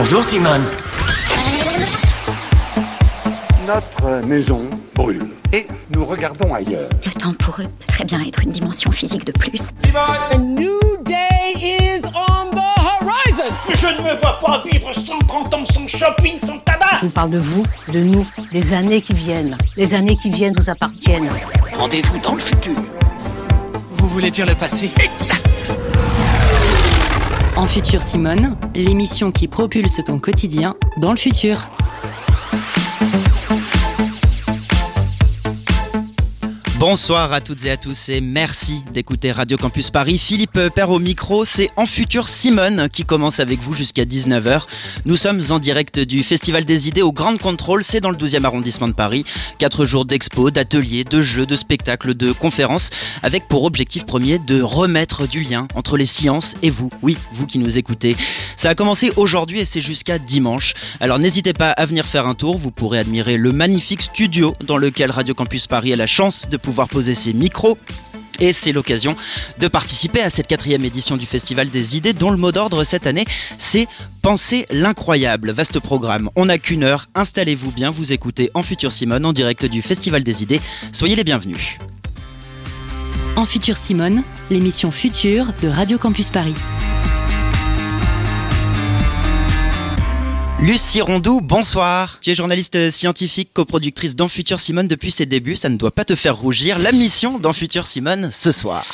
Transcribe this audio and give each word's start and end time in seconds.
Bonjour 0.00 0.22
Simone. 0.22 0.62
Notre 3.66 4.24
maison 4.24 4.70
brûle 4.94 5.26
et 5.52 5.66
nous 5.92 6.04
regardons 6.04 6.54
ailleurs. 6.54 6.88
Le 7.04 7.10
temps 7.10 7.34
pour 7.34 7.56
eux 7.58 7.64
peut 7.64 7.86
très 7.88 8.04
bien 8.04 8.20
être 8.24 8.44
une 8.44 8.52
dimension 8.52 8.92
physique 8.92 9.24
de 9.24 9.32
plus. 9.32 9.70
A 9.96 10.38
new 10.38 10.78
day 11.02 11.52
is 11.56 12.02
on 12.14 12.50
the 12.52 12.62
horizon. 12.78 13.52
Je 13.70 13.88
ne 13.88 14.08
me 14.08 14.20
vois 14.20 14.38
pas 14.38 14.62
vivre 14.70 14.92
130 14.92 15.54
ans 15.54 15.64
sans 15.64 15.88
shopping, 15.88 16.38
sans 16.38 16.58
tabac 16.58 16.98
Je 17.00 17.06
vous 17.06 17.10
parle 17.10 17.30
de 17.30 17.38
vous, 17.38 17.64
de 17.92 17.98
nous, 17.98 18.24
des 18.52 18.74
années 18.74 19.02
qui 19.02 19.14
viennent. 19.14 19.58
Les 19.76 19.96
années 19.96 20.16
qui 20.16 20.30
viennent 20.30 20.54
vous 20.56 20.70
appartiennent. 20.70 21.28
Rendez-vous 21.76 22.20
dans 22.20 22.34
le 22.34 22.40
futur. 22.40 22.76
Vous 23.90 24.08
voulez 24.08 24.30
dire 24.30 24.46
le 24.46 24.54
passé? 24.54 24.92
Exact. 25.00 25.72
En 27.58 27.66
Futur 27.66 28.02
Simone, 28.02 28.56
l'émission 28.72 29.32
qui 29.32 29.48
propulse 29.48 30.00
ton 30.04 30.20
quotidien 30.20 30.76
dans 30.98 31.10
le 31.10 31.16
futur. 31.16 31.68
Bonsoir 36.78 37.32
à 37.32 37.40
toutes 37.40 37.64
et 37.64 37.72
à 37.72 37.76
tous 37.76 38.08
et 38.08 38.20
merci 38.20 38.84
d'écouter 38.94 39.32
Radio 39.32 39.58
Campus 39.58 39.90
Paris. 39.90 40.16
Philippe 40.16 40.60
Père 40.76 40.90
au 40.90 41.00
micro, 41.00 41.44
c'est 41.44 41.70
En 41.74 41.86
Futur 41.86 42.28
Simone 42.28 42.88
qui 42.88 43.02
commence 43.02 43.40
avec 43.40 43.58
vous 43.58 43.74
jusqu'à 43.74 44.04
19h. 44.04 44.62
Nous 45.04 45.16
sommes 45.16 45.42
en 45.50 45.58
direct 45.58 45.98
du 45.98 46.22
Festival 46.22 46.64
des 46.64 46.86
idées 46.86 47.02
au 47.02 47.10
Grand 47.10 47.36
Contrôle, 47.36 47.82
c'est 47.82 48.00
dans 48.00 48.10
le 48.10 48.16
12e 48.16 48.44
arrondissement 48.44 48.86
de 48.86 48.92
Paris. 48.92 49.24
Quatre 49.58 49.84
jours 49.86 50.04
d'expo, 50.04 50.52
d'ateliers, 50.52 51.02
de 51.02 51.20
jeux, 51.20 51.46
de 51.46 51.56
spectacles, 51.56 52.14
de 52.14 52.30
conférences, 52.30 52.90
avec 53.24 53.48
pour 53.48 53.64
objectif 53.64 54.06
premier 54.06 54.38
de 54.38 54.62
remettre 54.62 55.26
du 55.26 55.42
lien 55.42 55.66
entre 55.74 55.96
les 55.96 56.06
sciences 56.06 56.54
et 56.62 56.70
vous. 56.70 56.90
Oui, 57.02 57.18
vous 57.32 57.46
qui 57.46 57.58
nous 57.58 57.76
écoutez. 57.76 58.16
Ça 58.54 58.70
a 58.70 58.74
commencé 58.76 59.10
aujourd'hui 59.16 59.58
et 59.58 59.64
c'est 59.64 59.80
jusqu'à 59.80 60.20
dimanche. 60.20 60.74
Alors 61.00 61.18
n'hésitez 61.18 61.54
pas 61.54 61.72
à 61.72 61.86
venir 61.86 62.06
faire 62.06 62.28
un 62.28 62.36
tour, 62.36 62.56
vous 62.56 62.70
pourrez 62.70 63.00
admirer 63.00 63.36
le 63.36 63.50
magnifique 63.50 64.02
studio 64.02 64.54
dans 64.64 64.76
lequel 64.76 65.10
Radio 65.10 65.34
Campus 65.34 65.66
Paris 65.66 65.92
a 65.92 65.96
la 65.96 66.06
chance 66.06 66.48
de 66.48 66.56
pouvoir 66.56 66.67
poser 66.72 67.14
ses 67.14 67.32
micros. 67.32 67.78
Et 68.40 68.52
c'est 68.52 68.70
l'occasion 68.70 69.16
de 69.58 69.66
participer 69.66 70.20
à 70.20 70.30
cette 70.30 70.46
quatrième 70.46 70.84
édition 70.84 71.16
du 71.16 71.26
Festival 71.26 71.68
des 71.70 71.96
idées 71.96 72.12
dont 72.12 72.30
le 72.30 72.36
mot 72.36 72.52
d'ordre 72.52 72.84
cette 72.84 73.06
année, 73.06 73.24
c'est 73.58 73.88
Penser 74.22 74.66
l'incroyable. 74.70 75.52
Vaste 75.52 75.80
programme, 75.80 76.28
on 76.36 76.46
n'a 76.46 76.58
qu'une 76.58 76.84
heure, 76.84 77.06
installez-vous 77.14 77.72
bien, 77.72 77.90
vous 77.90 78.12
écoutez 78.12 78.50
En 78.52 78.62
Futur 78.62 78.92
Simone 78.92 79.24
en 79.24 79.32
direct 79.32 79.64
du 79.64 79.80
Festival 79.80 80.22
des 80.22 80.42
idées. 80.42 80.60
Soyez 80.92 81.16
les 81.16 81.24
bienvenus. 81.24 81.78
En 83.36 83.46
Futur 83.46 83.76
Simone, 83.76 84.22
l'émission 84.50 84.90
future 84.90 85.46
de 85.62 85.68
Radio 85.68 85.96
Campus 85.96 86.30
Paris. 86.30 86.54
Lucie 90.60 91.00
Rondou, 91.00 91.40
bonsoir. 91.40 92.18
Tu 92.20 92.30
es 92.30 92.34
journaliste 92.34 92.90
scientifique, 92.90 93.50
coproductrice 93.52 94.16
dans 94.16 94.26
Futur 94.26 94.58
Simone 94.58 94.88
depuis 94.88 95.12
ses 95.12 95.24
débuts. 95.24 95.54
Ça 95.54 95.68
ne 95.68 95.76
doit 95.76 95.92
pas 95.92 96.04
te 96.04 96.16
faire 96.16 96.36
rougir. 96.36 96.80
La 96.80 96.90
mission 96.90 97.38
dans 97.38 97.52
Futur 97.52 97.86
Simone 97.86 98.30
ce 98.32 98.50
soir. 98.50 98.84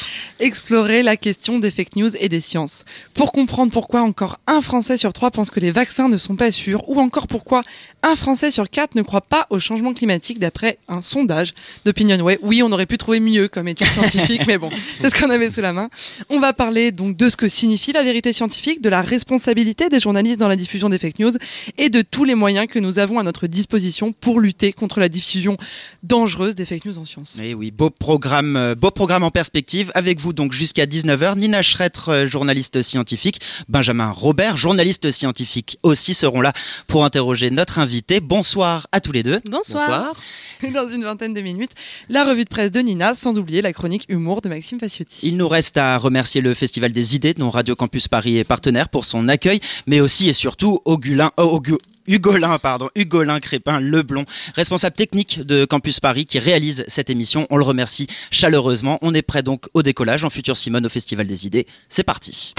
Explorer 0.41 1.03
la 1.03 1.17
question 1.17 1.59
des 1.59 1.71
fake 1.71 1.97
news 1.97 2.11
et 2.21 2.29
des 2.29 2.43
sciences. 2.43 2.85
Pour 3.15 3.33
comprendre 3.33 3.73
pourquoi 3.73 4.03
encore 4.03 4.41
un 4.47 4.61
Français 4.61 4.99
sur 4.99 5.15
trois 5.15 5.31
pense 5.31 5.51
que 5.51 5.59
les 5.59 5.71
vaccins 5.71 6.11
ne 6.11 6.19
sont 6.19 6.37
pas 6.37 6.51
sûrs, 6.51 6.87
ou 6.87 7.01
encore 7.01 7.27
pourquoi 7.27 7.63
un 8.03 8.15
Français 8.15 8.51
sur 8.51 8.69
quatre 8.69 8.95
ne 8.95 9.01
croit 9.01 9.23
pas 9.23 9.47
au 9.49 9.59
changement 9.59 9.95
climatique 9.95 10.39
d'après 10.39 10.77
un 10.89 11.01
sondage 11.01 11.55
d'Opinionway. 11.87 12.39
Oui, 12.43 12.63
on 12.63 12.73
aurait 12.73 12.85
pu 12.85 12.99
trouver 12.99 13.21
mieux 13.21 13.49
comme 13.49 13.69
étude 13.69 13.87
scientifique, 13.87 14.43
mais 14.47 14.59
bon, 14.59 14.69
c'est 15.01 15.09
ce 15.09 15.19
qu'on 15.19 15.31
avait 15.31 15.51
sous 15.51 15.63
la 15.63 15.73
main. 15.73 15.89
On 16.29 16.41
va 16.41 16.53
parler 16.53 16.93
donc 16.93 17.17
de 17.17 17.31
ce 17.31 17.37
que 17.37 17.49
signifie 17.49 17.93
la 17.93 18.03
vérité 18.03 18.35
scientifique, 18.35 18.83
de 18.83 18.91
la 18.91 19.01
responsabilité 19.01 19.89
des 19.89 20.01
journalistes 20.01 20.39
dans 20.39 20.49
la 20.49 20.57
diffusion 20.57 20.91
des 20.91 20.99
fake 20.99 21.21
news 21.21 21.33
et 21.79 21.89
de 21.89 22.03
tous 22.03 22.25
les 22.25 22.35
moyens 22.35 22.67
que 22.67 22.79
nous 22.79 22.99
avons 22.99 23.19
à 23.19 23.23
notre 23.23 23.47
disposition 23.47 24.13
pour 24.13 24.41
lutter 24.41 24.73
contre 24.73 25.01
la 25.01 25.09
diffusion 25.09 25.57
dangereuse 26.03 26.55
des 26.55 26.65
fake 26.65 26.85
news 26.87 26.99
en 26.99 27.05
sciences. 27.05 27.39
Et 27.43 27.55
oui, 27.55 27.71
beau 27.71 27.91
programme, 27.91 28.57
euh, 28.57 28.75
beau 28.75 28.91
programme 28.91 29.23
en 29.23 29.31
perspective. 29.31 29.91
Avec 29.95 30.21
vous 30.21 30.33
donc 30.33 30.53
jusqu'à 30.53 30.87
19h, 30.87 31.37
Nina 31.37 31.63
Schretter, 31.63 32.01
euh, 32.09 32.27
journaliste 32.27 32.83
scientifique, 32.83 33.41
Benjamin 33.69 34.11
Robert, 34.11 34.57
journaliste 34.57 35.11
scientifique 35.11 35.79
aussi 35.83 36.15
seront 36.15 36.41
là 36.41 36.53
pour 36.87 37.05
interroger 37.05 37.51
notre 37.51 37.79
invité. 37.79 38.21
Bonsoir 38.21 38.87
à 38.93 39.01
tous 39.01 39.13
les 39.13 39.23
deux. 39.23 39.41
Bonsoir. 39.51 40.15
Dans 40.75 40.89
une 40.89 41.05
vingtaine 41.05 41.35
de 41.35 41.41
minutes, 41.41 41.73
la 42.09 42.25
revue 42.25 42.45
de 42.45 42.49
presse 42.49 42.73
de 42.73 42.81
Nina, 42.81 43.15
sans 43.15 43.39
oublier 43.39 43.61
la 43.61 43.73
chronique 43.73 44.07
humour 44.09 44.41
de 44.41 44.49
Maxime 44.49 44.79
Faciotti. 44.79 45.27
Il 45.27 45.37
nous 45.37 45.49
reste 45.49 45.77
à 45.77 45.99
remercier 45.99 46.41
le 46.41 46.55
Festival 46.55 46.93
des 46.93 47.15
idées 47.17 47.35
dont 47.35 47.51
Radio 47.51 47.77
Campus 47.77 48.09
Paris 48.09 48.39
est 48.39 48.45
partenaire 48.45 48.89
pour 48.89 49.05
son 49.05 49.29
accueil, 49.29 49.61
mais 49.87 50.01
aussi 50.01 50.29
et 50.29 50.33
surtout 50.33 50.81
Augulin, 50.85 51.33
euh, 51.45 51.59
Augu- 51.59 51.79
Hugolin, 52.07 52.59
pardon, 52.59 52.91
Hugolin 52.95 53.41
Crépin 53.41 53.81
Leblon, 53.81 54.25
responsable 54.55 54.95
technique 54.95 55.41
de 55.41 55.65
Campus 55.65 56.01
Paris 56.01 56.27
qui 56.27 56.39
réalise 56.39 56.85
cette 56.87 57.09
émission. 57.09 57.47
On 57.51 57.57
le 57.57 57.65
remercie 57.65 58.07
chaleureusement. 58.31 58.99
On 59.01 59.15
est 59.15 59.23
prêt 59.23 59.43
donc 59.43 59.67
au 59.73 59.83
décollage 59.83 60.25
en 60.25 60.31
futur 60.31 60.57
Simone 60.57 60.85
au 60.85 60.91
Festival 60.91 61.27
des 61.27 61.47
idées. 61.47 61.67
C'est 61.89 62.03
parti. 62.03 62.53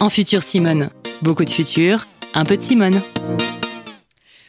En 0.00 0.10
Futur 0.10 0.42
Simone, 0.42 0.90
beaucoup 1.22 1.44
de 1.44 1.50
futur, 1.50 2.06
un 2.34 2.44
peu 2.44 2.56
de 2.56 2.62
Simone. 2.62 3.00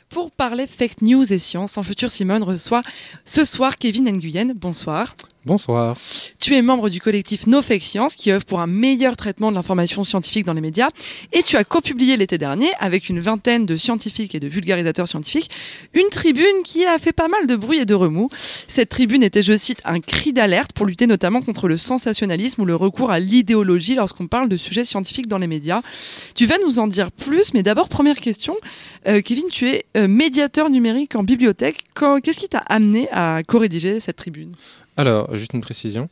Pour 0.10 0.32
parler 0.32 0.66
fake 0.66 1.02
news 1.02 1.32
et 1.34 1.40
sciences, 1.40 1.78
en 1.78 1.84
futur 1.84 2.10
Simone 2.10 2.42
reçoit 2.44 2.82
ce 3.26 3.44
soir 3.44 3.78
Kevin 3.78 4.10
Nguyen. 4.12 4.54
Bonsoir. 4.56 5.16
Bonsoir. 5.46 5.96
Tu 6.40 6.56
es 6.56 6.64
membre 6.64 6.90
du 6.90 7.00
collectif 7.00 7.46
No 7.46 7.62
Fake 7.62 7.84
Science 7.84 8.16
qui 8.16 8.32
œuvre 8.32 8.46
pour 8.46 8.62
un 8.62 8.68
meilleur 8.68 9.16
traitement 9.16 9.52
de 9.52 9.56
l'information 9.56 10.04
scientifique 10.04 10.44
dans 10.44 10.54
les 10.54 10.62
médias 10.62 10.90
et 11.34 11.44
tu 11.44 11.56
as 11.56 11.64
copublié 11.64 12.18
l'été 12.18 12.40
dernier 12.40 12.70
avec 12.80 13.10
une 13.10 13.20
vingtaine 13.20 13.68
de 13.68 13.78
scientifiques 13.78 14.34
et 14.34 14.40
de 14.40 14.48
vulgarisateurs 14.48 15.08
scientifiques 15.08 15.52
une 15.94 16.10
tribune 16.10 16.64
qui 16.64 16.86
a 16.86 16.98
fait 16.98 17.14
pas 17.14 17.28
mal 17.28 17.46
de 17.46 17.56
bruit 17.56 17.78
et 17.78 17.86
de 17.86 17.94
remous. 17.94 18.30
Cette 18.68 18.90
tribune 18.90 19.22
était, 19.22 19.44
je 19.44 19.56
cite, 19.56 19.82
un 19.86 20.00
cri 20.00 20.34
d'alerte 20.34 20.74
pour 20.74 20.88
lutter 20.88 21.06
notamment 21.06 21.44
contre 21.44 21.68
le 21.68 21.78
sensationnalisme 21.78 22.64
ou 22.64 22.66
le 22.66 22.76
recours 22.76 23.12
à 23.12 23.20
l'idéologie 23.20 23.94
lorsqu'on 23.94 24.26
parle 24.26 24.50
de 24.50 24.58
sujets 24.58 24.84
scientifiques 24.84 25.28
dans 25.28 25.38
les 25.38 25.48
médias. 25.48 25.82
Tu 26.34 26.48
vas 26.48 26.58
nous 26.66 26.80
en 26.80 26.88
dire 26.88 27.12
plus, 27.12 27.54
mais 27.54 27.62
d'abord 27.62 27.88
première 27.88 28.18
question, 28.20 28.56
Euh, 29.08 29.22
Kevin, 29.22 29.46
tu 29.52 29.70
es 29.70 29.86
euh, 29.98 30.08
médiateur 30.08 30.72
numérique 30.72 31.16
en 31.16 31.24
bibliothèque. 31.24 31.84
Qu'est-ce 32.24 32.40
qui 32.40 32.50
t'a 32.50 32.64
amené 32.68 33.08
à 33.12 33.44
co-rédiger 33.48 34.00
cette 34.00 34.16
tribune? 34.16 34.56
Alors, 34.98 35.36
juste 35.36 35.54
une 35.54 35.60
précision. 35.62 36.08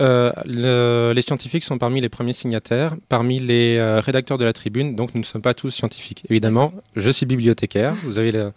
Euh, 0.00 0.32
le- 0.46 1.12
les 1.14 1.20
scientifiques 1.20 1.64
sont 1.64 1.76
parmi 1.76 2.00
les 2.00 2.08
premiers 2.08 2.32
signataires, 2.32 2.94
parmi 3.10 3.38
les 3.38 3.76
euh, 3.76 4.00
rédacteurs 4.00 4.38
de 4.38 4.44
la 4.46 4.54
tribune, 4.54 4.96
donc 4.96 5.14
nous 5.14 5.20
ne 5.20 5.24
sommes 5.26 5.42
pas 5.42 5.52
tous 5.52 5.70
scientifiques. 5.70 6.22
Évidemment, 6.30 6.72
je 6.96 7.10
suis 7.10 7.26
bibliothécaire. 7.26 7.94
Vous 8.04 8.16
avez 8.18 8.32
le- 8.32 8.52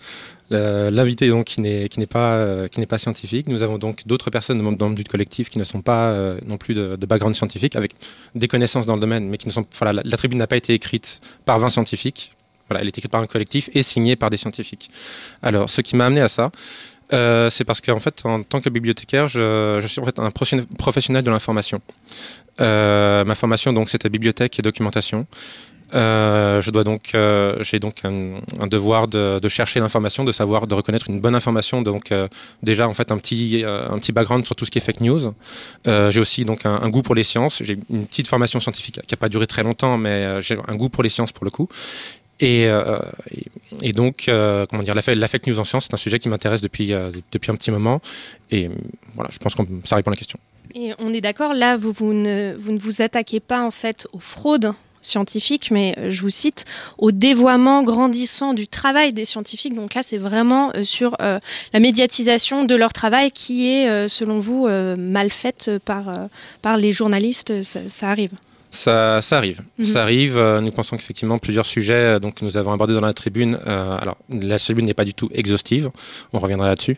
le- 0.50 0.90
l'invité 0.92 1.28
donc 1.28 1.46
qui 1.48 1.60
n'est 1.60 1.90
qui 1.90 2.00
n'est 2.00 2.06
pas 2.06 2.36
euh, 2.36 2.68
qui 2.70 2.80
n'est 2.80 2.86
pas 2.86 2.98
scientifique. 2.98 3.48
Nous 3.48 3.64
avons 3.64 3.78
donc 3.78 4.08
d'autres 4.08 4.30
personnes 4.30 4.62
membres 4.62 4.96
du 4.96 5.04
collectif 5.04 5.50
qui 5.50 5.60
ne 5.60 5.66
sont 5.66 5.82
pas 5.82 6.16
non 6.46 6.58
plus 6.58 6.74
de, 6.74 6.96
background 7.06 7.36
scientifique, 7.36 7.76
avec 7.76 7.96
des 8.34 8.48
connaissances 8.48 8.86
dans 8.86 8.96
le 8.96 9.02
domaine, 9.02 9.28
mais 9.28 9.38
qui 9.38 9.48
ne 9.48 9.54
sont. 9.54 9.66
Voilà, 9.78 9.92
la, 9.92 10.02
la 10.06 10.18
tribune 10.18 10.38
n'a 10.40 10.48
pas 10.48 10.58
été 10.58 10.74
écrite 10.74 11.20
par 11.44 11.60
20 11.60 11.70
scientifiques. 11.70 12.32
Voilà, 12.70 12.82
elle 12.82 12.88
est 12.88 12.98
écrite 12.98 13.12
par 13.12 13.22
un 13.22 13.28
collectif 13.28 13.70
et 13.76 13.84
signée 13.84 14.16
par 14.16 14.32
des 14.32 14.38
scientifiques. 14.38 14.90
Alors, 15.44 15.70
ce 15.70 15.82
qui 15.82 15.96
m'a 15.96 16.08
amené 16.08 16.22
à 16.22 16.28
ça, 16.28 16.50
euh, 17.14 17.50
c'est 17.50 17.64
parce 17.64 17.82
qu'en 17.82 18.00
fait, 18.00 18.26
en 18.26 18.44
tant 18.44 18.60
que 18.62 18.70
bibliothécaire, 18.70 19.28
je, 19.28 19.86
suis 19.88 20.02
en 20.02 20.06
fait 20.06 20.20
un 20.20 20.32
professionnel- 20.32 21.24
de 21.24 21.32
l'information. 21.32 21.82
Euh, 22.62 23.24
ma 23.26 23.36
formation, 23.36 23.74
donc, 23.74 23.90
c'était 23.90 24.10
bibliothèque 24.10 24.58
et 24.60 24.62
documentation. 24.62 25.28
Euh, 25.94 26.62
donc, 26.62 27.16
j'ai 27.62 27.80
donc 27.80 28.02
un, 28.04 28.68
devoir 28.68 29.08
de, 29.08 29.48
chercher 29.48 29.80
l'information, 29.80 30.24
de 30.24 30.32
savoir, 30.32 30.68
de 30.68 30.74
reconnaître 30.74 31.10
une 31.10 31.22
bonne 31.22 31.36
information. 31.36 31.82
Donc, 31.82 32.12
déjà, 32.64 32.88
en 32.88 32.94
fait, 32.94 33.12
un 33.12 33.18
petit, 33.18 33.64
un 33.66 33.98
petit 34.00 34.12
background 34.12 34.46
sur 34.46 34.56
tout 34.56 34.66
ce 34.66 34.72
qui 34.72 34.80
est 34.80 34.82
fake 34.82 35.02
news. 35.02 35.34
J'ai 35.86 36.20
aussi 36.20 36.44
donc 36.44 36.66
un, 36.66 36.76
un 36.82 36.90
goût 36.90 37.04
pour 37.04 37.16
les 37.16 37.24
sciences. 37.24 37.62
J'ai 37.64 37.78
une 37.90 38.08
petite 38.08 38.28
formation 38.28 38.60
scientifique 38.60 39.00
qui 39.06 39.14
n'a 39.14 39.18
pas 39.18 39.30
duré 39.30 39.46
très 39.48 39.64
longtemps, 39.64 39.98
mais 39.98 40.42
j'ai 40.42 40.58
un 40.68 40.76
goût 40.76 40.90
pour 40.90 41.04
les 41.04 41.10
sciences 41.10 41.32
pour 41.32 41.46
le 41.46 41.52
coup. 41.52 41.70
Et, 42.42 42.68
euh, 42.68 43.00
et, 43.82 43.94
donc, 43.94 44.26
euh, 44.28 44.66
comment 44.70 44.84
dire, 44.84 44.94
la, 44.94 45.02
fa- 45.02 45.16
la 45.16 45.28
fake 45.28 45.48
news 45.48 45.60
en 45.60 45.64
sciences, 45.64 45.86
c'est 45.86 45.94
un 45.94 45.98
sujet 45.98 46.20
qui 46.20 46.28
m'intéresse 46.28 46.62
depuis, 46.62 46.92
euh, 46.92 47.12
depuis 47.32 47.50
un 47.52 47.56
petit 47.56 47.72
moment. 47.72 48.02
Et 48.52 48.70
voilà, 49.16 49.30
je 49.32 49.38
pense 49.40 49.56
que 49.56 49.62
ça 49.86 49.96
répond 49.96 50.12
à 50.12 50.14
la 50.14 50.18
question. 50.18 50.38
Et 50.74 50.92
on 51.00 51.14
est 51.14 51.22
d'accord, 51.22 51.54
là, 51.54 51.78
vous, 51.78 51.94
vous, 51.94 52.14
ne, 52.14 52.54
vous 52.58 53.02
attaquez 53.02 53.40
pas 53.40 53.62
en 53.62 53.72
fait 53.72 54.06
aux 54.12 54.20
fraudes 54.20 54.74
scientifiques, 55.02 55.70
mais 55.72 55.96
je 56.10 56.22
vous 56.22 56.30
cite, 56.32 56.66
au 56.98 57.12
dévoiement 57.12 57.84
grandissant 57.84 58.54
du 58.54 58.68
travail 58.68 59.14
des 59.14 59.24
scientifiques. 59.24 59.76
Donc 59.76 59.94
là, 59.94 60.02
c'est 60.04 60.18
vraiment 60.18 60.74
sur 60.84 61.16
la 61.20 61.80
médiatisation 61.80 62.66
de 62.66 62.76
leur 62.76 62.92
travail 62.92 63.32
qui 63.32 63.68
est, 63.68 64.08
selon 64.10 64.40
vous, 64.40 64.68
mal 64.98 65.30
faite 65.30 65.72
par, 65.86 66.06
par 66.64 66.78
les 66.78 66.92
journalistes. 66.92 67.62
Ça 67.62 68.10
arrive. 68.10 68.32
Ça, 68.76 69.22
ça 69.22 69.38
arrive. 69.38 69.62
Mhm. 69.80 69.86
Ça 69.86 70.02
arrive. 70.04 70.38
euh, 70.38 70.62
nous 70.62 70.72
pensons 70.72 70.98
qu'effectivement, 70.98 71.38
plusieurs 71.40 71.66
sujets 71.66 71.94
euh, 72.16 72.20
donc, 72.20 72.36
que 72.36 72.46
nous 72.46 72.58
avons 72.58 72.72
abordés 72.74 72.94
dans 72.94 73.02
la 73.02 73.14
tribune. 73.14 73.58
euh, 73.66 73.98
alors, 73.98 74.18
la 74.30 74.60
tribune 74.60 74.86
n'est 74.86 74.94
pas 74.94 75.06
du 75.06 75.14
tout 75.14 75.30
exhaustive. 75.34 75.90
On 76.34 76.40
reviendra 76.40 76.68
là-dessus. 76.68 76.98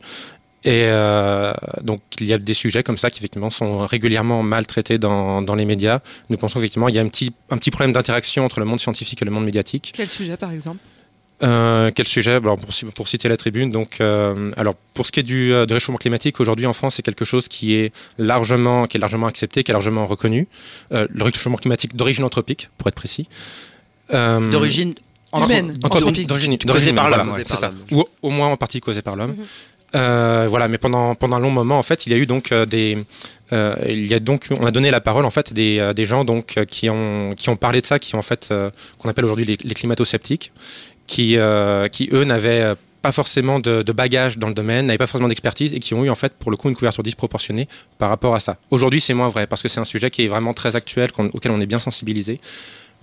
Et 0.64 0.86
euh, 0.90 1.54
donc, 1.82 2.02
il 2.20 2.26
y 2.26 2.34
a 2.34 2.38
des 2.40 2.54
sujets 2.54 2.84
comme 2.84 2.98
ça 2.98 3.10
qui, 3.12 3.20
effectivement, 3.20 3.52
sont 3.52 3.86
régulièrement 3.86 4.44
maltraités 4.44 4.98
dans, 4.98 5.42
dans 5.42 5.56
les 5.56 5.66
médias. 5.66 6.00
Nous 6.30 6.38
pensons, 6.38 6.60
effectivement, 6.60 6.90
il 6.90 6.96
y 6.96 7.00
a 7.00 7.02
un 7.04 7.08
petit, 7.08 7.32
un 7.52 7.58
petit 7.58 7.72
problème 7.72 7.94
d'interaction 7.94 8.44
entre 8.44 8.60
le 8.60 8.66
monde 8.66 8.80
scientifique 8.80 9.22
et 9.22 9.26
le 9.26 9.32
monde 9.32 9.46
médiatique. 9.46 9.94
Quel 9.96 10.10
sujet, 10.10 10.36
par 10.36 10.52
exemple? 10.52 10.80
Euh, 11.44 11.92
quel 11.94 12.08
sujet? 12.08 12.34
Alors 12.34 12.58
pour, 12.58 12.70
pour, 12.96 13.08
citer 13.08 13.30
la 13.30 13.38
tribune, 13.38 13.70
donc, 13.70 13.98
euh, 14.02 14.52
alors 14.58 14.76
pour 14.94 15.06
ce 15.06 15.12
qui 15.12 15.20
est 15.20 15.24
du, 15.24 15.54
euh, 15.54 15.66
réchauffement 15.70 15.98
climatique, 15.98 16.40
aujourd'hui 16.40 16.66
en 16.66 16.74
France, 16.74 16.96
c'est 16.96 17.04
quelque 17.04 17.26
chose 17.26 17.48
qui 17.48 17.76
est 17.76 17.92
largement, 18.18 18.88
qui 18.88 18.98
est 18.98 19.00
largement 19.00 19.28
accepté, 19.28 19.64
qui 19.64 19.72
est 19.72 19.74
largement 19.74 20.06
reconnu. 20.08 20.48
Le 20.92 21.24
réchauffement 21.24 21.58
climatique 21.58 21.96
d'origine 21.96 22.24
anthropique, 22.24 22.70
pour 22.78 22.88
être 22.88 22.96
précis. 22.96 23.28
D'origine 24.12 24.96
humaine, 25.34 25.78
anthropique, 25.84 26.28
d'origine 26.28 26.58
causée 26.58 26.94
par 26.94 27.10
l'homme, 27.10 27.34
c'est 27.36 27.48
ça. 27.48 27.72
Ou 27.92 28.06
au 28.22 28.30
moins 28.30 28.48
en 28.48 28.58
partie 28.58 28.80
causée 28.80 29.02
par 29.04 29.16
l'homme. 29.16 29.36
Mhm. 29.94 30.48
Voilà, 30.48 30.68
mais 30.68 30.80
pendant 30.80 31.14
pendant 31.14 31.36
un 31.36 31.40
long 31.40 31.52
moment, 31.52 31.78
en 31.78 31.84
fait, 31.84 32.08
il 32.08 32.12
y 32.12 32.16
a 32.16 32.18
eu 32.18 32.26
donc 32.26 32.52
des, 32.52 32.98
euh, 33.54 33.76
il 33.88 34.08
y 34.08 34.14
a 34.14 34.20
donc, 34.20 34.48
on 34.52 34.66
a 34.66 34.72
donné 34.72 34.92
la 34.92 35.02
parole 35.02 35.26
en 35.26 35.30
fait 35.30 35.54
des, 35.54 35.94
des 35.96 36.06
gens 36.06 36.26
donc 36.26 36.60
qui 36.66 36.90
ont 36.90 37.34
qui 37.36 37.50
ont 37.50 37.56
parlé 37.56 37.82
de 37.82 37.86
ça, 37.86 38.00
qui 38.00 38.16
en 38.16 38.22
fait 38.22 38.54
qu'on 38.98 39.10
appelle 39.10 39.26
aujourd'hui 39.26 39.46
les, 39.46 39.58
les 39.62 39.74
climato-sceptiques, 39.74 40.52
qui 41.08 41.38
qui 41.92 42.10
eux 42.12 42.24
n'avaient 42.24 42.76
pas 43.02 43.12
forcément 43.12 43.60
de, 43.60 43.84
bagages 43.92 44.38
dans 44.38 44.48
le 44.48 44.54
domaine, 44.54 44.88
n'avaient 44.88 44.98
pas 44.98 45.08
forcément 45.08 45.30
d'expertise 45.30 45.74
et 45.74 45.80
qui 45.80 45.94
ont 45.94 46.04
eu 46.04 46.10
en 46.10 46.16
fait 46.16 46.34
pour 46.34 46.52
le 46.52 46.58
coup 46.58 46.68
une 46.68 46.76
couverture 46.76 47.04
disproportionnée 47.04 47.68
par 47.98 48.10
rapport 48.10 48.36
à 48.36 48.40
ça. 48.40 48.58
Aujourd'hui, 48.72 49.00
c'est 49.00 49.14
moins 49.14 49.30
vrai 49.30 49.48
parce 49.48 49.62
que 49.62 49.70
c'est 49.70 49.80
un 49.80 49.86
sujet 49.86 50.10
qui 50.10 50.26
est 50.26 50.28
vraiment 50.28 50.54
très 50.54 50.76
actuel, 50.76 51.10
auquel 51.34 51.52
on 51.52 51.62
est 51.62 51.66
bien 51.66 51.80
sensibilisé 51.80 52.40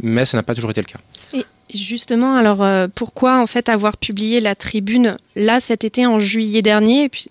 mais 0.01 0.25
ça 0.25 0.37
n'a 0.37 0.43
pas 0.43 0.55
toujours 0.55 0.71
été 0.71 0.81
le 0.81 0.87
cas. 0.87 0.99
Et 1.33 1.45
justement, 1.73 2.35
alors 2.35 2.63
euh, 2.63 2.89
pourquoi 2.93 3.41
en 3.41 3.47
fait 3.47 3.69
avoir 3.69 3.97
publié 3.97 4.41
la 4.41 4.55
tribune 4.55 5.17
là 5.37 5.61
cet 5.61 5.85
été 5.85 6.07
en 6.07 6.19
juillet 6.19 6.63
dernier 6.63 7.09
puis, 7.09 7.27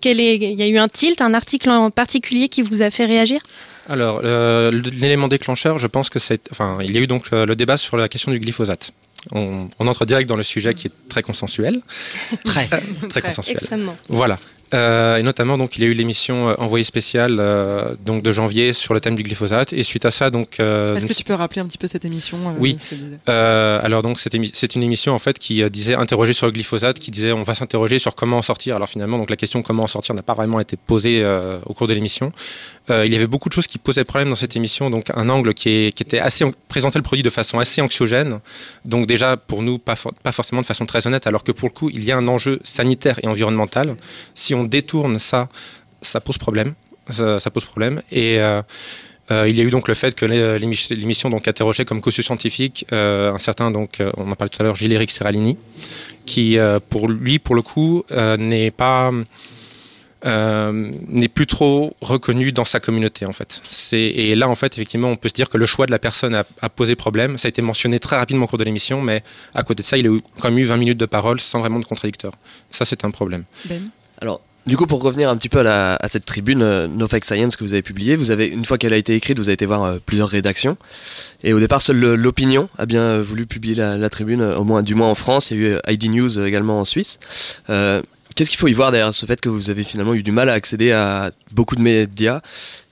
quel 0.00 0.20
est, 0.20 0.36
Il 0.36 0.58
y 0.58 0.62
a 0.62 0.66
eu 0.66 0.78
un 0.78 0.88
tilt, 0.88 1.20
un 1.20 1.34
article 1.34 1.70
en 1.70 1.90
particulier 1.90 2.48
qui 2.48 2.62
vous 2.62 2.82
a 2.82 2.90
fait 2.90 3.04
réagir? 3.04 3.40
Alors, 3.88 4.20
euh, 4.22 4.70
l'élément 4.70 5.28
déclencheur, 5.28 5.78
je 5.78 5.86
pense 5.86 6.10
que 6.10 6.18
c'est. 6.18 6.48
Enfin, 6.50 6.78
il 6.82 6.94
y 6.94 6.98
a 6.98 7.00
eu 7.00 7.06
donc 7.06 7.26
euh, 7.32 7.46
le 7.46 7.56
débat 7.56 7.76
sur 7.76 7.96
la 7.96 8.08
question 8.08 8.30
du 8.30 8.38
glyphosate. 8.38 8.92
On, 9.32 9.68
on, 9.78 9.86
entre 9.88 10.04
direct 10.04 10.28
dans 10.28 10.36
le 10.36 10.42
sujet 10.42 10.74
qui 10.74 10.88
est 10.88 10.92
très 11.08 11.22
consensuel. 11.22 11.80
très, 12.44 12.68
très 13.08 13.22
consensuel. 13.22 13.56
Extrêmement. 13.56 13.96
Voilà. 14.08 14.38
Euh, 14.74 15.16
et 15.16 15.22
notamment, 15.22 15.58
donc, 15.58 15.76
il 15.76 15.82
y 15.82 15.86
a 15.86 15.88
eu 15.88 15.94
l'émission 15.94 16.50
euh, 16.50 16.54
Envoyé 16.58 16.84
spécial 16.84 17.36
euh, 17.38 17.94
donc 18.04 18.22
de 18.22 18.32
janvier 18.32 18.72
sur 18.72 18.94
le 18.94 19.00
thème 19.00 19.14
du 19.14 19.22
glyphosate. 19.22 19.72
Et 19.72 19.82
suite 19.82 20.04
à 20.04 20.10
ça, 20.10 20.30
donc. 20.30 20.60
Euh, 20.60 20.94
Est-ce 20.94 21.06
que 21.06 21.12
tu 21.12 21.24
peux 21.24 21.34
rappeler 21.34 21.60
un 21.62 21.66
petit 21.66 21.78
peu 21.78 21.86
cette 21.86 22.04
émission 22.04 22.38
Oui. 22.58 22.76
alors 23.26 24.02
donc, 24.02 24.18
c'est 24.18 24.74
une 24.74 24.82
émission 24.82 25.14
en 25.14 25.18
fait 25.18 25.38
qui 25.38 25.68
disait 25.70 25.94
interroger 25.94 26.32
sur 26.32 26.46
le 26.46 26.52
glyphosate, 26.52 26.98
qui 26.98 27.10
disait 27.10 27.32
on 27.32 27.42
va 27.42 27.54
s'interroger 27.54 27.98
sur 27.98 28.14
comment 28.14 28.38
en 28.38 28.42
sortir. 28.42 28.76
Alors 28.76 28.88
finalement, 28.88 29.18
donc 29.18 29.30
la 29.30 29.36
question 29.36 29.62
comment 29.62 29.84
en 29.84 29.88
sortir 29.88 30.14
n'a 30.14 30.22
pas 30.22 30.34
vraiment 30.34 30.60
été 30.60 30.76
posée 30.76 31.24
au 31.66 31.74
cours 31.74 31.86
de 31.86 31.94
l'émission. 31.94 32.32
Il 32.90 33.12
y 33.12 33.16
avait 33.16 33.26
beaucoup 33.26 33.48
de 33.48 33.54
choses 33.54 33.66
qui 33.66 33.78
posaient 33.78 34.04
problème 34.04 34.30
dans 34.30 34.34
cette 34.34 34.56
émission. 34.56 34.90
Donc 34.90 35.10
un 35.14 35.28
angle 35.28 35.54
qui, 35.54 35.86
était 35.86 36.18
assez 36.18 36.44
présentait 36.68 36.98
le 36.98 37.02
produit 37.02 37.22
de 37.22 37.30
façon 37.30 37.58
assez 37.58 37.80
anxiogène. 37.80 38.40
Donc 38.84 39.06
déjà 39.06 39.36
pour 39.36 39.62
nous 39.62 39.78
pas, 39.78 39.96
for 39.96 40.12
pas 40.22 40.32
forcément 40.32 40.62
de 40.62 40.66
façon 40.66 40.86
très 40.86 41.06
honnête, 41.06 41.26
alors 41.26 41.44
que 41.44 41.52
pour 41.52 41.68
le 41.68 41.74
coup 41.74 41.90
il 41.90 42.04
y 42.04 42.12
a 42.12 42.16
un 42.16 42.28
enjeu 42.28 42.60
sanitaire 42.64 43.18
et 43.22 43.26
environnemental. 43.26 43.96
Si 44.34 44.54
on 44.54 44.64
détourne 44.64 45.18
ça, 45.18 45.48
ça 46.02 46.20
pose 46.20 46.38
problème. 46.38 46.74
Ça, 47.10 47.50
pose 47.50 47.64
problème. 47.64 48.02
Et 48.12 48.38
euh, 48.38 48.60
euh, 49.30 49.48
il 49.48 49.56
y 49.56 49.60
a 49.60 49.64
eu 49.64 49.70
donc 49.70 49.88
le 49.88 49.94
fait 49.94 50.14
que 50.14 50.24
l'émission 50.24 51.28
donc 51.28 51.48
interrogeait 51.48 51.84
comme 51.84 52.00
caution 52.00 52.22
scientifique 52.22 52.86
euh, 52.92 53.32
un 53.32 53.38
certain 53.38 53.70
donc 53.70 54.00
euh, 54.00 54.10
on 54.16 54.30
en 54.30 54.34
parlait 54.34 54.48
tout 54.48 54.62
à 54.62 54.64
l'heure 54.64 54.76
Gilles-Éric 54.76 55.10
Serralini, 55.10 55.58
qui 56.24 56.56
euh, 56.56 56.80
pour 56.80 57.08
lui 57.08 57.38
pour 57.38 57.54
le 57.54 57.62
coup 57.62 58.04
euh, 58.10 58.36
n'est 58.38 58.70
pas 58.70 59.10
n'est 60.24 61.28
plus 61.28 61.46
trop 61.46 61.96
reconnu 62.00 62.52
dans 62.52 62.64
sa 62.64 62.80
communauté 62.80 63.26
en 63.26 63.32
fait. 63.32 63.62
Et 63.92 64.34
là 64.34 64.48
en 64.48 64.54
fait 64.54 64.74
effectivement 64.74 65.08
on 65.08 65.16
peut 65.16 65.28
se 65.28 65.34
dire 65.34 65.48
que 65.48 65.58
le 65.58 65.66
choix 65.66 65.86
de 65.86 65.90
la 65.90 65.98
personne 65.98 66.34
a, 66.34 66.44
a 66.60 66.68
posé 66.68 66.96
problème. 66.96 67.38
Ça 67.38 67.46
a 67.46 67.50
été 67.50 67.62
mentionné 67.62 67.98
très 67.98 68.16
rapidement 68.16 68.44
au 68.44 68.48
cours 68.48 68.58
de 68.58 68.64
l'émission, 68.64 69.00
mais 69.00 69.22
à 69.54 69.62
côté 69.62 69.82
de 69.82 69.86
ça 69.86 69.96
il 69.96 70.06
a 70.06 70.10
eu, 70.10 70.20
quand 70.40 70.50
même 70.50 70.58
eu 70.58 70.64
20 70.64 70.76
minutes 70.76 70.98
de 70.98 71.06
parole 71.06 71.40
sans 71.40 71.60
vraiment 71.60 71.78
de 71.78 71.84
contradicteur. 71.84 72.32
Ça 72.70 72.84
c'est 72.84 73.04
un 73.04 73.10
problème. 73.10 73.44
Ben. 73.66 73.90
Alors 74.20 74.40
du 74.68 74.76
coup, 74.76 74.86
pour 74.86 75.02
revenir 75.02 75.30
un 75.30 75.36
petit 75.38 75.48
peu 75.48 75.60
à, 75.60 75.62
la, 75.62 75.96
à 75.96 76.08
cette 76.08 76.26
tribune 76.26 76.60
euh, 76.60 76.88
No 76.88 77.08
Fake 77.08 77.24
Science 77.24 77.56
que 77.56 77.64
vous 77.64 77.72
avez 77.72 77.80
publiée, 77.80 78.16
vous 78.16 78.30
avez 78.30 78.48
une 78.48 78.66
fois 78.66 78.76
qu'elle 78.76 78.92
a 78.92 78.98
été 78.98 79.14
écrite, 79.14 79.38
vous 79.38 79.48
avez 79.48 79.54
été 79.54 79.64
voir 79.64 79.82
euh, 79.82 79.98
plusieurs 80.04 80.28
rédactions. 80.28 80.76
Et 81.42 81.54
au 81.54 81.58
départ, 81.58 81.80
seule 81.80 81.96
l'opinion 81.96 82.68
a 82.76 82.84
bien 82.84 83.00
euh, 83.00 83.22
voulu 83.22 83.46
publier 83.46 83.74
la, 83.74 83.96
la, 83.96 84.10
tribune, 84.10 84.42
au 84.42 84.64
moins 84.64 84.82
du 84.82 84.94
moins 84.94 85.08
en 85.08 85.14
France. 85.14 85.50
Il 85.50 85.58
y 85.58 85.64
a 85.64 85.70
eu 85.70 85.78
ID 85.88 86.10
News 86.10 86.38
également 86.40 86.80
en 86.80 86.84
Suisse. 86.84 87.18
Qu'est-ce 88.38 88.50
qu'il 88.50 88.58
faut 88.60 88.68
y 88.68 88.72
voir 88.72 88.92
derrière 88.92 89.12
ce 89.12 89.26
fait 89.26 89.40
que 89.40 89.48
vous 89.48 89.68
avez 89.68 89.82
finalement 89.82 90.14
eu 90.14 90.22
du 90.22 90.30
mal 90.30 90.48
à 90.48 90.52
accéder 90.52 90.92
à 90.92 91.32
beaucoup 91.50 91.74
de 91.74 91.80
médias? 91.80 92.40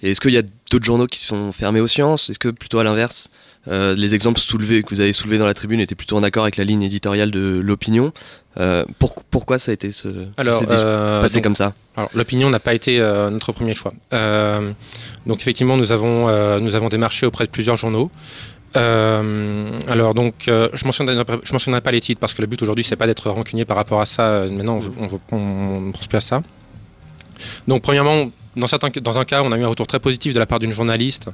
Et 0.02 0.10
est-ce 0.10 0.20
qu'il 0.20 0.32
y 0.32 0.38
a 0.38 0.42
d'autres 0.72 0.84
journaux 0.84 1.06
qui 1.06 1.20
sont 1.20 1.52
fermés 1.52 1.78
aux 1.78 1.86
sciences? 1.86 2.28
Est-ce 2.28 2.40
que 2.40 2.48
plutôt 2.48 2.80
à 2.80 2.82
l'inverse 2.82 3.30
euh, 3.68 3.94
les 3.94 4.16
exemples 4.16 4.40
soulevés 4.40 4.82
que 4.82 4.90
vous 4.90 5.00
avez 5.00 5.12
soulevés 5.12 5.38
dans 5.38 5.46
la 5.46 5.54
tribune 5.54 5.78
étaient 5.78 5.94
plutôt 5.94 6.16
en 6.16 6.24
accord 6.24 6.42
avec 6.42 6.56
la 6.56 6.64
ligne 6.64 6.82
éditoriale 6.82 7.30
de 7.30 7.60
l'opinion? 7.62 8.12
Euh, 8.58 8.84
pour, 8.98 9.22
pourquoi 9.22 9.60
ça 9.60 9.70
a 9.70 9.74
été 9.74 9.92
ce, 9.92 10.08
alors, 10.36 10.64
euh, 10.68 11.20
passé 11.20 11.36
donc, 11.36 11.44
comme 11.44 11.54
ça? 11.54 11.74
Alors 11.96 12.10
l'opinion 12.12 12.50
n'a 12.50 12.58
pas 12.58 12.74
été 12.74 12.98
notre 12.98 13.52
premier 13.52 13.74
choix. 13.74 13.94
Donc 14.10 15.38
effectivement 15.40 15.76
nous 15.76 15.92
avons 15.92 16.58
nous 16.58 16.74
avons 16.74 16.88
démarché 16.88 17.24
auprès 17.24 17.44
de 17.44 17.50
plusieurs 17.50 17.76
journaux. 17.76 18.10
Alors 18.76 20.14
donc 20.14 20.34
je 20.46 20.84
mentionnerai 20.84 21.24
mentionnerai 21.52 21.80
pas 21.80 21.92
les 21.92 22.00
titres 22.00 22.20
parce 22.20 22.34
que 22.34 22.42
le 22.42 22.46
but 22.46 22.60
aujourd'hui 22.62 22.84
c'est 22.84 22.96
pas 22.96 23.06
d'être 23.06 23.30
rancunier 23.30 23.64
par 23.64 23.76
rapport 23.76 24.00
à 24.00 24.06
ça. 24.06 24.44
Maintenant 24.50 24.78
on 25.00 25.08
on 25.32 25.92
pense 25.92 26.06
plus 26.06 26.18
à 26.18 26.20
ça. 26.20 26.42
Donc 27.66 27.82
premièrement 27.82 28.30
dans, 28.56 29.18
un 29.18 29.24
cas, 29.24 29.42
on 29.42 29.52
a 29.52 29.58
eu 29.58 29.64
un 29.64 29.68
retour 29.68 29.86
très 29.86 30.00
positif 30.00 30.32
de 30.32 30.38
la 30.38 30.46
part 30.46 30.58
d'une 30.58 30.72
journaliste 30.72 31.28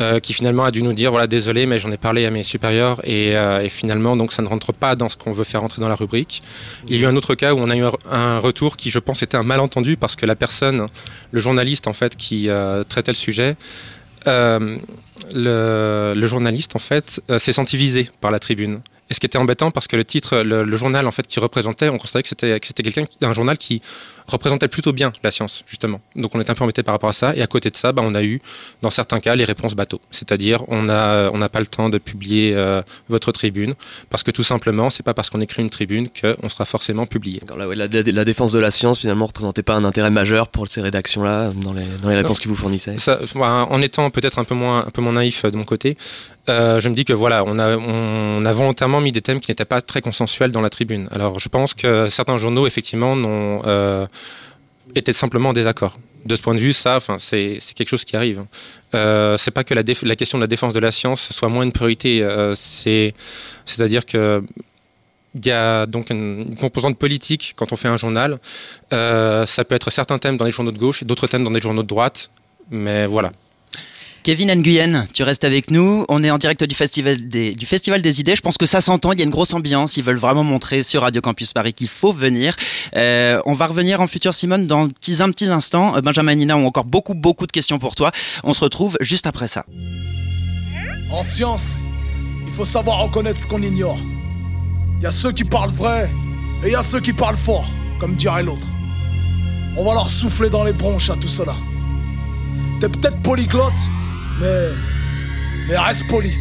euh, 0.00 0.20
qui 0.20 0.34
finalement 0.34 0.64
a 0.64 0.70
dû 0.70 0.82
nous 0.82 0.92
dire 0.92 1.10
voilà 1.10 1.26
désolé, 1.26 1.64
mais 1.64 1.78
j'en 1.78 1.90
ai 1.90 1.96
parlé 1.96 2.26
à 2.26 2.30
mes 2.30 2.42
supérieurs 2.42 3.00
et, 3.04 3.34
euh, 3.34 3.66
finalement 3.68 4.16
donc 4.16 4.32
ça 4.32 4.42
ne 4.42 4.48
rentre 4.48 4.72
pas 4.72 4.94
dans 4.94 5.08
ce 5.08 5.16
qu'on 5.16 5.32
veut 5.32 5.44
faire 5.44 5.64
entrer 5.64 5.80
dans 5.80 5.88
la 5.88 5.94
rubrique. 5.94 6.42
Il 6.88 6.94
y 6.94 6.98
a 6.98 7.02
eu 7.02 7.06
un 7.06 7.16
autre 7.16 7.34
cas 7.34 7.54
où 7.54 7.58
on 7.58 7.70
a 7.70 7.76
eu 7.76 7.84
un 8.10 8.38
retour 8.38 8.76
qui, 8.76 8.90
je 8.90 8.98
pense, 8.98 9.22
était 9.22 9.36
un 9.36 9.42
malentendu 9.42 9.96
parce 9.96 10.16
que 10.16 10.26
la 10.26 10.36
personne, 10.36 10.86
le 11.30 11.40
journaliste 11.40 11.86
en 11.86 11.94
fait 11.94 12.16
qui 12.16 12.48
euh, 12.48 12.82
traitait 12.82 13.12
le 13.12 13.16
sujet. 13.16 13.56
Euh, 14.26 14.78
le, 15.34 16.26
journaliste 16.26 16.76
en 16.76 16.78
fait 16.78 17.22
euh, 17.30 17.38
s'est 17.38 17.52
senti 17.52 17.76
visé 17.76 18.10
par 18.20 18.30
la 18.30 18.38
tribune. 18.38 18.80
Et 19.08 19.14
ce 19.14 19.20
qui 19.20 19.26
était 19.26 19.38
embêtant 19.38 19.70
parce 19.70 19.86
que 19.86 19.96
le 19.96 20.04
titre, 20.04 20.38
le, 20.38 20.64
le 20.64 20.76
journal 20.76 21.06
en 21.06 21.12
fait 21.12 21.26
qui 21.26 21.38
représentait, 21.38 21.88
on 21.88 21.98
constatait 21.98 22.22
que 22.24 22.28
c'était 22.28 22.58
que 22.58 22.66
c'était 22.66 22.82
quelqu'un, 22.82 23.04
un 23.22 23.32
journal 23.32 23.56
qui 23.56 23.80
représentait 24.26 24.66
plutôt 24.66 24.92
bien 24.92 25.12
la 25.22 25.30
science 25.30 25.62
justement. 25.66 26.00
Donc 26.16 26.34
on 26.34 26.40
est 26.40 26.50
un 26.50 26.54
peu 26.54 26.64
embêté 26.64 26.82
par 26.82 26.94
rapport 26.94 27.10
à 27.10 27.12
ça. 27.12 27.34
Et 27.36 27.42
à 27.42 27.46
côté 27.46 27.70
de 27.70 27.76
ça, 27.76 27.92
bah, 27.92 28.02
on 28.04 28.14
a 28.16 28.24
eu 28.24 28.40
dans 28.82 28.90
certains 28.90 29.20
cas 29.20 29.36
les 29.36 29.44
réponses 29.44 29.74
bateau, 29.74 30.00
c'est-à-dire 30.10 30.64
on 30.68 30.88
a 30.88 31.30
on 31.30 31.38
n'a 31.38 31.48
pas 31.48 31.60
le 31.60 31.66
temps 31.66 31.88
de 31.88 31.98
publier 31.98 32.54
euh, 32.54 32.82
votre 33.08 33.30
tribune 33.30 33.74
parce 34.10 34.24
que 34.24 34.32
tout 34.32 34.42
simplement 34.42 34.90
c'est 34.90 35.04
pas 35.04 35.14
parce 35.14 35.30
qu'on 35.30 35.40
écrit 35.40 35.62
une 35.62 35.70
tribune 35.70 36.08
qu'on 36.08 36.48
sera 36.48 36.64
forcément 36.64 37.06
publié. 37.06 37.40
La, 37.56 37.66
la, 37.66 37.86
la, 37.86 38.24
défense 38.24 38.50
de 38.50 38.58
la 38.58 38.72
science 38.72 39.00
finalement 39.00 39.26
représentait 39.26 39.62
pas 39.62 39.74
un 39.74 39.84
intérêt 39.84 40.10
majeur 40.10 40.48
pour 40.48 40.66
ces 40.66 40.80
rédactions 40.80 41.22
là 41.22 41.50
dans 41.54 41.72
les 41.72 41.84
dans 42.02 42.08
les 42.08 42.16
réponses 42.16 42.40
qu'ils 42.40 42.50
vous 42.50 42.56
fournissaient. 42.56 42.98
Ça, 42.98 43.20
bah, 43.36 43.68
en 43.70 43.80
étant 43.82 44.10
peut-être 44.10 44.40
un 44.40 44.44
peu 44.44 44.56
moins 44.56 44.80
un 44.80 44.90
peu 44.90 45.00
moins 45.00 45.12
naïf 45.12 45.44
de 45.44 45.56
mon 45.56 45.64
côté, 45.64 45.96
euh, 46.48 46.78
je 46.78 46.88
me 46.88 46.94
dis 46.94 47.04
que 47.04 47.12
voilà, 47.12 47.44
on 47.46 47.58
a, 47.58 47.76
on 47.76 48.44
a 48.44 48.52
volontairement 48.52 48.95
mis 49.00 49.12
des 49.12 49.22
thèmes 49.22 49.40
qui 49.40 49.50
n'étaient 49.50 49.64
pas 49.64 49.80
très 49.80 50.00
consensuels 50.00 50.52
dans 50.52 50.60
la 50.60 50.70
tribune. 50.70 51.08
Alors 51.12 51.38
je 51.38 51.48
pense 51.48 51.74
que 51.74 52.08
certains 52.08 52.38
journaux, 52.38 52.66
effectivement, 52.66 53.16
n'ont 53.16 53.62
euh, 53.66 54.06
été 54.94 55.12
simplement 55.12 55.50
en 55.50 55.52
désaccord. 55.52 55.98
De 56.24 56.34
ce 56.34 56.42
point 56.42 56.54
de 56.54 56.60
vue, 56.60 56.72
ça, 56.72 56.98
c'est 57.18 57.58
quelque 57.76 57.88
chose 57.88 58.04
qui 58.04 58.16
arrive. 58.16 58.44
Euh, 58.94 59.36
c'est 59.36 59.52
pas 59.52 59.62
que 59.62 59.74
la, 59.74 59.82
la, 60.02 60.16
question 60.16 60.38
de 60.38 60.42
la 60.42 60.48
défense 60.48 60.72
de 60.72 60.80
la 60.80 60.90
science 60.90 61.28
soit 61.30 61.48
moins 61.48 61.62
une 61.62 61.72
priorité. 61.72 62.20
Euh, 62.22 62.54
C'est-à-dire 62.56 64.04
que 64.04 64.42
il 65.36 65.46
y 65.46 65.50
a 65.52 65.86
donc 65.86 66.10
une, 66.10 66.46
une, 66.48 66.56
composante 66.56 66.98
politique 66.98 67.52
quand 67.56 67.72
on 67.72 67.76
fait 67.76 67.88
un 67.88 67.96
journal. 67.96 68.38
Euh, 68.92 69.44
ça 69.46 69.64
peut 69.64 69.74
être 69.74 69.90
certains 69.90 70.18
thèmes 70.18 70.36
dans 70.36 70.46
les 70.46 70.50
journaux 70.50 70.72
de 70.72 70.78
gauche 70.78 71.02
et 71.02 71.04
d'autres 71.04 71.26
thèmes 71.26 71.44
dans 71.44 71.50
les 71.50 71.60
journaux 71.60 71.82
de 71.82 71.88
droite. 71.88 72.30
Mais 72.70 73.06
voilà, 73.06 73.30
Kevin 74.26 74.52
Nguyen, 74.56 75.06
tu 75.12 75.22
restes 75.22 75.44
avec 75.44 75.70
nous. 75.70 76.04
On 76.08 76.20
est 76.20 76.32
en 76.32 76.38
direct 76.38 76.64
du 76.64 76.74
Festival 76.74 77.28
des, 77.28 78.20
idées. 78.20 78.34
Je 78.34 78.40
pense 78.40 78.58
que 78.58 78.66
ça 78.66 78.80
s'entend. 78.80 79.12
Il 79.12 79.20
y 79.20 79.22
a 79.22 79.24
une 79.24 79.30
grosse 79.30 79.54
ambiance. 79.54 79.98
Ils 79.98 80.02
veulent 80.02 80.16
vraiment 80.16 80.42
montrer 80.42 80.82
sur 80.82 81.02
Radio 81.02 81.20
Campus 81.20 81.52
Paris 81.52 81.72
qu'il 81.72 81.88
faut 81.88 82.12
venir. 82.12 82.56
Euh, 82.96 83.40
on 83.46 83.52
va 83.52 83.68
revenir 83.68 84.00
en 84.00 84.08
futur 84.08 84.34
Simone 84.34 84.66
dans 84.66 84.88
petits, 84.88 85.22
un 85.22 85.30
petit 85.30 85.46
instant. 85.46 86.00
Benjamin 86.02 86.32
et 86.32 86.34
Nina 86.34 86.56
ont 86.56 86.66
encore 86.66 86.86
beaucoup, 86.86 87.14
beaucoup 87.14 87.46
de 87.46 87.52
questions 87.52 87.78
pour 87.78 87.94
toi. 87.94 88.10
On 88.42 88.52
se 88.52 88.58
retrouve 88.64 88.98
juste 89.00 89.28
après 89.28 89.46
ça. 89.46 89.64
En 91.08 91.22
science, 91.22 91.76
il 92.44 92.52
faut 92.52 92.64
savoir 92.64 93.04
reconnaître 93.04 93.40
ce 93.40 93.46
qu'on 93.46 93.62
ignore. 93.62 94.00
Il 94.98 95.04
y 95.04 95.06
a 95.06 95.12
ceux 95.12 95.30
qui 95.30 95.44
parlent 95.44 95.70
vrai 95.70 96.10
et 96.64 96.66
il 96.66 96.72
y 96.72 96.74
a 96.74 96.82
ceux 96.82 96.98
qui 96.98 97.12
parlent 97.12 97.36
fort, 97.36 97.70
comme 98.00 98.16
dirait 98.16 98.42
l'autre. 98.42 98.66
On 99.76 99.84
va 99.84 99.94
leur 99.94 100.10
souffler 100.10 100.50
dans 100.50 100.64
les 100.64 100.72
bronches 100.72 101.10
à 101.10 101.14
tout 101.14 101.28
cela. 101.28 101.54
T'es 102.80 102.88
peut-être 102.88 103.22
polyglotte, 103.22 103.72
mais. 104.40 104.68
Mais 105.68 105.78
reste 105.78 106.06
poli. 106.06 106.32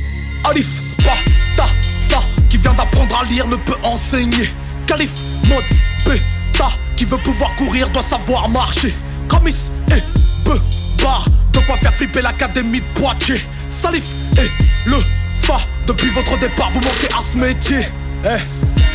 Alif, 0.43 0.81
pa, 1.03 1.15
ta, 1.55 1.65
fa, 2.09 2.21
qui 2.49 2.57
vient 2.57 2.73
d'apprendre 2.73 3.19
à 3.19 3.25
lire 3.25 3.47
ne 3.47 3.55
peut 3.55 3.75
enseigner. 3.83 4.49
Calif, 4.85 5.11
mode, 5.47 5.63
P, 6.05 6.21
Ta 6.53 6.69
qui 6.95 7.05
veut 7.05 7.17
pouvoir 7.17 7.53
courir 7.55 7.89
doit 7.89 8.01
savoir 8.01 8.47
marcher. 8.49 8.93
Camis 9.29 9.71
et 9.89 10.01
peu 10.43 10.59
bar. 11.01 11.25
De 11.51 11.59
quoi 11.59 11.77
faire 11.77 11.93
flipper 11.93 12.21
l'académie 12.21 12.81
de 12.81 12.99
Poitiers. 12.99 13.41
Salif 13.69 14.13
et 14.37 14.49
le 14.89 14.97
fa. 15.41 15.57
Depuis 15.87 16.09
votre 16.09 16.37
départ, 16.37 16.69
vous 16.69 16.81
manquez 16.81 17.07
à 17.13 17.21
ce 17.31 17.37
métier. 17.37 17.85
Eh. 18.27 18.39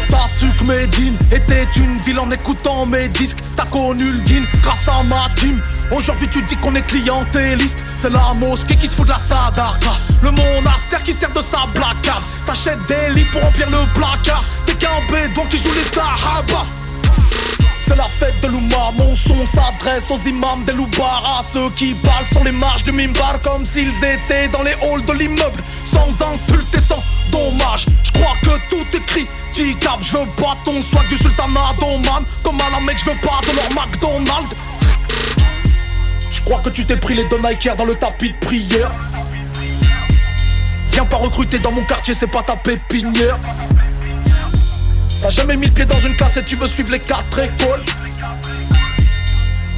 T'as 0.09 0.27
su 0.27 0.51
que 0.59 0.65
Medine 0.65 1.17
était 1.31 1.69
une 1.77 1.99
ville 1.99 2.19
en 2.19 2.29
écoutant 2.33 2.85
mes 2.85 3.09
disques. 3.11 3.39
T'as 3.57 3.65
connu 3.67 4.11
le 4.11 4.19
din 4.23 4.43
grâce 4.61 4.89
à 4.89 5.05
ma 5.05 5.29
team. 5.37 5.63
Aujourd'hui, 5.93 6.29
tu 6.33 6.43
dis 6.43 6.57
qu'on 6.57 6.75
est 6.75 6.83
clientéliste. 6.83 7.79
C'est 7.87 8.13
la 8.13 8.35
mosquée 8.35 8.75
qui 8.75 8.89
se 8.89 8.93
fout 8.93 9.07
de 9.07 9.11
la 9.13 9.19
sadarka. 9.19 9.91
Le 10.23 10.33
monastère 10.33 11.05
qui 11.05 11.13
sert 11.13 11.31
de 11.31 11.41
sa 11.41 11.65
blacade. 11.73 12.23
T'achètes 12.45 12.85
des 12.89 13.15
livres 13.15 13.31
pour 13.31 13.43
remplir 13.43 13.71
le 13.71 13.79
placard. 13.95 14.45
T'es 14.67 14.75
qu'un 14.75 14.89
bédouin 15.09 15.45
qui 15.49 15.59
joue 15.59 15.73
les 15.75 15.85
sahabas. 15.95 16.67
C'est 17.91 17.97
la 17.97 18.05
fête 18.05 18.41
de 18.41 18.47
l'Ouma, 18.47 18.93
mon 18.97 19.17
son 19.17 19.45
s'adresse 19.47 20.09
aux 20.11 20.23
imams 20.29 20.63
des 20.65 20.73
Loubara 20.73 21.43
Ceux 21.43 21.71
qui 21.71 21.93
parlent 21.95 22.27
sur 22.31 22.45
les 22.45 22.53
marches 22.53 22.85
du 22.85 22.93
mimbar 22.93 23.41
comme 23.41 23.67
s'ils 23.67 23.93
étaient 24.05 24.47
dans 24.47 24.63
les 24.63 24.75
halls 24.75 25.05
de 25.05 25.13
l'immeuble 25.13 25.61
Sans 25.65 26.07
insulter, 26.25 26.79
sans 26.79 27.03
dommage. 27.33 27.87
Je 28.05 28.13
crois 28.13 28.37
que 28.43 28.61
tout 28.69 28.97
est 28.97 29.05
critiquable. 29.05 30.05
Je 30.05 30.13
veux 30.13 30.41
pas 30.41 30.57
ton 30.63 30.81
swag 30.81 31.09
du 31.09 31.17
sultanat 31.17 31.75
d'Oman. 31.81 32.25
Comme 32.45 32.61
à 32.61 32.71
la 32.71 32.81
mec, 32.81 32.97
je 32.97 33.07
veux 33.07 33.21
pas 33.23 33.41
de 33.51 33.57
leur 33.57 33.85
McDonald's. 33.85 34.57
Je 36.31 36.41
crois 36.43 36.61
que 36.61 36.69
tu 36.69 36.85
t'es 36.85 36.97
pris 36.97 37.15
les 37.15 37.25
Nike 37.25 37.71
dans 37.77 37.87
le 37.87 37.97
tapis 37.97 38.31
de 38.31 38.37
prière. 38.37 38.93
Viens 40.93 41.07
pas 41.07 41.17
recruter 41.17 41.59
dans 41.59 41.73
mon 41.73 41.85
quartier, 41.85 42.15
c'est 42.15 42.31
pas 42.31 42.43
ta 42.43 42.55
pépinière 42.55 43.37
T'as 45.23 45.31
jamais 45.31 45.57
mis 45.57 45.67
le 45.67 45.73
pied 45.73 45.85
dans 45.85 45.99
une 45.99 46.17
classe 46.17 46.39
et 46.39 46.45
tu 46.45 46.57
veux 46.57 46.67
suivre 46.67 46.91
les 46.91 46.99
quatre 46.99 47.39
écoles. 47.39 47.85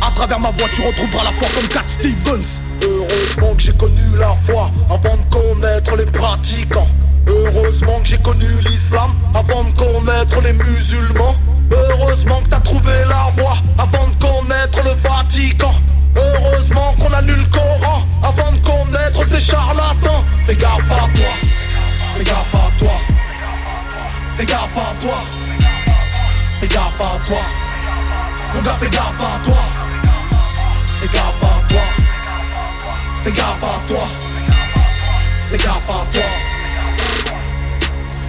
À 0.00 0.11
travers 0.14 0.38
ma 0.38 0.50
voix 0.50 0.68
tu 0.72 0.82
retrouveras 0.82 1.25
la 1.25 1.32
foi 1.32 1.49
comme 1.54 1.68
Cat 1.68 1.82
Stevens. 1.87 2.61
Heureusement 2.84 3.54
que 3.54 3.62
j'ai 3.62 3.72
connu 3.72 4.16
la 4.16 4.34
foi 4.34 4.70
avant 4.88 5.16
de 5.16 5.25
connaître 5.34 5.96
les 5.96 6.06
pratiquants. 6.06 6.87
Heureusement 7.26 8.00
que 8.00 8.08
j'ai 8.08 8.18
connu 8.18 8.46
l'islam 8.64 9.12
avant 9.34 9.64
de 9.64 9.72
connaître 9.76 10.40
les 10.42 10.52
musulmans. 10.52 11.34
Heureusement 11.72 12.40
que 12.42 12.49
t'as 12.49 12.61
trouvé 12.61 12.91
gars 28.62 28.76
fais 28.78 28.88
gaffe 28.88 29.21
à 29.21 29.45
toi. 29.45 29.62
Fais 31.00 31.09
gaffe 31.09 31.42
à 31.42 31.69
toi. 31.69 31.81
Fais 33.25 33.33
gaffe 33.33 33.64
à 33.64 33.88
toi. 33.88 34.09
Fais 35.50 35.59
gaffe 35.59 35.90
à 35.90 36.12
toi. 36.12 36.23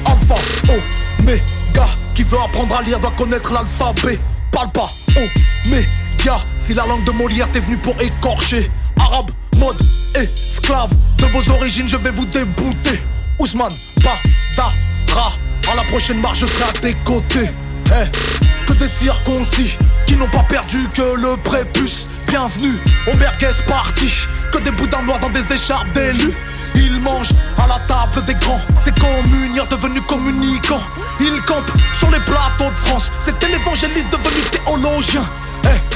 Alpha, 0.05 0.35
oh, 0.69 1.23
méga 1.23 1.87
Qui 2.13 2.23
veut 2.23 2.39
apprendre 2.39 2.75
à 2.75 2.81
lire 2.81 2.99
doit 2.99 3.11
connaître 3.11 3.53
l'alphabet. 3.53 4.19
Parle 4.51 4.71
pas, 4.71 4.89
oh, 5.17 5.27
méga 5.69 6.39
Si 6.57 6.73
la 6.73 6.85
langue 6.85 7.03
de 7.03 7.11
Molière 7.11 7.49
t'es 7.51 7.59
venu 7.59 7.77
pour 7.77 7.95
écorcher. 8.01 8.71
Arabe, 8.99 9.31
mode, 9.57 9.81
esclave 10.15 10.91
De 11.17 11.25
vos 11.25 11.47
origines 11.51 11.87
je 11.87 11.97
vais 11.97 12.11
vous 12.11 12.25
débouter. 12.25 13.01
Ousmane, 13.39 13.73
Badara 13.97 15.33
à 15.71 15.75
la 15.75 15.83
prochaine 15.83 16.19
marche, 16.19 16.39
je 16.39 16.45
serai 16.45 16.63
à 16.63 16.73
tes 16.73 16.93
côtés. 17.05 17.49
Que 17.85 18.62
des 18.83 18.89
circoncis 18.89 19.77
qui 20.05 20.17
n'ont 20.17 20.29
pas 20.29 20.43
perdu 20.43 20.89
que 20.89 21.21
le 21.21 21.37
prépuce. 21.37 22.25
Bienvenue 22.27 22.73
au 23.07 23.15
merguez 23.15 23.55
party. 23.65 24.11
Que 24.51 24.57
des 24.57 24.71
boudins 24.71 25.01
noirs 25.03 25.19
dans 25.19 25.29
des 25.29 25.53
écharpes 25.53 25.89
d'élus. 25.93 26.33
Ils 26.75 26.99
mangent 26.99 27.31
à 27.57 27.67
la 27.67 27.79
table 27.87 28.25
des 28.25 28.33
grands. 28.33 28.59
C'est 28.83 28.93
communiants 28.99 29.63
devenus 29.71 30.03
communicants. 30.05 30.81
Ils 31.21 31.41
campent 31.43 31.71
sur 31.97 32.11
les 32.11 32.19
plateaux 32.19 32.71
de 32.71 32.79
France. 32.85 33.09
C'était 33.25 33.47
l'évangéliste 33.47 34.11
devenu 34.11 34.41
théologien. 34.51 35.23
Eh, 35.63 35.92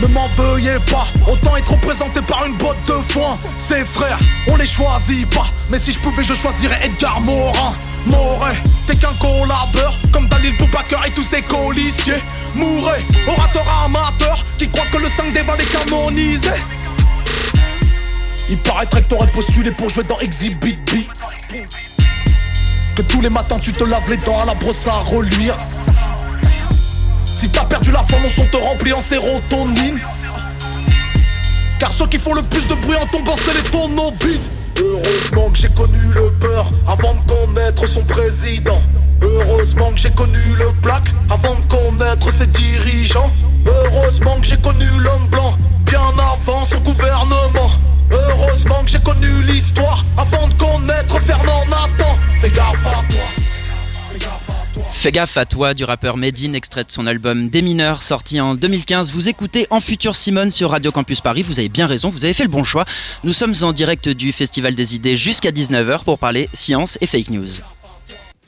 ne 0.00 0.06
m'en 0.08 0.26
veuillez 0.28 0.78
pas, 0.90 1.06
autant 1.30 1.56
être 1.56 1.72
représenté 1.72 2.20
par 2.22 2.46
une 2.46 2.56
botte 2.56 2.82
de 2.86 3.12
foin. 3.12 3.36
Ces 3.36 3.84
frères, 3.84 4.18
on 4.46 4.56
les 4.56 4.66
choisit 4.66 5.28
pas. 5.28 5.46
Mais 5.70 5.78
si 5.78 5.92
je 5.92 5.98
pouvais, 5.98 6.24
je 6.24 6.34
choisirais 6.34 6.78
Edgar 6.82 7.20
Morin. 7.20 7.74
Moret, 8.06 8.56
t'es 8.86 8.96
qu'un 8.96 9.12
collabeur, 9.20 9.98
comme 10.12 10.28
Dalil 10.28 10.56
Boubacar 10.56 11.06
et 11.06 11.10
tous 11.10 11.24
ses 11.24 11.42
colistiers. 11.42 12.22
Mouret, 12.56 13.04
orateur 13.26 13.64
amateur, 13.84 14.44
qui 14.58 14.70
croit 14.70 14.86
que 14.86 14.96
le 14.96 15.08
5 15.08 15.32
des 15.32 15.40
est 15.40 15.72
canonisé. 15.72 16.50
Il 18.48 18.58
paraîtrait 18.58 19.02
que 19.02 19.08
t'aurais 19.08 19.30
postulé 19.30 19.70
pour 19.70 19.90
jouer 19.90 20.02
dans 20.04 20.18
Exhibit 20.18 20.74
B. 20.74 21.04
Que 22.96 23.02
tous 23.02 23.20
les 23.20 23.30
matins 23.30 23.58
tu 23.60 23.72
te 23.72 23.84
laves 23.84 24.10
les 24.10 24.16
dents 24.16 24.40
à 24.40 24.44
la 24.44 24.54
brosse 24.54 24.86
à 24.86 24.98
reluire. 24.98 25.56
T'as 27.52 27.64
perdu 27.64 27.90
la 27.90 28.02
foi, 28.02 28.18
mon 28.20 28.28
son 28.28 28.46
te 28.46 28.56
remplit 28.56 28.92
en 28.92 29.00
sérotonine. 29.00 30.00
Car 31.78 31.90
ceux 31.90 32.06
qui 32.06 32.18
font 32.18 32.34
le 32.34 32.42
plus 32.42 32.66
de 32.66 32.74
bruit 32.74 32.96
en 32.96 33.06
tombant, 33.06 33.34
c'est 33.36 33.54
les 33.54 33.70
tonneaux 33.70 34.12
vides. 34.22 34.46
Heureusement 34.78 35.50
que 35.50 35.58
j'ai 35.58 35.68
connu 35.68 35.98
le 36.14 36.30
peur 36.40 36.70
avant 36.86 37.14
de 37.14 37.20
connaître 37.26 37.86
son 37.86 38.02
président. 38.02 38.78
Heureusement 39.22 39.90
que 39.90 39.98
j'ai 39.98 40.10
connu 40.10 40.38
le 40.58 40.70
black 40.82 41.02
avant 41.30 41.54
de 41.54 41.66
connaître 41.66 42.32
ses 42.32 42.46
dirigeants. 42.46 43.30
Heureusement 43.66 44.36
que 44.40 44.46
j'ai 44.46 44.56
connu 44.56 44.86
l'homme 44.98 45.26
blanc 45.28 45.54
bien 45.84 46.00
avant 46.18 46.64
son 46.64 46.78
gouvernement. 46.78 47.70
Heureusement 48.10 48.82
que 48.84 48.90
j'ai 48.90 49.00
connu 49.00 49.42
l'histoire 49.42 49.89
Fais 55.00 55.12
gaffe 55.12 55.38
à 55.38 55.46
toi 55.46 55.72
du 55.72 55.82
rappeur 55.82 56.18
Medine, 56.18 56.54
extrait 56.54 56.84
de 56.84 56.90
son 56.90 57.06
album 57.06 57.48
Des 57.48 57.62
mineurs, 57.62 58.02
sorti 58.02 58.38
en 58.38 58.54
2015. 58.54 59.12
Vous 59.12 59.30
écoutez 59.30 59.66
En 59.70 59.80
Futur 59.80 60.14
Simone 60.14 60.50
sur 60.50 60.72
Radio 60.72 60.92
Campus 60.92 61.22
Paris. 61.22 61.42
Vous 61.42 61.58
avez 61.58 61.70
bien 61.70 61.86
raison, 61.86 62.10
vous 62.10 62.26
avez 62.26 62.34
fait 62.34 62.44
le 62.44 62.50
bon 62.50 62.64
choix. 62.64 62.84
Nous 63.24 63.32
sommes 63.32 63.54
en 63.62 63.72
direct 63.72 64.10
du 64.10 64.30
Festival 64.30 64.74
des 64.74 64.94
idées 64.94 65.16
jusqu'à 65.16 65.52
19h 65.52 66.04
pour 66.04 66.18
parler 66.18 66.50
science 66.52 66.98
et 67.00 67.06
fake 67.06 67.30
news. 67.30 67.48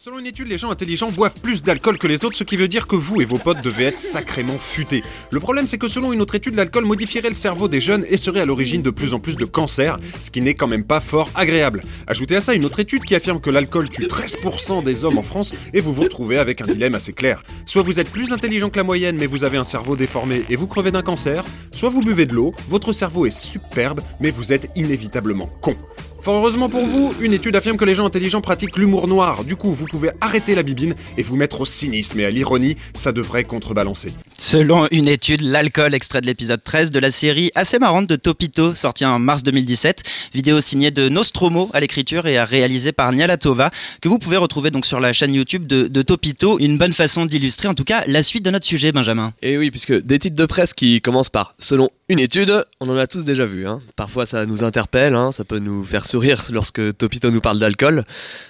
Selon 0.05 0.19
une 0.19 0.27
étude, 0.27 0.49
les 0.49 0.59
gens 0.59 0.73
intelligents 0.73 1.13
boivent 1.13 1.41
plus 1.41 1.63
d'alcool 1.63 1.97
que 1.97 2.09
les 2.09 2.25
autres, 2.25 2.37
ce 2.37 2.43
qui 2.43 2.57
veut 2.57 2.67
dire 2.67 2.89
que 2.89 2.97
vous 2.97 3.21
et 3.21 3.25
vos 3.25 3.39
potes 3.39 3.63
devez 3.63 3.85
être 3.85 3.99
sacrément 3.99 4.59
futés. 4.59 5.01
Le 5.31 5.39
problème, 5.39 5.69
c'est 5.69 5.79
que 5.79 5.87
selon 5.87 6.13
une 6.13 6.21
autre 6.21 6.35
étude, 6.35 6.57
l'alcool 6.57 6.87
modifierait 6.87 7.29
le 7.29 7.35
cerveau 7.35 7.69
des 7.69 7.81
jeunes 7.81 8.05
et 8.09 8.17
serait 8.17 8.41
à 8.41 8.45
l'origine 8.45 8.83
de 8.83 8.91
plus 8.91 9.15
en 9.15 9.21
plus 9.21 9.37
de 9.37 9.45
cancers, 9.45 10.01
ce 10.19 10.33
qui 10.33 10.41
n'est 10.41 10.55
quand 10.55 10.67
même 10.67 10.83
pas 10.83 10.99
fort 10.99 11.31
agréable. 11.37 11.83
Ajoutez 12.09 12.35
à 12.35 12.41
ça 12.41 12.53
une 12.53 12.65
autre 12.65 12.81
étude 12.81 13.05
qui 13.05 13.15
affirme 13.15 13.41
que 13.41 13.51
l'alcool 13.51 13.91
tue 13.91 14.07
13% 14.07 14.83
des 14.83 15.05
hommes 15.05 15.19
en 15.19 15.23
France 15.23 15.55
et 15.73 15.81
vous 15.81 15.95
vous 15.95 16.03
retrouvez 16.03 16.39
avec 16.39 16.63
un 16.63 16.67
dilemme 16.67 16.97
assez 16.97 17.13
clair. 17.13 17.45
Soit 17.65 17.83
vous 17.83 18.01
êtes 18.01 18.11
plus 18.11 18.33
intelligent 18.33 18.71
que 18.71 18.79
la 18.79 18.83
moyenne, 18.83 19.19
mais 19.21 19.29
vous 19.29 19.45
avez 19.45 19.57
un 19.57 19.63
cerveau 19.63 19.95
déformé 19.95 20.43
et 20.51 20.57
vous 20.57 20.67
crevez 20.67 20.91
d'un 20.91 21.03
cancer, 21.03 21.45
soit 21.71 21.91
vous 21.91 22.03
buvez 22.03 22.27
de 22.27 22.35
l'eau, 22.35 22.53
votre 22.69 22.93
cerveau 22.93 23.25
est 23.27 23.31
superbe, 23.31 24.01
mais 24.19 24.33
vous 24.33 24.53
êtes 24.53 24.69
inévitablement 24.75 25.49
con. 25.61 25.77
Fort 26.23 26.37
heureusement 26.37 26.69
pour 26.69 26.87
vous, 26.87 27.13
une 27.21 27.33
étude 27.33 27.57
affirme 27.57 27.77
que 27.77 27.85
les 27.85 27.97
gens 27.97 28.07
intelligents 28.07 28.41
pratiquent 28.41 28.77
l'humour 28.77 29.09
noir. 29.09 29.43
Du 29.43 29.57
coup, 29.57 29.73
vous 29.73 29.87
pouvez 29.87 30.11
arrêter 30.21 30.55
la 30.55 30.63
bibine 30.63 30.95
et 31.19 31.23
vous 31.23 31.35
mettre 31.35 31.63
au 31.63 31.65
cynisme 31.65 32.21
et 32.21 32.25
à 32.25 32.31
l'ironie, 32.31 32.77
ça 32.95 33.11
devrait 33.11 33.43
contrebalancer. 33.43 34.13
Selon 34.39 34.87
une 34.93 35.09
étude, 35.09 35.41
l'alcool, 35.41 35.95
extrait 35.95 36.21
de 36.21 36.27
l'épisode 36.27 36.63
13 36.63 36.93
de 36.93 37.01
la 37.01 37.11
série 37.11 37.51
assez 37.57 37.81
marrante 37.81 38.09
de 38.09 38.15
Topito, 38.15 38.73
sortie 38.77 39.05
en 39.05 39.19
mars 39.19 39.43
2017, 39.43 40.05
vidéo 40.33 40.61
signée 40.61 40.93
de 40.93 41.09
Nostromo 41.09 41.71
à 41.73 41.81
l'écriture 41.81 42.29
et 42.29 42.41
réalisée 42.41 42.93
par 42.93 43.11
Niala 43.11 43.37
Tova, 43.37 43.73
que 44.01 44.09
vous 44.09 44.21
pouvez 44.21 44.37
retrouver 44.37 44.71
donc 44.71 44.87
sur 44.87 45.01
la 45.01 45.13
chaîne 45.13 45.35
YouTube 45.35 45.67
de, 45.67 45.89
de 45.89 46.03
Topito. 46.03 46.61
Une 46.61 46.79
bonne 46.79 46.93
façon 46.93 47.27
d'illustrer 47.27 47.67
en 47.67 47.75
tout 47.75 47.83
cas 47.83 48.05
la 48.07 48.23
suite 48.23 48.45
de 48.45 48.51
notre 48.51 48.67
sujet, 48.67 48.93
Benjamin. 48.93 49.33
Et 49.43 49.59
oui, 49.59 49.73
puisque 49.73 49.93
des 49.93 50.21
titres 50.21 50.37
de 50.37 50.47
presse 50.47 50.73
qui 50.73 51.01
commencent 51.01 51.31
par 51.31 51.57
selon 51.59 51.91
une 52.09 52.21
étude, 52.21 52.65
on 52.81 52.89
en 52.89 52.97
a 52.97 53.09
tous 53.09 53.25
déjà 53.25 53.45
vu. 53.45 53.67
Hein. 53.67 53.81
Parfois 53.97 54.25
ça 54.25 54.47
nous 54.47 54.63
interpelle, 54.63 55.17
hein, 55.17 55.33
ça 55.33 55.45
peut 55.45 55.59
nous 55.59 55.83
faire 55.83 56.07
lorsque 56.51 56.97
Topito 56.97 57.31
nous 57.31 57.41
parle 57.41 57.59
d'alcool. 57.59 58.05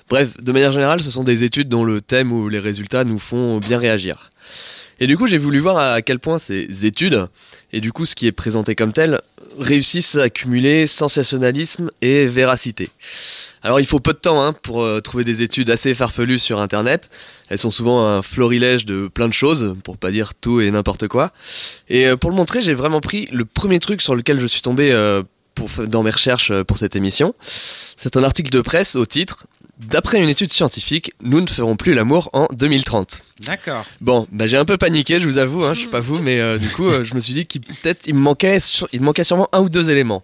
Bref, 0.08 0.36
de 0.40 0.52
manière 0.52 0.72
générale, 0.72 1.00
ce 1.00 1.10
sont 1.10 1.24
des 1.24 1.44
études 1.44 1.68
dont 1.68 1.84
le 1.84 2.00
thème 2.00 2.32
ou 2.32 2.48
les 2.48 2.58
résultats 2.58 3.04
nous 3.04 3.18
font 3.18 3.58
bien 3.58 3.78
réagir. 3.78 4.30
Et 5.00 5.06
du 5.06 5.16
coup, 5.16 5.26
j'ai 5.26 5.38
voulu 5.38 5.58
voir 5.58 5.78
à 5.78 6.02
quel 6.02 6.18
point 6.20 6.38
ces 6.38 6.86
études, 6.86 7.26
et 7.72 7.80
du 7.80 7.92
coup 7.92 8.06
ce 8.06 8.14
qui 8.14 8.28
est 8.28 8.32
présenté 8.32 8.74
comme 8.74 8.92
tel, 8.92 9.20
réussissent 9.58 10.16
à 10.16 10.30
cumuler 10.30 10.86
sensationnalisme 10.86 11.90
et 12.00 12.26
véracité. 12.26 12.90
Alors 13.64 13.80
il 13.80 13.86
faut 13.86 14.00
peu 14.00 14.12
de 14.12 14.18
temps 14.18 14.42
hein, 14.42 14.52
pour 14.52 14.82
euh, 14.82 15.00
trouver 15.00 15.24
des 15.24 15.42
études 15.42 15.70
assez 15.70 15.94
farfelues 15.94 16.38
sur 16.38 16.60
Internet. 16.60 17.10
Elles 17.48 17.58
sont 17.58 17.70
souvent 17.70 18.06
un 18.06 18.22
florilège 18.22 18.84
de 18.86 19.08
plein 19.08 19.28
de 19.28 19.32
choses, 19.32 19.76
pour 19.84 19.96
pas 19.96 20.10
dire 20.10 20.34
tout 20.34 20.60
et 20.60 20.70
n'importe 20.70 21.06
quoi. 21.06 21.32
Et 21.88 22.06
euh, 22.06 22.16
pour 22.16 22.30
le 22.30 22.36
montrer, 22.36 22.60
j'ai 22.60 22.74
vraiment 22.74 23.00
pris 23.00 23.26
le 23.32 23.44
premier 23.44 23.78
truc 23.78 24.02
sur 24.02 24.14
lequel 24.14 24.40
je 24.40 24.46
suis 24.46 24.62
tombé 24.62 24.90
euh, 24.92 25.22
pour, 25.54 25.68
dans 25.86 26.02
mes 26.02 26.10
recherches 26.10 26.52
pour 26.62 26.78
cette 26.78 26.96
émission. 26.96 27.34
C'est 27.40 28.16
un 28.16 28.24
article 28.24 28.50
de 28.50 28.60
presse 28.60 28.96
au 28.96 29.06
titre 29.06 29.46
D'après 29.78 30.22
une 30.22 30.28
étude 30.28 30.52
scientifique, 30.52 31.12
nous 31.22 31.40
ne 31.40 31.46
ferons 31.46 31.76
plus 31.76 31.94
l'amour 31.94 32.30
en 32.32 32.46
2030. 32.52 33.22
D'accord. 33.40 33.84
Bon, 34.00 34.28
bah 34.30 34.46
j'ai 34.46 34.56
un 34.56 34.64
peu 34.64 34.76
paniqué, 34.76 35.18
je 35.18 35.26
vous 35.26 35.38
avoue, 35.38 35.64
hein, 35.64 35.74
je 35.74 35.82
sais 35.82 35.86
pas 35.88 35.98
vous, 35.98 36.18
mais 36.18 36.40
euh, 36.40 36.58
du 36.58 36.68
coup, 36.68 36.86
euh, 36.86 37.02
je 37.02 37.14
me 37.14 37.20
suis 37.20 37.32
dit 37.32 37.46
qu'il 37.46 37.62
peut-être 37.62 38.06
il 38.06 38.14
me 38.14 38.20
manquait, 38.20 38.58
il 38.92 39.00
me 39.00 39.06
manquait 39.06 39.24
sûrement 39.24 39.48
un 39.52 39.60
ou 39.60 39.68
deux 39.68 39.90
éléments. 39.90 40.22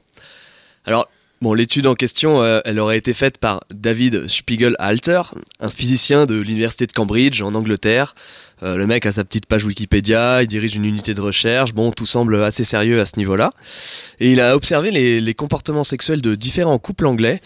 Alors, 0.87 1.09
bon, 1.41 1.53
l'étude 1.55 1.87
en 1.87 1.95
question, 1.95 2.43
euh, 2.43 2.61
elle 2.65 2.79
aurait 2.79 2.99
été 2.99 3.13
faite 3.13 3.39
par 3.39 3.61
David 3.71 4.29
Spiegelhalter, 4.29 5.23
un 5.61 5.69
physicien 5.69 6.27
de 6.27 6.35
l'université 6.35 6.87
de 6.87 6.93
Cambridge 6.93 7.43
en 7.43 7.55
Angleterre. 7.55 8.15
Euh, 8.63 8.77
le 8.77 8.87
mec 8.87 9.07
a 9.07 9.13
sa 9.13 9.25
petite 9.25 9.47
page 9.47 9.65
Wikipédia, 9.65 10.43
il 10.43 10.49
dirige 10.49 10.75
une 10.75 10.85
unité 10.85 11.15
de 11.15 11.21
recherche. 11.21 11.73
Bon, 11.75 11.93
tout 11.93 12.07
semble 12.07 12.43
assez 12.43 12.65
sérieux 12.65 13.01
à 13.01 13.07
ce 13.07 13.17
niveau-là. 13.17 13.53
Et 14.21 14.33
il 14.33 14.41
a 14.41 14.57
observé 14.57 14.91
les, 14.91 15.21
les 15.21 15.35
comportements 15.35 15.85
sexuels 15.85 16.23
de 16.23 16.35
différents 16.35 16.79
couples 16.79 17.07
anglais 17.07 17.41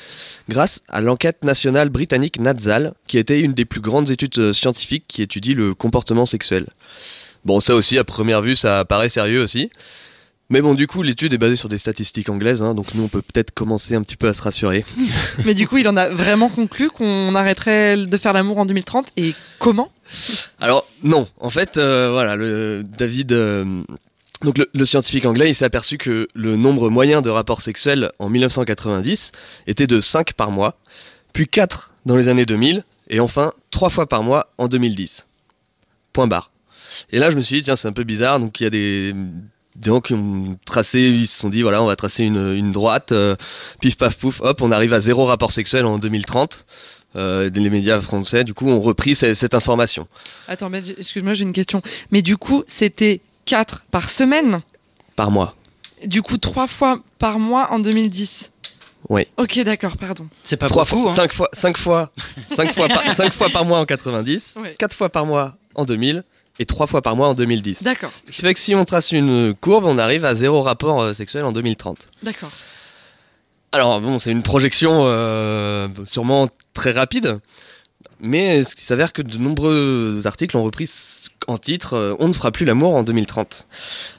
grâce 0.49 0.81
à 0.89 1.01
l'enquête 1.01 1.45
nationale 1.45 1.91
britannique 1.91 2.39
NATSAL, 2.39 2.95
qui 3.07 3.19
était 3.19 3.41
une 3.41 3.53
des 3.53 3.65
plus 3.65 3.81
grandes 3.81 4.11
études 4.11 4.39
euh, 4.39 4.53
scientifiques 4.53 5.05
qui 5.07 5.23
étudie 5.23 5.55
le 5.55 5.75
comportement 5.75 6.27
sexuel. 6.27 6.67
Bon, 7.45 7.61
ça 7.61 7.75
aussi, 7.75 7.99
à 7.99 8.05
première 8.05 8.41
vue, 8.41 8.57
ça 8.57 8.85
paraît 8.85 9.09
sérieux 9.09 9.43
aussi. 9.43 9.71
Mais 10.52 10.61
bon, 10.61 10.75
du 10.75 10.87
coup, 10.87 11.00
l'étude 11.02 11.32
est 11.32 11.38
basée 11.38 11.56
sur 11.56 11.71
des 11.71 11.78
statistiques 11.78 12.28
anglaises, 12.28 12.62
hein, 12.62 12.75
donc 12.75 12.92
nous, 12.94 13.02
on 13.04 13.09
peut 13.09 13.23
peut-être 13.23 13.52
commencer 13.52 13.94
un 13.94 14.02
petit 14.02 14.16
peu 14.16 14.28
à 14.28 14.35
se 14.35 14.42
rassurer. 14.42 14.85
Mais 15.47 15.54
du 15.54 15.66
coup, 15.66 15.78
il 15.78 15.88
en 15.88 15.97
a 15.97 16.11
vraiment 16.11 16.50
conclu 16.50 16.90
qu'on 16.90 17.35
arrêterait 17.35 17.97
de 17.97 18.16
faire 18.18 18.35
l'amour 18.35 18.59
en 18.59 18.66
2030. 18.66 19.12
Et 19.16 19.35
comment? 19.59 19.90
Alors 20.61 20.87
non, 21.02 21.26
en 21.40 21.49
fait, 21.49 21.78
euh, 21.78 22.11
voilà, 22.12 22.37
le 22.37 22.85
David, 22.85 23.32
euh, 23.32 23.82
donc 24.42 24.59
le, 24.59 24.68
le 24.75 24.85
scientifique 24.85 25.25
anglais, 25.25 25.49
il 25.49 25.54
s'est 25.54 25.64
aperçu 25.64 25.97
que 25.97 26.28
le 26.35 26.56
nombre 26.56 26.90
moyen 26.90 27.23
de 27.23 27.30
rapports 27.30 27.62
sexuels 27.62 28.12
en 28.18 28.28
1990 28.28 29.32
était 29.66 29.87
de 29.87 30.00
5 30.00 30.35
par 30.35 30.50
mois, 30.50 30.76
puis 31.32 31.49
4 31.49 31.94
dans 32.04 32.18
les 32.18 32.28
années 32.28 32.44
2000, 32.44 32.85
et 33.09 33.21
enfin 33.21 33.52
3 33.71 33.88
fois 33.88 34.06
par 34.06 34.23
mois 34.23 34.52
en 34.59 34.68
2010. 34.68 35.28
Point 36.12 36.26
barre. 36.26 36.50
Et 37.11 37.18
là, 37.18 37.30
je 37.30 37.37
me 37.37 37.40
suis 37.40 37.56
dit, 37.56 37.62
tiens, 37.62 37.75
c'est 37.76 37.88
un 37.88 37.92
peu 37.92 38.04
bizarre, 38.04 38.38
donc 38.38 38.61
il 38.61 38.64
y 38.64 38.66
a 38.66 38.71
des 38.71 39.14
tracé, 40.64 41.00
ils 41.00 41.26
se 41.26 41.38
sont 41.38 41.49
dit, 41.49 41.62
voilà, 41.62 41.83
on 41.83 41.87
va 41.87 41.97
tracer 41.97 42.25
une, 42.25 42.55
une 42.55 42.73
droite, 42.73 43.12
euh, 43.12 43.37
pif 43.81 43.97
paf 43.97 44.17
pouf, 44.17 44.41
hop, 44.41 44.61
on 44.62 44.71
arrive 44.71 44.93
à 44.95 45.00
zéro 45.00 45.25
rapport 45.25 45.52
sexuel 45.52 45.87
en 45.87 45.99
2030. 45.99 46.64
Euh, 47.14 47.50
les 47.55 47.71
médias 47.71 48.00
français, 48.00 48.43
du 48.45 48.55
coup, 48.55 48.69
ont 48.71 48.81
repris 48.81 49.14
cette, 49.14 49.35
cette 49.37 49.55
information. 49.55 50.09
Attends, 50.49 50.71
mais 50.71 50.83
excuse-moi, 50.99 51.35
j'ai 51.35 51.43
une 51.45 51.52
question. 51.52 51.83
Mais 52.11 52.23
du 52.23 52.37
coup, 52.37 52.62
c'était 52.67 53.21
4 53.45 53.85
par 53.91 54.09
semaine? 54.09 54.61
Par 55.17 55.31
mois. 55.31 55.55
Du 56.07 56.23
coup, 56.23 56.38
3 56.38 56.67
fois 56.67 57.00
par 57.19 57.38
mois 57.38 57.71
en 57.71 57.79
2010 57.81 58.50
Oui. 59.11 59.26
Ok, 59.37 59.61
d'accord, 59.61 59.97
pardon. 59.99 60.26
C'est 60.43 60.57
pas 60.57 60.69
Trois 60.69 60.85
beaucoup, 60.85 61.02
fois, 61.02 61.12
hein. 61.12 61.14
cinq 61.17 61.33
fois, 61.33 61.49
cinq 61.52 61.76
fois, 61.76 62.11
cinq 62.50 62.73
fois, 62.73 62.88
par, 62.88 63.14
cinq 63.14 63.33
fois 63.33 63.49
par 63.50 63.64
mois 63.67 63.79
en 63.79 63.85
90, 63.85 64.57
Ouais. 64.62 64.75
quatre 64.79 64.97
fois 64.97 65.11
par 65.11 65.26
mois 65.26 65.57
en 65.75 65.85
2000 65.85 66.25
et 66.59 66.66
trois 66.66 66.87
fois 66.87 67.02
par 67.02 67.16
mois 67.16 67.28
en 67.28 67.35
2010. 67.35 67.82
D'accord, 67.82 68.12
Ce 68.26 68.32
qui 68.32 68.40
fait 68.42 68.52
que 68.54 68.61
si 68.61 68.75
on 68.75 68.85
trace 68.85 69.12
une 69.12 69.54
courbe, 69.61 69.85
on 69.85 69.99
arrive 69.99 70.25
à 70.25 70.35
zéro 70.35 70.62
rapport 70.62 71.00
euh, 71.00 71.12
sexuel 71.12 71.44
en 71.44 71.52
2030. 71.52 72.09
d'accord. 72.23 72.50
Alors 73.75 74.00
bon, 74.02 74.18
c'est 74.18 74.30
une 74.30 74.42
projection 74.42 75.04
euh, 75.06 75.88
sûrement 76.04 76.47
très 76.75 76.90
rapide, 76.92 77.38
mais 78.21 78.64
ce 78.64 78.76
qui 78.76 78.82
s'avère 78.85 79.14
que 79.14 79.23
de 79.23 79.38
nombreux 79.38 80.21
articles 80.26 80.56
ont 80.59 80.62
repris 80.62 80.90
en 81.47 81.56
titre 81.56 81.94
euh, 81.94 82.14
"On 82.18 82.28
ne 82.28 82.35
fera 82.35 82.50
plus 82.52 82.66
l'amour 82.66 82.94
en 82.94 83.02
2030". 83.02 83.66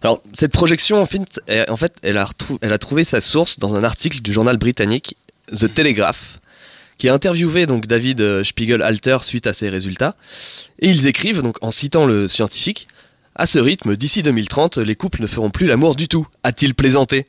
Alors 0.02 0.24
cette 0.34 0.52
projection, 0.54 1.00
en 1.00 1.06
fait, 1.06 1.40
elle, 1.46 1.70
en 1.70 1.78
fait, 1.78 1.94
elle 2.02 2.18
a, 2.18 2.28
elle 2.62 2.74
a 2.74 2.78
trouvé 2.80 3.04
sa 3.04 3.22
source 3.22 3.60
dans 3.60 3.76
un 3.76 3.84
article 3.84 4.22
du 4.22 4.34
journal 4.34 4.58
britannique 4.58 5.16
The 5.56 5.72
Telegraph, 5.72 6.40
qui 6.98 7.10
a 7.10 7.14
interviewé 7.14 7.66
donc 7.66 7.86
David 7.88 8.22
euh, 8.22 8.44
Spiegelhalter 8.44 9.18
suite 9.22 9.48
à 9.48 9.54
ces 9.54 9.70
résultats, 9.70 10.16
et 10.80 10.90
ils 10.90 11.08
écrivent 11.08 11.42
donc 11.42 11.58
en 11.62 11.72
citant 11.72 12.06
le 12.06 12.28
scientifique 12.28 12.88
"À 13.36 13.46
ce 13.46 13.60
rythme, 13.60 13.96
d'ici 13.96 14.22
2030, 14.24 14.78
les 14.78 14.96
couples 14.96 15.22
ne 15.22 15.28
feront 15.28 15.50
plus 15.50 15.66
l'amour 15.68 15.96
du 15.96 16.08
tout", 16.08 16.28
a-t-il 16.44 16.76
plaisanté. 16.76 17.26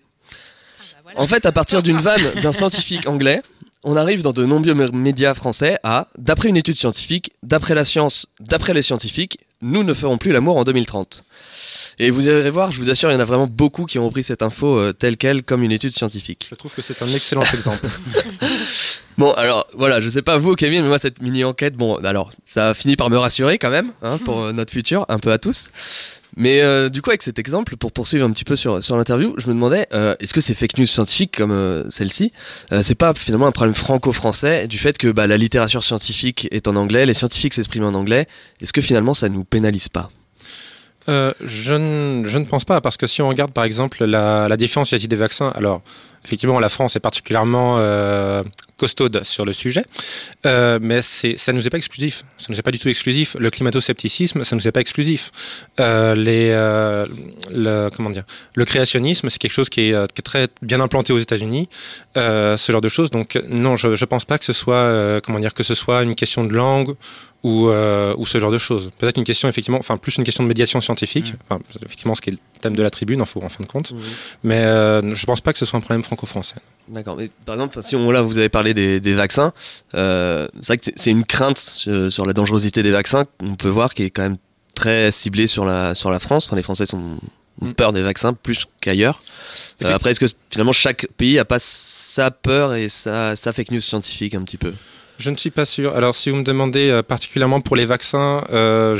En 1.17 1.27
fait, 1.27 1.47
à 1.47 1.53
partir 1.53 1.83
d'une 1.83 1.99
vanne 1.99 2.23
d'un 2.43 2.53
scientifique 2.53 3.09
anglais, 3.09 3.41
on 3.85 3.97
arrive 3.97 4.23
dans 4.23 4.33
de 4.33 4.45
nombreux 4.45 4.75
mé- 4.75 4.93
médias 4.93 5.35
français 5.35 5.77
à, 5.83 6.09
d'après 6.19 6.49
une 6.49 6.57
étude 6.57 6.77
scientifique, 6.77 7.33
d'après 7.43 7.75
la 7.75 7.85
science, 7.85 8.27
d'après 8.41 8.75
les 8.75 8.83
scientifiques, 8.83 9.39
nous 9.65 9.83
ne 9.83 9.95
ferons 9.95 10.19
plus 10.19 10.31
l'amour 10.31 10.59
en 10.59 10.65
2030. 10.65 11.25
Et 11.99 12.11
vous 12.11 12.27
irez 12.29 12.51
voir, 12.51 12.71
je 12.71 12.79
vous 12.79 12.91
assure, 12.91 13.11
il 13.11 13.15
y 13.15 13.17
en 13.17 13.21
a 13.21 13.25
vraiment 13.25 13.47
beaucoup 13.47 13.87
qui 13.87 13.99
ont 13.99 14.07
repris 14.07 14.23
cette 14.23 14.43
info 14.43 14.79
euh, 14.79 14.93
telle 14.93 15.17
quelle 15.17 15.43
comme 15.43 15.63
une 15.63 15.73
étude 15.73 15.93
scientifique. 15.93 16.49
Je 16.51 16.55
trouve 16.55 16.75
que 16.75 16.83
c'est 16.83 17.03
un 17.03 17.09
excellent 17.09 17.45
exemple. 17.55 17.87
Bon, 19.17 19.33
alors 19.35 19.69
voilà, 19.75 20.01
je 20.01 20.09
sais 20.09 20.23
pas 20.23 20.39
vous, 20.39 20.57
Kevin, 20.57 20.83
mais 20.83 20.89
moi 20.89 20.99
cette 20.99 21.23
mini 21.23 21.45
enquête, 21.45 21.77
bon, 21.77 21.99
alors 21.99 22.33
ça 22.45 22.71
a 22.71 22.75
fini 22.75 22.97
par 22.97 23.11
me 23.11 23.17
rassurer 23.17 23.59
quand 23.59 23.71
même, 23.71 23.93
hein, 24.03 24.19
pour 24.19 24.41
euh, 24.41 24.53
notre 24.53 24.73
futur, 24.73 25.07
un 25.09 25.21
peu 25.21 25.31
à 25.31 25.39
tous. 25.39 25.69
Mais 26.37 26.63
euh, 26.63 26.89
du 26.89 27.03
coup, 27.03 27.11
avec 27.11 27.23
cet 27.23 27.39
exemple, 27.39 27.77
pour 27.77 27.93
poursuivre 27.93 28.27
un 28.27 28.31
petit 28.31 28.45
peu 28.45 28.57
sur, 28.57 28.83
sur 28.83 28.97
l'interview, 28.97 29.35
je 29.39 29.47
me 29.47 29.55
demandais, 29.55 29.87
euh, 29.93 30.17
est-ce 30.21 30.35
que 30.35 30.41
ces 30.41 30.55
fake 30.55 30.79
news 30.79 30.87
scientifiques 30.87 31.37
comme 31.37 31.53
euh, 31.53 31.89
celle-ci, 31.91 32.33
c'est 32.83 32.95
pas 32.95 33.15
finalement 33.15 33.47
un 33.47 33.53
problème 33.53 33.75
franco-français 33.75 34.67
du 34.67 34.79
fait 34.79 34.99
que 34.99 35.09
bah, 35.09 35.27
la 35.27 35.37
littérature 35.37 35.83
scientifique 35.83 36.49
est 36.51 36.67
en 36.67 36.77
anglais, 36.77 37.07
les 37.07 37.15
scientifiques 37.15 37.55
s'expriment 37.55 37.85
en 37.85 37.95
anglais, 37.95 38.27
est-ce 38.61 38.73
que 38.73 38.81
finalement 38.81 39.15
ça 39.15 39.29
nous 39.29 39.45
pénalise 39.45 39.89
pas? 39.89 40.11
Je, 41.07 41.75
ne, 41.75 42.27
je 42.27 42.39
ne 42.39 42.45
pense 42.47 42.65
pas, 42.65 42.81
parce 42.81 42.97
que 42.97 43.07
si 43.07 43.21
on 43.21 43.29
regarde 43.29 43.53
par 43.53 43.65
exemple 43.65 44.05
la, 44.05 44.49
la 44.49 44.57
défiance 44.57 44.89
vis-à-vis 44.91 45.09
des 45.09 45.17
vaccins, 45.17 45.53
alors 45.55 45.83
effectivement 46.25 46.59
la 46.59 46.71
France 46.71 46.97
est 46.97 47.01
particulièrement 47.01 47.79
costaude 48.77 49.23
sur 49.25 49.45
le 49.45 49.53
sujet, 49.53 49.85
euh, 50.47 50.79
mais 50.83 51.03
ça 51.03 51.53
ne 51.53 51.57
nous 51.57 51.67
est 51.67 51.71
pas 51.71 51.77
exclusif. 51.79 52.25
Ça 52.39 52.47
ne 52.49 52.55
nous 52.55 52.61
est 52.61 52.63
pas 52.63 52.71
du 52.71 52.79
tout 52.79 52.89
exclusif. 52.89 53.37
Le 53.39 53.51
climato-scepticisme, 53.51 54.45
ça 54.45 54.57
ne 54.57 54.61
nous 54.61 54.69
est 54.69 54.73
pas 54.73 54.81
exclusif. 54.81 55.31
Euh, 55.81 56.15
les, 56.15 56.51
euh, 56.51 57.07
le, 57.51 57.89
comment 57.95 58.11
dire, 58.11 58.25
le 58.55 58.65
créationnisme, 58.65 59.31
c'est 59.31 59.39
quelque 59.39 59.53
chose 59.53 59.69
qui 59.69 59.91
est, 59.91 60.13
qui 60.13 60.21
est 60.21 60.23
très 60.23 60.49
bien 60.63 60.81
implanté 60.81 61.13
aux 61.13 61.19
États-Unis, 61.19 61.69
ce 62.17 62.69
genre 62.69 62.81
de 62.81 62.89
choses. 62.89 63.11
Donc 63.11 63.41
non, 63.49 63.77
je 63.77 63.89
ne 63.89 64.05
pense 64.07 64.25
pas 64.25 64.39
que 64.39 64.45
ce 64.45 64.53
soit, 64.53 65.21
comment 65.23 65.39
dire, 65.39 65.55
que 65.55 65.63
ce 65.63 65.75
soit 65.75 66.03
une 66.03 66.15
question 66.15 66.45
de 66.45 66.53
langue 66.55 66.95
ou, 67.45 67.69
euh, 67.69 68.15
ou 68.17 68.25
ce 68.27 68.41
genre 68.41 68.51
de 68.51 68.59
choses. 68.59 68.91
Peut-être 68.99 69.19
une 69.19 69.25
question, 69.25 69.49
effectivement, 69.49 69.79
enfin, 69.79 69.99
plus 69.99 70.17
une 70.17 70.25
question 70.25 70.43
de 70.43 70.49
médiation 70.49 70.81
scientifique, 70.81 71.35
enfin, 71.49 71.61
effectivement, 71.85 72.15
ce 72.15 72.23
qui 72.23 72.31
est 72.31 72.33
le 72.33 72.39
thème 72.61 72.75
de 72.75 72.83
la 72.83 72.89
tribune, 72.89 73.21
en, 73.21 73.25
en 73.25 73.49
fin 73.51 73.63
de 73.63 73.69
compte. 73.69 73.93
Mais 74.43 74.65
euh, 74.65 75.15
je 75.15 75.27
pense 75.27 75.43
pas 75.43 75.53
que 75.53 75.59
ce 75.59 75.67
soit 75.67 75.77
un 75.77 75.83
problème 75.83 76.03
franco-français. 76.03 76.57
D'accord, 76.89 77.17
mais 77.17 77.31
par 77.45 77.55
exemple, 77.57 77.79
si 77.83 77.97
on, 77.97 78.11
là 78.11 78.23
vous 78.23 78.39
avez 78.39 78.49
parlé 78.49 78.64
des, 78.73 79.01
des 79.01 79.13
vaccins, 79.13 79.53
euh, 79.95 80.49
c'est 80.61 80.67
vrai 80.69 80.79
que 80.79 80.85
c'est- 80.97 81.11
une 81.11 81.25
crainte 81.27 81.59
sur, 81.59 82.11
sur 82.11 82.25
la 82.25 82.33
dangerosité 82.33 82.83
des 82.83 82.91
vaccins 82.93 83.25
qu'on 83.39 83.57
peut 83.57 83.69
voir 83.69 83.93
qui 83.93 84.05
est 84.05 84.11
quand 84.11 84.23
même 84.23 84.39
très 84.75 85.11
ciblée 85.13 85.47
sur 85.47 85.67
la, 85.67 85.95
sur 85.95 86.11
la 86.11 86.19
France. 86.21 86.47
Enfin, 86.47 86.57
les 86.57 86.63
Français 86.63 86.87
sont, 86.87 87.19
ont 87.61 87.73
peur 87.75 87.93
des 87.93 88.03
vaccins 88.03 88.33
plus 88.33 88.65
qu'ailleurs. 88.81 89.21
Euh, 89.83 89.95
après, 89.95 90.11
est-ce 90.13 90.21
que 90.21 90.27
finalement 90.51 90.73
chaque 90.73 91.07
pays 91.17 91.39
a 91.39 91.45
pas 91.45 91.59
sa 91.59 92.31
peur 92.31 92.75
et 92.75 92.89
sa, 92.89 93.37
sa 93.37 93.53
fake 93.53 93.71
news 93.73 93.81
scientifique 93.81 94.35
un 94.35 94.43
petit 94.43 94.57
peu? 94.57 94.73
Je 95.19 95.31
ne 95.31 95.37
suis 95.37 95.51
pas 95.51 95.65
sûr. 95.65 95.95
Alors, 95.95 96.17
si 96.17 96.31
vous 96.31 96.37
me 96.37 96.43
demandez 96.43 96.89
euh, 96.91 97.03
particulièrement 97.03 97.61
pour 97.61 97.77
les 97.77 97.85
vaccins, 97.85 98.45
euh, 98.53 98.97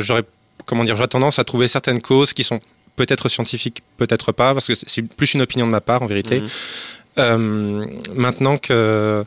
j'aurais, 0.00 0.22
comment 0.64 0.84
dire, 0.84 0.96
j'aurais 0.96 1.08
tendance 1.08 1.38
à 1.38 1.44
trouver 1.44 1.68
certaines 1.68 2.00
causes 2.00 2.32
qui 2.32 2.42
sont 2.44 2.58
peut-être 2.96 3.28
scientifiques, 3.28 3.82
peut-être 3.98 4.32
pas, 4.32 4.54
parce 4.54 4.66
que 4.66 4.74
c'est- 4.74 5.02
plus 5.02 5.34
une 5.34 5.42
opinion 5.42 5.66
de 5.66 5.70
ma 5.70 5.80
part 5.82 6.02
en 6.02 6.06
vérité. 6.06 6.40
Mhm. 6.40 6.48
Euh, 7.18 7.86
maintenant 8.14 8.58
que, 8.58 9.24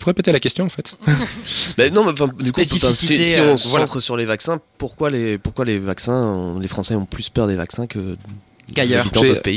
vous 0.00 0.06
répéter 0.06 0.32
la 0.32 0.40
question 0.40 0.64
en 0.64 0.68
fait. 0.68 0.96
Ben 1.76 1.92
non, 1.92 2.04
mais 2.04 2.12
enfin, 2.12 2.28
du 2.38 2.52
coup, 2.52 2.62
si, 2.64 2.78
si 2.80 3.38
euh, 3.38 3.52
on 3.52 3.56
se 3.58 3.68
voilà. 3.68 3.86
centre 3.86 4.00
sur 4.00 4.16
les 4.16 4.24
vaccins, 4.24 4.60
pourquoi 4.78 5.10
les, 5.10 5.38
pourquoi 5.38 5.64
les 5.64 5.78
vaccins, 5.78 6.14
on- 6.16 6.58
les 6.58 6.68
Français 6.68 6.94
ont 6.94 7.04
plus 7.06 7.28
peur 7.28 7.46
des 7.46 7.56
vaccins 7.56 7.86
que 7.86 8.16
Qu'ailleurs. 8.74 9.06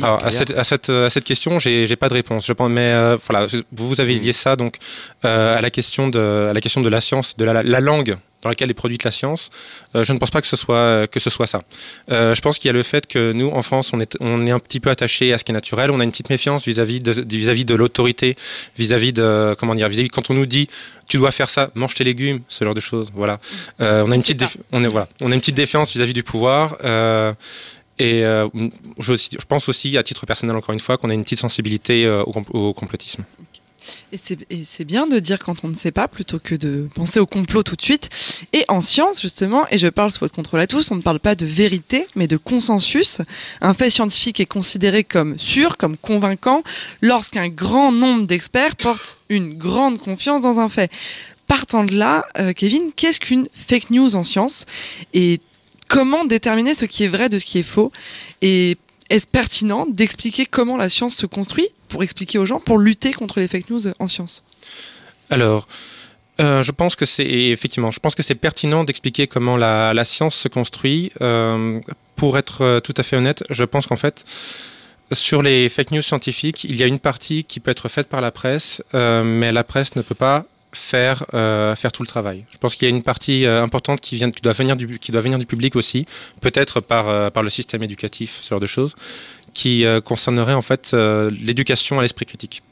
alors, 0.02 0.24
à, 0.24 0.32
cette, 0.32 0.52
à, 0.52 0.64
cette, 0.64 0.90
à 0.90 1.10
cette 1.10 1.26
question, 1.26 1.60
j'ai 1.60 1.86
j'ai 1.86 1.96
pas 1.98 2.08
de 2.08 2.14
réponse. 2.14 2.46
Je 2.48 2.54
pense, 2.54 2.70
mais 2.72 2.94
euh, 2.94 3.18
voilà, 3.30 3.46
vous, 3.74 3.90
vous 3.90 4.00
avez 4.00 4.16
lié 4.18 4.32
ça 4.32 4.56
donc 4.56 4.78
euh, 5.26 5.58
à 5.58 5.62
la 5.62 5.70
question 5.70 6.08
de 6.08 6.48
à 6.50 6.54
la 6.54 6.62
question 6.62 6.80
de 6.82 6.88
la 6.88 7.02
science, 7.02 7.36
de 7.36 7.44
la, 7.44 7.62
la 7.62 7.80
langue 7.82 8.16
dans 8.42 8.50
laquelle 8.50 8.70
est 8.70 8.76
produite 8.76 9.04
la 9.04 9.12
science. 9.12 9.50
Euh, 9.96 10.04
je 10.04 10.14
ne 10.14 10.18
pense 10.18 10.32
pas 10.32 10.42
que 10.42 10.48
ce 10.48 10.56
soit 10.56 11.08
que 11.08 11.20
ce 11.20 11.30
soit 11.30 11.48
ça. 11.48 11.62
Euh, 12.12 12.36
je 12.36 12.42
pense 12.42 12.60
qu'il 12.60 12.70
y 12.70 12.70
a 12.70 12.74
le 12.74 12.84
fait 12.84 13.08
que 13.08 13.32
nous, 13.32 13.50
en 13.50 13.62
France, 13.62 13.92
on 13.94 14.00
est 14.00 14.18
on 14.20 14.46
est 14.46 14.52
un 14.52 14.60
petit 14.60 14.80
peu 14.80 14.90
attaché 14.90 15.34
à 15.34 15.38
ce 15.38 15.44
qui 15.44 15.52
est 15.52 15.54
naturel. 15.54 15.92
On 15.92 16.00
a 16.00 16.04
une 16.04 16.12
petite 16.12 16.30
méfiance 16.30 16.68
vis-à-vis 16.68 17.00
de 17.00 17.12
vis-à-vis 17.36 17.66
de 17.66 17.76
l'autorité, 17.76 18.36
vis-à-vis 18.78 19.14
de 19.14 19.56
comment 19.60 19.76
dire, 19.76 19.88
vis-à-vis 19.90 20.10
quand 20.10 20.30
on 20.30 20.34
nous 20.34 20.46
dit 20.46 20.68
tu 21.08 21.18
dois 21.18 21.32
faire 21.32 21.50
ça, 21.50 21.72
mange 21.76 21.94
tes 21.94 22.06
légumes, 22.06 22.40
ce 22.48 22.64
genre 22.64 22.74
de 22.74 22.80
choses. 22.80 23.10
Voilà. 23.14 23.40
Euh, 23.82 24.04
on 24.06 24.12
a 24.12 24.16
une 24.16 24.22
petite 24.22 24.40
défi- 24.40 24.60
on 24.72 24.84
est 24.84 24.88
voilà, 24.88 25.10
on 25.22 25.32
a 25.32 25.36
une 25.36 25.42
petite 25.42 25.56
défiance 25.56 25.92
vis-à-vis 25.94 26.14
du 26.14 26.24
pouvoir. 26.24 26.78
Et 28.00 28.22
je, 28.98 29.46
pense 29.48 29.70
aussi, 29.70 29.96
à 29.96 30.02
titre 30.02 30.26
personnel, 30.26 30.56
encore 30.56 30.74
une 30.74 30.80
fois, 30.80 30.98
qu'on 30.98 31.12
a 31.12 31.14
une 31.14 31.24
petite 31.24 31.40
sensibilité 31.40 32.10
au, 32.10 32.34
au 32.54 32.74
complotisme. 32.74 33.24
Et 34.14 34.64
c'est- 34.66 34.84
bien 34.84 35.08
de 35.08 35.20
dire 35.20 35.40
quand 35.40 35.64
on 35.64 35.70
ne 35.70 35.74
sait 35.74 35.92
pas 35.92 36.08
plutôt 36.10 36.38
que 36.38 36.56
de 36.56 36.90
penser 36.96 37.20
au 37.22 37.26
complot 37.26 37.64
tout 37.64 37.78
de 37.78 37.82
suite. 37.82 38.10
Et 38.52 38.66
en 38.68 38.82
science, 38.82 39.22
justement, 39.22 39.66
et 39.72 39.78
je 39.78 39.88
parle 39.88 40.12
sous 40.12 40.20
votre 40.20 40.36
contrôle 40.36 40.60
à 40.60 40.68
tous, 40.68 40.92
on 40.92 40.96
ne 40.96 41.02
parle 41.02 41.20
pas 41.20 41.34
de 41.36 41.46
vérité, 41.46 42.06
mais 42.16 42.28
de 42.28 42.36
consensus. 42.36 43.22
Un 43.62 43.74
fait 43.74 43.90
scientifique 43.90 44.40
est 44.42 44.46
considéré 44.46 45.06
comme 45.06 45.40
sûr, 45.40 45.78
comme 45.78 45.96
convaincant, 45.96 46.64
lorsqu'un 47.02 47.48
grand 47.48 47.92
nombre 47.94 48.26
d'experts 48.28 48.76
portent 48.76 49.18
une 49.30 49.58
grande 49.58 49.98
confiance 50.00 50.42
dans 50.42 50.60
un 50.60 50.68
fait. 50.68 50.92
partant 51.48 51.84
de 51.84 51.96
là, 51.96 52.26
euh, 52.40 52.54
Kevin, 52.54 52.92
qu'est-ce 52.96 53.20
qu'une 53.20 53.48
fake 53.54 53.90
news 53.92 54.16
en 54.16 54.24
science? 54.24 54.66
Et 55.14 55.42
comment 55.90 56.24
déterminer 56.24 56.74
ce 56.76 56.86
qui 56.86 57.04
est 57.04 57.10
vrai 57.10 57.28
de 57.28 57.38
ce 57.40 57.44
qui 57.46 57.60
est 57.60 57.64
faux? 57.64 57.92
Et 58.42 58.78
est-ce 59.12 59.28
pertinent 59.28 59.86
d'expliquer 59.86 60.46
comment 60.46 60.78
la 60.78 60.88
science 60.88 61.16
se 61.16 61.26
construit 61.26 61.68
pour 61.90 62.02
expliquer 62.02 62.40
aux 62.40 62.46
gens, 62.46 62.62
pour 62.62 62.80
lutter 62.80 63.12
contre 63.12 63.42
les 63.42 63.48
fake 63.50 63.70
news 63.70 63.82
en 64.00 64.08
science? 64.08 64.46
Alors, 65.30 65.68
euh, 66.40 66.64
je 66.64 66.72
pense 66.72 66.96
que 66.96 67.06
c'est 67.06 67.28
effectivement, 67.28 67.92
je 67.92 68.00
pense 68.00 68.16
que 68.16 68.24
c'est 68.24 68.36
pertinent 68.36 68.86
d'expliquer 68.86 69.28
comment 69.28 69.58
la, 69.58 70.04
science 70.06 70.36
se 70.36 70.48
construit. 70.48 71.12
Euh, 71.22 71.82
pour 72.16 72.38
être 72.38 72.62
euh, 72.62 72.80
tout 72.80 72.94
à 72.96 73.04
fait 73.04 73.18
honnête, 73.18 73.44
je 73.50 73.66
pense 73.66 73.86
qu'en 73.86 73.98
fait, 73.98 74.24
sur 75.12 75.42
les 75.42 75.68
fake 75.68 75.92
news 75.92 76.02
scientifiques, 76.02 76.64
il 76.64 76.78
y 76.78 76.84
a 76.84 76.88
une 76.88 77.00
partie 77.00 77.44
qui 77.44 77.60
peut 77.60 77.72
être 77.72 77.90
faite 77.90 78.08
par 78.08 78.22
la 78.22 78.32
presse, 78.32 78.82
mais 78.94 79.52
la 79.52 79.66
presse 79.66 79.98
ne 79.98 80.02
peut 80.02 80.16
pas 80.16 80.46
faire 80.74 81.26
euh, 81.34 81.76
faire 81.76 81.92
tout 81.92 82.04
le 82.04 82.08
travail. 82.08 82.46
Je 82.54 82.58
pense 82.58 82.76
qu'il 82.76 82.88
y 82.88 82.92
a 82.92 82.96
une 82.96 83.04
partie 83.04 83.46
euh, 83.46 83.64
importante 83.64 84.02
qui 84.02 84.20
doit 84.20 84.54
venir 84.54 84.76
du 84.76 85.46
public 85.46 85.76
aussi, 85.76 86.06
peut-être 86.40 86.80
par 86.80 87.10
euh, 87.10 87.30
par 87.30 87.44
le 87.44 87.50
système 87.50 87.84
éducatif, 87.84 88.40
ce 88.42 88.50
genre 88.50 88.60
de 88.60 88.68
choses, 88.68 88.96
qui 89.54 89.86
concernerait 90.06 90.54
en 90.54 90.62
fait 90.62 90.94
l'éducation 90.94 92.00
à 92.00 92.02
l'esprit 92.02 92.26
critique. 92.26 92.64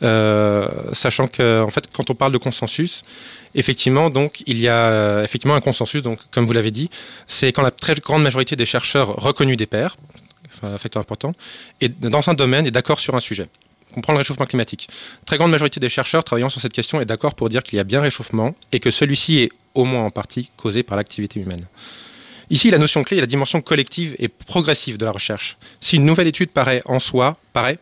Sachant 0.00 1.28
que 1.28 1.62
en 1.62 1.70
fait 1.70 1.88
quand 1.92 2.10
on 2.10 2.14
parle 2.14 2.32
de 2.32 2.38
consensus, 2.38 3.02
effectivement 3.54 4.10
donc 4.10 4.42
il 4.46 4.58
y 4.58 4.68
a 4.68 5.22
effectivement 5.24 5.54
un 5.54 5.60
consensus 5.60 6.02
donc 6.02 6.18
comme 6.30 6.44
vous 6.44 6.52
l'avez 6.52 6.70
dit, 6.70 6.90
c'est 7.26 7.52
quand 7.52 7.62
la 7.62 7.70
très 7.70 7.94
grande 7.94 8.22
majorité 8.22 8.54
des 8.54 8.66
chercheurs 8.66 9.08
reconnus 9.16 9.56
des 9.56 9.66
pairs, 9.66 9.96
enfin, 10.54 10.74
un 10.74 10.78
facteur 10.78 11.00
important, 11.00 11.32
et 11.80 11.88
dans 11.88 12.28
un 12.28 12.34
domaine 12.34 12.66
est 12.66 12.70
d'accord 12.70 13.00
sur 13.00 13.14
un 13.14 13.20
sujet 13.20 13.48
on 13.96 14.00
prend 14.00 14.12
le 14.12 14.18
réchauffement 14.18 14.46
climatique. 14.46 14.88
Très 15.26 15.36
grande 15.36 15.50
majorité 15.50 15.80
des 15.80 15.88
chercheurs 15.88 16.24
travaillant 16.24 16.48
sur 16.48 16.60
cette 16.60 16.72
question 16.72 17.00
est 17.00 17.06
d'accord 17.06 17.34
pour 17.34 17.48
dire 17.48 17.62
qu'il 17.62 17.76
y 17.76 17.80
a 17.80 17.84
bien 17.84 18.00
réchauffement 18.00 18.54
et 18.72 18.80
que 18.80 18.90
celui-ci 18.90 19.38
est 19.38 19.50
au 19.74 19.84
moins 19.84 20.04
en 20.04 20.10
partie 20.10 20.50
causé 20.56 20.82
par 20.82 20.96
l'activité 20.96 21.40
humaine. 21.40 21.66
Ici, 22.50 22.70
la 22.70 22.78
notion 22.78 23.04
clé 23.04 23.18
est 23.18 23.20
la 23.20 23.26
dimension 23.26 23.60
collective 23.60 24.16
et 24.18 24.28
progressive 24.28 24.98
de 24.98 25.04
la 25.04 25.12
recherche. 25.12 25.56
Si 25.80 25.96
une 25.96 26.04
nouvelle 26.04 26.26
étude 26.26 26.50
paraît 26.50 26.82
en 26.84 26.98
soi, 26.98 27.36
paraît 27.52 27.78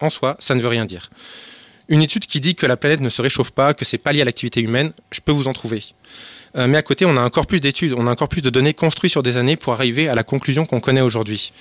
en 0.00 0.10
soi, 0.10 0.36
ça 0.40 0.54
ne 0.54 0.60
veut 0.60 0.68
rien 0.68 0.84
dire. 0.84 1.10
Une 1.88 2.02
étude 2.02 2.26
qui 2.26 2.40
dit 2.40 2.54
que 2.54 2.66
la 2.66 2.76
planète 2.76 3.00
ne 3.00 3.08
se 3.08 3.22
réchauffe 3.22 3.50
pas, 3.52 3.74
que 3.74 3.84
c'est 3.84 3.98
pas 3.98 4.12
lié 4.12 4.22
à 4.22 4.24
l'activité 4.24 4.60
humaine, 4.60 4.92
je 5.12 5.20
peux 5.20 5.32
vous 5.32 5.46
en 5.46 5.52
trouver. 5.52 5.84
Euh, 6.56 6.66
mais 6.66 6.78
à 6.78 6.82
côté, 6.82 7.04
on 7.04 7.16
a 7.16 7.20
encore 7.20 7.46
plus 7.46 7.60
d'études, 7.60 7.94
on 7.96 8.06
a 8.08 8.10
encore 8.10 8.28
plus 8.28 8.42
de 8.42 8.50
données 8.50 8.74
construites 8.74 9.12
sur 9.12 9.22
des 9.22 9.36
années 9.36 9.56
pour 9.56 9.72
arriver 9.72 10.08
à 10.08 10.14
la 10.16 10.24
conclusion 10.24 10.66
qu'on 10.66 10.80
connaît 10.80 11.00
aujourd'hui 11.00 11.52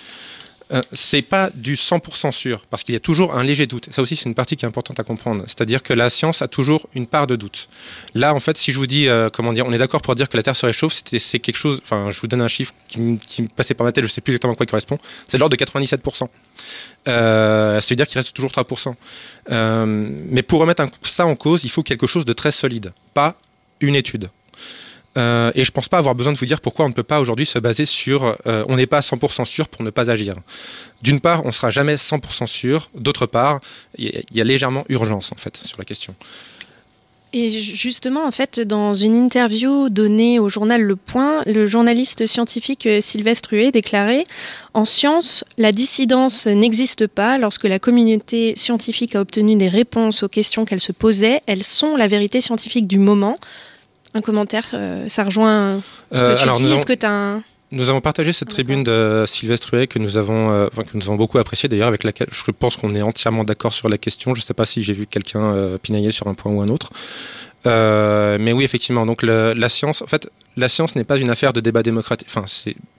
euh, 0.71 0.81
c'est 0.93 1.21
pas 1.23 1.49
du 1.53 1.75
100% 1.75 2.31
sûr, 2.31 2.65
parce 2.69 2.83
qu'il 2.83 2.93
y 2.93 2.95
a 2.95 2.99
toujours 2.99 3.35
un 3.35 3.43
léger 3.43 3.65
doute. 3.65 3.89
Ça 3.91 4.01
aussi, 4.01 4.15
c'est 4.15 4.29
une 4.29 4.35
partie 4.35 4.55
qui 4.55 4.65
est 4.65 4.67
importante 4.67 4.99
à 4.99 5.03
comprendre. 5.03 5.43
C'est-à-dire 5.47 5.81
que 5.81 5.93
la 5.93 6.09
science 6.09 6.41
a 6.41 6.47
toujours 6.47 6.87
une 6.93 7.07
part 7.07 7.25
de 7.25 7.35
doute. 7.35 7.69
Là, 8.13 8.33
en 8.35 8.39
fait, 8.39 8.57
si 8.57 8.71
je 8.71 8.77
vous 8.77 8.85
dis, 8.85 9.07
euh, 9.07 9.29
comment 9.31 9.51
dire, 9.51 9.65
on 9.65 9.73
est 9.73 9.77
d'accord 9.77 10.01
pour 10.01 10.13
dire 10.15 10.29
que 10.29 10.37
la 10.37 10.43
Terre 10.43 10.55
se 10.55 10.65
réchauffe, 10.65 11.01
c'est 11.05 11.39
quelque 11.39 11.57
chose, 11.57 11.81
enfin, 11.83 12.11
je 12.11 12.21
vous 12.21 12.27
donne 12.27 12.41
un 12.41 12.47
chiffre 12.47 12.73
qui, 12.87 12.99
me 12.99 13.47
passait 13.47 13.73
par 13.73 13.85
ma 13.85 13.91
tête, 13.91 14.03
je 14.03 14.09
sais 14.09 14.21
plus 14.21 14.33
exactement 14.33 14.53
à 14.53 14.55
quoi 14.55 14.65
il 14.65 14.69
correspond, 14.69 14.99
c'est 15.27 15.37
de 15.37 15.39
l'ordre 15.39 15.57
de 15.57 15.63
97%. 15.63 16.27
Euh, 17.07 17.81
ça 17.81 17.87
veut 17.89 17.95
dire 17.95 18.07
qu'il 18.07 18.19
reste 18.19 18.33
toujours 18.33 18.51
3%. 18.51 18.93
Euh, 19.51 20.09
mais 20.29 20.43
pour 20.43 20.59
remettre 20.59 20.85
ça 21.01 21.25
en 21.25 21.35
cause, 21.35 21.63
il 21.63 21.69
faut 21.71 21.83
quelque 21.83 22.05
chose 22.05 22.25
de 22.25 22.33
très 22.33 22.51
solide, 22.51 22.93
pas 23.13 23.35
une 23.79 23.95
étude. 23.95 24.29
Euh, 25.19 25.51
et 25.53 25.65
je 25.65 25.71
pense 25.71 25.87
pas 25.87 25.97
avoir 25.97 26.15
besoin 26.15 26.33
de 26.33 26.37
vous 26.37 26.45
dire 26.45 26.61
pourquoi 26.61 26.85
on 26.85 26.89
ne 26.89 26.93
peut 26.93 27.03
pas 27.03 27.19
aujourd'hui 27.19 27.45
se 27.45 27.59
baser 27.59 27.85
sur 27.85 28.37
euh, 28.47 28.63
on 28.67 28.77
n'est 28.77 28.87
pas 28.87 29.01
100% 29.01 29.45
sûr 29.45 29.67
pour 29.67 29.83
ne 29.83 29.89
pas 29.89 30.09
agir. 30.09 30.35
D'une 31.01 31.19
part, 31.19 31.45
on 31.45 31.51
sera 31.51 31.69
jamais 31.69 31.95
100% 31.95 32.47
sûr. 32.47 32.89
D'autre 32.95 33.25
part, 33.25 33.59
il 33.97 34.07
y, 34.07 34.37
y, 34.37 34.41
a 34.41 34.43
légèrement 34.43 34.85
urgence 34.89 35.31
en 35.31 35.37
fait 35.37 35.57
sur 35.63 35.77
la 35.77 35.85
question. 35.85 36.15
Et 37.31 37.51
justement, 37.51 38.25
en 38.25 38.31
fait, 38.31 38.59
dans 38.59 38.95
une 38.95 39.15
interview 39.15 39.89
donnée 39.89 40.39
au 40.39 40.49
journal 40.49 40.81
Le 40.81 40.95
Point, 40.95 41.43
le 41.45 41.67
journaliste 41.67 42.25
scientifique 42.25 42.87
euh, 42.87 43.01
Sylvestre 43.01 43.53
Huet 43.53 43.71
déclarait 43.71 44.23
En 44.73 44.83
science, 44.83 45.45
la 45.59 45.71
dissidence 45.71 46.47
n'existe 46.47 47.05
pas. 47.05 47.37
Lorsque 47.37 47.65
la 47.65 47.77
communauté 47.77 48.55
scientifique 48.55 49.15
a 49.15 49.21
obtenu 49.21 49.57
des 49.57 49.67
réponses 49.67 50.23
aux 50.23 50.27
questions 50.27 50.65
qu'elle 50.65 50.79
se 50.79 50.91
posait, 50.91 51.41
elles 51.45 51.63
sont 51.63 51.95
la 51.95 52.07
vérité 52.07 52.41
scientifique 52.41 52.87
du 52.87 52.97
moment 52.97 53.35
un 54.13 54.21
commentaire 54.21 54.65
euh, 54.73 55.07
Ça 55.07 55.23
rejoint 55.23 55.81
ce 56.11 56.19
que 56.19 56.23
euh, 56.23 56.35
tu 56.35 56.43
alors 56.43 56.57
dis 56.57 56.73
Est-ce 56.73 56.85
que 56.85 56.93
tu 56.93 57.05
as 57.05 57.11
un... 57.11 57.43
Nous 57.71 57.91
avons 57.91 58.01
partagé 58.01 58.33
cette 58.33 58.49
tribune 58.49 58.83
de 58.83 59.25
Sylvestre 59.27 59.75
Huet 59.75 59.85
que 59.85 59.99
nous 59.99 60.17
avons, 60.17 60.51
euh, 60.51 60.67
que 60.69 60.97
nous 60.97 61.03
avons 61.03 61.17
beaucoup 61.17 61.37
apprécié 61.37 61.69
d'ailleurs, 61.69 61.87
avec 61.87 62.03
laquelle 62.03 62.29
je 62.31 62.51
pense 62.51 62.77
qu'on 62.77 62.95
est 62.95 63.03
entièrement 63.03 63.43
d'accord 63.43 63.73
sur 63.73 63.89
la 63.89 63.99
question. 63.99 64.33
Je 64.33 64.41
ne 64.41 64.45
sais 64.45 64.55
pas 64.55 64.65
si 64.65 64.81
j'ai 64.81 64.93
vu 64.93 65.05
quelqu'un 65.05 65.53
euh, 65.53 65.77
pinailler 65.77 66.09
sur 66.09 66.27
un 66.27 66.33
point 66.33 66.51
ou 66.51 66.61
un 66.61 66.67
autre. 66.69 66.89
Euh, 67.65 68.37
mais 68.39 68.53
oui, 68.53 68.63
effectivement. 68.63 69.05
Donc 69.05 69.21
le, 69.21 69.53
la 69.53 69.69
science, 69.69 70.01
en 70.01 70.07
fait, 70.07 70.29
la 70.57 70.69
science 70.69 70.95
n'est 70.95 71.03
pas 71.03 71.17
une 71.17 71.29
affaire 71.29 71.53
de 71.53 71.61
débat 71.61 71.83
démocratique. 71.83 72.27
Enfin, 72.29 72.45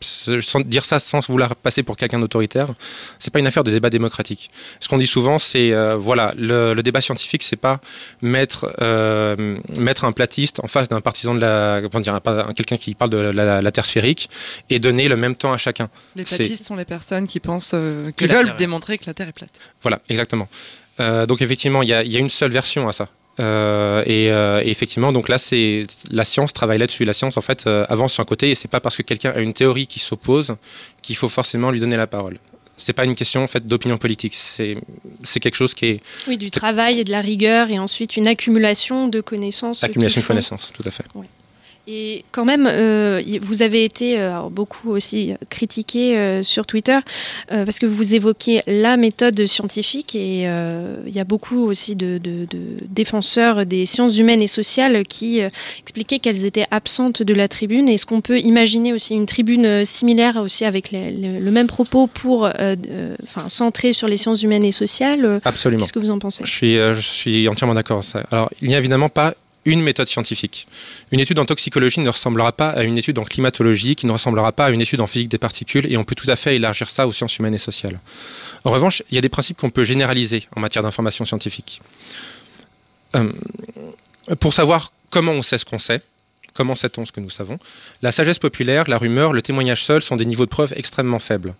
sans 0.00 0.60
dire 0.60 0.84
ça 0.84 0.98
sans 0.98 1.26
vouloir 1.28 1.56
passer 1.56 1.82
pour 1.82 1.96
quelqu'un 1.96 2.18
d'autoritaire. 2.18 2.74
C'est 3.18 3.32
pas 3.32 3.38
une 3.38 3.46
affaire 3.46 3.64
de 3.64 3.70
débat 3.70 3.90
démocratique. 3.90 4.50
Ce 4.80 4.88
qu'on 4.88 4.98
dit 4.98 5.06
souvent, 5.06 5.38
c'est 5.38 5.72
euh, 5.72 5.96
voilà, 5.96 6.32
le, 6.36 6.74
le, 6.74 6.82
débat 6.82 7.00
scientifique, 7.00 7.42
c'est 7.42 7.56
pas 7.56 7.80
mettre 8.22 8.74
euh, 8.80 9.58
mettre 9.78 10.04
un 10.04 10.12
platiste 10.12 10.60
en 10.62 10.68
face 10.68 10.88
d'un 10.88 11.00
partisan 11.00 11.34
de 11.34 11.40
la, 11.40 11.80
comment 11.90 12.00
dire, 12.00 12.20
quelqu'un 12.54 12.76
qui 12.76 12.94
parle 12.94 13.10
de 13.10 13.18
la, 13.18 13.32
la, 13.32 13.62
la, 13.62 13.72
Terre 13.72 13.86
sphérique 13.86 14.30
et 14.68 14.78
donner 14.78 15.08
le 15.08 15.16
même 15.16 15.34
temps 15.34 15.52
à 15.52 15.58
chacun. 15.58 15.88
Les 16.16 16.24
platistes 16.24 16.66
sont 16.66 16.76
les 16.76 16.84
personnes 16.84 17.26
qui 17.26 17.40
pensent, 17.40 17.72
euh, 17.74 18.10
qui 18.16 18.26
veulent 18.26 18.56
démontrer 18.56 18.98
que 18.98 19.04
la 19.06 19.14
Terre 19.14 19.28
est 19.28 19.32
plate. 19.32 19.58
Voilà, 19.82 20.00
exactement. 20.08 20.48
Euh, 21.00 21.26
donc 21.26 21.40
effectivement, 21.42 21.82
il 21.82 21.88
y 21.88 21.94
a, 21.94 22.02
une 22.02 22.28
seule 22.28 22.50
version 22.50 22.88
à 22.88 22.92
ça. 22.92 23.08
Euh, 23.40 24.02
et, 24.06 24.30
euh, 24.30 24.62
et, 24.62 24.70
effectivement, 24.70 25.12
donc 25.12 25.28
là, 25.28 25.38
c'est 25.38 25.84
la 26.10 26.24
science 26.24 26.52
travaille 26.52 26.78
là-dessus. 26.78 27.04
La 27.04 27.12
science, 27.12 27.36
en 27.36 27.40
fait, 27.40 27.66
euh, 27.66 27.86
avance 27.88 28.12
sur 28.12 28.22
un 28.22 28.26
côté, 28.26 28.50
et 28.50 28.54
c'est 28.54 28.68
pas 28.68 28.80
parce 28.80 28.96
que 28.96 29.02
quelqu'un 29.02 29.30
a 29.30 29.40
une 29.40 29.54
théorie 29.54 29.86
qui 29.86 29.98
s'oppose 29.98 30.56
qu'il 31.02 31.16
faut 31.16 31.28
forcément 31.28 31.70
lui 31.70 31.80
donner 31.80 31.96
la 31.96 32.06
parole. 32.06 32.38
C'est 32.76 32.94
pas 32.94 33.04
une 33.04 33.14
question 33.14 33.44
en 33.44 33.46
fait 33.46 33.66
d'opinion 33.66 33.98
politique. 33.98 34.34
C'est 34.34 34.78
c'est 35.22 35.38
quelque 35.38 35.54
chose 35.54 35.74
qui 35.74 35.86
est 35.86 36.00
oui 36.26 36.38
du 36.38 36.50
travail 36.50 36.98
et 36.98 37.04
de 37.04 37.10
la 37.10 37.20
rigueur 37.20 37.68
et 37.68 37.78
ensuite 37.78 38.16
une 38.16 38.26
accumulation 38.26 39.06
de 39.08 39.20
connaissances. 39.20 39.84
Accumulation 39.84 40.22
de 40.22 40.26
connaissances, 40.26 40.72
tout 40.72 40.82
à 40.86 40.90
fait. 40.90 41.04
Ouais. 41.14 41.26
Et 41.86 42.24
quand 42.30 42.44
même, 42.44 42.68
euh, 42.70 43.22
vous 43.40 43.62
avez 43.62 43.84
été 43.84 44.20
euh, 44.20 44.42
beaucoup 44.50 44.90
aussi 44.90 45.34
critiqué 45.48 46.16
euh, 46.16 46.42
sur 46.42 46.66
Twitter 46.66 46.98
parce 47.48 47.78
que 47.78 47.86
vous 47.86 48.14
évoquez 48.14 48.62
la 48.66 48.96
méthode 48.96 49.46
scientifique 49.46 50.14
et 50.14 50.42
il 50.42 51.12
y 51.12 51.18
a 51.18 51.24
beaucoup 51.24 51.64
aussi 51.64 51.96
de, 51.96 52.18
de, 52.18 52.46
de, 52.48 52.58
défenseurs 52.88 53.66
des 53.66 53.86
sciences 53.86 54.18
humaines 54.18 54.42
et 54.42 54.46
sociales 54.46 55.04
qui 55.04 55.40
expliquaient 55.80 56.18
qu'elles 56.18 56.44
étaient 56.44 56.66
absentes 56.70 57.22
de 57.22 57.34
la 57.34 57.48
tribune. 57.48 57.88
Est-ce 57.88 58.06
qu'on 58.06 58.20
peut 58.20 58.38
imaginer 58.38 58.92
aussi 58.92 59.14
une 59.14 59.26
tribune 59.26 59.84
similaire 59.84 60.36
aussi 60.36 60.64
avec 60.64 60.90
les, 60.90 61.10
les, 61.10 61.40
le 61.40 61.50
même 61.50 61.66
propos 61.66 62.06
pour, 62.06 62.44
enfin, 63.22 63.48
centré 63.48 63.92
sur 63.92 64.06
les 64.06 64.16
sciences 64.16 64.42
humaines 64.42 64.64
et 64.64 64.72
sociales? 64.72 65.40
Absolument. 65.44 65.80
Qu'est-ce 65.80 65.92
que 65.92 65.98
vous 65.98 66.10
en 66.10 66.18
pensez? 66.18 66.44
Je 66.44 66.52
suis, 66.52 66.76
je 66.76 67.00
suis 67.00 67.48
entièrement 67.48 67.74
d'accord. 67.74 68.02
Alors, 68.30 68.50
il 68.62 68.68
n'y 68.68 68.74
a 68.74 68.78
évidemment 68.78 69.08
pas 69.08 69.34
une 69.64 69.82
méthode 69.82 70.08
scientifique. 70.08 70.66
Une 71.12 71.20
étude 71.20 71.38
en 71.38 71.44
toxicologie 71.44 72.00
ne 72.00 72.08
ressemblera 72.08 72.52
pas 72.52 72.70
à 72.70 72.82
une 72.82 72.96
étude 72.96 73.18
en 73.18 73.24
climatologie, 73.24 73.94
qui 73.94 74.06
ne 74.06 74.12
ressemblera 74.12 74.52
pas 74.52 74.66
à 74.66 74.70
une 74.70 74.80
étude 74.80 75.00
en 75.00 75.06
physique 75.06 75.28
des 75.28 75.38
particules, 75.38 75.90
et 75.92 75.96
on 75.96 76.04
peut 76.04 76.14
tout 76.14 76.30
à 76.30 76.36
fait 76.36 76.56
élargir 76.56 76.88
ça 76.88 77.06
aux 77.06 77.12
sciences 77.12 77.36
humaines 77.38 77.54
et 77.54 77.58
sociales. 77.58 78.00
En 78.64 78.70
revanche, 78.70 79.02
il 79.10 79.14
y 79.14 79.18
a 79.18 79.20
des 79.20 79.28
principes 79.28 79.58
qu'on 79.58 79.70
peut 79.70 79.84
généraliser 79.84 80.44
en 80.56 80.60
matière 80.60 80.82
d'information 80.82 81.24
scientifique. 81.24 81.82
Euh, 83.16 83.32
pour 84.38 84.54
savoir 84.54 84.92
comment 85.10 85.32
on 85.32 85.42
sait 85.42 85.58
ce 85.58 85.64
qu'on 85.64 85.78
sait, 85.78 86.02
comment 86.54 86.74
sait-on 86.74 87.04
ce 87.04 87.12
que 87.12 87.20
nous 87.20 87.30
savons, 87.30 87.58
la 88.02 88.12
sagesse 88.12 88.38
populaire, 88.38 88.84
la 88.88 88.98
rumeur, 88.98 89.32
le 89.32 89.42
témoignage 89.42 89.84
seul 89.84 90.02
sont 90.02 90.16
des 90.16 90.24
niveaux 90.24 90.46
de 90.46 90.50
preuve 90.50 90.72
extrêmement 90.76 91.18
faibles. 91.18 91.54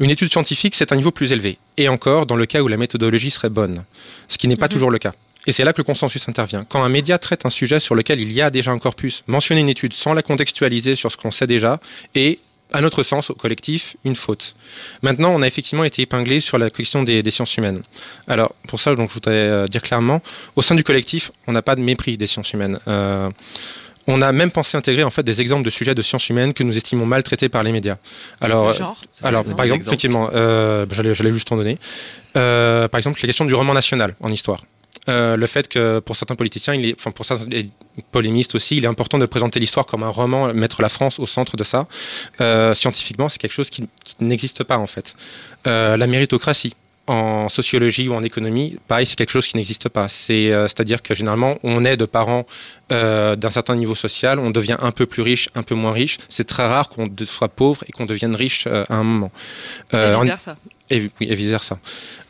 Une 0.00 0.10
étude 0.10 0.30
scientifique, 0.30 0.74
c'est 0.74 0.92
un 0.92 0.96
niveau 0.96 1.10
plus 1.10 1.32
élevé, 1.32 1.58
et 1.76 1.88
encore 1.88 2.26
dans 2.26 2.36
le 2.36 2.46
cas 2.46 2.62
où 2.62 2.68
la 2.68 2.76
méthodologie 2.76 3.30
serait 3.30 3.50
bonne, 3.50 3.84
ce 4.28 4.38
qui 4.38 4.48
n'est 4.48 4.56
pas 4.56 4.66
mmh. 4.66 4.70
toujours 4.70 4.90
le 4.90 4.98
cas. 4.98 5.12
Et 5.46 5.52
c'est 5.52 5.64
là 5.64 5.72
que 5.72 5.78
le 5.78 5.84
consensus 5.84 6.28
intervient. 6.28 6.64
Quand 6.68 6.82
un 6.82 6.88
média 6.88 7.18
traite 7.18 7.44
un 7.46 7.50
sujet 7.50 7.80
sur 7.80 7.94
lequel 7.94 8.20
il 8.20 8.32
y 8.32 8.40
a 8.40 8.50
déjà 8.50 8.70
un 8.70 8.78
corpus, 8.78 9.24
mentionner 9.26 9.60
une 9.60 9.68
étude 9.68 9.92
sans 9.92 10.14
la 10.14 10.22
contextualiser 10.22 10.94
sur 10.96 11.10
ce 11.10 11.16
qu'on 11.16 11.30
sait 11.30 11.46
déjà 11.46 11.80
est, 12.14 12.38
à 12.72 12.80
notre 12.80 13.02
sens, 13.02 13.28
au 13.28 13.34
collectif, 13.34 13.96
une 14.04 14.14
faute. 14.14 14.54
Maintenant, 15.02 15.30
on 15.34 15.42
a 15.42 15.46
effectivement 15.46 15.84
été 15.84 16.02
épinglé 16.02 16.40
sur 16.40 16.58
la 16.58 16.70
question 16.70 17.02
des, 17.02 17.22
des 17.22 17.30
sciences 17.30 17.56
humaines. 17.56 17.82
Alors, 18.28 18.54
pour 18.66 18.80
ça, 18.80 18.94
donc, 18.94 19.10
je 19.10 19.14
voudrais 19.14 19.32
euh, 19.32 19.66
dire 19.66 19.82
clairement, 19.82 20.22
au 20.56 20.62
sein 20.62 20.74
du 20.74 20.82
collectif, 20.82 21.32
on 21.46 21.52
n'a 21.52 21.60
pas 21.60 21.76
de 21.76 21.82
mépris 21.82 22.16
des 22.16 22.26
sciences 22.26 22.52
humaines. 22.52 22.78
Euh, 22.88 23.28
on 24.06 24.22
a 24.22 24.32
même 24.32 24.50
pensé 24.50 24.76
intégrer 24.76 25.04
en 25.04 25.10
fait 25.10 25.22
des 25.22 25.40
exemples 25.40 25.64
de 25.64 25.70
sujets 25.70 25.94
de 25.94 26.02
sciences 26.02 26.28
humaines 26.28 26.54
que 26.54 26.62
nous 26.62 26.76
estimons 26.76 27.06
mal 27.06 27.22
traités 27.22 27.48
par 27.48 27.62
les 27.62 27.72
médias. 27.72 27.96
Alors, 28.40 28.72
genre, 28.72 29.00
alors 29.22 29.40
exemple, 29.40 29.56
par 29.56 29.64
exemple, 29.64 29.82
effectivement, 29.86 30.30
euh, 30.32 30.86
j'allais 30.90 31.32
juste 31.32 31.50
en 31.52 31.56
donner. 31.56 31.78
Euh, 32.36 32.88
par 32.88 32.98
exemple, 32.98 33.20
la 33.22 33.26
question 33.26 33.44
du 33.44 33.54
roman 33.54 33.74
national 33.74 34.14
en 34.20 34.28
histoire. 34.28 34.62
Euh, 35.08 35.36
le 35.36 35.46
fait 35.46 35.68
que 35.68 35.98
pour 35.98 36.16
certains 36.16 36.36
politiciens, 36.36 36.74
il 36.74 36.86
est, 36.86 36.94
enfin 36.98 37.10
pour 37.10 37.24
certains 37.24 37.46
polémistes 38.12 38.54
aussi, 38.54 38.76
il 38.76 38.84
est 38.84 38.88
important 38.88 39.18
de 39.18 39.26
présenter 39.26 39.58
l'histoire 39.58 39.86
comme 39.86 40.02
un 40.02 40.08
roman, 40.08 40.52
mettre 40.54 40.80
la 40.82 40.88
France 40.88 41.18
au 41.18 41.26
centre 41.26 41.56
de 41.56 41.64
ça. 41.64 41.86
Euh, 42.40 42.72
scientifiquement, 42.74 43.28
c'est 43.28 43.38
quelque 43.38 43.52
chose 43.52 43.70
qui, 43.70 43.88
qui 44.04 44.14
n'existe 44.20 44.62
pas 44.64 44.78
en 44.78 44.86
fait. 44.86 45.14
Euh, 45.66 45.96
la 45.96 46.06
méritocratie, 46.06 46.74
en 47.08 47.48
sociologie 47.48 48.08
ou 48.08 48.14
en 48.14 48.22
économie, 48.22 48.78
pareil, 48.86 49.06
c'est 49.06 49.16
quelque 49.16 49.32
chose 49.32 49.48
qui 49.48 49.56
n'existe 49.56 49.88
pas. 49.88 50.08
C'est, 50.08 50.52
euh, 50.52 50.68
c'est-à-dire 50.68 51.02
que 51.02 51.14
généralement, 51.14 51.58
on 51.64 51.84
est 51.84 51.96
de 51.96 52.04
parents 52.04 52.46
euh, 52.92 53.34
d'un 53.34 53.50
certain 53.50 53.74
niveau 53.74 53.96
social, 53.96 54.38
on 54.38 54.50
devient 54.50 54.76
un 54.80 54.92
peu 54.92 55.06
plus 55.06 55.22
riche, 55.22 55.48
un 55.56 55.64
peu 55.64 55.74
moins 55.74 55.92
riche. 55.92 56.18
C'est 56.28 56.46
très 56.46 56.66
rare 56.66 56.88
qu'on 56.88 57.08
soit 57.26 57.48
pauvre 57.48 57.82
et 57.88 57.92
qu'on 57.92 58.06
devienne 58.06 58.36
riche 58.36 58.68
euh, 58.68 58.84
à 58.88 58.94
un 58.94 59.02
moment. 59.02 59.32
En- 59.92 60.20
vice-versa. 60.20 60.56
Et, 60.92 61.10
oui, 61.20 61.26
et 61.28 61.34
vice 61.34 61.50
versa. 61.50 61.78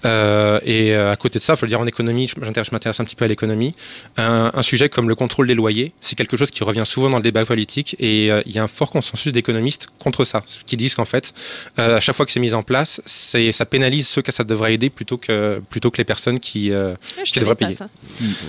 Euh, 0.04 0.58
et 0.64 0.94
euh, 0.94 1.12
à 1.12 1.16
côté 1.16 1.38
de 1.38 1.44
ça, 1.44 1.54
il 1.54 1.56
faut 1.56 1.66
le 1.66 1.70
dire 1.70 1.80
en 1.80 1.86
économie, 1.86 2.28
je 2.28 2.40
m'intéresse, 2.40 2.68
je 2.68 2.74
m'intéresse 2.74 2.98
un 3.00 3.04
petit 3.04 3.16
peu 3.16 3.24
à 3.24 3.28
l'économie. 3.28 3.74
Un, 4.16 4.50
un 4.54 4.62
sujet 4.62 4.88
comme 4.88 5.08
le 5.08 5.14
contrôle 5.14 5.46
des 5.46 5.54
loyers, 5.54 5.92
c'est 6.00 6.16
quelque 6.16 6.36
chose 6.36 6.50
qui 6.50 6.64
revient 6.64 6.82
souvent 6.84 7.10
dans 7.10 7.18
le 7.18 7.22
débat 7.22 7.44
politique 7.44 7.96
et 7.98 8.30
euh, 8.30 8.42
il 8.46 8.52
y 8.52 8.58
a 8.58 8.62
un 8.62 8.68
fort 8.68 8.90
consensus 8.90 9.32
d'économistes 9.32 9.88
contre 9.98 10.24
ça, 10.24 10.42
qui 10.66 10.76
disent 10.76 10.94
qu'en 10.94 11.04
fait, 11.04 11.32
euh, 11.78 11.96
à 11.96 12.00
chaque 12.00 12.16
fois 12.16 12.26
que 12.26 12.32
c'est 12.32 12.40
mis 12.40 12.54
en 12.54 12.62
place, 12.62 13.00
c'est, 13.04 13.52
ça 13.52 13.66
pénalise 13.66 14.08
ceux 14.08 14.22
que 14.22 14.32
ça 14.32 14.44
devrait 14.44 14.74
aider 14.74 14.90
plutôt 14.90 15.18
que, 15.18 15.60
plutôt 15.70 15.90
que 15.90 15.98
les 15.98 16.04
personnes 16.04 16.40
qui, 16.40 16.72
euh, 16.72 16.94
devraient 17.36 17.54
payer. 17.54 17.72
ça. 17.72 17.88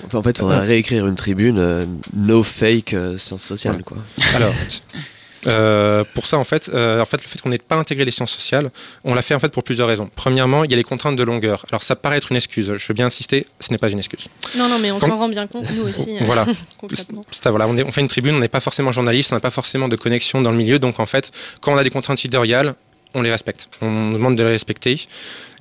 Enfin, 0.06 0.18
en 0.20 0.24
fait, 0.24 0.32
il 0.32 0.40
faudrait 0.40 0.66
réécrire 0.66 1.08
une 1.08 1.16
tribune 1.16 1.58
euh, 1.58 1.86
no 2.14 2.44
fake 2.44 2.94
euh, 2.94 3.18
sciences 3.18 3.44
sociales, 3.44 3.84
quoi. 3.84 3.98
Alors, 4.36 4.54
euh, 5.48 6.04
pour 6.14 6.26
ça, 6.26 6.38
en 6.38 6.44
fait, 6.44 6.70
euh, 6.74 7.02
en 7.02 7.06
fait, 7.06 7.22
le 7.22 7.28
fait 7.28 7.40
qu'on 7.42 7.50
n'ait 7.50 7.58
pas 7.58 7.76
intégré 7.76 8.06
les 8.06 8.12
sciences 8.12 8.32
sociales, 8.32 8.72
on 9.04 9.14
l'a 9.14 9.22
fait 9.22 9.34
en 9.36 9.40
fait 9.40 9.50
pour 9.50 9.64
plusieurs 9.64 9.88
raisons. 9.88 10.10
Premièrement, 10.16 10.64
il 10.64 10.72
y 10.72 10.74
a 10.74 10.78
les 10.78 10.84
contraintes 10.84 11.16
de 11.16 11.24
longueur. 11.24 11.66
Alors, 11.72 11.84
ça 11.84 11.96
paraît 11.96 12.18
être 12.18 12.32
une 12.32 12.38
excuse. 12.38 12.74
Je 12.76 12.88
veux 12.88 12.94
bien 12.94 13.08
insister, 13.08 13.48
ce 13.60 13.72
n'est 13.72 13.78
pas 13.78 13.90
une 13.90 14.00
excuse. 14.00 14.28
Non, 14.56 14.68
non, 14.70 14.80
mais 14.80 14.92
on 14.92 15.00
Quand- 15.00 15.08
s'en 15.08 15.18
rend 15.18 15.30
bien 15.30 15.48
compte, 15.48 15.66
nous 15.76 15.84
aussi. 15.88 16.18
Voilà. 16.22 16.46
concrètement. 16.80 17.24
Voilà, 17.46 17.68
on, 17.68 17.78
est- 17.78 17.84
on 17.84 17.92
fait 17.92 18.02
une 18.02 18.08
tribune, 18.08 18.36
on 18.36 18.40
n'est 18.40 18.48
pas 18.48 18.62
forcément 18.62 18.92
journaliste, 18.92 19.32
on 19.32 19.36
n'a 19.36 19.42
pas 19.42 19.52
forcément 19.52 19.88
de 19.88 19.96
connexion 19.96 20.42
dans 20.42 20.52
le 20.52 20.58
milieu, 20.58 20.80
donc 20.80 21.00
en 21.00 21.06
fait, 21.06 21.32
quand 21.62 21.74
on 21.74 21.78
a 21.78 21.84
des 21.84 21.90
contraintes 21.90 22.20
éditoriales, 22.20 22.76
on 23.16 23.22
les 23.22 23.30
respecte. 23.32 23.70
On 23.82 23.90
nous 23.92 24.14
demande 24.18 24.36
de 24.36 24.44
les 24.44 24.50
respecter. 24.50 25.00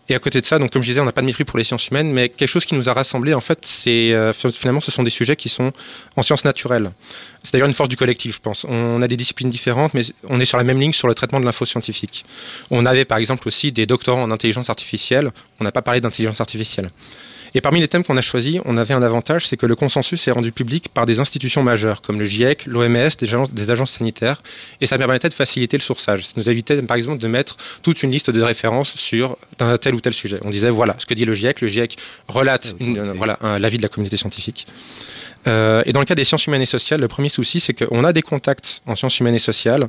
Et 0.08 0.14
à 0.14 0.18
côté 0.18 0.40
de 0.40 0.44
ça, 0.44 0.58
donc 0.58 0.70
comme 0.70 0.82
je 0.82 0.88
disais, 0.88 1.00
on 1.00 1.04
n'a 1.04 1.12
pas 1.12 1.20
de 1.20 1.26
mépris 1.26 1.44
pour 1.44 1.58
les 1.58 1.64
sciences 1.64 1.88
humaines, 1.88 2.12
mais 2.12 2.28
quelque 2.28 2.48
chose 2.48 2.64
qui 2.64 2.74
nous 2.74 2.88
a 2.88 2.92
rassemblés, 2.92 3.34
en 3.34 3.40
fait, 3.40 3.60
c'est 3.62 4.12
euh, 4.12 4.32
finalement, 4.32 4.80
ce 4.80 4.90
sont 4.90 5.04
des 5.04 5.10
sujets 5.10 5.36
qui 5.36 5.48
sont 5.48 5.72
en 6.16 6.22
sciences 6.22 6.44
naturelles. 6.44 6.90
C'est 7.42 7.52
d'ailleurs 7.52 7.68
une 7.68 7.74
force 7.74 7.88
du 7.88 7.96
collectif, 7.96 8.34
je 8.34 8.40
pense. 8.40 8.66
On 8.68 9.00
a 9.00 9.08
des 9.08 9.16
disciplines 9.16 9.48
différentes, 9.48 9.94
mais 9.94 10.02
on 10.28 10.40
est 10.40 10.44
sur 10.44 10.58
la 10.58 10.64
même 10.64 10.80
ligne 10.80 10.92
sur 10.92 11.06
le 11.08 11.14
traitement 11.14 11.40
de 11.40 11.44
l'info 11.44 11.64
scientifique. 11.64 12.24
On 12.70 12.84
avait 12.84 13.04
par 13.04 13.18
exemple 13.18 13.46
aussi 13.46 13.70
des 13.70 13.86
doctorants 13.86 14.22
en 14.22 14.30
intelligence 14.32 14.70
artificielle. 14.70 15.30
On 15.60 15.64
n'a 15.64 15.72
pas 15.72 15.82
parlé 15.82 16.00
d'intelligence 16.00 16.40
artificielle. 16.40 16.90
Et 17.54 17.60
parmi 17.60 17.80
les 17.80 17.88
thèmes 17.88 18.02
qu'on 18.02 18.16
a 18.16 18.22
choisis, 18.22 18.60
on 18.64 18.78
avait 18.78 18.94
un 18.94 19.02
avantage, 19.02 19.46
c'est 19.46 19.58
que 19.58 19.66
le 19.66 19.76
consensus 19.76 20.26
est 20.26 20.30
rendu 20.30 20.52
public 20.52 20.88
par 20.88 21.04
des 21.04 21.20
institutions 21.20 21.62
majeures, 21.62 22.00
comme 22.00 22.18
le 22.18 22.24
GIEC, 22.24 22.64
l'OMS, 22.66 23.10
des 23.18 23.26
agences, 23.28 23.52
des 23.52 23.70
agences 23.70 23.92
sanitaires, 23.92 24.42
et 24.80 24.86
ça 24.86 24.96
permettait 24.96 25.28
de 25.28 25.34
faciliter 25.34 25.76
le 25.76 25.82
sourçage. 25.82 26.24
Ça 26.26 26.32
nous 26.36 26.48
évitait, 26.48 26.80
par 26.82 26.96
exemple, 26.96 27.18
de 27.18 27.28
mettre 27.28 27.56
toute 27.82 28.02
une 28.02 28.10
liste 28.10 28.30
de 28.30 28.40
références 28.40 28.94
sur 28.96 29.36
un 29.60 29.76
tel 29.76 29.94
ou 29.94 30.00
tel 30.00 30.14
sujet. 30.14 30.38
On 30.44 30.50
disait, 30.50 30.70
voilà, 30.70 30.96
ce 30.98 31.04
que 31.04 31.12
dit 31.14 31.26
le 31.26 31.34
GIEC, 31.34 31.60
le 31.60 31.68
GIEC 31.68 31.98
relate 32.28 32.74
une- 32.80 32.98
euh, 32.98 33.12
voilà, 33.14 33.38
l'avis 33.58 33.76
de 33.76 33.82
la 33.82 33.88
communauté 33.88 34.16
scientifique. 34.16 34.66
Euh, 35.46 35.82
et 35.86 35.92
dans 35.92 36.00
le 36.00 36.06
cas 36.06 36.14
des 36.14 36.24
sciences 36.24 36.46
humaines 36.46 36.62
et 36.62 36.66
sociales, 36.66 37.00
le 37.00 37.08
premier 37.08 37.28
souci, 37.28 37.60
c'est 37.60 37.74
qu'on 37.74 38.04
a 38.04 38.12
des 38.12 38.22
contacts 38.22 38.80
en 38.86 38.96
sciences 38.96 39.18
humaines 39.20 39.34
et 39.34 39.40
sociales, 39.40 39.88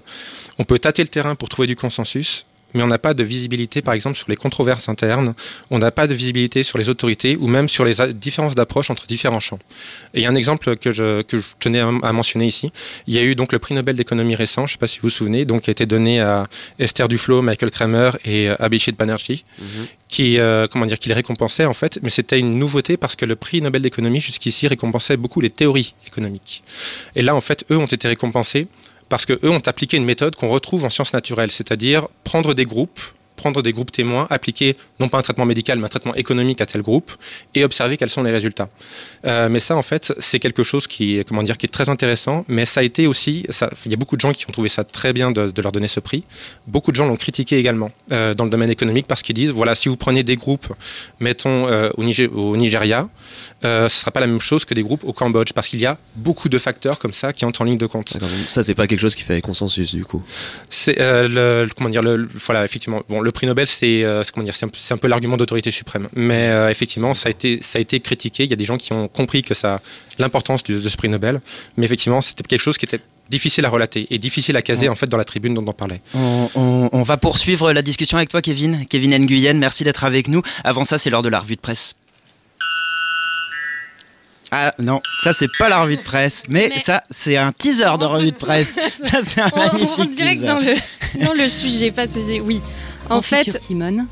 on 0.60 0.64
peut 0.64 0.80
tâter 0.80 1.02
le 1.04 1.10
terrain 1.10 1.36
pour 1.36 1.48
trouver 1.48 1.68
du 1.68 1.76
consensus, 1.76 2.46
mais 2.74 2.84
on 2.84 2.88
n'a 2.88 3.00
pas 3.00 3.14
de 3.14 3.24
visibilité, 3.24 3.82
par 3.82 3.94
exemple, 3.94 4.18
sur 4.18 4.30
les 4.30 4.36
controverses 4.36 4.90
internes, 4.90 5.34
on 5.70 5.80
n'a 5.80 5.92
pas 5.92 6.08
de 6.08 6.14
visibilité 6.14 6.64
sur 6.64 6.78
les 6.78 6.90
autorités 6.90 7.36
ou 7.38 7.48
même 7.48 7.70
sur 7.70 7.86
les 7.86 7.96
différences 8.14 8.56
d'approche 8.56 8.90
entre 8.90 9.08
différents 9.08 9.40
champs. 9.40 9.60
Et 10.14 10.20
il 10.20 10.24
y 10.24 10.26
a 10.26 10.30
un 10.30 10.36
exemple 10.36 10.76
que 10.78 10.92
je, 10.92 11.22
que 11.22 11.40
je 11.40 11.46
tenais 11.60 11.80
à, 11.80 11.88
à 11.88 12.14
mentionner 12.14 12.46
ici. 12.46 12.72
Il 13.08 13.14
y 13.14 13.20
a 13.20 13.24
eu 13.24 13.36
donc 13.36 13.52
le 13.52 13.60
prix 13.60 13.76
Nobel 13.76 13.96
d'économie 13.96 14.36
récent, 14.36 14.68
je 14.68 14.72
ne 14.72 14.74
sais 14.74 14.80
pas 14.80 14.88
si 14.88 15.00
vous 15.00 15.08
vous 15.08 15.10
souvenez, 15.10 15.46
donc 15.46 15.64
qui 15.64 15.70
a 15.70 15.72
été 15.72 15.86
donné 15.86 16.22
à 16.22 16.48
Esther 16.80 17.08
Duflo, 17.08 17.42
Michael 17.42 17.72
Kramer 17.72 18.12
et 18.26 18.50
euh, 18.50 18.56
Abhishek 18.60 18.98
Banerjee, 18.98 19.44
qui, 20.08 20.38
euh, 20.38 20.68
comment 20.68 20.86
dire, 20.86 21.00
qui 21.00 21.10
les 21.10 21.16
récompensait 21.16 21.66
en 21.66 21.74
fait, 21.74 22.00
mais 22.04 22.10
c'était 22.10 22.40
une 22.40 22.60
nouveauté 22.60 22.98
parce 22.98 23.16
que 23.16 23.26
le 23.26 23.36
prix 23.36 23.62
Nobel 23.62 23.82
d'économie 23.82 24.22
jusqu'ici 24.22 24.68
récompensait 24.68 25.18
beaucoup 25.18 25.42
les 25.42 25.50
théories 25.50 25.94
économiques. 26.08 26.64
Et 27.16 27.22
là, 27.22 27.36
en 27.36 27.42
fait, 27.42 27.66
eux 27.72 27.78
ont 27.78 27.86
été 27.86 28.08
récompensés 28.08 28.68
parce 29.10 29.26
que 29.26 29.34
eux 29.44 29.50
ont 29.50 29.62
appliqué 29.66 29.98
une 29.98 30.06
méthode 30.06 30.36
qu'on 30.36 30.50
retrouve 30.50 30.86
en 30.86 30.90
sciences 30.90 31.14
naturelles, 31.14 31.52
c'est-à-dire 31.52 32.08
prendre 32.24 32.54
des 32.54 32.66
groupes, 32.66 33.00
prendre 33.36 33.62
des 33.62 33.74
groupes 33.74 33.92
témoins, 33.92 34.28
appliquer 34.30 34.78
non 35.00 35.10
pas 35.10 35.18
un 35.18 35.22
traitement 35.22 35.46
médical, 35.46 35.80
mais 35.80 35.86
un 35.86 35.90
traitement 35.90 36.16
économique 36.16 36.62
à 36.62 36.66
tel 36.66 36.82
groupe, 36.82 37.12
et 37.56 37.64
observer 37.64 37.98
quels 37.98 38.10
sont 38.10 38.24
les 38.24 38.32
résultats. 38.32 38.70
Euh, 39.26 39.50
mais 39.50 39.60
ça, 39.60 39.76
en 39.76 39.82
fait, 39.82 40.14
c'est 40.20 40.40
quelque 40.40 40.64
chose 40.64 40.88
qui, 40.88 41.18
est- 41.20 41.28
comment 41.28 41.44
dire, 41.44 41.58
qui 41.58 41.66
est 41.66 41.70
très 41.70 41.90
intéressant, 41.90 42.46
mais 42.48 42.66
ça 42.66 42.80
a 42.82 42.84
été 42.84 43.08
aussi, 43.08 43.46
ça- 43.50 43.70
il 43.86 43.92
y 43.92 43.94
a 43.94 43.98
beaucoup 43.98 44.16
de 44.16 44.22
gens 44.22 44.34
qui 44.34 44.46
ont 44.48 44.52
trouvé 44.52 44.70
ça 44.70 44.84
très 44.84 45.14
bien 45.14 45.32
de, 45.32 45.52
de 45.52 45.62
leur 45.62 45.72
donner 45.72 45.88
ce 45.88 46.00
prix. 46.00 46.24
Beaucoup 46.68 46.92
de 46.92 46.96
gens 46.96 47.06
l'ont 47.08 47.16
critiqué 47.18 47.58
également 47.58 47.92
euh, 48.12 48.34
dans 48.34 48.44
le 48.46 48.50
domaine 48.50 48.70
économique 48.70 49.08
parce 49.08 49.22
qu'ils 49.22 49.36
disent, 49.36 49.50
voilà, 49.52 49.76
si 49.76 49.90
vous 49.90 49.98
prenez 49.98 50.24
des 50.24 50.36
groupes, 50.36 50.74
mettons 51.20 51.68
euh, 51.68 51.90
au, 51.98 52.04
Nigeria, 52.58 53.10
ce 53.62 53.84
ne 53.84 53.88
sera 53.88 54.12
pas 54.12 54.20
la 54.20 54.28
même 54.28 54.42
chose 54.42 54.66
que 54.66 54.74
des 54.74 54.82
groupes 54.84 55.04
au 55.04 55.14
Cambodge, 55.14 55.54
parce 55.54 55.70
qu'il 55.70 55.80
y 55.80 55.86
a 55.86 55.98
beaucoup 56.16 56.50
de 56.50 56.58
facteurs 56.58 57.00
comme 57.00 57.14
ça 57.14 57.32
qui 57.34 57.46
entrent 57.46 57.62
en 57.62 57.66
ligne 57.66 57.78
de 57.78 57.86
compte. 57.86 58.14
Ça, 58.50 58.62
c'est 58.64 58.76
pas 58.76 58.88
quelque 58.88 59.00
chose 59.00 59.16
qui 59.16 59.24
fait 59.24 59.42
consensus, 59.42 59.96
du 59.96 60.04
coup. 60.06 60.22
C'est 60.70 60.96
le, 61.00 61.68
comment 61.76 61.90
dire 61.90 62.02
le- 62.04 62.28
voilà 62.34 62.66
effectivement 62.66 63.02
bon 63.10 63.22
le 63.24 63.32
prix 63.32 63.48
Nobel 63.48 63.66
c'est 63.68 64.04
euh, 64.04 64.24
c'est- 64.24 64.32
comment 64.32 64.44
dire 64.44 64.54
c'est 64.54 64.66
un, 64.66 64.70
un 64.96 64.98
peu 64.98 65.08
l'argument 65.08 65.38
d'autorité 65.38 65.72
suprême 65.72 66.10
mais 66.14 66.48
euh, 66.50 66.70
effectivement 66.70 67.14
ça 67.14 67.28
a 67.28 67.32
été 67.32 67.60
ça 67.62 67.80
a 67.80 67.82
été 67.82 68.00
critiqué 68.00 68.44
il 68.44 68.50
y 68.50 68.54
a 68.54 68.56
des 68.56 68.66
gens 68.66 68.78
qui 68.78 68.94
ont 68.94 69.08
compris 69.08 69.42
que 69.42 69.54
ça 69.54 69.82
l'importance 70.20 70.64
de 70.64 70.88
ce 70.88 70.98
prix 70.98 71.10
Nobel 71.10 71.42
mais 71.78 71.86
effectivement 71.86 72.22
c'était 72.22 72.44
quelque 72.44 72.62
chose 72.62 72.78
qui 72.78 72.86
était 72.86 73.00
difficile 73.30 73.66
à 73.66 73.70
relater 73.70 74.06
et 74.12 74.20
difficile 74.20 74.56
à 74.58 74.62
caser 74.62 74.90
en 74.90 74.96
fait 74.96 75.08
dans 75.08 75.18
la 75.18 75.24
tribune 75.26 75.54
dont 75.54 75.66
on 75.66 75.74
parlait. 75.74 76.02
On, 76.14 76.50
on- 76.56 76.90
on 76.92 77.02
va 77.04 77.18
poursuivre 77.18 77.72
la 77.72 77.82
discussion 77.82 78.18
avec 78.18 78.30
toi, 78.30 78.42
Kevin. 78.42 78.86
Kevin 78.88 79.18
Nguyen, 79.18 79.58
merci 79.58 79.84
d'être 79.86 80.04
avec 80.04 80.28
nous. 80.28 80.42
Avant 80.66 80.84
ça, 80.84 80.98
c'est 80.98 81.10
l'heure 81.10 81.22
de 81.24 81.30
la 81.30 81.40
revue 81.40 81.56
de 81.56 81.62
presse. 81.62 81.96
Ah 84.52 84.76
non, 84.78 85.02
ça 85.24 85.34
c'est 85.34 85.48
pas 85.58 85.68
la 85.68 85.82
revue 85.82 85.96
de 85.96 86.02
presse, 86.02 86.44
mais, 86.48 86.70
Mais- 86.70 86.80
ça 86.80 87.04
c'est 87.10 87.38
un 87.38 87.52
teaser 87.54 87.98
de 88.00 88.06
revue 88.06 88.32
de 88.32 88.36
presse. 88.36 88.74
ça 89.04 89.22
c'est 89.24 89.42
un 89.42 89.50
on, 89.56 89.60
on 89.60 89.66
magnifique 89.74 89.90
rentre 89.98 90.12
direct 90.16 90.42
teaser. 90.42 90.46
dans 90.54 90.60
le, 90.60 91.26
dans 91.26 91.34
le 91.34 91.48
sujet, 91.48 91.90
pas 91.92 92.06
de 92.06 92.12
sujet. 92.12 92.40
Oui. 92.40 92.62
En, 93.10 93.18
En 93.18 93.22
fait, 93.22 93.58
Simone, 93.58 94.08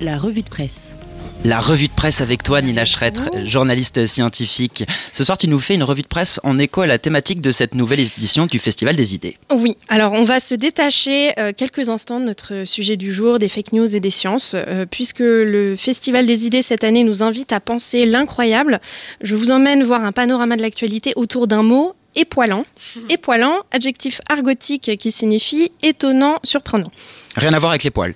la 0.00 0.18
revue 0.18 0.42
de 0.42 0.48
presse. 0.48 0.94
La 1.42 1.58
revue 1.58 1.88
de 1.88 1.92
presse 1.92 2.20
avec 2.20 2.42
toi, 2.42 2.60
Nina 2.60 2.84
Schretter, 2.84 3.46
journaliste 3.46 4.06
scientifique. 4.06 4.84
Ce 5.10 5.24
soir, 5.24 5.38
tu 5.38 5.48
nous 5.48 5.58
fais 5.58 5.74
une 5.74 5.82
revue 5.82 6.02
de 6.02 6.06
presse 6.06 6.38
en 6.42 6.58
écho 6.58 6.82
à 6.82 6.86
la 6.86 6.98
thématique 6.98 7.40
de 7.40 7.50
cette 7.50 7.74
nouvelle 7.74 8.00
édition 8.00 8.44
du 8.44 8.58
Festival 8.58 8.94
des 8.94 9.14
idées. 9.14 9.38
Oui, 9.50 9.74
alors 9.88 10.12
on 10.12 10.22
va 10.22 10.38
se 10.38 10.54
détacher 10.54 11.32
euh, 11.38 11.52
quelques 11.56 11.88
instants 11.88 12.20
de 12.20 12.26
notre 12.26 12.64
sujet 12.66 12.98
du 12.98 13.14
jour, 13.14 13.38
des 13.38 13.48
fake 13.48 13.72
news 13.72 13.96
et 13.96 14.00
des 14.00 14.10
sciences, 14.10 14.52
euh, 14.54 14.84
puisque 14.84 15.20
le 15.20 15.76
Festival 15.76 16.26
des 16.26 16.44
idées 16.46 16.60
cette 16.60 16.84
année 16.84 17.04
nous 17.04 17.22
invite 17.22 17.52
à 17.52 17.60
penser 17.60 18.04
l'incroyable. 18.04 18.78
Je 19.22 19.34
vous 19.34 19.50
emmène 19.50 19.82
voir 19.82 20.04
un 20.04 20.12
panorama 20.12 20.56
de 20.56 20.62
l'actualité 20.62 21.14
autour 21.16 21.46
d'un 21.46 21.62
mot. 21.62 21.94
Époilant. 22.16 22.66
Époilant, 23.08 23.60
adjectif 23.70 24.20
argotique 24.28 24.98
qui 24.98 25.10
signifie 25.10 25.72
étonnant, 25.82 26.38
surprenant. 26.42 26.90
Rien 27.36 27.54
à 27.54 27.58
voir 27.58 27.70
avec 27.70 27.84
les 27.84 27.90
poils. 27.90 28.14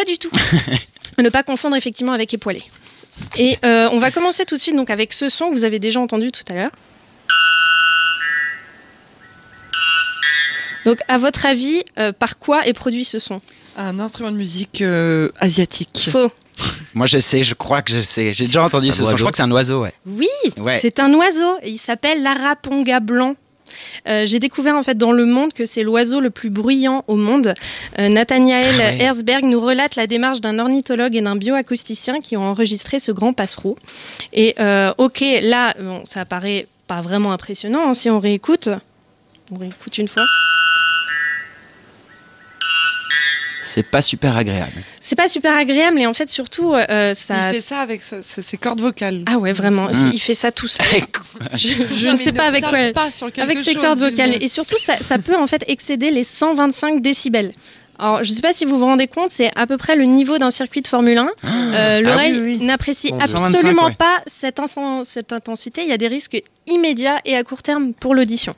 Pas 0.00 0.06
du 0.06 0.16
tout. 0.16 0.30
ne 1.18 1.28
pas 1.28 1.42
confondre 1.42 1.76
effectivement 1.76 2.12
avec 2.12 2.32
époilé. 2.32 2.62
Et 3.36 3.58
euh, 3.66 3.86
on 3.92 3.98
va 3.98 4.10
commencer 4.10 4.46
tout 4.46 4.54
de 4.56 4.60
suite 4.60 4.74
donc 4.74 4.88
avec 4.88 5.12
ce 5.12 5.28
son 5.28 5.50
que 5.50 5.54
vous 5.54 5.64
avez 5.64 5.78
déjà 5.78 6.00
entendu 6.00 6.32
tout 6.32 6.42
à 6.48 6.54
l'heure. 6.54 6.70
Donc, 10.86 11.00
à 11.08 11.18
votre 11.18 11.44
avis, 11.44 11.84
euh, 11.98 12.12
par 12.12 12.38
quoi 12.38 12.66
est 12.66 12.72
produit 12.72 13.04
ce 13.04 13.18
son? 13.18 13.42
Un 13.76 14.00
instrument 14.00 14.32
de 14.32 14.38
musique 14.38 14.80
euh, 14.80 15.28
asiatique. 15.38 16.08
Faux. 16.10 16.32
Moi 16.94 17.04
je 17.04 17.18
sais, 17.18 17.42
je 17.42 17.54
crois 17.54 17.82
que 17.82 17.92
je 17.92 18.00
sais. 18.00 18.32
J'ai 18.32 18.46
déjà 18.46 18.64
entendu 18.64 18.88
Un 18.88 18.92
ce 18.92 19.04
son. 19.04 19.10
Je 19.10 19.16
crois 19.16 19.32
que 19.32 19.36
c'est 19.36 19.42
un 19.42 19.50
oiseau, 19.50 19.82
ouais. 19.82 19.92
Oui, 20.06 20.28
Ouais. 20.58 20.78
c'est 20.80 20.98
un 20.98 21.12
oiseau. 21.12 21.58
et 21.62 21.68
Il 21.68 21.78
s'appelle 21.78 22.22
l'araponga 22.22 23.00
blanc. 23.00 23.36
Euh, 24.08 24.26
J'ai 24.26 24.38
découvert 24.38 24.76
en 24.76 24.82
fait 24.82 24.96
dans 24.96 25.12
le 25.12 25.24
monde 25.24 25.52
que 25.52 25.66
c'est 25.66 25.82
l'oiseau 25.82 26.20
le 26.20 26.30
plus 26.30 26.50
bruyant 26.50 27.04
au 27.06 27.16
monde. 27.16 27.54
Euh, 27.98 28.08
Nathaniel 28.08 28.74
Ah 28.74 28.78
ouais. 28.78 29.02
Herzberg 29.02 29.44
nous 29.44 29.60
relate 29.60 29.96
la 29.96 30.06
démarche 30.06 30.40
d'un 30.40 30.58
ornithologue 30.58 31.14
et 31.16 31.20
d'un 31.20 31.36
bioacousticien 31.36 32.20
qui 32.20 32.36
ont 32.36 32.44
enregistré 32.44 32.98
ce 32.98 33.12
grand 33.12 33.32
passereau. 33.32 33.76
Et 34.32 34.54
euh, 34.60 34.92
ok, 34.98 35.24
là, 35.42 35.74
bon, 35.78 36.02
ça 36.04 36.24
paraît 36.24 36.66
pas 36.86 37.00
vraiment 37.00 37.32
impressionnant 37.32 37.88
hein, 37.88 37.94
si 37.94 38.10
on 38.10 38.18
réécoute. 38.18 38.68
On 39.52 39.58
réécoute 39.58 39.98
une 39.98 40.08
fois. 40.08 40.24
C'est 43.72 43.84
pas 43.84 44.02
super 44.02 44.36
agréable. 44.36 44.72
C'est 45.00 45.14
pas 45.16 45.28
super 45.28 45.54
agréable 45.56 46.00
et 46.00 46.06
en 46.06 46.14
fait 46.14 46.28
surtout 46.28 46.74
euh, 46.74 47.14
ça. 47.14 47.50
Il 47.50 47.54
fait 47.54 47.60
ça 47.60 47.78
avec 47.80 48.02
ses 48.02 48.56
cordes 48.56 48.80
vocales. 48.80 49.22
Ah 49.26 49.38
ouais, 49.38 49.52
vraiment. 49.52 49.88
Mm. 49.88 50.10
Il 50.12 50.20
fait 50.20 50.34
ça 50.34 50.50
tout 50.50 50.66
seul. 50.68 50.86
Je, 51.54 51.68
je 51.96 52.06
Non, 52.08 52.12
ne 52.14 52.18
sais 52.18 52.32
ne 52.32 52.36
pas 52.36 52.44
avec 52.46 52.64
quoi. 52.64 52.92
pas 52.92 53.10
sur 53.10 53.30
quelque 53.32 53.40
avec 53.44 53.60
ses 53.62 53.74
chose, 53.74 53.82
cordes 53.82 54.00
vocales. 54.00 54.42
Et 54.42 54.48
surtout, 54.48 54.76
ça, 54.78 54.96
ça 55.00 55.18
peut 55.18 55.36
en 55.36 55.46
fait 55.46 55.64
excéder 55.68 56.10
les 56.10 56.24
125 56.24 57.00
décibels. 57.00 57.52
Alors, 57.98 58.24
je 58.24 58.30
ne 58.30 58.34
sais 58.34 58.42
pas 58.42 58.52
si 58.54 58.64
vous 58.64 58.78
vous 58.78 58.86
rendez 58.86 59.06
compte, 59.06 59.30
c'est 59.30 59.50
à 59.56 59.66
peu 59.66 59.76
près 59.76 59.94
le 59.94 60.04
niveau 60.04 60.38
d'un 60.38 60.50
circuit 60.50 60.80
de 60.80 60.88
Formule 60.88 61.18
1. 61.18 61.28
Euh, 61.44 62.00
L'oreille 62.00 62.34
Ah 62.36 62.40
oui, 62.42 62.56
oui. 62.58 62.64
n'apprécie 62.64 63.10
Bon, 63.10 63.20
absolument 63.20 63.82
125, 63.82 63.86
ouais. 63.88 63.94
pas 63.94 64.22
cette 64.26 65.32
intensité. 65.32 65.82
Il 65.82 65.88
y 65.88 65.92
a 65.92 65.98
des 65.98 66.08
risques 66.08 66.42
immédiats 66.66 67.20
et 67.24 67.36
à 67.36 67.42
court 67.44 67.62
terme 67.62 67.92
pour 67.92 68.14
l'audition. 68.14 68.54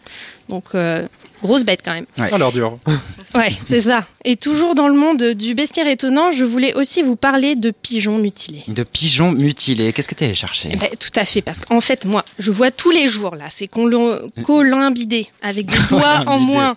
Donc, 0.49 0.67
euh, 0.75 1.07
grosse 1.43 1.65
bête 1.65 1.81
quand 1.85 1.93
même. 1.93 2.07
Alors 2.19 2.53
dur. 2.53 2.79
Ouais, 3.35 3.51
c'est 3.65 3.81
ça. 3.81 4.07
Et 4.27 4.37
toujours 4.37 4.75
dans 4.75 4.89
le 4.89 4.95
monde 4.95 5.23
du 5.33 5.55
bestiaire 5.55 5.87
étonnant, 5.87 6.33
je 6.33 6.45
voulais 6.45 6.75
aussi 6.75 7.01
vous 7.01 7.17
parler 7.17 7.55
de 7.57 7.71
pigeons 7.71 8.19
mutilés. 8.19 8.63
De 8.69 8.83
pigeons 8.83 9.33
mutilés. 9.33 9.95
Qu'est-ce 9.95 10.07
que 10.09 10.15
tu 10.15 10.25
allé 10.25 10.35
chercher 10.35 10.69
Eh 10.71 10.77
ben, 10.77 10.91
tout 11.01 11.09
à 11.19 11.25
fait, 11.25 11.41
parce 11.41 11.59
qu'en 11.59 11.81
fait, 11.81 12.05
moi, 12.05 12.27
je 12.39 12.51
vois 12.51 12.71
tous 12.71 12.91
les 12.91 13.09
jours, 13.09 13.35
là, 13.35 13.47
ces 13.49 13.65
colom- 13.69 14.21
colombidés 14.45 15.29
avec 15.41 15.65
des 15.65 15.79
doigts 15.89 16.25
en 16.27 16.39
moins, 16.41 16.75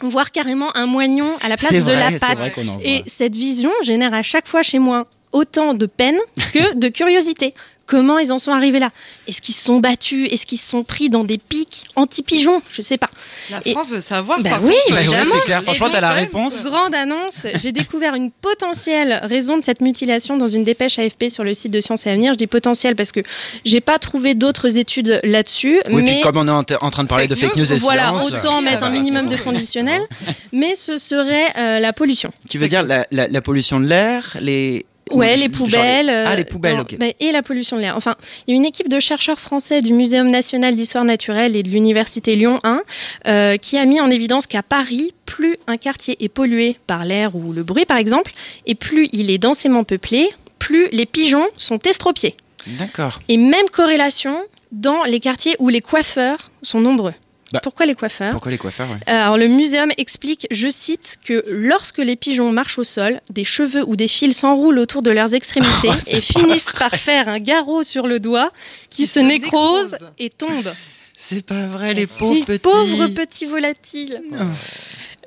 voire 0.00 0.30
carrément 0.30 0.74
un 0.76 0.86
moignon 0.86 1.32
à 1.42 1.48
la 1.48 1.56
place 1.56 1.72
de 1.72 1.80
vrai, 1.80 2.12
la 2.12 2.18
patte. 2.20 2.52
Et 2.84 3.02
cette 3.08 3.34
vision 3.34 3.72
génère 3.82 4.14
à 4.14 4.22
chaque 4.22 4.46
fois 4.46 4.62
chez 4.62 4.78
moi 4.78 5.08
autant 5.32 5.74
de 5.74 5.86
peine 5.86 6.18
que 6.52 6.74
de 6.76 6.86
curiosité. 6.88 7.52
Comment 7.90 8.20
ils 8.20 8.30
en 8.32 8.38
sont 8.38 8.52
arrivés 8.52 8.78
là 8.78 8.90
Est-ce 9.26 9.42
qu'ils 9.42 9.54
se 9.54 9.64
sont 9.64 9.80
battus? 9.80 10.28
Est-ce 10.30 10.46
qu'ils 10.46 10.60
se 10.60 10.68
sont 10.70 10.84
pris 10.84 11.10
dans 11.10 11.24
des 11.24 11.38
pics 11.38 11.84
anti-pigeons? 11.96 12.62
Je 12.70 12.82
sais 12.82 12.98
pas. 12.98 13.10
La 13.50 13.60
Et- 13.64 13.72
France 13.72 13.90
veut 13.90 14.00
savoir. 14.00 14.40
Bah 14.40 14.50
par 14.50 14.62
oui, 14.64 14.74
Bah 14.90 15.00
évidemment. 15.00 15.24
c'est 15.34 15.44
clair. 15.44 15.62
Franchement, 15.64 15.88
t'as 15.90 16.00
la 16.00 16.12
réponse. 16.12 16.62
Grande 16.64 16.94
annonce, 16.94 17.48
j'ai 17.60 17.72
découvert 17.72 18.14
une 18.14 18.30
potentielle 18.30 19.18
raison 19.24 19.56
de 19.58 19.62
cette 19.64 19.80
mutilation 19.80 20.36
dans 20.36 20.46
une 20.46 20.62
dépêche 20.62 21.00
AFP 21.00 21.30
sur 21.30 21.42
le 21.42 21.52
site 21.52 21.72
de 21.72 21.80
Sciences 21.80 22.06
et 22.06 22.10
Avenir. 22.10 22.32
Je 22.34 22.38
dis 22.38 22.46
potentielle 22.46 22.94
parce 22.94 23.10
que 23.10 23.20
j'ai 23.64 23.80
pas 23.80 23.98
trouvé 23.98 24.34
d'autres 24.34 24.76
études 24.76 25.18
là-dessus. 25.24 25.80
Oui, 25.90 26.02
mais 26.04 26.12
puis 26.12 26.20
comme 26.20 26.36
on 26.36 26.46
est 26.46 26.74
en, 26.80 26.90
train 26.90 27.02
de 27.02 27.08
parler 27.08 27.26
de 27.26 27.34
fake 27.34 27.56
news 27.56 27.72
et 27.72 27.76
voilà, 27.78 28.08
science, 28.18 28.32
autant 28.34 28.62
mettre 28.62 28.78
ça 28.80 28.86
un 28.86 28.90
va. 28.90 28.94
minimum 28.96 29.26
de 29.26 29.36
conditionnel, 29.36 30.00
mais 30.52 30.76
ce 30.76 30.96
serait 30.96 31.48
euh, 31.58 31.80
la 31.80 31.92
pollution. 31.92 32.32
Tu 32.48 32.58
veux 32.58 32.68
dire 32.68 32.84
la, 32.84 33.04
la- 33.10 33.26
la 33.26 33.40
pollution 33.40 33.80
de 33.80 33.86
l'air, 33.86 34.36
les 34.40 34.86
Ouais, 35.10 35.36
ou- 35.36 35.40
les 35.40 35.48
poubelles. 35.48 36.08
Ah, 36.10 36.32
euh, 36.32 36.36
les 36.36 36.44
poubelles, 36.44 36.76
non, 36.76 36.82
ok. 36.82 36.96
bah, 36.98 37.06
et 37.18 37.32
la 37.32 37.42
pollution 37.42 37.76
de 37.76 37.82
l'air. 37.82 37.96
Enfin, 37.96 38.16
il 38.46 38.52
y 38.52 38.54
a 38.54 38.56
une 38.56 38.64
équipe 38.64 38.88
de 38.88 39.00
chercheurs 39.00 39.38
français 39.40 39.82
du 39.82 39.92
Muséum 39.92 40.28
national 40.30 40.76
d'histoire 40.76 41.04
naturelle 41.04 41.56
et 41.56 41.62
de 41.62 41.68
l'Université 41.68 42.36
Lyon 42.36 42.58
1 42.64 42.82
euh, 43.26 43.56
qui 43.56 43.76
a 43.78 43.84
mis 43.86 44.00
en 44.00 44.08
évidence 44.08 44.46
qu'à 44.46 44.62
Paris, 44.62 45.12
plus 45.26 45.56
un 45.66 45.76
quartier 45.76 46.16
est 46.22 46.28
pollué 46.28 46.76
par 46.86 47.04
l'air 47.04 47.34
ou 47.36 47.52
le 47.52 47.62
bruit, 47.62 47.84
par 47.84 47.96
exemple, 47.98 48.32
et 48.66 48.74
plus 48.74 49.08
il 49.12 49.30
est 49.30 49.38
densément 49.38 49.84
peuplé, 49.84 50.28
plus 50.58 50.88
les 50.92 51.06
pigeons 51.06 51.46
sont 51.56 51.78
estropiés. 51.80 52.34
D'accord. 52.66 53.20
Et 53.28 53.36
même 53.36 53.68
corrélation 53.72 54.36
dans 54.72 55.04
les 55.04 55.18
quartiers 55.20 55.56
où 55.58 55.68
les 55.68 55.80
coiffeurs 55.80 56.50
sont 56.62 56.80
nombreux. 56.80 57.14
Bah, 57.52 57.60
Pourquoi 57.62 57.86
les 57.86 57.94
coiffeurs 57.94 58.32
Pourquoi 58.32 58.52
les 58.52 58.58
coiffeurs 58.58 58.88
ouais. 58.88 58.96
Euh, 59.08 59.22
alors 59.24 59.36
le 59.36 59.48
muséum 59.48 59.90
explique, 59.96 60.46
je 60.50 60.68
cite, 60.68 61.18
que 61.24 61.44
lorsque 61.48 61.98
les 61.98 62.14
pigeons 62.16 62.52
marchent 62.52 62.78
au 62.78 62.84
sol, 62.84 63.20
des 63.30 63.44
cheveux 63.44 63.82
ou 63.88 63.96
des 63.96 64.08
fils 64.08 64.38
s'enroulent 64.38 64.78
autour 64.78 65.02
de 65.02 65.10
leurs 65.10 65.34
extrémités 65.34 65.70
Oh, 65.90 65.94
et 66.06 66.20
finissent 66.20 66.72
par 66.78 66.92
faire 66.92 67.28
un 67.28 67.40
garrot 67.40 67.82
sur 67.82 68.06
le 68.06 68.20
doigt 68.20 68.50
qui, 68.88 69.06
se, 69.06 69.20
se 69.20 69.24
nécrose, 69.24 69.96
et 70.18 70.30
tombe. 70.30 70.72
C'est 71.16 71.44
pas 71.44 71.66
vrai, 71.66 71.92
les 71.92 72.06
Si, 72.06 72.18
pauvres 72.18 72.44
petits. 72.44 72.58
pauvres 72.60 73.06
petits 73.08 73.46
volatiles. 73.46 74.22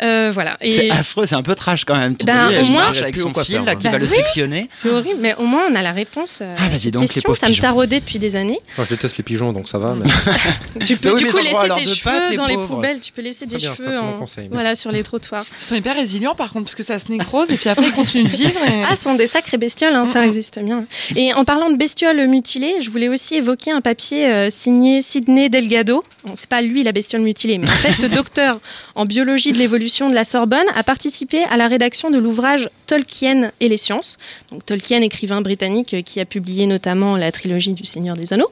Euh, 0.02 0.32
voilà. 0.34 0.58
C'est 0.62 0.90
affreux, 0.90 1.26
c'est 1.28 1.36
un 1.36 1.44
peu 1.44 1.54
trash 1.56 1.86
quand 1.86 1.96
même. 1.96 2.18
Tu 2.18 2.26
Ben, 2.26 2.48
te 2.50 2.54
dis, 2.54 2.60
au 2.62 2.66
moins- 2.72 2.82
marche 2.86 3.02
avec 3.02 3.16
son 3.16 3.32
coiffeur, 3.32 3.58
fil 3.60 3.66
là, 3.66 3.76
qui 3.76 3.86
Bah 3.86 3.92
va 3.92 3.98
le 4.00 4.06
oui. 4.06 4.10
sectionner. 4.10 4.68
c'est 4.70 4.90
horrible, 4.90 5.20
mais 5.22 5.36
au 5.36 5.44
moins 5.46 5.64
on 5.72 5.76
a 5.76 5.82
la 5.84 5.92
réponse 5.92 6.40
euh, 6.42 6.56
Ah, 6.58 6.66
à 6.66 6.70
vas-y 6.70 6.80
cette 6.80 6.94
donc, 6.94 7.02
les 7.04 7.08
question. 7.08 7.22
pauvres 7.28 7.38
Ça 7.38 7.48
me 7.50 7.56
taraudait 7.56 8.00
depuis 8.00 8.18
des 8.18 8.36
années. 8.36 8.60
Je 8.78 8.84
déteste 8.90 9.18
les 9.18 9.24
pigeons, 9.24 9.54
donc 9.54 9.70
ça 9.70 9.78
va. 9.78 9.94
Mais... 9.94 10.06
Tu 10.86 10.98
peux 10.98 11.14
oui, 11.14 11.24
du 11.24 11.30
coup 11.30 11.38
laisser 11.38 11.70
tes 11.78 11.86
cheveux 11.86 12.12
pattes, 12.12 12.32
les 12.32 12.38
dans 12.38 12.48
les 12.48 12.56
poubelles. 12.58 13.00
Tu 13.00 13.12
peux 13.12 13.22
laisser 13.22 13.46
des 13.46 13.58
bien, 13.58 13.76
cheveux 13.76 13.98
en- 14.00 14.14
conseil, 14.14 14.50
voilà, 14.52 14.76
sur 14.76 14.92
les 14.92 15.04
trottoirs. 15.04 15.46
Ils 15.62 15.64
sont 15.64 15.76
hyper 15.76 15.96
résilients 15.96 16.34
par 16.36 16.52
contre, 16.52 16.66
parce 16.66 16.76
que 16.76 16.84
ça 16.84 16.98
se 16.98 17.12
nécrose 17.12 17.52
et 17.52 17.58
puis 17.58 17.70
après 17.70 17.86
ils 17.86 17.92
continuent 17.94 18.24
de 18.24 18.30
vivre. 18.36 18.60
et- 18.68 18.84
Ah, 18.90 18.96
ce 18.96 19.04
sont 19.04 19.14
des 19.14 19.28
sacrées 19.28 19.58
bestioles, 19.58 19.94
hein, 19.94 20.06
ça 20.06 20.26
existe 20.26 20.60
bien. 20.60 20.86
Et 21.16 21.34
en 21.34 21.46
parlant 21.46 21.70
de 21.70 21.78
bestioles 21.78 22.28
mutilées, 22.28 22.78
je 22.82 22.90
voulais 22.90 23.10
aussi 23.10 23.36
évoquer 23.36 23.72
un 23.72 23.82
papier 23.82 24.26
euh, 24.26 24.50
signé 24.50 25.02
Sidney 25.04 25.50
Delgado. 25.50 26.04
Bon, 26.26 26.34
c'est 26.36 26.50
pas 26.50 26.62
lui 26.62 26.84
la 26.84 26.92
bestiole 26.94 27.22
mutilée, 27.22 27.58
mais 27.60 27.68
en 27.68 27.72
fait, 27.72 27.92
ce 27.94 28.06
docteur 28.14 28.60
en 28.96 29.06
biologie 29.06 29.52
de 29.52 29.58
l'évolution 29.58 29.83
de 29.84 30.14
la 30.14 30.24
Sorbonne 30.24 30.66
a 30.76 30.84
participé 30.84 31.44
à 31.44 31.58
la 31.58 31.68
rédaction 31.68 32.10
de 32.10 32.18
l'ouvrage 32.18 32.70
Tolkien 32.88 33.52
et 33.60 33.68
les 33.68 33.78
sciences. 33.78 34.18
Donc 34.50 34.66
Tolkien, 34.66 35.02
écrivain 35.02 35.42
britannique 35.42 35.94
euh, 35.94 36.02
qui 36.02 36.20
a 36.20 36.26
publié 36.26 36.66
notamment 36.68 37.18
la 37.18 37.32
trilogie 37.32 37.74
du 37.74 37.86
Seigneur 37.86 38.16
des 38.16 38.32
Anneaux. 38.34 38.50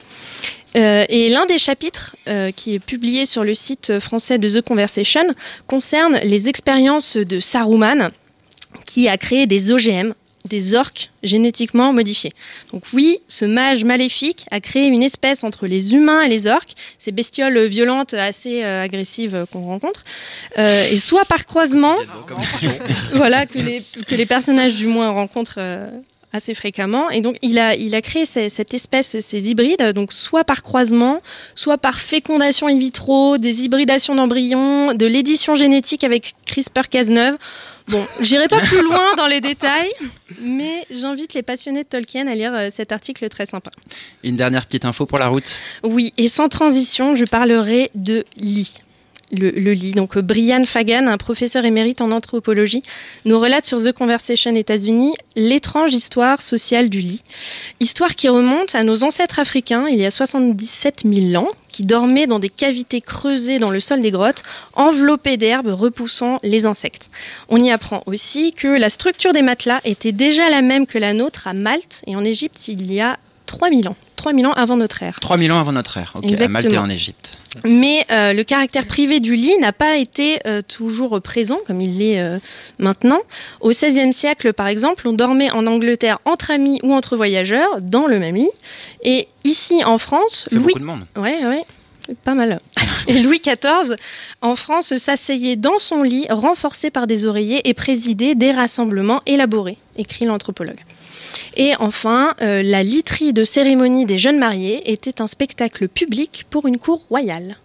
Euh, 0.76 1.04
et 1.08 1.28
l'un 1.30 1.46
des 1.46 1.58
chapitres 1.58 2.16
euh, 2.28 2.50
qui 2.50 2.74
est 2.74 2.78
publié 2.78 3.26
sur 3.26 3.44
le 3.44 3.54
site 3.54 3.98
français 3.98 4.38
de 4.38 4.48
The 4.48 4.62
Conversation 4.62 5.26
concerne 5.66 6.18
les 6.22 6.48
expériences 6.48 7.16
de 7.16 7.40
Saruman, 7.40 8.10
qui 8.86 9.08
a 9.08 9.16
créé 9.16 9.46
des 9.46 9.70
OGM, 9.70 10.12
des 10.48 10.74
orques 10.74 11.10
génétiquement 11.22 11.92
modifiés. 11.92 12.32
Donc 12.72 12.82
oui, 12.92 13.20
ce 13.28 13.44
mage 13.44 13.84
maléfique 13.84 14.44
a 14.50 14.60
créé 14.60 14.86
une 14.86 15.02
espèce 15.02 15.44
entre 15.44 15.66
les 15.66 15.94
humains 15.94 16.22
et 16.22 16.28
les 16.28 16.46
orques, 16.46 16.74
ces 16.98 17.12
bestioles 17.12 17.66
violentes 17.66 18.14
assez 18.14 18.64
euh, 18.64 18.82
agressives 18.82 19.46
qu'on 19.52 19.64
rencontre, 19.66 20.04
Euh, 20.58 20.90
et 20.90 20.96
soit 20.96 21.24
par 21.24 21.46
croisement, 21.46 21.96
voilà 23.14 23.46
que 23.46 23.58
les 23.58 23.82
que 24.06 24.14
les 24.14 24.26
personnages 24.26 24.74
du 24.74 24.86
moins 24.86 25.10
rencontrent. 25.10 25.54
euh, 25.58 25.88
assez 26.32 26.54
fréquemment 26.54 27.10
et 27.10 27.20
donc 27.20 27.36
il 27.42 27.58
a 27.58 27.74
il 27.74 27.94
a 27.94 28.02
créé 28.02 28.26
ces- 28.26 28.48
cette 28.48 28.72
espèce 28.74 29.18
ces 29.20 29.50
hybrides 29.50 29.92
donc 29.94 30.12
soit 30.12 30.44
par 30.44 30.62
croisement 30.62 31.20
soit 31.54 31.78
par 31.78 31.98
fécondation 32.00 32.68
in 32.68 32.78
vitro 32.78 33.38
des 33.38 33.62
hybridations 33.64 34.14
d'embryons 34.14 34.94
de 34.94 35.06
l'édition 35.06 35.54
génétique 35.54 36.04
avec 36.04 36.34
CRISPR-Cas9 36.46 37.34
Bon, 37.88 38.06
j'irai 38.20 38.46
pas 38.46 38.60
plus 38.60 38.80
loin 38.80 39.04
dans 39.16 39.26
les 39.26 39.40
détails, 39.40 39.90
mais 40.40 40.86
j'invite 40.92 41.34
les 41.34 41.42
passionnés 41.42 41.82
de 41.82 41.88
Tolkien 41.88 42.28
à 42.28 42.34
lire 42.36 42.52
euh, 42.54 42.68
cet 42.70 42.92
article 42.92 43.28
très 43.28 43.44
sympa. 43.44 43.72
Une 44.22 44.36
dernière 44.36 44.66
petite 44.66 44.84
info 44.84 45.04
pour 45.04 45.18
la 45.18 45.26
route? 45.26 45.52
Oui, 45.82 46.14
et 46.16 46.28
sans 46.28 46.48
transition, 46.48 47.16
je 47.16 47.24
parlerai 47.24 47.90
de 47.96 48.24
lit. 48.36 48.74
Le, 49.32 49.72
lit. 49.72 49.92
Donc, 49.92 50.16
euh, 50.16 50.22
Brian 50.22 50.64
Fagan, 50.64 51.06
un 51.06 51.16
professeur 51.16 51.64
émérite 51.64 52.02
en 52.02 52.10
anthropologie, 52.10 52.82
nous 53.24 53.40
relate 53.40 53.64
sur 53.64 53.82
The 53.82 53.92
Conversation 53.92 54.54
États-Unis 54.54 55.14
l'étrange 55.36 55.94
histoire 55.94 56.42
sociale 56.42 56.90
du 56.90 57.00
lit. 57.00 57.22
Histoire 57.80 58.14
qui 58.14 58.28
remonte 58.28 58.74
à 58.74 58.82
nos 58.82 59.04
ancêtres 59.04 59.38
africains 59.38 59.86
il 59.88 59.98
y 59.98 60.04
a 60.04 60.10
77 60.10 61.04
000 61.10 61.42
ans, 61.42 61.48
qui 61.68 61.84
dormaient 61.84 62.26
dans 62.26 62.38
des 62.38 62.50
cavités 62.50 63.00
creusées 63.00 63.58
dans 63.58 63.70
le 63.70 63.80
sol 63.80 64.02
des 64.02 64.10
grottes, 64.10 64.42
enveloppées 64.74 65.38
d'herbes 65.38 65.68
repoussant 65.68 66.38
les 66.42 66.66
insectes. 66.66 67.08
On 67.48 67.56
y 67.56 67.70
apprend 67.70 68.02
aussi 68.04 68.52
que 68.52 68.68
la 68.68 68.90
structure 68.90 69.32
des 69.32 69.42
matelas 69.42 69.80
était 69.84 70.12
déjà 70.12 70.50
la 70.50 70.60
même 70.60 70.86
que 70.86 70.98
la 70.98 71.14
nôtre 71.14 71.48
à 71.48 71.54
Malte 71.54 72.02
et 72.06 72.16
en 72.16 72.24
Égypte 72.24 72.68
il 72.68 72.92
y 72.92 73.00
a 73.00 73.18
3000 73.46 73.88
ans. 73.88 73.96
3000 74.22 74.46
ans 74.46 74.52
avant 74.52 74.76
notre 74.76 75.02
ère. 75.02 75.18
3000 75.20 75.50
ans 75.50 75.58
avant 75.58 75.72
notre 75.72 75.96
ère. 75.96 76.12
Ok, 76.14 76.30
à. 76.30 76.48
Malte 76.48 76.72
et 76.72 76.78
en 76.78 76.88
Égypte. 76.88 77.38
Mais 77.64 78.06
euh, 78.12 78.32
le 78.32 78.44
caractère 78.44 78.86
privé 78.86 79.18
du 79.18 79.34
lit 79.34 79.56
n'a 79.60 79.72
pas 79.72 79.96
été 79.96 80.38
euh, 80.46 80.62
toujours 80.62 81.20
présent 81.20 81.58
comme 81.66 81.80
il 81.80 81.98
l'est 81.98 82.20
euh, 82.20 82.38
maintenant. 82.78 83.18
Au 83.60 83.70
XVIe 83.70 84.12
siècle, 84.12 84.52
par 84.52 84.68
exemple, 84.68 85.08
on 85.08 85.12
dormait 85.12 85.50
en 85.50 85.66
Angleterre 85.66 86.20
entre 86.24 86.52
amis 86.52 86.78
ou 86.84 86.92
entre 86.92 87.16
voyageurs 87.16 87.80
dans 87.80 88.06
le 88.06 88.20
même 88.20 88.36
lit. 88.36 88.50
Et 89.02 89.26
ici 89.42 89.82
en 89.84 89.98
France, 89.98 90.44
Ça 90.44 90.50
fait 90.50 90.56
Louis, 90.56 90.66
beaucoup 90.66 90.78
de 90.78 90.84
monde. 90.84 91.04
ouais, 91.16 91.44
ouais, 91.44 91.64
pas 92.24 92.34
mal. 92.34 92.60
Et 93.08 93.18
Louis 93.18 93.40
XIV, 93.40 93.96
en 94.40 94.54
France, 94.54 94.96
s'asseyait 94.96 95.56
dans 95.56 95.80
son 95.80 96.04
lit, 96.04 96.26
renforcé 96.30 96.90
par 96.90 97.08
des 97.08 97.24
oreillers, 97.24 97.68
et 97.68 97.74
présidait 97.74 98.36
des 98.36 98.52
rassemblements 98.52 99.20
élaborés, 99.26 99.78
écrit 99.96 100.26
l'anthropologue. 100.26 100.78
Et 101.56 101.74
enfin, 101.78 102.34
euh, 102.40 102.62
la 102.62 102.82
literie 102.82 103.32
de 103.32 103.44
cérémonie 103.44 104.06
des 104.06 104.18
jeunes 104.18 104.38
mariés 104.38 104.90
était 104.90 105.20
un 105.20 105.26
spectacle 105.26 105.88
public 105.88 106.46
pour 106.50 106.66
une 106.66 106.78
cour 106.78 107.02
royale. 107.08 107.56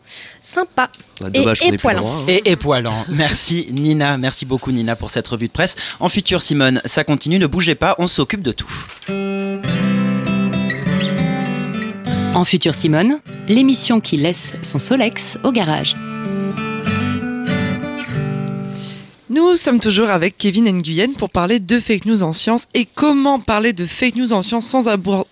Sympa. 0.42 0.90
Bah, 1.22 1.28
et 1.34 1.40
dommage 1.40 1.62
ait 1.62 1.66
plus 1.66 1.72
le 1.72 1.76
époilant. 1.76 2.02
droit, 2.02 2.16
hein. 2.20 2.26
Et 2.28 2.52
époilant. 2.52 3.06
Merci 3.10 3.68
Nina, 3.72 4.18
merci 4.18 4.46
beaucoup 4.46 4.72
Nina 4.72 4.96
pour 4.96 5.10
cette 5.10 5.28
revue 5.28 5.48
de 5.48 5.54
presse. 5.54 5.76
En 6.00 6.10
futur 6.10 6.42
Simone, 6.42 6.82
ça 6.86 7.04
continue, 7.04 7.40
ne 7.40 7.48
bougez 7.48 7.76
pas, 7.76 7.96
on 7.98 8.08
s'occupe 8.08 8.42
de 8.42 8.52
tout. 8.52 8.70
En 12.38 12.46
Futur 12.46 12.76
Simone, 12.76 13.20
l'émission 13.48 14.00
qui 14.00 14.16
laisse 14.16 14.58
son 14.62 14.78
Solex 14.78 15.40
au 15.44 15.52
garage. 15.52 15.96
Nous 19.38 19.56
sommes 19.56 19.80
toujours 19.80 20.10
avec 20.10 20.36
Kevin 20.36 20.68
Nguyen 20.68 21.14
pour 21.14 21.30
parler 21.30 21.60
de 21.60 21.80
fake 21.80 22.06
news 22.06 22.24
en 22.24 22.32
sciences 22.32 22.66
et 22.74 22.86
comment 22.86 23.40
parler 23.40 23.72
de 23.72 23.86
fake 23.86 24.16
news 24.16 24.34
en 24.34 24.42
sciences 24.42 24.66
sans, 24.66 24.86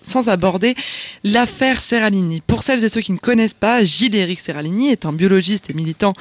sans 0.03 0.29
aborder 0.29 0.75
l'affaire 1.23 1.81
Serralini. 1.81 2.41
Pour 2.41 2.61
celles 2.61 2.83
et 2.83 2.89
ceux 2.89 3.01
qui 3.01 3.13
ne 3.13 3.17
connaissent 3.17 3.55
pas, 3.55 3.83
Gilles-Éric 3.83 4.39
Serralini 4.39 4.91
est 4.91 5.07
un 5.07 5.11
biologiste 5.11 5.71
et 5.71 5.73
militant 5.73 6.13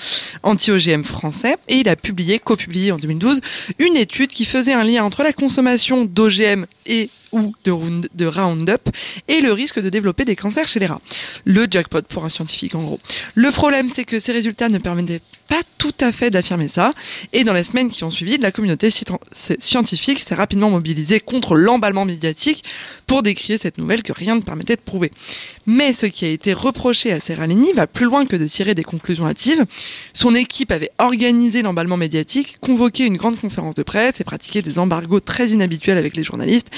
anti-OGM 0.42 1.04
français 1.04 1.58
et 1.68 1.76
il 1.76 1.88
a 1.90 1.94
publié, 1.94 2.38
co-publié 2.38 2.90
en 2.90 2.96
2012, 2.96 3.42
une 3.78 3.96
étude 3.96 4.30
qui 4.30 4.46
faisait 4.46 4.72
un 4.72 4.84
lien 4.84 5.04
entre 5.04 5.22
la 5.22 5.34
consommation 5.34 6.06
d'OGM 6.06 6.64
et 6.86 7.10
ou 7.34 7.52
de, 7.64 8.26
Roundup 8.26 8.88
et 9.28 9.40
le 9.40 9.52
risque 9.52 9.80
de 9.80 9.90
développer 9.90 10.24
des 10.24 10.36
cancers 10.36 10.68
chez 10.68 10.80
les 10.80 10.86
rats. 10.86 11.02
Le 11.44 11.66
jackpot 11.70 12.02
pour 12.02 12.24
un 12.24 12.28
scientifique 12.28 12.74
en 12.74 12.82
gros. 12.82 13.00
Le 13.34 13.50
problème 13.50 13.88
c'est 13.92 14.04
que 14.04 14.18
ces 14.18 14.32
résultats 14.32 14.68
ne 14.68 14.78
permettaient 14.78 15.20
pas 15.48 15.60
tout 15.78 15.94
à 16.00 16.12
fait 16.12 16.30
d'affirmer 16.30 16.68
ça 16.68 16.92
et 17.32 17.44
dans 17.44 17.52
les 17.52 17.64
semaines 17.64 17.90
qui 17.90 18.04
ont 18.04 18.10
suivi, 18.10 18.38
la 18.38 18.52
communauté 18.52 18.88
scientifique 18.90 20.20
s'est 20.20 20.34
rapidement 20.34 20.70
mobilisée 20.70 21.20
contre 21.20 21.56
l'emballement 21.56 22.04
médiatique 22.04 22.64
pour 23.06 23.22
décrier 23.22 23.58
cette 23.58 23.78
nouvelle 23.78 24.02
que 24.02 24.12
rien 24.12 24.36
ne 24.36 24.40
permettait 24.40 24.76
de 24.76 24.80
prouver. 24.80 25.10
Mais 25.66 25.92
ce 25.92 26.06
qui 26.06 26.24
a 26.24 26.28
été 26.28 26.52
reproché 26.52 27.12
à 27.12 27.20
Serralini 27.20 27.72
va 27.72 27.86
plus 27.86 28.06
loin 28.06 28.26
que 28.26 28.36
de 28.36 28.46
tirer 28.46 28.74
des 28.74 28.84
conclusions 28.84 29.26
hâtives. 29.26 29.64
Son 30.12 30.34
équipe 30.34 30.72
avait 30.72 30.90
organisé 30.98 31.62
l'emballement 31.62 31.96
médiatique, 31.96 32.56
convoqué 32.60 33.04
une 33.04 33.16
grande 33.16 33.38
conférence 33.38 33.74
de 33.74 33.82
presse 33.82 34.20
et 34.20 34.24
pratiqué 34.24 34.62
des 34.62 34.78
embargos 34.78 35.20
très 35.20 35.48
inhabituels 35.48 35.98
avec 35.98 36.16
les 36.16 36.24
journalistes, 36.24 36.70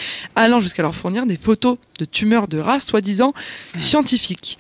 allant 0.47 0.61
jusqu'à 0.61 0.83
leur 0.83 0.95
fournir 0.95 1.27
des 1.27 1.37
photos 1.37 1.77
de 1.99 2.05
tumeurs 2.05 2.49
de 2.49 2.59
rats 2.59 2.81
soi-disant 2.81 3.35
scientifiques. 3.77 4.59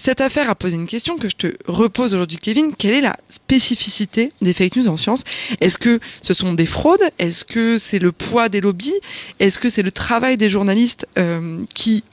Cette 0.00 0.20
affaire 0.20 0.48
a 0.48 0.54
posé 0.54 0.76
une 0.76 0.86
question 0.86 1.18
que 1.18 1.28
je 1.28 1.34
te 1.34 1.48
repose 1.66 2.14
aujourd'hui, 2.14 2.38
Kevin. 2.38 2.72
Quelle 2.72 2.94
est 2.94 3.00
la 3.00 3.16
spécificité 3.28 4.32
des 4.40 4.52
fake 4.52 4.76
news 4.76 4.88
en 4.88 4.96
science? 4.96 5.24
Est-ce 5.60 5.76
que 5.76 5.98
ce 6.22 6.34
sont 6.34 6.54
des 6.54 6.66
fraudes? 6.66 7.02
Est-ce 7.18 7.44
que 7.44 7.78
c'est 7.78 7.98
le 7.98 8.12
poids 8.12 8.48
des 8.48 8.60
lobbies? 8.60 8.94
Est-ce 9.40 9.58
que 9.58 9.68
c'est 9.68 9.82
le 9.82 9.90
travail 9.90 10.36
des 10.36 10.50
journalistes 10.50 11.08
euh, 11.18 11.58
qui, 11.74 12.04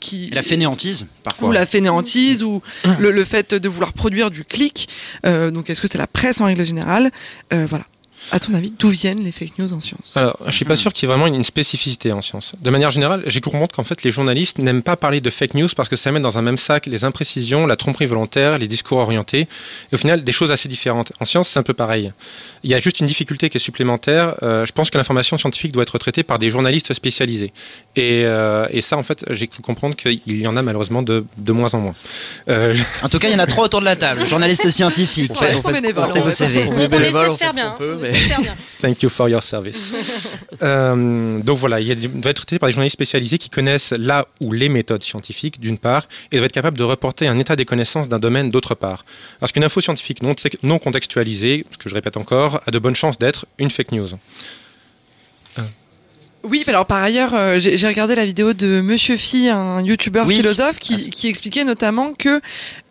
qui... 0.00 0.30
La 0.30 0.42
fainéantise, 0.42 1.06
parfois. 1.22 1.48
Ou 1.48 1.52
la 1.52 1.64
fainéantise, 1.64 2.42
ou 2.42 2.60
le, 2.98 3.12
le 3.12 3.24
fait 3.24 3.54
de 3.54 3.68
vouloir 3.68 3.92
produire 3.92 4.32
du 4.32 4.44
clic. 4.44 4.88
Euh, 5.24 5.52
donc, 5.52 5.70
est-ce 5.70 5.80
que 5.80 5.86
c'est 5.88 5.98
la 5.98 6.08
presse 6.08 6.40
en 6.40 6.46
règle 6.46 6.66
générale? 6.66 7.12
Euh, 7.52 7.66
Voilà. 7.70 7.86
À 8.32 8.40
ton 8.40 8.54
avis, 8.54 8.72
d'où 8.76 8.88
viennent 8.88 9.22
les 9.22 9.30
fake 9.30 9.58
news 9.58 9.72
en 9.74 9.80
sciences 9.80 10.16
Alors, 10.16 10.38
je 10.46 10.52
suis 10.52 10.64
pas 10.64 10.74
sûr 10.74 10.92
qu'il 10.92 11.06
y 11.06 11.12
ait 11.12 11.14
vraiment 11.14 11.26
une 11.26 11.44
spécificité 11.44 12.12
en 12.12 12.22
sciences. 12.22 12.52
De 12.60 12.70
manière 12.70 12.90
générale, 12.90 13.22
j'ai 13.26 13.42
comprendre 13.42 13.72
qu'en 13.74 13.84
fait, 13.84 14.02
les 14.04 14.10
journalistes 14.10 14.58
n'aiment 14.58 14.82
pas 14.82 14.96
parler 14.96 15.20
de 15.20 15.28
fake 15.28 15.52
news 15.54 15.68
parce 15.76 15.90
que 15.90 15.96
ça 15.96 16.10
met 16.12 16.20
dans 16.20 16.38
un 16.38 16.42
même 16.42 16.56
sac 16.56 16.86
les 16.86 17.04
imprécisions, 17.04 17.66
la 17.66 17.76
tromperie 17.76 18.06
volontaire, 18.06 18.56
les 18.56 18.68
discours 18.68 18.98
orientés, 18.98 19.40
et 19.40 19.94
au 19.94 19.98
final, 19.98 20.24
des 20.24 20.32
choses 20.32 20.50
assez 20.50 20.68
différentes. 20.68 21.12
En 21.20 21.26
sciences, 21.26 21.50
c'est 21.50 21.58
un 21.58 21.62
peu 21.62 21.74
pareil. 21.74 22.12
Il 22.62 22.70
y 22.70 22.74
a 22.74 22.78
juste 22.80 23.00
une 23.00 23.06
difficulté 23.06 23.50
qui 23.50 23.58
est 23.58 23.60
supplémentaire. 23.60 24.36
Euh, 24.42 24.64
je 24.64 24.72
pense 24.72 24.90
que 24.90 24.96
l'information 24.96 25.36
scientifique 25.36 25.72
doit 25.72 25.82
être 25.82 25.98
traitée 25.98 26.22
par 26.22 26.38
des 26.38 26.50
journalistes 26.50 26.94
spécialisés. 26.94 27.52
Et, 27.96 28.22
euh, 28.24 28.66
et 28.70 28.80
ça, 28.80 28.96
en 28.96 29.02
fait, 29.02 29.26
j'ai 29.30 29.48
cru 29.48 29.62
comprendre 29.62 29.94
qu'il 29.94 30.20
y 30.26 30.46
en 30.46 30.56
a 30.56 30.62
malheureusement 30.62 31.02
de, 31.02 31.24
de 31.36 31.52
moins 31.52 31.74
en 31.74 31.80
moins. 31.80 31.94
Euh... 32.48 32.74
En 33.02 33.08
tout 33.08 33.18
cas, 33.18 33.28
il 33.28 33.32
y 33.32 33.36
en 33.36 33.40
a 33.40 33.46
trois 33.46 33.66
autour 33.66 33.80
de 33.80 33.84
la 33.84 33.96
table. 33.96 34.26
Journalistes 34.26 34.70
scientifiques. 34.70 35.38
Ouais, 35.40 35.54
on, 35.54 35.58
on. 35.58 35.72
On, 35.72 36.22
on 36.22 36.28
essaie 36.28 36.48
de 36.48 37.34
faire 37.36 37.52
bien. 37.52 37.74
Peut, 37.78 37.98
mais... 38.00 38.12
Thank 38.80 39.02
you 39.02 39.08
for 39.08 39.28
your 39.28 39.42
service. 39.42 39.94
euh, 40.62 41.38
donc 41.38 41.58
voilà, 41.58 41.80
il 41.80 42.20
doit 42.20 42.30
être 42.30 42.44
traité 42.44 42.58
par 42.58 42.68
des 42.68 42.72
journalistes 42.72 42.94
spécialisés 42.94 43.38
qui 43.38 43.50
connaissent 43.50 43.92
là 43.92 44.26
ou 44.40 44.52
les 44.52 44.68
méthodes 44.68 45.02
scientifiques, 45.02 45.60
d'une 45.60 45.78
part, 45.78 46.08
et 46.30 46.36
doivent 46.36 46.46
être 46.46 46.52
capables 46.52 46.78
de 46.78 46.84
reporter 46.84 47.28
un 47.28 47.38
état 47.38 47.56
des 47.56 47.64
connaissances 47.64 48.08
d'un 48.08 48.18
domaine, 48.18 48.50
d'autre 48.50 48.74
part. 48.74 49.04
Parce 49.40 49.52
qu'une 49.52 49.64
info 49.64 49.80
scientifique 49.80 50.22
non, 50.22 50.34
non 50.62 50.78
contextualisée, 50.78 51.64
ce 51.70 51.78
que 51.78 51.88
je 51.88 51.94
répète 51.94 52.16
encore, 52.16 52.60
a 52.66 52.70
de 52.70 52.78
bonnes 52.78 52.96
chances 52.96 53.18
d'être 53.18 53.46
une 53.58 53.70
fake 53.70 53.92
news. 53.92 54.08
Oui, 56.44 56.64
alors 56.66 56.86
par 56.86 57.02
ailleurs, 57.02 57.34
euh, 57.34 57.58
j'ai 57.58 57.86
regardé 57.86 58.14
la 58.14 58.26
vidéo 58.26 58.52
de 58.52 58.80
Monsieur 58.80 59.16
Phi, 59.16 59.48
un 59.48 59.80
youtubeur 59.80 60.26
oui. 60.26 60.36
philosophe, 60.36 60.78
qui, 60.78 61.10
qui, 61.10 61.28
expliquait 61.28 61.64
notamment 61.64 62.14
que, 62.14 62.40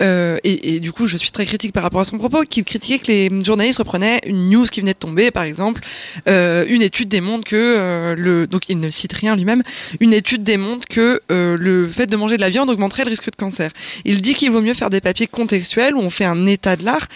euh, 0.01 0.37
et, 0.43 0.75
et, 0.75 0.79
du 0.79 0.93
coup 0.93 1.05
je 1.05 1.17
suis 1.17 1.31
très 1.31 1.45
critique 1.45 1.73
par 1.73 1.83
rapport 1.83 1.99
à 1.99 2.05
son 2.05 2.17
propos, 2.17 2.43
qu'il 2.43 2.63
critiquait 2.63 2.99
que 2.99 3.07
les 3.07 3.43
journalistes 3.43 3.79
reprenaient 3.79 4.21
une 4.25 4.49
news 4.49 4.65
qui 4.65 4.79
venait 4.79 4.93
de 4.93 4.99
tomber, 4.99 5.31
par 5.31 5.43
exemple, 5.43 5.81
euh, 6.29 6.65
une 6.69 6.81
étude 6.81 7.09
démontre 7.09 7.43
que 7.43 7.55
euh, 7.55 8.15
le, 8.17 8.47
donc 8.47 8.69
il 8.69 8.79
ne 8.79 8.89
cite 8.89 9.13
rien 9.13 9.35
lui-même, 9.35 9.63
une 9.99 10.13
étude 10.13 10.43
démontre 10.43 10.87
que 10.87 11.19
euh, 11.31 11.57
le 11.57 11.87
fait 11.87 12.07
de 12.07 12.15
manger 12.15 12.37
de 12.37 12.41
la 12.41 12.49
viande 12.49 12.69
augmenterait 12.69 13.03
le 13.03 13.09
risque 13.09 13.31
de 13.31 13.35
cancer. 13.35 13.71
Il 14.05 14.21
dit 14.21 14.33
qu'il 14.33 14.51
vaut 14.51 14.61
mieux 14.61 14.73
faire 14.73 14.89
des 14.89 15.01
papiers 15.01 15.27
contextuels 15.27 15.95
où 15.95 15.99
on 15.99 16.09
fait 16.09 16.25
un 16.25 16.47
état 16.47 16.77
de 16.77 16.85
l'art, 16.85 17.07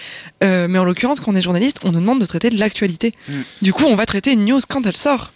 euh, 0.44 0.68
mais 0.70 0.80
en 0.80 0.84
l'occurrence 0.84 1.22
quand 1.22 1.32
on 1.32 1.36
est 1.36 1.42
journaliste, 1.42 1.80
on 1.84 1.92
nous 1.92 2.02
demande 2.02 2.20
de 2.20 2.26
traiter 2.26 2.50
de 2.50 2.60
l'actualité. 2.60 3.14
Mm. 3.30 3.34
Du 3.62 3.74
coup, 3.74 3.86
on 3.86 3.96
va 3.96 4.06
traiter 4.06 4.34
une 4.34 4.46
news 4.46 4.60
quand 4.68 4.86
elle 4.86 4.98
sort. 4.98 5.32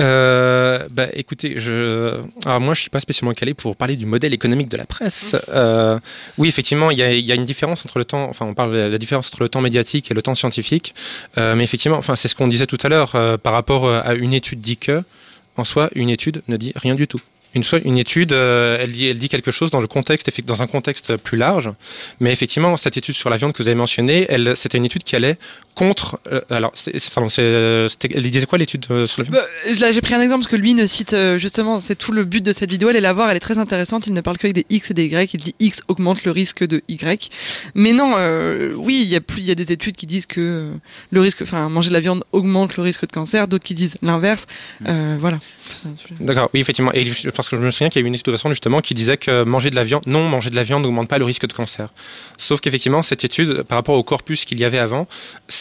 Euh, 0.00 0.88
bah, 0.90 1.08
écoutez, 1.12 1.54
je, 1.58 2.20
alors 2.44 2.60
moi, 2.60 2.74
je 2.74 2.80
suis 2.80 2.90
pas 2.90 3.00
spécialement 3.00 3.34
calé 3.34 3.54
pour 3.54 3.76
parler 3.76 3.96
du 3.96 4.06
modèle 4.06 4.32
économique 4.32 4.68
de 4.68 4.76
la 4.76 4.86
presse. 4.86 5.36
Euh, 5.48 5.98
oui, 6.38 6.48
effectivement, 6.48 6.90
il 6.90 6.98
y 6.98 7.02
a, 7.02 7.12
y 7.12 7.32
a, 7.32 7.34
une 7.34 7.44
différence 7.44 7.84
entre 7.84 7.98
le 7.98 8.04
temps, 8.04 8.28
enfin, 8.28 8.46
on 8.46 8.54
parle 8.54 8.72
de 8.72 8.78
la 8.78 8.98
différence 8.98 9.28
entre 9.28 9.42
le 9.42 9.48
temps 9.48 9.60
médiatique 9.60 10.10
et 10.10 10.14
le 10.14 10.22
temps 10.22 10.34
scientifique. 10.34 10.94
Euh, 11.38 11.54
mais 11.54 11.64
effectivement, 11.64 11.98
enfin, 11.98 12.16
c'est 12.16 12.28
ce 12.28 12.34
qu'on 12.34 12.48
disait 12.48 12.66
tout 12.66 12.78
à 12.82 12.88
l'heure 12.88 13.12
par 13.40 13.52
rapport 13.52 13.88
à 13.88 14.14
une 14.14 14.34
étude 14.34 14.60
dit 14.60 14.76
que, 14.76 15.02
en 15.56 15.64
soi, 15.64 15.90
une 15.94 16.08
étude 16.08 16.42
ne 16.48 16.56
dit 16.56 16.72
rien 16.76 16.94
du 16.94 17.06
tout. 17.06 17.20
Une, 17.54 17.62
une 17.84 17.98
étude, 17.98 18.32
euh, 18.32 18.78
elle, 18.80 18.92
dit, 18.92 19.06
elle 19.06 19.18
dit 19.18 19.28
quelque 19.28 19.50
chose 19.50 19.70
dans 19.70 19.80
le 19.80 19.86
contexte, 19.86 20.30
dans 20.46 20.62
un 20.62 20.66
contexte 20.66 21.16
plus 21.16 21.36
large. 21.36 21.70
Mais 22.18 22.32
effectivement, 22.32 22.76
cette 22.76 22.96
étude 22.96 23.14
sur 23.14 23.28
la 23.28 23.36
viande 23.36 23.52
que 23.52 23.62
vous 23.62 23.68
avez 23.68 23.76
mentionnée, 23.76 24.26
c'était 24.54 24.78
une 24.78 24.86
étude 24.86 25.02
qui 25.02 25.16
allait 25.16 25.36
contre. 25.74 26.20
Euh, 26.30 26.40
alors, 26.50 26.72
c'est, 26.74 26.92
elle 26.94 28.30
disait 28.30 28.46
quoi 28.46 28.58
l'étude 28.58 28.86
euh, 28.90 29.06
sur 29.06 29.22
viande 29.22 29.34
bah, 29.34 29.46
Là, 29.80 29.92
j'ai 29.92 30.00
pris 30.00 30.14
un 30.14 30.20
exemple 30.20 30.42
parce 30.42 30.50
que 30.50 30.56
lui 30.56 30.74
ne 30.74 30.86
cite 30.86 31.16
justement, 31.36 31.80
c'est 31.80 31.96
tout 31.96 32.12
le 32.12 32.24
but 32.24 32.42
de 32.42 32.52
cette 32.52 32.70
vidéo. 32.70 32.88
Allez 32.88 33.00
la 33.00 33.12
voir, 33.12 33.30
elle 33.30 33.36
est 33.36 33.40
très 33.40 33.58
intéressante. 33.58 34.06
Il 34.06 34.12
ne 34.12 34.20
parle 34.20 34.38
qu'avec 34.38 34.54
des 34.54 34.66
X 34.70 34.90
et 34.90 34.94
des 34.94 35.06
Y. 35.06 35.34
Il 35.34 35.40
dit 35.40 35.54
X 35.60 35.82
augmente 35.88 36.24
le 36.24 36.30
risque 36.30 36.64
de 36.64 36.82
Y. 36.88 37.30
Mais 37.74 37.92
non, 37.92 38.14
euh, 38.16 38.72
oui, 38.76 39.00
il 39.02 39.08
y 39.08 39.16
a 39.16 39.20
plus, 39.20 39.40
il 39.40 39.46
y 39.46 39.50
a 39.50 39.54
des 39.54 39.72
études 39.72 39.96
qui 39.96 40.06
disent 40.06 40.26
que 40.26 40.70
le 41.10 41.20
risque, 41.20 41.42
enfin, 41.42 41.68
manger 41.68 41.88
de 41.88 41.94
la 41.94 42.00
viande 42.00 42.24
augmente 42.32 42.76
le 42.76 42.82
risque 42.82 43.06
de 43.06 43.12
cancer. 43.12 43.48
D'autres 43.48 43.64
qui 43.64 43.74
disent 43.74 43.96
l'inverse. 44.02 44.46
Euh, 44.86 45.16
voilà. 45.20 45.38
D'accord, 46.20 46.50
oui, 46.54 46.60
effectivement. 46.60 46.92
Et 46.92 47.10
parce 47.34 47.48
que 47.48 47.56
je 47.56 47.62
me 47.62 47.70
souviens 47.70 47.88
qu'il 47.88 48.00
y 48.00 48.02
a 48.02 48.04
eu 48.04 48.08
une 48.08 48.14
étude 48.14 48.36
justement 48.48 48.80
qui 48.80 48.94
disait 48.94 49.16
que 49.16 49.44
manger 49.44 49.70
de 49.70 49.76
la 49.76 49.84
viande, 49.84 50.02
non, 50.06 50.28
manger 50.28 50.50
de 50.50 50.56
la 50.56 50.64
viande 50.64 50.82
n'augmente 50.82 51.08
pas 51.08 51.18
le 51.18 51.24
risque 51.24 51.46
de 51.46 51.52
cancer. 51.52 51.88
Sauf 52.38 52.60
qu'effectivement, 52.60 53.02
cette 53.02 53.24
étude, 53.24 53.62
par 53.62 53.78
rapport 53.78 53.96
au 53.96 54.02
corpus 54.02 54.44
qu'il 54.44 54.58
y 54.58 54.64
avait 54.64 54.78
avant, 54.78 55.06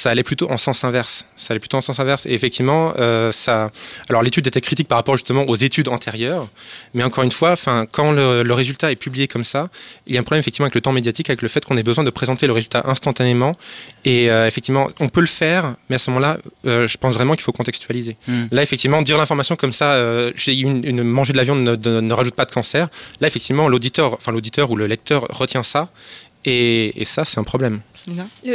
ça 0.02 0.10
allait 0.10 0.24
plutôt 0.24 0.50
en 0.50 0.58
sens 0.58 0.84
inverse. 0.84 1.26
Ça 1.36 1.52
allait 1.52 1.60
plutôt 1.60 1.78
en 1.78 1.82
sens 1.82 2.00
inverse. 2.00 2.26
Et 2.26 2.34
effectivement, 2.34 2.94
euh, 2.98 3.32
ça. 3.32 3.72
Alors 4.10 4.24
l'étude 4.24 4.48
était 4.48 4.60
critique 4.60 4.88
par 4.88 4.98
rapport 4.98 5.16
justement 5.16 5.44
aux 5.48 5.56
études 5.56 5.90
antérieures, 5.90 6.48
mais 6.96 7.04
encore 7.04 7.24
une 7.24 7.32
fois, 7.32 7.52
enfin, 7.52 7.86
quand 7.92 8.12
le, 8.12 8.42
le, 8.42 8.54
résultat 8.54 8.92
est 8.92 8.96
publié 8.96 9.28
comme 9.28 9.44
ça, 9.44 9.70
il 10.08 10.16
y 10.16 10.18
a 10.18 10.20
un 10.20 10.24
problème 10.24 10.40
effectivement 10.40 10.66
avec 10.66 10.74
le 10.74 10.82
temps 10.82 10.92
médiatique, 10.92 11.30
avec 11.30 11.44
le 11.44 11.48
fait 11.48 11.64
qu'on 11.64 11.78
ait 11.78 11.84
besoin 11.84 12.04
de 12.04 12.10
présenter 12.10 12.48
le 12.48 12.54
résultat 12.54 12.82
instantanément. 12.86 13.56
Et 14.04 14.32
euh, 14.32 14.48
effectivement, 14.48 14.88
on 15.00 15.08
peut 15.08 15.22
le 15.22 15.28
faire, 15.28 15.76
mais 15.90 15.98
à 15.98 16.00
ce 16.00 16.10
moment-là, 16.10 16.40
euh, 16.66 16.88
je 16.88 16.98
pense 16.98 17.14
vraiment 17.14 17.34
qu'il 17.34 17.44
faut 17.44 17.52
contextualiser. 17.52 18.18
Mm. 18.28 18.44
Là, 18.50 18.64
effectivement, 18.64 19.04
dire 19.04 19.20
l'information 19.20 19.56
comme 19.56 19.74
ça, 19.74 19.92
j'ai 20.36 20.58
une, 20.58 20.84
une 20.84 21.04
manger 21.04 21.32
de 21.34 21.38
la 21.38 21.44
viande 21.44 21.62
ne, 21.62 21.76
ne, 21.76 22.02
ne 22.02 22.14
rajoute 22.14 22.34
pas 22.34 22.46
de 22.46 22.52
cancer. 22.52 22.90
Là, 23.20 23.28
effectivement, 23.28 23.68
l'auditeur, 23.68 24.16
enfin 24.16 24.32
l'auditeur 24.32 24.72
ou 24.72 24.76
le 24.76 24.88
lecteur 24.88 25.28
retient 25.30 25.64
ça, 25.64 25.90
et, 26.46 27.02
et 27.02 27.06
ça, 27.06 27.26
c'est 27.26 27.40
un 27.40 27.44
problème. 27.44 27.82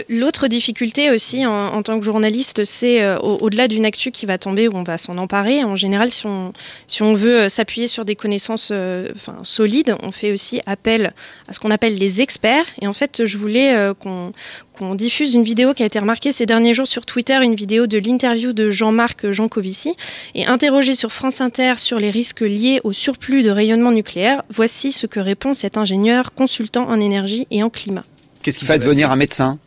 L'autre 0.08 0.48
difficulté 0.48 1.10
aussi 1.10 1.46
en, 1.46 1.52
en, 1.52 1.82
tant 1.82 1.98
que 2.00 2.04
journaliste, 2.04 2.64
c'est 2.64 3.02
euh, 3.02 3.18
au-delà 3.18 3.68
d'une 3.68 3.84
actu 3.84 4.10
qui 4.10 4.26
va 4.26 4.38
tomber 4.38 4.66
où 4.66 4.72
on 4.74 4.82
va 4.82 4.98
s'en 4.98 5.18
emparer. 5.18 5.62
En 5.62 5.76
général, 5.76 6.10
si 6.10 6.26
on, 6.26 6.52
si 6.88 7.02
on 7.02 7.14
veut 7.14 7.48
s'appuyer 7.48 7.86
sur 7.86 8.04
des 8.04 8.16
connaissances 8.16 8.70
euh, 8.72 9.12
enfin, 9.14 9.38
solides, 9.44 9.96
on 10.02 10.10
fait 10.10 10.32
aussi 10.32 10.60
appel 10.66 11.14
à 11.48 11.52
ce 11.52 11.60
qu'on 11.60 11.70
appelle 11.70 11.96
les 11.96 12.20
experts. 12.20 12.66
Et 12.80 12.88
en 12.88 12.92
fait, 12.92 13.24
je 13.24 13.38
voulais 13.38 13.74
euh, 13.76 13.94
qu'on 13.94 14.32
qu'on 14.76 14.94
diffuse 14.94 15.34
une 15.34 15.42
vidéo 15.42 15.74
qui 15.74 15.82
a 15.82 15.86
été 15.86 15.98
remarquée 15.98 16.32
ces 16.32 16.46
derniers 16.46 16.74
jours 16.74 16.86
sur 16.86 17.06
Twitter, 17.06 17.38
une 17.42 17.54
vidéo 17.54 17.86
de 17.86 17.98
l'interview 17.98 18.52
de 18.52 18.70
Jean-Marc 18.70 19.30
Jancovici. 19.30 19.94
Et 20.34 20.46
interrogé 20.46 20.94
sur 20.94 21.12
France 21.12 21.40
Inter 21.40 21.74
sur 21.78 21.98
les 21.98 22.10
risques 22.10 22.42
liés 22.42 22.80
au 22.84 22.92
surplus 22.92 23.42
de 23.42 23.50
rayonnement 23.50 23.90
nucléaire, 23.90 24.42
voici 24.50 24.92
ce 24.92 25.06
que 25.06 25.20
répond 25.20 25.54
cet 25.54 25.76
ingénieur 25.76 26.34
consultant 26.34 26.88
en 26.88 27.00
énergie 27.00 27.46
et 27.50 27.62
en 27.62 27.70
climat. 27.70 28.04
Qu'est-ce 28.42 28.58
qui 28.58 28.66
Faites 28.66 28.84
venir 28.84 29.10
un 29.10 29.16
médecin. 29.16 29.58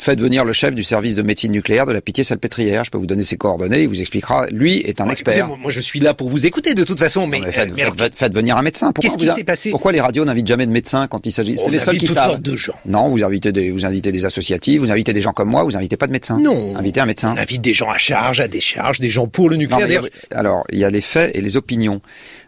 Faites 0.00 0.18
venir 0.18 0.46
le 0.46 0.54
chef 0.54 0.74
du 0.74 0.82
service 0.82 1.14
de 1.14 1.20
médecine 1.20 1.52
nucléaire 1.52 1.84
de 1.84 1.92
la 1.92 2.00
Pitié-Salpêtrière. 2.00 2.84
Je 2.84 2.90
peux 2.90 2.96
vous 2.96 3.06
donner 3.06 3.22
ses 3.22 3.36
coordonnées. 3.36 3.82
Il 3.82 3.88
vous 3.88 4.00
expliquera. 4.00 4.46
Lui 4.46 4.78
est 4.78 4.98
un 5.02 5.04
ouais, 5.04 5.12
expert. 5.12 5.44
Écoutez, 5.44 5.60
moi, 5.60 5.70
je 5.70 5.80
suis 5.80 6.00
là 6.00 6.14
pour 6.14 6.30
vous 6.30 6.46
écouter 6.46 6.74
de 6.74 6.84
toute 6.84 6.98
façon. 6.98 7.26
Mais, 7.26 7.38
mais, 7.38 7.52
faites, 7.52 7.70
euh, 7.70 7.74
mais 7.76 8.10
faites, 8.14 8.34
venir 8.34 8.56
un 8.56 8.62
médecin. 8.62 8.92
Qu'est-ce 8.98 9.18
qui 9.18 9.28
s'est 9.28 9.44
passé 9.44 9.68
Pourquoi 9.70 9.92
les 9.92 10.00
radios 10.00 10.24
n'invitent 10.24 10.46
jamais 10.46 10.64
de 10.64 10.70
médecins 10.70 11.06
quand 11.06 11.26
il 11.26 11.32
s'agit 11.32 11.58
C'est 11.58 11.68
les 11.68 11.78
seuls 11.78 11.98
qui 11.98 12.06
toutes 12.06 12.14
savent. 12.14 12.40
De 12.40 12.56
gens. 12.56 12.72
Non, 12.86 13.10
vous 13.10 13.22
invitez 13.22 13.52
des, 13.52 13.70
vous 13.70 13.84
invitez 13.84 14.10
des 14.10 14.24
associatifs, 14.24 14.80
vous 14.80 14.90
invitez 14.90 15.12
des 15.12 15.20
gens 15.20 15.34
comme 15.34 15.50
moi, 15.50 15.64
vous 15.64 15.76
invitez 15.76 15.98
pas 15.98 16.06
de 16.06 16.12
médecins. 16.12 16.40
Non. 16.40 16.74
Invitez 16.76 17.00
un 17.00 17.06
médecin. 17.06 17.34
On 17.36 17.38
invite 17.38 17.60
des 17.60 17.74
gens 17.74 17.90
à 17.90 17.98
charge, 17.98 18.40
à 18.40 18.48
décharge, 18.48 19.00
des 19.00 19.10
gens 19.10 19.26
pour 19.26 19.50
le 19.50 19.56
nucléaire. 19.56 20.00
Non, 20.00 20.08
alors, 20.30 20.64
il 20.72 20.78
y 20.78 20.84
a 20.86 20.90
les 20.90 21.02
faits 21.02 21.36
et 21.36 21.42
les 21.42 21.58
opinions. 21.58 22.00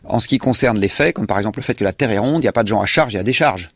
En 0.05 0.21
ce 0.21 0.27
qui 0.29 0.39
concerne 0.39 0.79
les 0.79 0.89
faits, 0.89 1.15
comme 1.15 1.27
par 1.27 1.37
exemple 1.37 1.59
le 1.59 1.65
fait 1.65 1.75
que 1.75 1.85
la 1.85 1.93
Terre 1.93 2.13
est 2.13 2.19
ronde, 2.19 2.39
il 2.39 2.47
n'y 2.47 2.49
a 2.49 2.53
pas 2.53 2.63
de 2.63 2.69
gens 2.69 2.81
à 2.81 2.87
charge 2.87 3.15
et 3.15 3.19
à 3.19 3.23
décharge 3.23 3.69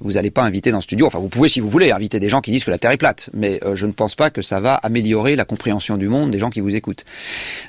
vous 0.00 0.12
n'allez 0.12 0.30
pas 0.30 0.42
inviter 0.42 0.70
dans 0.70 0.78
le 0.78 0.82
studio, 0.82 1.06
enfin 1.06 1.18
vous 1.18 1.28
pouvez 1.28 1.48
si 1.48 1.60
vous 1.60 1.68
voulez 1.68 1.90
inviter 1.90 2.20
des 2.20 2.28
gens 2.28 2.40
qui 2.40 2.50
disent 2.50 2.64
que 2.64 2.70
la 2.70 2.78
Terre 2.78 2.90
est 2.92 2.96
plate, 2.96 3.30
mais 3.34 3.60
euh, 3.64 3.76
je 3.76 3.86
ne 3.86 3.92
pense 3.92 4.14
pas 4.14 4.30
que 4.30 4.42
ça 4.42 4.60
va 4.60 4.74
améliorer 4.74 5.36
la 5.36 5.44
compréhension 5.44 5.96
du 5.96 6.08
monde 6.08 6.30
des 6.30 6.38
gens 6.38 6.50
qui 6.50 6.60
vous 6.60 6.74
écoutent. 6.74 7.04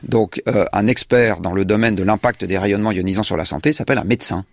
Donc 0.03 0.41
euh, 0.47 0.65
un 0.73 0.87
expert 0.87 1.39
dans 1.39 1.53
le 1.53 1.65
domaine 1.65 1.95
de 1.95 2.03
l'impact 2.03 2.45
des 2.45 2.57
rayonnements 2.57 2.91
ionisants 2.91 3.23
sur 3.23 3.37
la 3.37 3.45
santé 3.45 3.73
s'appelle 3.73 3.97
un 3.97 4.03
médecin. 4.03 4.45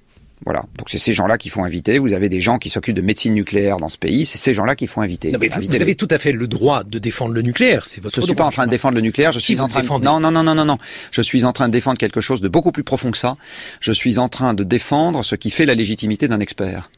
Voilà. 0.45 0.64
Donc 0.79 0.89
c'est 0.89 0.99
ces 0.99 1.12
gens-là 1.12 1.37
qu'il 1.37 1.51
faut 1.51 1.62
inviter. 1.62 1.99
Vous 1.99 2.14
avez 2.14 2.29
des 2.29 2.41
gens 2.41 2.59
qui 2.59 2.71
s'occupent 2.71 2.97
de 2.97 3.03
médecine 3.03 3.35
nucléaire 3.35 3.77
dans 3.77 3.91
ce 3.91 3.99
pays. 3.99 4.25
C'est 4.25 4.39
ces 4.39 4.55
gens-là 4.55 4.75
qu'il 4.75 4.89
faut 4.89 5.03
inviter. 5.03 5.33
Non, 5.33 5.39
mais 5.39 5.49
vous, 5.49 5.83
avez 5.83 5.95
tout 5.95 6.09
à 6.11 6.18
fait 6.18 6.33
le 6.33 6.47
droit 6.47 6.83
de 6.83 6.99
défendre 6.99 7.35
le 7.35 7.43
nucléaire. 7.43 7.85
C'est 7.85 8.01
votre 8.01 8.16
Je 8.16 8.23
suis 8.23 8.33
droit. 8.33 8.45
pas 8.45 8.49
en 8.49 8.51
train 8.51 8.64
de 8.66 8.71
défendre 8.71 8.95
le 8.95 9.03
nucléaire. 9.03 9.33
Je 9.33 9.39
Si 9.39 9.53
suis 9.53 9.61
en 9.61 9.68
train. 9.68 9.83
De... 9.83 10.05
Non, 10.05 10.18
non, 10.18 10.31
non, 10.31 10.43
non, 10.43 10.55
non, 10.55 10.64
non. 10.64 10.79
Je 11.11 11.21
suis 11.21 11.45
en 11.45 11.53
train 11.53 11.68
de 11.68 11.73
défendre 11.73 11.99
quelque 11.99 12.23
chose 12.23 12.41
de 12.41 12.49
beaucoup 12.49 12.73
plus 12.73 12.85
profond 12.85 13.11
que 13.11 13.18
ça. 13.18 13.37
Je 13.81 13.93
suis 13.93 14.18
en 14.18 14.29
train 14.29 14.55
de 14.55 14.64
défendre 14.64 15.25
ce 15.25 15.35
qui 15.35 15.51
fait 15.51 15.66
la 15.66 15.75
légitimité 15.75 16.27
d'un 16.27 16.41
expert. 16.41 16.91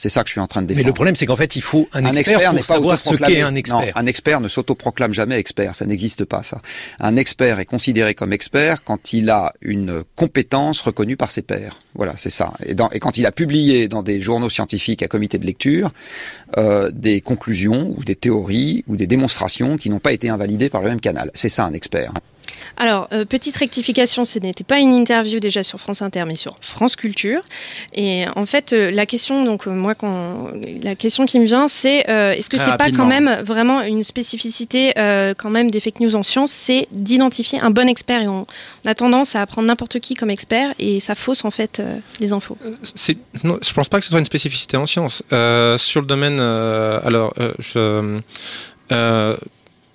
C'est 0.00 0.08
ça 0.08 0.22
que 0.22 0.28
je 0.28 0.32
suis 0.32 0.40
en 0.40 0.46
train 0.46 0.62
de 0.62 0.66
défendre. 0.68 0.84
Mais 0.84 0.86
le 0.88 0.94
problème, 0.94 1.16
c'est 1.16 1.26
qu'en 1.26 1.34
fait, 1.34 1.56
il 1.56 1.60
faut 1.60 1.88
un, 1.92 2.04
expert, 2.14 2.52
n'est 2.52 2.60
pour 2.60 2.68
pas 2.68 2.74
savoir 2.74 3.00
ce 3.00 3.16
qu'est 3.16 3.40
un 3.40 3.56
expert. 3.56 3.80
Non, 3.80 3.86
un 3.96 4.06
expert 4.06 4.40
ne 4.40 4.46
s'autoproclame 4.48 5.12
jamais 5.12 5.36
expert. 5.38 5.74
Ça 5.74 5.86
n'existe 5.86 6.24
pas, 6.24 6.44
ça. 6.44 6.62
Un 7.00 7.16
expert 7.16 7.58
est 7.58 7.64
considéré 7.64 8.14
comme 8.14 8.32
expert 8.32 8.84
quand 8.84 9.12
il 9.12 9.28
a 9.28 9.52
une 9.60 10.04
compétence 10.14 10.80
reconnue 10.80 11.16
par 11.16 11.32
ses 11.32 11.42
pairs. 11.42 11.78
Voilà, 11.96 12.14
c'est 12.16 12.30
ça. 12.30 12.52
Et, 12.64 12.74
dans- 12.74 12.90
et 12.90 13.00
quand 13.00 13.18
il 13.18 13.26
a 13.26 13.32
publié 13.32 13.88
dans 13.88 14.04
des 14.04 14.20
journaux 14.20 14.48
scientifiques 14.48 15.02
à 15.02 15.08
comité 15.08 15.36
de 15.38 15.46
lecture 15.46 15.90
euh, 16.56 16.92
des 16.92 17.20
conclusions 17.20 17.92
ou 17.96 18.04
des 18.04 18.14
théories 18.14 18.84
ou 18.86 18.96
des 18.96 19.08
démonstrations 19.08 19.76
qui 19.76 19.90
n'ont 19.90 19.98
pas 19.98 20.12
été 20.12 20.28
invalidées 20.28 20.70
par 20.70 20.80
le 20.82 20.90
même 20.90 21.00
canal. 21.00 21.32
C'est 21.34 21.48
ça, 21.48 21.64
un 21.64 21.72
expert. 21.72 22.12
Alors, 22.76 23.08
euh, 23.12 23.24
petite 23.24 23.56
rectification, 23.56 24.24
ce 24.24 24.38
n'était 24.38 24.64
pas 24.64 24.78
une 24.78 24.92
interview 24.92 25.40
déjà 25.40 25.62
sur 25.62 25.80
France 25.80 26.02
Inter, 26.02 26.24
mais 26.26 26.36
sur 26.36 26.56
France 26.60 26.96
Culture. 26.96 27.42
Et 27.94 28.24
en 28.36 28.46
fait, 28.46 28.72
euh, 28.72 28.90
la 28.90 29.06
question, 29.06 29.44
donc 29.44 29.66
euh, 29.66 29.70
moi, 29.70 29.94
quand, 29.94 30.48
la 30.82 30.94
question 30.94 31.26
qui 31.26 31.40
me 31.40 31.46
vient, 31.46 31.68
c'est 31.68 31.98
est-ce 32.08 32.48
que 32.48 32.58
c'est 32.58 32.76
pas 32.76 32.90
quand 32.90 33.06
même 33.06 33.42
vraiment 33.42 33.82
une 33.82 34.04
spécificité 34.04 34.92
quand 34.96 35.50
même 35.50 35.70
des 35.70 35.80
fake 35.80 36.00
news 36.00 36.16
en 36.16 36.22
sciences, 36.22 36.52
c'est 36.52 36.88
d'identifier 36.92 37.60
un 37.60 37.70
bon 37.70 37.88
expert. 37.88 38.22
Et 38.22 38.28
on, 38.28 38.46
on 38.84 38.88
a 38.88 38.94
tendance 38.94 39.34
à 39.36 39.46
prendre 39.46 39.66
n'importe 39.68 39.98
qui 40.00 40.14
comme 40.14 40.30
expert 40.30 40.74
et 40.78 41.00
ça 41.00 41.14
fausse 41.14 41.44
en 41.44 41.50
fait 41.50 41.82
les 42.20 42.32
infos. 42.32 42.56
Non, 43.44 43.58
je 43.62 43.72
pense 43.72 43.88
pas 43.88 43.98
que 43.98 44.04
ce 44.04 44.10
soit 44.10 44.18
une 44.18 44.24
spécificité 44.24 44.76
en 44.76 44.86
sciences. 44.86 45.22
Euh, 45.32 45.78
sur 45.78 46.00
le 46.00 46.06
domaine, 46.06 46.40
alors, 46.40 47.34
je, 47.58 48.18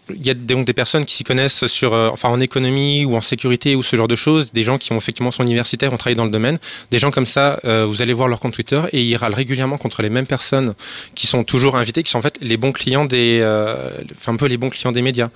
il 0.10 0.26
y 0.26 0.30
a 0.30 0.34
donc 0.34 0.66
des 0.66 0.74
personnes 0.74 1.06
qui 1.06 1.16
s'y 1.16 1.24
connaissent 1.24 1.66
sur, 1.68 1.94
euh, 1.94 2.10
enfin, 2.12 2.30
en 2.30 2.42
économie 2.42 3.06
ou 3.06 3.16
en 3.16 3.22
sécurité 3.22 3.76
ou 3.76 3.84
ce 3.84 3.96
genre 3.96 4.08
de 4.08 4.16
choses, 4.16 4.52
des 4.52 4.64
gens 4.64 4.78
qui 4.78 4.92
ont 4.92 4.98
effectivement 4.98 5.32
sont 5.32 5.44
universitaires, 5.44 5.94
ont 5.94 5.98
travaillé 5.98 6.16
dans 6.16 6.26
le 6.26 6.32
domaine, 6.32 6.58
des 6.92 7.00
gens 7.00 7.12
comme 7.12 7.26
ça, 7.26 7.60
euh, 7.66 7.86
vous 7.86 8.02
allez 8.02 8.14
voir 8.14 8.28
leur 8.28 8.40
compte 8.40 8.54
Twitter 8.54 8.82
et 8.92 9.02
ils 9.02 9.16
râlent 9.16 9.34
régulièrement 9.34 9.78
contre 9.78 10.02
les 10.02 10.10
mêmes 10.10 10.26
personnes 10.26 10.74
qui 11.16 11.28
sont 11.28 11.44
toujours 11.44 11.78
invitées, 11.78 12.04
qui 12.04 12.12
sont 12.12 12.20
en 12.20 12.22
fait 12.22 12.38
les 12.42 12.58
bons 12.58 12.72
clients 12.72 13.06
des, 13.06 13.40
euh, 13.42 13.92
un 14.28 14.36
peu 14.36 14.48
les 14.48 14.58
bons 14.58 14.70
clients 14.70 14.92
des 14.92 15.02
médias. 15.02 15.30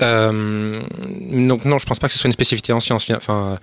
Donc 0.00 1.64
non, 1.64 1.78
je 1.78 1.86
pense 1.86 1.98
pas 1.98 2.06
que 2.06 2.12
ce 2.12 2.18
soit 2.18 2.28
une 2.28 2.32
spécificité 2.32 2.72
en 2.72 2.80
sciences. 2.80 3.10
Enfin, 3.10 3.58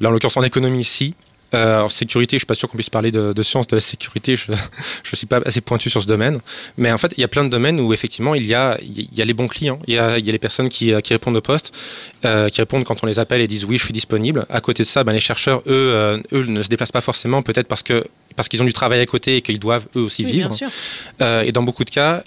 là 0.00 0.08
en 0.08 0.12
l'occurrence 0.12 0.36
en 0.36 0.42
économie, 0.42 0.84
si. 0.84 1.14
Euh, 1.54 1.80
en 1.82 1.88
sécurité, 1.88 2.36
je 2.36 2.40
suis 2.40 2.46
pas 2.46 2.54
sûr 2.54 2.68
qu'on 2.68 2.76
puisse 2.76 2.90
parler 2.90 3.10
de, 3.10 3.32
de 3.32 3.42
sciences 3.42 3.66
de 3.66 3.76
la 3.76 3.80
sécurité. 3.80 4.36
Je, 4.36 4.52
je 5.04 5.16
suis 5.16 5.26
pas 5.26 5.40
assez 5.44 5.60
pointu 5.60 5.90
sur 5.90 6.02
ce 6.02 6.06
domaine. 6.06 6.40
Mais 6.76 6.90
en 6.92 6.98
fait, 6.98 7.12
il 7.16 7.20
y 7.20 7.24
a 7.24 7.28
plein 7.28 7.44
de 7.44 7.50
domaines 7.50 7.80
où 7.80 7.92
effectivement 7.92 8.34
il 8.34 8.46
y 8.46 8.54
a, 8.54 8.78
il 8.82 9.08
y 9.12 9.22
a 9.22 9.24
les 9.24 9.34
bons 9.34 9.48
clients. 9.48 9.78
Il 9.86 9.94
y 9.94 9.98
a, 9.98 10.18
il 10.18 10.26
y 10.26 10.28
a 10.28 10.32
les 10.32 10.38
personnes 10.38 10.68
qui, 10.68 10.92
euh, 10.92 11.00
qui 11.00 11.12
répondent 11.12 11.36
au 11.36 11.40
poste, 11.40 11.72
euh, 12.24 12.48
qui 12.48 12.60
répondent 12.60 12.84
quand 12.84 13.02
on 13.02 13.06
les 13.06 13.18
appelle 13.18 13.40
et 13.40 13.48
disent 13.48 13.64
oui, 13.64 13.78
je 13.78 13.84
suis 13.84 13.92
disponible. 13.92 14.46
À 14.48 14.60
côté 14.60 14.82
de 14.82 14.88
ça, 14.88 15.04
ben, 15.04 15.12
les 15.12 15.20
chercheurs, 15.20 15.60
eux, 15.66 15.72
euh, 15.72 16.18
eux 16.32 16.44
ne 16.46 16.62
se 16.62 16.68
déplacent 16.68 16.92
pas 16.92 17.00
forcément, 17.00 17.42
peut-être 17.42 17.68
parce 17.68 17.82
que 17.82 18.04
parce 18.34 18.48
qu'ils 18.48 18.62
ont 18.62 18.66
du 18.66 18.72
travail 18.72 18.98
à 19.00 19.06
côté 19.06 19.36
et 19.36 19.42
qu'ils 19.42 19.58
doivent 19.60 19.86
eux 19.94 20.00
aussi 20.00 20.24
Oui, 20.24 20.32
vivre. 20.32 20.56
et 21.20 21.52
dans 21.52 21.62
beaucoup 21.62 21.84
de 21.84 21.90
cas, 21.90 22.24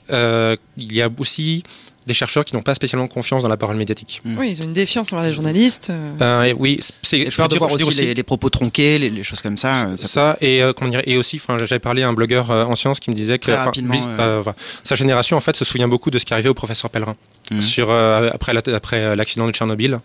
il 0.78 0.94
y 0.94 1.02
a 1.02 1.10
aussi 1.18 1.64
des 2.06 2.14
chercheurs 2.14 2.46
qui 2.46 2.56
n'ont 2.56 2.62
pas 2.62 2.76
spécialement 2.76 3.08
confiance 3.08 3.44
dans 3.44 3.50
la 3.50 3.58
parole 3.58 3.76
médiatique. 3.78 4.22
Oui, 4.26 4.52
ils 4.52 4.62
ont 4.62 4.66
une 4.66 4.74
défiance 4.74 5.12
envers 5.12 5.26
les 5.26 5.34
journalistes. 5.34 5.90
euh. 5.90 6.12
Euh, 6.22 6.44
et 6.44 6.54
oui, 6.54 6.80
c'est 7.02 7.30
je 7.32 7.42
de 7.42 7.48
dire- 7.48 7.58
voir 7.60 7.72
aussi 7.72 8.02
les, 8.02 8.14
les 8.14 8.24
propos 8.24 8.50
tronqués, 8.50 9.00
les, 9.00 9.10
les 9.10 9.24
choses 9.24 9.42
comme 9.42 9.58
ça. 9.58 9.88
euh, 9.88 9.98
ça, 9.98 10.08
ça, 10.08 10.38
et 10.42 10.62
euh, 10.62 10.74
dire 10.90 11.02
et 11.06 11.18
aussi 11.18 11.38
enfin 11.38 11.58
j'avais 11.66 11.80
parlé 11.80 12.04
à 12.04 12.08
un 12.08 12.14
blogueur 12.14 12.52
euh, 12.52 12.66
en 12.66 12.76
sciences 12.76 13.00
qui 13.00 13.10
me 13.10 13.16
disait 13.16 13.40
que 13.40 13.52
lui, 13.82 14.00
euh, 14.20 14.44
sa 14.84 14.96
génération 14.96 15.38
en 15.38 15.42
fait 15.42 15.56
se 15.56 15.66
souvient 15.66 15.88
beaucoup 15.88 16.12
de 16.12 16.20
ce 16.20 16.26
qui 16.26 16.34
arrivait 16.34 16.50
au 16.50 16.54
professeur 16.54 16.90
Pellerin 16.92 17.16
Mhm. 17.52 17.62
sur 17.62 17.92
euh, 17.92 18.32
après 18.34 18.54
la- 18.56 18.62
après 18.74 18.98
euh, 18.98 19.16
l'accident 19.16 19.46
de 19.46 19.52
Tchernobyl 19.52 20.00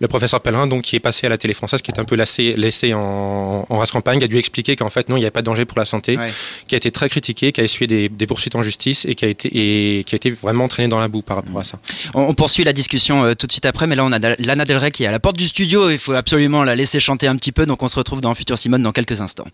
le 0.00 0.08
professeur 0.08 0.40
Pellerin 0.40 0.66
donc 0.66 0.80
qui 0.82 0.96
est 0.96 1.00
passé 1.00 1.26
à 1.26 1.28
la 1.28 1.36
télé 1.36 1.52
française 1.52 1.82
qui 1.82 1.90
est 1.90 2.00
un 2.00 2.04
peu 2.04 2.16
laissé 2.16 2.54
laissé 2.56 2.94
en, 2.94 3.66
en 3.68 3.78
race 3.78 3.90
campagne 3.90 4.24
a 4.24 4.26
dû 4.26 4.38
expliquer 4.38 4.76
qu'en 4.76 4.88
fait 4.88 5.10
non 5.10 5.16
il 5.16 5.20
n'y 5.20 5.26
avait 5.26 5.30
pas 5.30 5.42
de 5.42 5.46
danger 5.46 5.66
pour 5.66 5.78
la 5.78 5.84
santé 5.84 6.16
Ouais. 6.16 6.30
qui 6.66 6.74
a 6.74 6.78
été 6.78 6.90
très 6.90 7.10
critiqué 7.10 7.52
qui 7.52 7.60
a 7.60 7.64
essuyé 7.64 7.86
des, 7.86 8.08
des 8.08 8.26
poursuites 8.26 8.54
en 8.56 8.62
justice 8.62 9.04
et 9.04 9.14
qui 9.14 9.26
a 9.26 9.28
été 9.28 9.50
et 9.52 10.04
qui 10.04 10.14
a 10.14 10.16
été 10.16 10.30
vraiment 10.30 10.68
traîné 10.68 10.88
dans 10.88 10.98
la 10.98 11.08
boue 11.08 11.20
par 11.20 11.42
On, 12.14 12.34
poursuit 12.34 12.64
la 12.64 12.72
discussion 12.72 13.24
euh, 13.24 13.34
tout 13.34 13.46
de 13.46 13.52
suite 13.52 13.66
après, 13.66 13.86
mais 13.86 13.96
là 13.96 14.04
on 14.04 14.12
a 14.12 14.18
Lana 14.18 14.64
Del 14.64 14.76
Rey 14.76 14.90
qui 14.90 15.04
est 15.04 15.06
à 15.06 15.10
la 15.10 15.20
porte 15.20 15.36
du 15.36 15.46
studio. 15.46 15.90
Il 15.90 15.98
faut 15.98 16.12
absolument 16.12 16.62
la 16.64 16.74
laisser 16.74 17.00
chanter 17.00 17.28
un 17.28 17.36
petit 17.36 17.52
peu, 17.52 17.66
donc 17.66 17.82
on 17.82 17.88
se 17.88 17.96
retrouve 17.96 18.20
dans 18.20 18.34
Futur 18.34 18.58
Simone 18.58 18.82
dans 18.82 18.92
quelques 18.92 19.20
instants. 19.20 19.46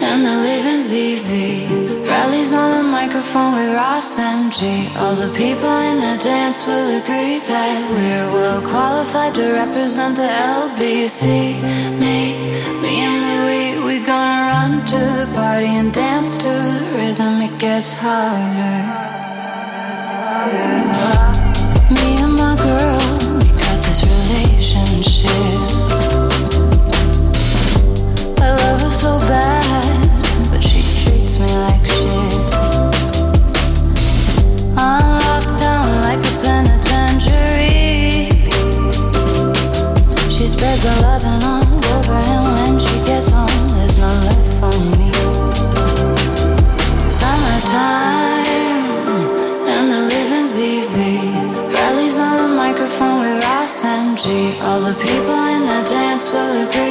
And 0.00 0.24
the 0.24 0.36
living's 0.48 0.92
easy. 0.92 1.66
Rallies 2.06 2.52
on 2.52 2.68
the 2.78 2.82
microphone 2.90 3.54
with 3.54 3.72
Ross 3.74 4.18
MG. 4.18 4.94
All 4.98 5.14
the 5.14 5.32
people 5.34 5.76
in 5.90 5.96
the 6.00 6.16
dance 6.22 6.66
will 6.66 6.88
agree 7.00 7.38
that 7.38 7.76
we're 7.90 8.32
well 8.32 8.62
qualified 8.62 9.34
to 9.34 9.52
represent 9.52 10.16
the 10.16 10.28
LBC. 10.28 11.60
Me, 12.00 12.18
me 12.82 12.92
and 13.08 13.18
Louis, 13.28 13.84
we 13.86 14.04
gonna 14.04 14.42
run 14.52 14.84
to 14.86 15.00
the 15.18 15.28
party 15.34 15.66
and 15.80 15.92
dance 15.92 16.38
to 16.38 16.48
the 16.48 16.84
rhythm. 16.96 17.40
It 17.42 17.58
gets 17.58 17.96
harder. 17.96 18.78
Me 21.94 22.08
and 22.24 22.32
my 22.34 22.54
girl, 22.56 23.38
we 23.38 23.48
got 23.62 23.78
this 23.84 24.00
relationship. 24.02 25.75
All 54.28 54.80
the 54.80 54.92
people 54.98 55.38
in 55.54 55.62
the 55.62 55.88
dance 55.88 56.32
will 56.32 56.66
agree 56.66 56.85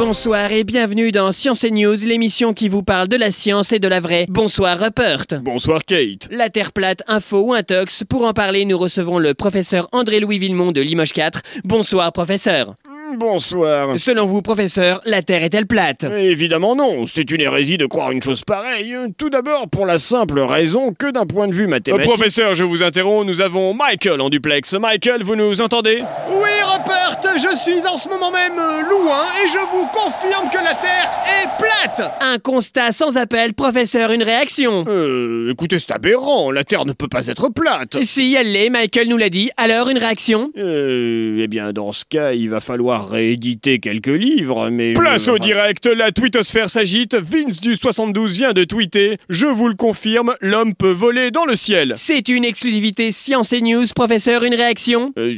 Bonsoir 0.00 0.50
et 0.50 0.64
bienvenue 0.64 1.12
dans 1.12 1.30
Science 1.30 1.62
et 1.62 1.70
News, 1.70 1.94
l'émission 2.06 2.54
qui 2.54 2.70
vous 2.70 2.82
parle 2.82 3.06
de 3.06 3.18
la 3.18 3.30
science 3.30 3.70
et 3.74 3.78
de 3.78 3.86
la 3.86 4.00
vraie. 4.00 4.24
Bonsoir 4.30 4.78
Rupert. 4.78 5.26
Bonsoir 5.42 5.84
Kate. 5.84 6.26
La 6.30 6.48
Terre 6.48 6.72
plate, 6.72 7.02
info 7.06 7.42
ou 7.42 7.52
intox. 7.52 8.04
Pour 8.08 8.24
en 8.24 8.32
parler, 8.32 8.64
nous 8.64 8.78
recevons 8.78 9.18
le 9.18 9.34
professeur 9.34 9.88
André-Louis 9.92 10.38
Villemont 10.38 10.72
de 10.72 10.80
Limoges 10.80 11.12
4. 11.12 11.42
Bonsoir 11.64 12.10
professeur. 12.14 12.76
Bonsoir. 13.16 13.98
Selon 13.98 14.26
vous, 14.26 14.42
professeur, 14.42 15.00
la 15.04 15.22
Terre 15.22 15.42
est-elle 15.42 15.66
plate? 15.66 16.04
Évidemment 16.04 16.76
non, 16.76 17.06
c'est 17.06 17.30
une 17.30 17.40
hérésie 17.40 17.76
de 17.76 17.86
croire 17.86 18.10
une 18.10 18.22
chose 18.22 18.42
pareille. 18.44 18.94
Tout 19.18 19.30
d'abord 19.30 19.68
pour 19.68 19.86
la 19.86 19.98
simple 19.98 20.40
raison 20.40 20.92
que 20.92 21.10
d'un 21.10 21.26
point 21.26 21.48
de 21.48 21.54
vue 21.54 21.66
mathématique... 21.66 22.08
Euh, 22.08 22.14
professeur, 22.14 22.54
je 22.54 22.64
vous 22.64 22.82
interromps, 22.82 23.26
nous 23.26 23.40
avons 23.40 23.74
Michael 23.74 24.20
en 24.20 24.30
duplex. 24.30 24.74
Michael, 24.74 25.22
vous 25.22 25.36
nous 25.36 25.60
entendez? 25.60 26.02
Oui 26.30 26.48
Rupert, 26.62 27.20
je 27.36 27.56
suis 27.56 27.86
en 27.86 27.96
ce 27.96 28.08
moment 28.08 28.30
même 28.30 28.58
euh, 28.58 28.82
loin 28.82 29.24
et 29.42 29.48
je 29.48 29.58
vous 29.58 29.86
confirme 29.86 30.50
que 30.50 30.62
la 30.62 30.74
Terre 30.74 31.10
est 31.42 31.48
plate. 31.58 32.12
Un 32.20 32.38
constat 32.38 32.92
sans 32.92 33.16
appel, 33.16 33.54
professeur, 33.54 34.12
une 34.12 34.22
réaction. 34.22 34.84
Euh, 34.86 35.50
écoutez, 35.52 35.78
c'est 35.78 35.92
aberrant, 35.92 36.50
la 36.50 36.64
Terre 36.64 36.84
ne 36.84 36.92
peut 36.92 37.08
pas 37.08 37.26
être 37.28 37.48
plate. 37.48 37.98
Si 38.02 38.34
elle 38.38 38.52
l'est, 38.52 38.70
Michael 38.70 39.08
nous 39.08 39.16
l'a 39.16 39.30
dit, 39.30 39.50
alors 39.56 39.88
une 39.88 39.98
réaction? 39.98 40.50
Euh, 40.56 41.40
eh 41.42 41.48
bien 41.48 41.72
dans 41.72 41.92
ce 41.92 42.04
cas, 42.04 42.32
il 42.32 42.50
va 42.50 42.60
falloir 42.60 42.99
rééditer 43.08 43.78
quelques 43.78 44.06
livres, 44.08 44.68
mais... 44.70 44.94
je- 44.94 45.00
Place 45.00 45.28
au 45.28 45.38
direct, 45.38 45.86
la 45.86 46.12
twittosphère 46.12 46.68
s'agite, 46.70 47.14
Vince 47.14 47.60
du 47.60 47.74
72 47.76 48.36
vient 48.36 48.52
de 48.52 48.64
tweeter, 48.64 49.18
je 49.28 49.46
vous 49.46 49.68
le 49.68 49.74
confirme, 49.74 50.34
l'homme 50.40 50.74
peut 50.74 50.90
voler 50.90 51.30
dans 51.30 51.44
le 51.44 51.54
ciel. 51.56 51.94
C'est 51.96 52.28
une 52.28 52.44
exclusivité 52.44 53.12
Science 53.12 53.52
et 53.52 53.60
News, 53.60 53.84
professeur, 53.94 54.44
une 54.44 54.54
réaction 54.54 55.12
euh, 55.18 55.34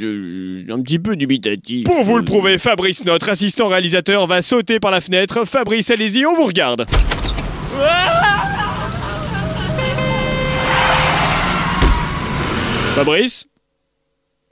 je- 0.67 0.73
un 0.73 0.81
petit 0.83 0.99
peu 0.99 1.17
dubitatif. 1.17 1.85
Pour 1.85 2.03
vous 2.05 2.17
le 2.19 2.25
prouver, 2.25 2.59
Fabrice, 2.59 3.05
notre 3.05 3.29
assistant 3.29 3.69
réalisateur, 3.69 4.27
va 4.27 4.43
sauter 4.43 4.81
par 4.81 4.91
la 4.91 5.01
fenêtre. 5.01 5.45
Fabrice, 5.47 5.91
allez-y, 5.91 6.25
on 6.27 6.35
vous 6.35 6.45
regarde. 6.45 6.87
Fabrice? 12.95 13.47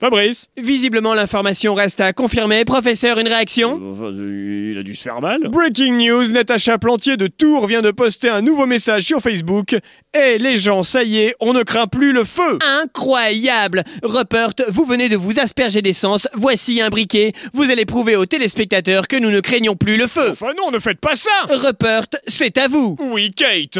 Fabrice 0.01 0.47
Visiblement, 0.57 1.13
l'information 1.13 1.75
reste 1.75 2.01
à 2.01 2.15
confirmer. 2.15 2.65
Professeur, 2.65 3.19
une 3.19 3.29
réaction? 3.29 3.79
Il 4.17 4.79
a 4.79 4.83
dû 4.83 4.95
se 4.95 5.03
faire 5.03 5.21
mal. 5.21 5.49
Breaking 5.49 5.93
news, 5.93 6.29
Natacha 6.31 6.79
Plantier 6.79 7.19
de 7.19 7.27
Tours 7.27 7.67
vient 7.67 7.83
de 7.83 7.91
poster 7.91 8.31
un 8.31 8.41
nouveau 8.41 8.65
message 8.65 9.03
sur 9.03 9.21
Facebook. 9.21 9.77
Et 10.19 10.39
les 10.39 10.57
gens, 10.57 10.83
ça 10.85 11.03
y 11.03 11.19
est, 11.19 11.35
on 11.39 11.53
ne 11.53 11.63
craint 11.63 11.87
plus 11.87 12.13
le 12.13 12.25
feu 12.25 12.59
Incroyable 12.83 13.85
Rupert, 14.03 14.53
vous 14.69 14.87
venez 14.87 15.11
de 15.11 15.17
vous 15.17 15.39
asperger 15.39 15.83
d'essence, 15.83 16.27
voici 16.35 16.81
un 16.81 16.89
briquet. 16.89 17.33
Vous 17.53 17.71
allez 17.71 17.85
prouver 17.85 18.17
aux 18.17 18.27
téléspectateurs 18.27 19.07
que 19.07 19.17
nous 19.17 19.31
ne 19.31 19.41
craignons 19.41 19.77
plus 19.77 19.99
le 19.99 20.07
feu. 20.07 20.31
Enfin 20.31 20.53
non, 20.57 20.71
ne 20.71 20.79
faites 20.79 20.99
pas 20.99 21.15
ça 21.15 21.31
Rupert, 21.51 22.07
c'est 22.27 22.57
à 22.57 22.69
vous 22.69 22.97
Oui, 23.01 23.33
Kate 23.33 23.79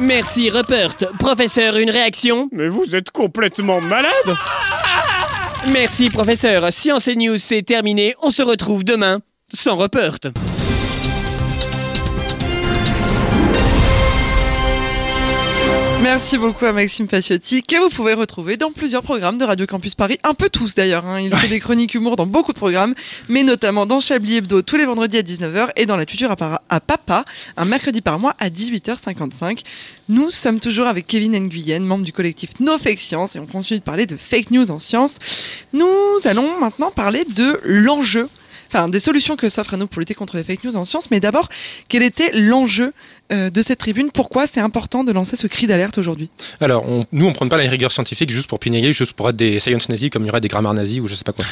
Merci 0.00 0.50
Rupert. 0.50 0.94
Professeur, 1.18 1.76
une 1.76 1.90
réaction? 1.90 2.48
Mais 2.52 2.68
vous 2.68 2.94
êtes 2.94 3.10
complètement 3.10 3.80
malade 3.80 4.10
Merci 5.72 6.10
professeur. 6.10 6.72
Science 6.72 7.08
et 7.08 7.16
News, 7.16 7.38
c'est 7.38 7.62
terminé. 7.62 8.14
On 8.22 8.30
se 8.30 8.42
retrouve 8.42 8.84
demain 8.84 9.20
sans 9.52 9.76
Rupert. 9.76 10.18
Merci 16.06 16.38
beaucoup 16.38 16.64
à 16.64 16.72
Maxime 16.72 17.08
Paciotti, 17.08 17.64
que 17.64 17.82
vous 17.82 17.88
pouvez 17.88 18.14
retrouver 18.14 18.56
dans 18.56 18.70
plusieurs 18.70 19.02
programmes 19.02 19.38
de 19.38 19.44
Radio 19.44 19.66
Campus 19.66 19.96
Paris, 19.96 20.18
un 20.22 20.34
peu 20.34 20.48
tous 20.48 20.76
d'ailleurs. 20.76 21.04
hein. 21.04 21.20
Il 21.20 21.34
fait 21.34 21.48
des 21.48 21.58
chroniques 21.58 21.94
humour 21.94 22.14
dans 22.14 22.26
beaucoup 22.26 22.52
de 22.52 22.56
programmes, 22.58 22.94
mais 23.28 23.42
notamment 23.42 23.86
dans 23.86 23.98
Chablis 23.98 24.36
Hebdo 24.36 24.62
tous 24.62 24.76
les 24.76 24.86
vendredis 24.86 25.18
à 25.18 25.22
19h 25.22 25.70
et 25.74 25.84
dans 25.84 25.96
La 25.96 26.06
Tuture 26.06 26.30
à, 26.30 26.62
à 26.68 26.80
Papa, 26.80 27.24
un 27.56 27.64
mercredi 27.64 28.02
par 28.02 28.20
mois 28.20 28.36
à 28.38 28.50
18h55. 28.50 29.64
Nous 30.08 30.30
sommes 30.30 30.60
toujours 30.60 30.86
avec 30.86 31.08
Kevin 31.08 31.32
Nguyen, 31.36 31.80
membre 31.80 32.04
du 32.04 32.12
collectif 32.12 32.50
No 32.60 32.78
Fake 32.78 33.00
Science, 33.00 33.34
et 33.34 33.40
on 33.40 33.46
continue 33.46 33.80
de 33.80 33.84
parler 33.84 34.06
de 34.06 34.16
fake 34.16 34.52
news 34.52 34.70
en 34.70 34.78
sciences. 34.78 35.18
Nous 35.72 35.88
allons 36.24 36.56
maintenant 36.60 36.92
parler 36.92 37.24
de 37.34 37.60
l'enjeu 37.64 38.28
enfin 38.68 38.88
des 38.88 39.00
solutions 39.00 39.36
que 39.36 39.48
s'offrent 39.48 39.74
à 39.74 39.76
nous 39.76 39.86
pour 39.86 40.00
lutter 40.00 40.14
contre 40.14 40.36
les 40.36 40.44
fake 40.44 40.64
news 40.64 40.76
en 40.76 40.84
sciences. 40.84 41.10
Mais 41.10 41.20
d'abord, 41.20 41.48
quel 41.88 42.02
était 42.02 42.30
l'enjeu 42.32 42.92
euh, 43.32 43.50
de 43.50 43.62
cette 43.62 43.78
tribune? 43.78 44.10
Pourquoi 44.10 44.46
c'est 44.46 44.60
important 44.60 45.04
de 45.04 45.12
lancer 45.12 45.36
ce 45.36 45.46
cri 45.46 45.66
d'alerte 45.66 45.98
aujourd'hui? 45.98 46.30
Alors, 46.60 46.86
nous, 46.86 47.24
on 47.24 47.28
ne 47.28 47.34
prend 47.34 47.48
pas 47.48 47.58
la 47.58 47.68
rigueur 47.68 47.92
scientifique 47.92 48.30
juste 48.30 48.48
pour 48.48 48.58
pinailler, 48.58 48.92
juste 48.92 49.12
pour 49.12 49.28
être 49.28 49.36
des 49.36 49.60
science 49.60 49.88
nazis, 49.88 50.10
comme 50.10 50.22
il 50.24 50.26
y 50.26 50.30
aurait 50.30 50.40
des 50.40 50.48
grammaires 50.48 50.74
nazis 50.74 51.00
ou 51.00 51.08
je 51.08 51.14
sais 51.14 51.24
pas 51.24 51.32
quoi. 51.32 51.44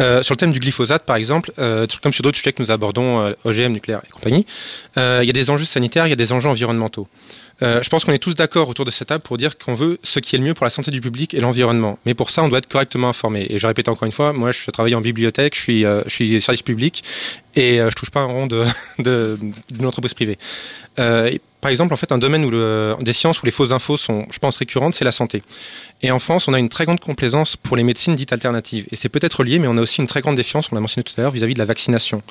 Euh, 0.00 0.22
sur 0.22 0.34
le 0.34 0.38
thème 0.38 0.52
du 0.52 0.60
glyphosate, 0.60 1.04
par 1.04 1.16
exemple, 1.16 1.52
euh, 1.58 1.86
comme 2.02 2.12
sur 2.12 2.22
d'autres 2.22 2.38
sujets 2.38 2.52
que 2.52 2.62
nous 2.62 2.70
abordons, 2.70 3.20
euh, 3.20 3.32
OGM, 3.44 3.72
nucléaire 3.72 4.02
et 4.06 4.10
compagnie, 4.10 4.46
il 4.96 5.24
y 5.24 5.30
a 5.30 5.32
des 5.32 5.50
enjeux 5.50 5.64
sanitaires, 5.64 6.06
il 6.06 6.10
y 6.10 6.14
a 6.14 6.16
des 6.16 6.32
enjeux 6.32 6.48
environnementaux. 6.48 7.08
Euh, 7.62 7.82
je 7.82 7.88
pense 7.88 8.04
qu'on 8.04 8.12
est 8.12 8.18
tous 8.18 8.34
d'accord 8.34 8.68
autour 8.68 8.84
de 8.84 8.90
cette 8.90 9.08
table 9.08 9.22
pour 9.22 9.38
dire 9.38 9.56
qu'on 9.56 9.74
veut 9.74 9.98
ce 10.02 10.20
qui 10.20 10.36
est 10.36 10.38
le 10.38 10.44
mieux 10.44 10.54
pour 10.54 10.64
la 10.64 10.70
santé 10.70 10.90
du 10.90 11.00
public 11.00 11.32
et 11.34 11.40
l'environnement. 11.40 11.98
Mais 12.04 12.14
pour 12.14 12.30
ça, 12.30 12.42
on 12.42 12.48
doit 12.48 12.58
être 12.58 12.68
correctement 12.68 13.08
informé. 13.08 13.46
Et 13.48 13.58
je 13.58 13.66
répète 13.66 13.88
encore 13.88 14.04
une 14.04 14.12
fois, 14.12 14.32
moi, 14.32 14.50
je 14.50 14.70
travaille 14.70 14.94
en 14.94 15.00
bibliothèque, 15.00 15.54
je 15.54 15.60
suis, 15.60 15.84
euh, 15.84 16.02
je 16.06 16.10
suis 16.10 16.40
service 16.42 16.62
public 16.62 17.02
et 17.56 17.80
euh, 17.80 17.90
je 17.90 17.96
touche 17.96 18.10
pas 18.10 18.20
un 18.20 18.26
rond 18.26 18.46
de, 18.46 18.64
de, 18.98 19.38
d'une 19.70 19.86
entreprise 19.86 20.14
privée. 20.14 20.38
Euh, 20.98 21.36
par 21.60 21.70
exemple, 21.70 21.92
en 21.94 21.96
fait, 21.96 22.12
un 22.12 22.18
domaine 22.18 22.44
où 22.44 23.02
des 23.02 23.12
sciences 23.12 23.42
où 23.42 23.46
les 23.46 23.50
fausses 23.50 23.72
infos 23.72 23.96
sont, 23.96 24.26
je 24.30 24.38
pense, 24.38 24.56
récurrentes, 24.56 24.94
c'est 24.94 25.04
la 25.04 25.10
santé. 25.10 25.42
Et 26.02 26.12
en 26.12 26.20
France, 26.20 26.46
on 26.46 26.54
a 26.54 26.60
une 26.60 26.68
très 26.68 26.84
grande 26.84 27.00
complaisance 27.00 27.56
pour 27.56 27.76
les 27.76 27.82
médecines 27.82 28.14
dites 28.14 28.32
alternatives. 28.32 28.86
Et 28.92 28.96
c'est 28.96 29.08
peut-être 29.08 29.42
lié, 29.42 29.58
mais 29.58 29.66
on 29.66 29.76
a 29.76 29.80
aussi 29.80 30.00
une 30.00 30.06
très 30.06 30.20
grande 30.20 30.36
défiance, 30.36 30.70
on 30.70 30.76
l'a 30.76 30.80
mentionné 30.80 31.02
tout 31.02 31.14
à 31.16 31.22
l'heure, 31.22 31.32
vis-à-vis 31.32 31.54
de 31.54 31.58
la 31.58 31.64
vaccination. 31.64 32.22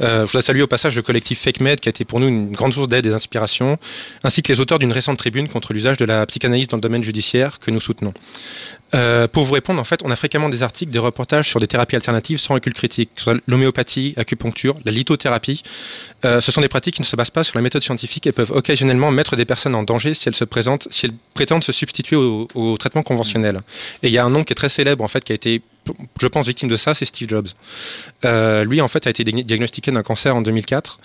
Euh, 0.00 0.22
je 0.22 0.32
voudrais 0.32 0.42
saluer 0.42 0.62
au 0.62 0.66
passage 0.66 0.96
le 0.96 1.02
collectif 1.02 1.40
Fake 1.42 1.60
Med, 1.60 1.78
qui 1.78 1.88
a 1.88 1.90
été 1.90 2.04
pour 2.04 2.18
nous 2.18 2.26
une 2.26 2.50
grande 2.50 2.72
source 2.72 2.88
d'aide 2.88 3.06
et 3.06 3.10
d'inspiration, 3.10 3.78
ainsi 4.24 4.42
que 4.42 4.52
les 4.52 4.58
auteurs 4.58 4.80
d'une 4.80 4.92
récente 4.92 5.18
tribune 5.18 5.48
contre 5.48 5.74
l'usage 5.74 5.98
de 5.98 6.04
la 6.04 6.26
psychanalyse 6.26 6.66
dans 6.66 6.78
le 6.78 6.82
domaine 6.82 7.04
judiciaire 7.04 7.60
que 7.60 7.70
nous 7.70 7.80
soutenons. 7.80 8.14
Euh, 8.94 9.26
pour 9.26 9.44
vous 9.44 9.54
répondre, 9.54 9.80
en 9.80 9.84
fait, 9.84 10.00
on 10.04 10.10
a 10.10 10.16
fréquemment 10.16 10.48
des 10.48 10.62
articles, 10.62 10.92
des 10.92 10.98
reportages 10.98 11.48
sur 11.48 11.60
des 11.60 11.66
thérapies 11.66 11.96
alternatives 11.96 12.38
sans 12.38 12.54
recul 12.54 12.74
critique, 12.74 13.10
que 13.14 13.20
ce 13.20 13.24
soit 13.24 13.40
l'homéopathie, 13.46 14.12
l'acupuncture, 14.16 14.74
la 14.84 14.92
lithothérapie. 14.92 15.62
Euh, 16.24 16.40
ce 16.40 16.52
sont 16.52 16.60
des 16.60 16.68
pratiques 16.68 16.96
qui 16.96 17.02
ne 17.02 17.06
se 17.06 17.16
basent 17.16 17.30
pas 17.30 17.44
sur 17.44 17.56
la 17.56 17.62
méthode 17.62 17.82
scientifique 17.82 18.26
et 18.26 18.32
peuvent 18.32 18.50
occasionnellement 18.50 19.10
mettre 19.10 19.36
des 19.36 19.44
personnes 19.44 19.74
en 19.74 19.82
danger 19.82 20.14
si 20.14 20.28
elles 20.28 20.34
se 20.34 20.44
présentent, 20.44 20.88
si 20.90 21.06
elles 21.06 21.14
prétendent 21.34 21.64
se 21.64 21.72
substituer 21.72 22.16
au, 22.16 22.48
au 22.54 22.76
traitement 22.76 23.02
conventionnel. 23.02 23.62
Et 24.02 24.08
il 24.08 24.12
y 24.12 24.18
a 24.18 24.24
un 24.24 24.30
nom 24.30 24.44
qui 24.44 24.52
est 24.52 24.56
très 24.56 24.68
célèbre, 24.68 25.02
en 25.02 25.08
fait, 25.08 25.24
qui 25.24 25.32
a 25.32 25.34
été, 25.34 25.62
je 26.20 26.26
pense, 26.28 26.46
victime 26.46 26.68
de 26.68 26.76
ça, 26.76 26.94
c'est 26.94 27.04
Steve 27.04 27.28
Jobs. 27.28 27.48
Euh, 28.24 28.64
lui, 28.64 28.80
en 28.80 28.88
fait, 28.88 29.06
a 29.06 29.10
été 29.10 29.24
diagnostiqué 29.24 29.90
d'un 29.90 30.02
cancer 30.02 30.34
en 30.36 30.40
2004. 30.42 31.00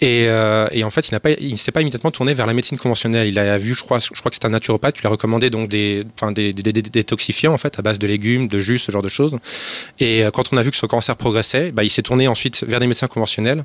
Et, 0.00 0.26
euh, 0.28 0.66
et 0.72 0.82
en 0.84 0.90
fait, 0.90 1.08
il 1.08 1.14
n'a 1.14 1.20
pas, 1.20 1.30
il 1.30 1.56
s'est 1.58 1.70
pas 1.70 1.80
immédiatement 1.80 2.10
tourné 2.10 2.34
vers 2.34 2.46
la 2.46 2.54
médecine 2.54 2.76
conventionnelle. 2.78 3.28
Il 3.28 3.38
a 3.38 3.58
vu, 3.58 3.74
je 3.74 3.82
crois, 3.82 3.98
je 4.00 4.08
crois 4.18 4.30
que 4.30 4.36
c'est 4.36 4.44
un 4.46 4.50
naturopathe, 4.50 4.94
qui 4.96 5.00
lui 5.02 5.06
a 5.06 5.10
recommandé 5.10 5.50
donc 5.50 5.68
des, 5.68 6.04
enfin 6.20 6.32
des, 6.32 6.52
des, 6.52 6.62
des- 6.62 6.72
des 6.72 6.82
détoxifiants 6.82 7.52
en 7.52 7.58
fait 7.58 7.78
à 7.78 7.82
base 7.82 7.98
de 7.98 8.06
légumes, 8.06 8.48
de 8.48 8.58
jus, 8.58 8.78
ce 8.78 8.90
genre 8.90 9.02
de 9.02 9.08
choses. 9.08 9.36
Et 10.00 10.24
euh, 10.24 10.30
quand 10.30 10.52
on 10.52 10.56
a 10.56 10.62
vu 10.62 10.70
que 10.70 10.76
son 10.76 10.86
cancer 10.88 11.14
progressait, 11.16 11.70
bah, 11.70 11.84
il 11.84 11.90
s'est 11.90 12.02
tourné 12.02 12.26
ensuite 12.26 12.64
vers 12.64 12.80
des 12.80 12.86
médecins 12.86 13.06
conventionnels. 13.06 13.64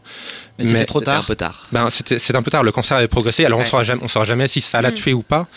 Mais 0.59 0.65
c'était 0.65 0.85
trop 0.85 1.01
tard. 1.01 1.21
un 1.21 1.23
peu 1.23 1.35
tard. 1.35 1.67
Ben, 1.71 1.89
c'était, 1.89 2.19
c'est 2.19 2.35
un 2.35 2.43
peu 2.43 2.51
tard. 2.51 2.63
Le 2.63 2.71
cancer 2.71 2.97
avait 2.97 3.07
progressé. 3.07 3.45
Alors 3.45 3.59
on 3.59 3.63
Ouais. 3.63 3.67
saura 3.67 3.83
jamais, 3.83 4.01
on 4.03 4.07
saura 4.07 4.25
jamais 4.25 4.47
si 4.47 4.61
ça 4.61 4.81
l'a 4.81 4.91
Mm. 4.91 4.93
tué 4.93 5.13
ou 5.13 5.23
pas. 5.23 5.47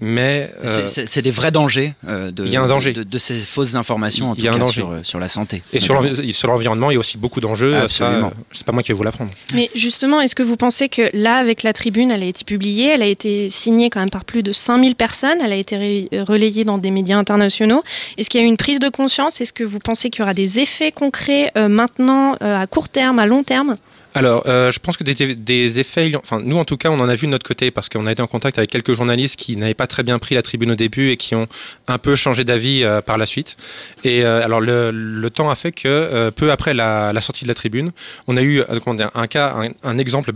Mais 0.00 0.50
C'est- 0.64 1.02
euh, 1.02 1.06
C'est 1.08 1.22
des 1.22 1.30
vrais 1.30 1.50
dangers 1.52 1.94
euh, 2.08 2.30
de, 2.32 2.44
Il 2.44 2.50
y 2.50 2.56
a 2.56 2.62
un 2.62 2.66
danger. 2.66 2.92
de, 2.92 3.04
de 3.04 3.18
ces 3.18 3.34
fausses 3.34 3.76
informations, 3.76 4.30
en 4.30 4.34
Il 4.34 4.42
y 4.44 4.48
a 4.48 4.50
tout 4.50 4.56
un 4.56 4.60
cas, 4.60 4.64
danger. 4.66 4.80
sur, 4.80 4.90
euh, 4.90 5.00
sur 5.02 5.20
la 5.20 5.28
santé. 5.28 5.62
et 5.72 5.78
sur, 5.80 5.94
notamment. 5.94 6.16
l'envi- 6.16 6.34
sur 6.34 6.48
l'environnement, 6.48 6.90
il 6.90 6.94
y 6.94 6.96
a 6.96 7.00
aussi 7.00 7.16
beaucoup 7.16 7.40
d'enjeux. 7.40 7.74
Absolument. 7.76 8.32
C'est 8.52 8.64
pas 8.66 8.72
moi 8.72 8.82
qui 8.82 8.88
vais 8.88 8.94
vous 8.94 9.02
l'apprendre. 9.04 9.30
Mais 9.54 9.70
justement, 9.74 10.20
est-ce 10.20 10.34
que 10.34 10.42
vous 10.42 10.56
pensez 10.56 10.88
que 10.88 11.10
là, 11.14 11.36
avec 11.36 11.62
la 11.62 11.72
tribune, 11.72 12.10
elle 12.10 12.22
a 12.22 12.26
été 12.26 12.44
publiée, 12.44 12.88
elle 12.88 13.02
a 13.02 13.06
été 13.06 13.50
signée 13.50 13.88
quand 13.88 14.00
même 14.00 14.10
par 14.10 14.24
plus 14.24 14.42
de 14.42 14.52
5000 14.52 14.96
personnes, 14.96 15.38
elle 15.42 15.52
a 15.52 15.56
été 15.56 16.08
relayée 16.26 16.64
dans 16.64 16.78
des 16.78 16.90
médias 16.90 17.16
internationaux. 17.16 17.82
Est-ce 18.18 18.28
qu'il 18.28 18.40
y 18.40 18.44
a 18.44 18.46
eu 18.46 18.50
une 18.50 18.56
prise 18.56 18.80
de 18.80 18.88
conscience? 18.88 19.40
Est-ce 19.40 19.52
que 19.52 19.64
vous 19.64 19.78
pensez 19.78 20.10
qu'il 20.10 20.20
y 20.20 20.22
aura 20.22 20.34
des 20.34 20.58
effets 20.58 20.90
concrets 20.92 21.52
euh, 21.56 21.68
maintenant, 21.68 22.36
euh, 22.42 22.60
à 22.60 22.66
court 22.66 22.88
terme, 22.88 23.18
à 23.20 23.26
long 23.26 23.44
terme? 23.44 23.76
Alors, 24.16 24.44
euh, 24.46 24.70
je 24.70 24.78
pense 24.78 24.96
que 24.96 25.02
des, 25.02 25.80
effets, 25.80 26.12
enfin, 26.14 26.40
nous 26.40 26.56
en 26.56 26.64
tout 26.64 26.76
cas, 26.76 26.90
on 26.90 27.00
en 27.00 27.08
a 27.08 27.16
vu 27.16 27.26
de 27.26 27.32
notre 27.32 27.46
côté 27.46 27.72
parce 27.72 27.88
qu'on 27.88 28.06
a 28.06 28.12
été 28.12 28.22
en 28.22 28.28
contact 28.28 28.58
avec 28.58 28.70
quelques 28.70 28.94
journalistes 28.94 29.34
qui 29.36 29.56
n'avaient 29.56 29.74
pas 29.74 29.88
très 29.88 30.04
bien 30.04 30.20
pris 30.20 30.36
la 30.36 30.42
tribune 30.42 30.70
au 30.70 30.76
début 30.76 31.10
et 31.10 31.16
qui 31.16 31.34
ont 31.34 31.48
un 31.88 31.98
peu 31.98 32.14
changé 32.14 32.44
d'avis 32.44 32.84
euh, 32.84 33.00
par 33.00 33.18
la 33.18 33.26
suite. 33.26 33.56
Et 34.04 34.24
euh, 34.24 34.44
alors, 34.44 34.60
le, 34.60 35.28
temps 35.34 35.50
a 35.50 35.56
fait 35.56 35.72
que 35.72 36.30
peu 36.30 36.52
après 36.52 36.74
la, 36.74 37.12
sortie 37.20 37.44
de 37.44 37.48
la 37.48 37.54
tribune, 37.54 37.90
on 38.28 38.36
a 38.36 38.42
eu 38.42 38.62
comment 38.84 38.94
dire, 38.94 39.10
un 39.14 39.26
cas, 39.26 39.56
un 39.82 39.98
exemple 39.98 40.32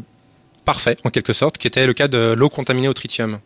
parfait 0.68 0.98
en 1.02 1.08
quelque 1.08 1.32
sorte, 1.32 1.56
qui 1.56 1.66
était 1.66 1.86
le 1.86 1.94
cas 1.94 2.08
de 2.08 2.34
l'eau 2.36 2.50
contaminée 2.50 2.88
au 2.88 2.92
tritium, 2.92 3.38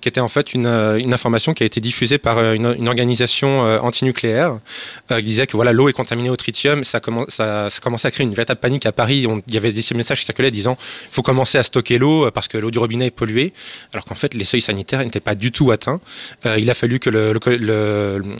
qui 0.00 0.08
était 0.08 0.20
en 0.20 0.28
fait 0.28 0.54
une, 0.54 0.66
euh, 0.66 1.12
information 1.12 1.52
qui 1.52 1.64
a 1.64 1.66
été 1.66 1.80
diffusée 1.80 2.18
par 2.18 2.38
euh, 2.38 2.52
une, 2.52 2.86
organisation 2.86 3.66
euh, 3.66 3.80
antinucléaire 3.80 4.60
qui 5.08 5.22
disait 5.22 5.48
que 5.48 5.56
voilà 5.56 5.72
l'eau 5.72 5.88
est 5.88 5.92
contaminée 5.92 6.30
au 6.30 6.36
tritium. 6.36 6.84
Ça, 6.84 7.00
commence, 7.00 7.30
ça, 7.30 7.68
ça 7.68 7.80
commençait 7.80 8.06
à 8.06 8.12
créer 8.12 8.24
une 8.24 8.32
véritable 8.32 8.60
panique 8.60 8.86
à 8.86 8.92
Paris. 8.92 9.26
Il 9.48 9.54
y 9.54 9.56
avait 9.56 9.72
des 9.72 9.82
messages 9.96 10.20
qui 10.20 10.24
circulaient 10.24 10.52
disant 10.52 10.76
il 11.10 11.14
faut 11.14 11.22
commencer 11.22 11.58
à 11.58 11.64
stocker 11.64 11.98
l'eau 11.98 12.30
parce 12.30 12.46
que 12.46 12.56
l'eau 12.58 12.70
du 12.70 12.78
robinet 12.78 13.06
est 13.06 13.10
polluée, 13.10 13.52
alors 13.92 14.04
qu'en 14.04 14.14
fait 14.14 14.34
les 14.34 14.44
seuils 14.44 14.60
sanitaires 14.60 15.02
n'étaient 15.02 15.26
pas 15.30 15.34
du 15.34 15.50
tout 15.50 15.72
atteints. 15.72 16.00
Il 16.44 16.70
a 16.70 16.74
fallu 16.74 17.00
que 17.00 17.10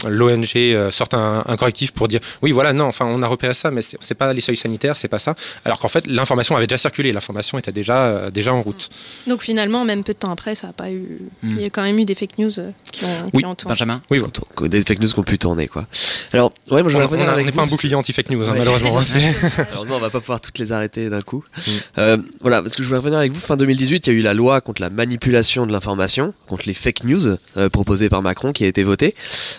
l'ONG 0.08 0.90
sorte 0.92 1.14
un, 1.14 1.42
un 1.44 1.56
correctif 1.56 1.90
pour 1.92 2.06
dire 2.06 2.20
oui 2.42 2.52
voilà 2.52 2.72
non 2.72 2.84
enfin 2.84 3.06
on 3.06 3.20
a 3.22 3.26
repéré 3.26 3.54
ça 3.54 3.72
mais 3.72 3.82
c'est 3.82 4.14
pas 4.14 4.32
les 4.32 4.40
seuils 4.40 4.56
sanitaires 4.56 4.96
c'est 4.96 5.08
pas 5.08 5.18
ça 5.18 5.34
alors 5.64 5.80
qu'en 5.80 5.88
fait 5.88 6.06
l'information 6.06 6.56
avait 6.56 6.68
déjà 6.68 6.78
circulé 6.78 7.10
l'information 7.10 7.58
était 7.58 7.72
déjà 7.72 8.27
déjà 8.30 8.52
en 8.54 8.62
route. 8.62 8.88
Donc 9.26 9.42
finalement, 9.42 9.84
même 9.84 10.04
peu 10.04 10.12
de 10.12 10.18
temps 10.18 10.30
après, 10.30 10.54
ça 10.54 10.68
a 10.68 10.72
pas 10.72 10.90
eu. 10.90 11.18
Il 11.42 11.60
y 11.60 11.64
a 11.64 11.70
quand 11.70 11.82
même 11.82 11.98
eu 11.98 12.04
des 12.04 12.14
fake 12.14 12.38
news 12.38 12.58
euh, 12.58 12.70
qui 12.92 13.04
ont, 13.04 13.30
qui 13.30 13.44
ont 13.44 13.54
tourné. 13.54 13.76
Oui, 14.10 14.20
Des 14.68 14.82
fake 14.82 15.00
news 15.00 15.08
qui 15.08 15.18
ont 15.18 15.22
pu 15.24 15.38
tourner, 15.38 15.68
quoi. 15.68 15.86
Alors, 16.32 16.52
ouais, 16.70 16.82
moi, 16.82 16.90
je 16.90 16.96
on 16.96 17.44
n'est 17.44 17.52
pas 17.52 17.62
un 17.62 17.66
bouclier 17.66 17.94
anti-fake 17.94 18.30
news, 18.30 18.48
hein, 18.48 18.52
Ouais. 18.52 18.58
malheureusement. 18.58 18.98
hein, 18.98 19.02
Malheureusement, 19.58 19.96
on 19.96 20.00
va 20.00 20.10
pas 20.10 20.20
pouvoir 20.20 20.40
toutes 20.40 20.58
les 20.58 20.72
arrêter 20.72 21.08
d'un 21.08 21.20
coup. 21.22 21.44
Euh, 21.98 22.16
voilà, 22.40 22.62
parce 22.62 22.74
que 22.76 22.82
je 22.82 22.88
voulais 22.88 22.98
revenir 22.98 23.18
avec 23.18 23.32
vous. 23.32 23.40
Fin 23.40 23.56
2018, 23.56 24.06
il 24.06 24.12
y 24.12 24.16
a 24.16 24.18
eu 24.18 24.22
la 24.22 24.34
loi 24.34 24.60
contre 24.60 24.82
la 24.82 24.90
manipulation 24.90 25.66
de 25.66 25.72
l'information, 25.72 26.34
contre 26.46 26.64
les 26.66 26.74
fake 26.74 27.04
news 27.04 27.36
euh, 27.56 27.68
proposée 27.68 28.08
par 28.08 28.22
Macron, 28.22 28.52
qui 28.52 28.64
a 28.64 28.66
été 28.66 28.82
votée. 28.84 29.14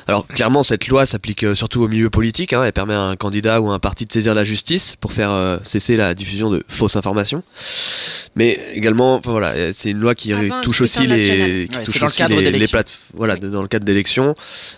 Alors 0.08 0.28
clairement, 0.28 0.64
cette 0.64 0.88
loi 0.88 1.06
s'applique 1.06 1.44
euh, 1.44 1.56
surtout 1.56 1.82
au 1.84 1.88
milieu 1.88 2.10
politique. 2.10 2.54
Hein, 2.54 2.64
elle 2.64 2.74
permet 2.74 2.94
à 2.94 3.02
un 3.02 3.16
candidat 3.16 3.62
ou 3.62 3.70
à 3.72 3.74
un 3.74 3.80
parti 3.80 4.06
de 4.06 4.12
saisir 4.12 4.34
la 4.36 4.44
justice 4.44 4.96
pour 5.00 5.14
faire 5.14 5.32
euh, 5.32 5.58
cesser 5.64 5.96
la 5.96 6.14
diffusion 6.14 6.50
de 6.50 6.64
fausses 6.68 6.96
informations. 6.96 7.44
Mais 8.36 8.59
également, 8.74 9.16
enfin 9.16 9.32
voilà, 9.32 9.50
euh, 9.52 9.72
c'est 9.74 9.92
une 9.92 10.00
loi 10.00 10.16
qui 10.16 10.34
Avant 10.34 10.56
un 10.58 10.62
touche 10.62 10.82
aussi 10.82 11.06
les, 11.08 11.68
qui 11.72 11.78
Ouais, 11.78 11.84
touche 11.84 11.94
c'est 11.94 12.00
dans 12.00 12.06
le 12.06 12.10
aussi 12.10 12.18
cadre 12.18 12.36
les, 12.38 12.44
les 12.46 12.52
d'élections. 12.52 12.78
plate- 12.80 12.98
voilà, 13.14 13.36
dans 13.36 13.62
le 13.62 13.68
cadre 13.68 13.86
d'élections. 13.86 14.36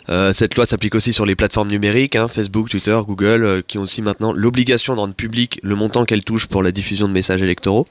Euh, 0.10 0.34
cette 0.34 0.56
loi 0.56 0.66
s'applique 0.66 0.96
aussi 0.96 1.14
sur 1.14 1.26
les 1.26 1.36
plateformes 1.36 1.70
numériques, 1.70 2.16
hein, 2.16 2.28
Facebook, 2.28 2.70
Twitter, 2.70 2.98
Google, 3.08 3.44
euh, 3.44 3.62
qui 3.66 3.78
ont 3.78 3.82
aussi 3.84 4.02
maintenant 4.02 4.32
l'obligation 4.34 4.96
de 4.96 5.00
rendre 5.00 5.14
public 5.16 5.60
le 5.64 5.76
montant 5.76 6.06
qu'elles 6.06 6.24
touchent 6.24 6.48
pour 6.48 6.64
la 6.64 6.72
diffusion 6.72 7.08
de 7.08 7.14
messages 7.14 7.42
électoraux. 7.42 7.88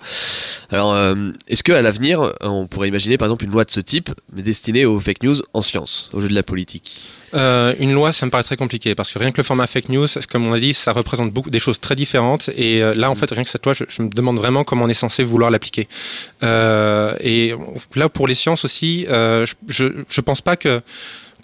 Alors, 0.71 0.95
euh, 0.95 1.31
est-ce 1.49 1.63
qu'à 1.63 1.81
l'avenir, 1.83 2.33
on 2.41 2.67
pourrait 2.67 2.89
imaginer 2.89 3.19
par 3.19 3.27
exemple 3.29 3.45
une 3.45 3.53
loi 3.53 3.65
de 3.65 3.71
ce 3.71 3.81
type, 3.81 4.11
mais 4.35 4.43
destinée 4.43 4.85
aux 4.85 5.01
fake 5.01 5.23
news 5.23 5.37
en 5.55 5.63
sciences, 5.63 6.09
au 6.13 6.21
lieu 6.21 6.29
de 6.29 6.35
la 6.35 6.43
politique? 6.43 7.01
Euh, 7.35 7.75
une 7.79 7.93
loi, 7.93 8.13
ça 8.13 8.27
me 8.27 8.31
paraît 8.31 8.43
très 8.43 8.57
compliqué 8.57 8.95
parce 8.95 9.13
que 9.13 9.19
rien 9.19 9.31
que 9.31 9.37
le 9.37 9.43
format 9.43 9.67
fake 9.67 9.89
news, 9.89 10.07
comme 10.31 10.47
on 10.47 10.53
a 10.53 10.61
dit, 10.61 10.75
ça 10.75 10.93
représente 10.93 11.33
beaucoup 11.33 11.51
des 11.51 11.59
choses 11.59 11.79
très 11.81 11.95
différentes. 11.95 12.51
Et 12.57 12.83
euh, 12.83 12.95
là, 12.95 13.11
en 13.11 13.15
fait, 13.15 13.31
rien 13.31 13.45
que 13.45 13.51
cette 13.51 13.65
loi, 13.65 13.75
je, 13.75 13.85
je, 13.89 14.03
me 14.03 14.09
demande 14.09 14.39
vraiment 14.39 14.65
comment 14.65 14.85
on 14.85 14.89
est 14.89 14.95
censé 14.95 15.23
vouloir 15.23 15.51
l'appliquer. 15.51 15.89
Euh, 16.43 17.15
et 17.21 17.55
là, 17.95 18.09
pour 18.09 18.27
les 18.27 18.35
sciences 18.35 18.65
aussi, 18.65 19.07
euh, 19.09 19.47
je, 19.69 19.87
je 20.09 20.21
pense 20.21 20.41
pas 20.41 20.57
que 20.57 20.83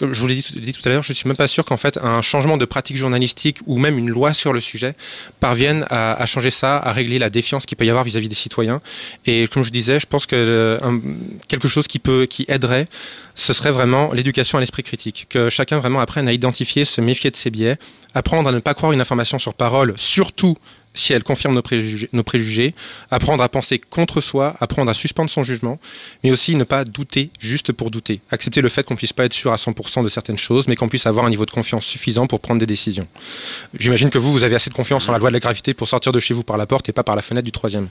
je 0.01 0.21
vous 0.21 0.27
l'ai 0.27 0.37
dit, 0.37 0.73
tout 0.73 0.83
à 0.85 0.89
l'heure, 0.89 1.03
je 1.03 1.13
suis 1.13 1.29
même 1.29 1.37
pas 1.37 1.49
sûr 1.49 1.65
qu'en 1.65 1.77
fait 1.77 1.99
un 2.03 2.21
changement 2.21 2.57
de 2.57 2.65
pratique 2.65 2.97
journalistique 2.97 3.59
ou 3.67 3.79
même 3.79 3.99
une 3.99 4.11
loi 4.11 4.33
sur 4.33 4.53
le 4.53 4.61
sujet 4.61 4.95
parvienne 5.41 5.85
à, 5.91 6.25
changer 6.27 6.51
ça, 6.51 6.79
à 6.79 6.93
régler 6.93 7.19
la 7.19 7.31
défiance 7.31 7.67
qu'il 7.67 7.77
peut 7.77 7.87
y 7.87 7.91
avoir 7.91 8.05
vis-à-vis 8.05 8.27
-vis 8.27 8.31
des 8.31 8.35
citoyens. 8.35 8.81
Et 9.27 9.49
comme 9.49 9.65
je 9.65 9.71
disais, 9.71 10.01
je 10.01 10.07
pense 10.07 10.27
que 10.27 10.79
un, 10.83 11.01
quelque 11.49 11.69
chose 11.69 11.87
qui 11.87 11.99
peut, 11.99 12.27
qui 12.29 12.45
aiderait, 12.49 12.89
ce 13.35 13.53
serait 13.53 13.71
vraiment 13.71 14.13
l'éducation 14.13 14.59
à 14.59 14.61
l'esprit 14.61 14.83
critique, 14.83 15.27
que 15.29 15.51
chacun 15.51 15.79
vraiment 15.79 16.01
apprenne 16.01 16.29
à 16.29 16.33
identifier, 16.33 16.85
se 16.85 17.01
méfier 17.01 17.31
de 17.31 17.37
ses 17.37 17.51
biais, 17.51 17.77
apprendre 18.15 18.49
à 18.49 18.53
ne 18.53 18.61
pas 18.61 18.75
croire 18.75 18.93
une 18.93 19.01
information 19.01 19.39
sur 19.39 19.55
parole, 19.55 19.95
surtout 19.97 20.57
si 20.97 21.13
elle 21.13 21.23
confirme 21.23 21.55
nos 21.55 22.23
préjugés, 22.23 22.75
apprendre 23.11 23.43
à 23.43 23.49
penser 23.49 23.79
contre 23.79 24.21
soi, 24.21 24.57
apprendre 24.61 24.91
à 24.91 24.95
suspendre 24.95 25.31
son 25.31 25.45
jugement, 25.45 25.79
mais 26.25 26.31
aussi 26.31 26.55
ne 26.57 26.65
pas 26.65 26.85
douter 26.85 27.31
juste 27.39 27.73
pour 27.73 27.91
douter. 27.91 28.21
Accepter 28.31 28.61
le 28.61 28.69
fait 28.69 28.83
qu'on 28.83 28.97
puisse 28.97 29.13
pas 29.13 29.25
être 29.25 29.33
sûr 29.33 29.53
à 29.53 29.57
100% 29.57 30.03
de 30.03 30.09
certaines 30.09 30.39
choses, 30.39 30.67
mais 30.69 30.77
qu'on 30.77 30.89
puisse 30.89 31.07
avoir 31.07 31.27
un 31.27 31.31
niveau 31.31 31.47
de 31.47 31.51
confiance 31.51 31.85
suffisant 31.85 32.27
pour 32.27 32.41
prendre 32.41 32.59
des 32.59 32.67
décisions. 32.67 33.07
J'imagine 33.79 34.11
que 34.11 34.19
vous, 34.19 34.33
vous 34.33 34.45
avez 34.45 34.55
assez 34.55 34.71
de 34.71 34.75
confiance 34.75 35.09
en 35.09 35.13
la 35.13 35.19
loi 35.19 35.31
de 35.31 35.35
la 35.35 35.41
gravité 35.41 35.75
pour 35.75 35.89
sortir 35.89 36.13
de 36.13 36.21
chez 36.21 36.35
vous 36.35 36.43
par 36.43 36.57
la 36.57 36.67
porte 36.67 36.89
et 36.89 36.93
pas 36.93 37.05
par 37.05 37.15
la 37.15 37.23
fenêtre 37.23 37.45
du 37.45 37.53
troisième. 37.53 37.89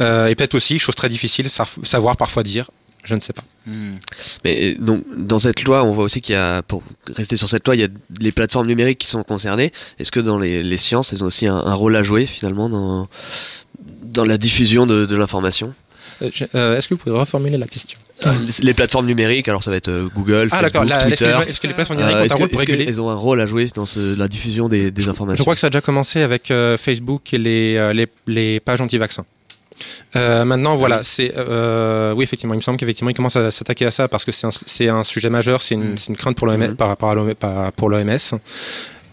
Euh, 0.00 0.28
et 0.28 0.34
peut-être 0.34 0.54
aussi, 0.54 0.78
chose 0.78 0.94
très 0.94 1.08
difficile, 1.08 1.48
savoir 1.48 2.16
parfois 2.16 2.42
dire 2.42 2.70
je 3.04 3.14
ne 3.14 3.20
sais 3.20 3.32
pas. 3.32 3.44
Hmm. 3.66 3.96
Mais 4.44 4.74
donc 4.74 5.04
dans 5.16 5.38
cette 5.38 5.62
loi, 5.64 5.84
on 5.84 5.92
voit 5.92 6.04
aussi 6.04 6.20
qu'il 6.20 6.34
y 6.34 6.38
a, 6.38 6.62
pour 6.62 6.82
rester 7.06 7.36
sur 7.36 7.48
cette 7.48 7.66
loi, 7.66 7.76
il 7.76 7.80
y 7.80 7.84
a 7.84 7.88
les 8.20 8.32
plateformes 8.32 8.66
numériques 8.66 8.98
qui 8.98 9.08
sont 9.08 9.22
concernées. 9.22 9.72
Est-ce 9.98 10.10
que 10.10 10.20
dans 10.20 10.38
les, 10.38 10.62
les, 10.62 10.76
sciences, 10.76 11.12
elles 11.12 11.22
ont 11.24 11.28
aussi 11.28 11.46
un, 11.46 11.56
un, 11.56 11.74
rôle 11.74 11.96
à 11.96 12.02
jouer 12.02 12.26
finalement 12.26 12.68
dans, 12.68 13.08
dans 14.02 14.24
la 14.24 14.38
diffusion 14.38 14.86
de, 14.86 15.06
de 15.06 15.16
l'information? 15.16 15.74
Euh, 16.22 16.30
euh, 16.54 16.76
Est-ce 16.76 16.88
que 16.88 16.94
vous 16.94 17.00
pouvez 17.00 17.16
reformuler 17.16 17.56
la 17.56 17.66
question? 17.66 17.98
Les 18.62 18.74
plateformes 18.74 19.06
numériques, 19.06 19.48
alors 19.48 19.64
ça 19.64 19.70
va 19.70 19.78
être 19.78 19.88
euh, 19.88 20.08
Google, 20.14 20.48
ah, 20.50 20.60
Facebook, 20.60 20.86
la, 20.86 21.04
Twitter. 21.04 21.34
Est-ce 21.48 21.58
que 21.58 21.66
les 21.66 21.72
plateformes 21.72 22.00
numériques 22.00 22.30
ont 22.30 22.34
un 22.34 22.38
rôle 22.38 22.48
pour 22.48 22.60
réguler? 22.60 22.84
Elles 22.86 23.00
ont 23.00 23.08
un 23.08 23.14
rôle 23.14 23.40
à 23.40 23.46
jouer 23.46 23.66
dans 23.74 23.86
ce, 23.86 24.14
la 24.14 24.28
diffusion 24.28 24.68
des, 24.68 24.90
des, 24.90 25.08
informations. 25.08 25.38
Je 25.38 25.42
crois 25.42 25.54
que 25.54 25.60
ça 25.60 25.68
a 25.68 25.70
déjà 25.70 25.80
commencé 25.80 26.20
avec 26.20 26.50
euh, 26.50 26.76
Facebook 26.76 27.32
et 27.32 27.38
les, 27.38 27.92
les, 27.94 28.06
les 28.26 28.60
pages 28.60 28.82
anti-vaccins. 28.82 29.24
Euh, 30.16 30.44
maintenant, 30.44 30.76
voilà, 30.76 31.02
c'est 31.02 31.32
euh, 31.36 32.12
oui 32.14 32.24
effectivement, 32.24 32.54
il 32.54 32.58
me 32.58 32.62
semble 32.62 32.78
qu'effectivement 32.78 33.10
il 33.10 33.14
commence 33.14 33.36
à 33.36 33.50
s'attaquer 33.50 33.86
à 33.86 33.90
ça 33.90 34.08
parce 34.08 34.24
que 34.24 34.32
c'est 34.32 34.88
un, 34.88 34.96
un, 34.96 35.04
sujet 35.04 35.30
majeur, 35.30 35.62
c'est 35.62 35.74
une, 35.74 35.96
une, 36.08 36.16
crainte 36.16 36.36
pour 36.36 36.46
l'OMS, 36.46 36.58
mmh. 36.58 36.76
par 36.76 36.88
rapport 36.88 37.10
à 37.10 37.72
pour 37.72 37.88
l'OMS. 37.88 38.18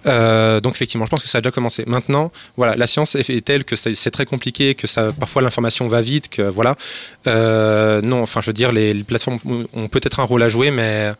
Euh, 0.05 0.61
donc 0.61 0.75
effectivement, 0.75 1.05
je 1.05 1.09
pense 1.09 1.21
que 1.21 1.27
ça 1.27 1.39
a 1.39 1.41
déjà 1.41 1.51
commencé. 1.51 1.83
Maintenant, 1.85 2.31
voilà, 2.55 2.75
la 2.75 2.87
science 2.87 3.15
est, 3.15 3.45
telle 3.45 3.65
que 3.65 3.75
c'est 3.75 4.11
très 4.11 4.25
compliqué, 4.25 4.73
que 4.73 4.87
ça, 4.87 5.11
parfois 5.11 5.41
l'information 5.41 5.87
va 5.87 6.01
vite, 6.01 6.29
que 6.29 6.43
voilà. 6.43 6.75
Non, 7.25 8.21
enfin, 8.21 8.41
je 8.41 8.47
veux 8.47 8.53
dire, 8.53 8.71
les, 8.71 8.93
les 8.93 9.03
plateformes 9.03 9.39
ont 9.73 9.87
peut-être 9.87 10.19
un 10.19 10.23
rôle 10.23 10.43
à 10.43 10.49
jouer, 10.49 10.71
mais 10.71 11.11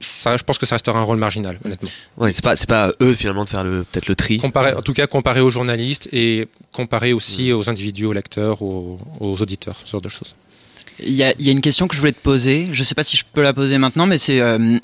ça, 0.00 0.36
je 0.36 0.44
pense 0.44 0.58
que 0.58 0.66
ça 0.66 0.76
restera 0.76 0.98
un 0.98 1.02
rôle 1.02 1.18
marginal, 1.18 1.58
honnêtement. 1.64 1.90
Ouais, 2.16 2.32
c'est 2.32 2.44
pas, 2.44 2.56
c'est 2.56 2.68
pas 2.68 2.88
à 2.88 2.92
eux 3.00 3.14
finalement 3.14 3.44
de 3.44 3.50
faire 3.50 3.64
le, 3.64 3.84
peut-être 3.84 4.08
le 4.08 4.14
tri. 4.14 4.38
Comparé, 4.38 4.74
en 4.74 4.82
tout 4.82 4.92
cas, 4.92 5.06
comparé 5.06 5.40
aux 5.40 5.50
journalistes 5.50 6.08
et 6.12 6.48
comparé 6.72 7.12
aussi 7.12 7.50
mmh. 7.50 7.56
aux 7.56 7.70
individus, 7.70 8.06
aux 8.06 8.12
lecteurs, 8.12 8.62
aux, 8.62 8.98
aux 9.20 9.42
auditeurs, 9.42 9.76
ce 9.84 9.90
genre 9.92 10.02
de 10.02 10.08
choses. 10.08 10.34
Il 11.00 11.12
y, 11.12 11.22
a, 11.22 11.32
y, 11.38 11.48
a, 11.48 11.52
une 11.52 11.60
question 11.60 11.86
que 11.86 11.94
je 11.94 12.00
voulais 12.00 12.12
te 12.12 12.20
poser. 12.20 12.68
Je 12.72 12.80
ne 12.80 12.84
sais 12.84 12.94
pas 12.94 13.04
si 13.04 13.16
je 13.16 13.24
peux 13.32 13.42
la 13.42 13.52
poser 13.52 13.78
maintenant, 13.78 14.06
mais 14.06 14.18
c'est 14.18 14.40
euh, 14.40 14.78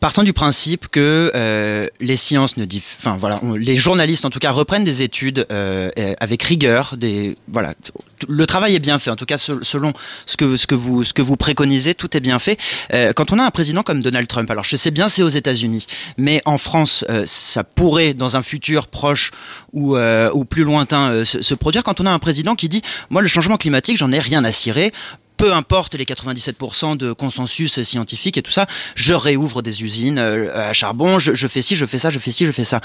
partant 0.00 0.22
du 0.22 0.32
principe 0.32 0.88
que 0.88 1.32
euh, 1.34 1.86
les 2.00 2.16
sciences 2.16 2.56
ne 2.56 2.64
diff... 2.64 2.96
enfin 2.98 3.16
voilà, 3.16 3.40
les 3.56 3.76
journalistes 3.76 4.24
en 4.24 4.30
tout 4.30 4.38
cas 4.38 4.50
reprennent 4.50 4.84
des 4.84 5.02
études 5.02 5.46
euh, 5.50 5.90
avec 6.20 6.42
rigueur. 6.42 6.96
Des 6.96 7.36
voilà, 7.50 7.74
le 8.28 8.46
travail 8.46 8.74
est 8.74 8.80
bien 8.80 8.98
fait. 8.98 9.10
En 9.10 9.16
tout 9.16 9.24
cas, 9.24 9.38
selon 9.38 9.92
ce 10.26 10.36
que 10.36 10.56
ce 10.56 10.66
que 10.66 10.74
vous 10.74 11.04
ce 11.04 11.14
que 11.14 11.22
vous 11.22 11.36
préconisez, 11.36 11.94
tout 11.94 12.16
est 12.16 12.20
bien 12.20 12.38
fait. 12.38 12.58
Euh, 12.92 13.12
quand 13.12 13.32
on 13.32 13.38
a 13.38 13.44
un 13.44 13.50
président 13.50 13.82
comme 13.82 14.02
Donald 14.02 14.28
Trump, 14.28 14.50
alors 14.50 14.64
je 14.64 14.76
sais 14.76 14.90
bien 14.90 15.08
c'est 15.08 15.22
aux 15.22 15.28
États-Unis, 15.28 15.86
mais 16.16 16.42
en 16.44 16.58
France, 16.58 17.04
euh, 17.08 17.24
ça 17.26 17.64
pourrait 17.64 18.14
dans 18.14 18.36
un 18.36 18.42
futur 18.42 18.86
proche 18.86 19.30
ou 19.72 19.96
ou 19.98 20.44
plus 20.44 20.64
lointain 20.64 21.24
se, 21.24 21.42
se 21.42 21.54
produire. 21.54 21.82
Quand 21.82 22.00
on 22.00 22.06
a 22.06 22.10
un 22.10 22.18
président 22.18 22.54
qui 22.54 22.68
dit, 22.68 22.82
moi 23.10 23.22
le 23.22 23.28
changement 23.28 23.56
climatique, 23.56 23.96
j'en 23.96 24.12
ai 24.12 24.18
rien 24.18 24.44
à 24.44 24.52
cirer 24.52 24.92
peu 25.38 25.54
importe 25.54 25.94
les 25.94 26.04
97% 26.04 26.96
de 26.96 27.12
consensus 27.12 27.80
scientifique 27.82 28.36
et 28.36 28.42
tout 28.42 28.50
ça, 28.50 28.66
je 28.94 29.14
réouvre 29.14 29.62
des 29.62 29.82
usines 29.82 30.18
à 30.18 30.72
charbon, 30.72 31.18
je, 31.18 31.34
je, 31.34 31.48
fais 31.48 31.62
ci, 31.62 31.76
je 31.76 31.86
fais 31.86 31.98
ça, 31.98 32.10
je 32.10 32.18
fais 32.18 32.32
ci, 32.32 32.44
je 32.44 32.52
fais 32.52 32.64
ça. 32.64 32.80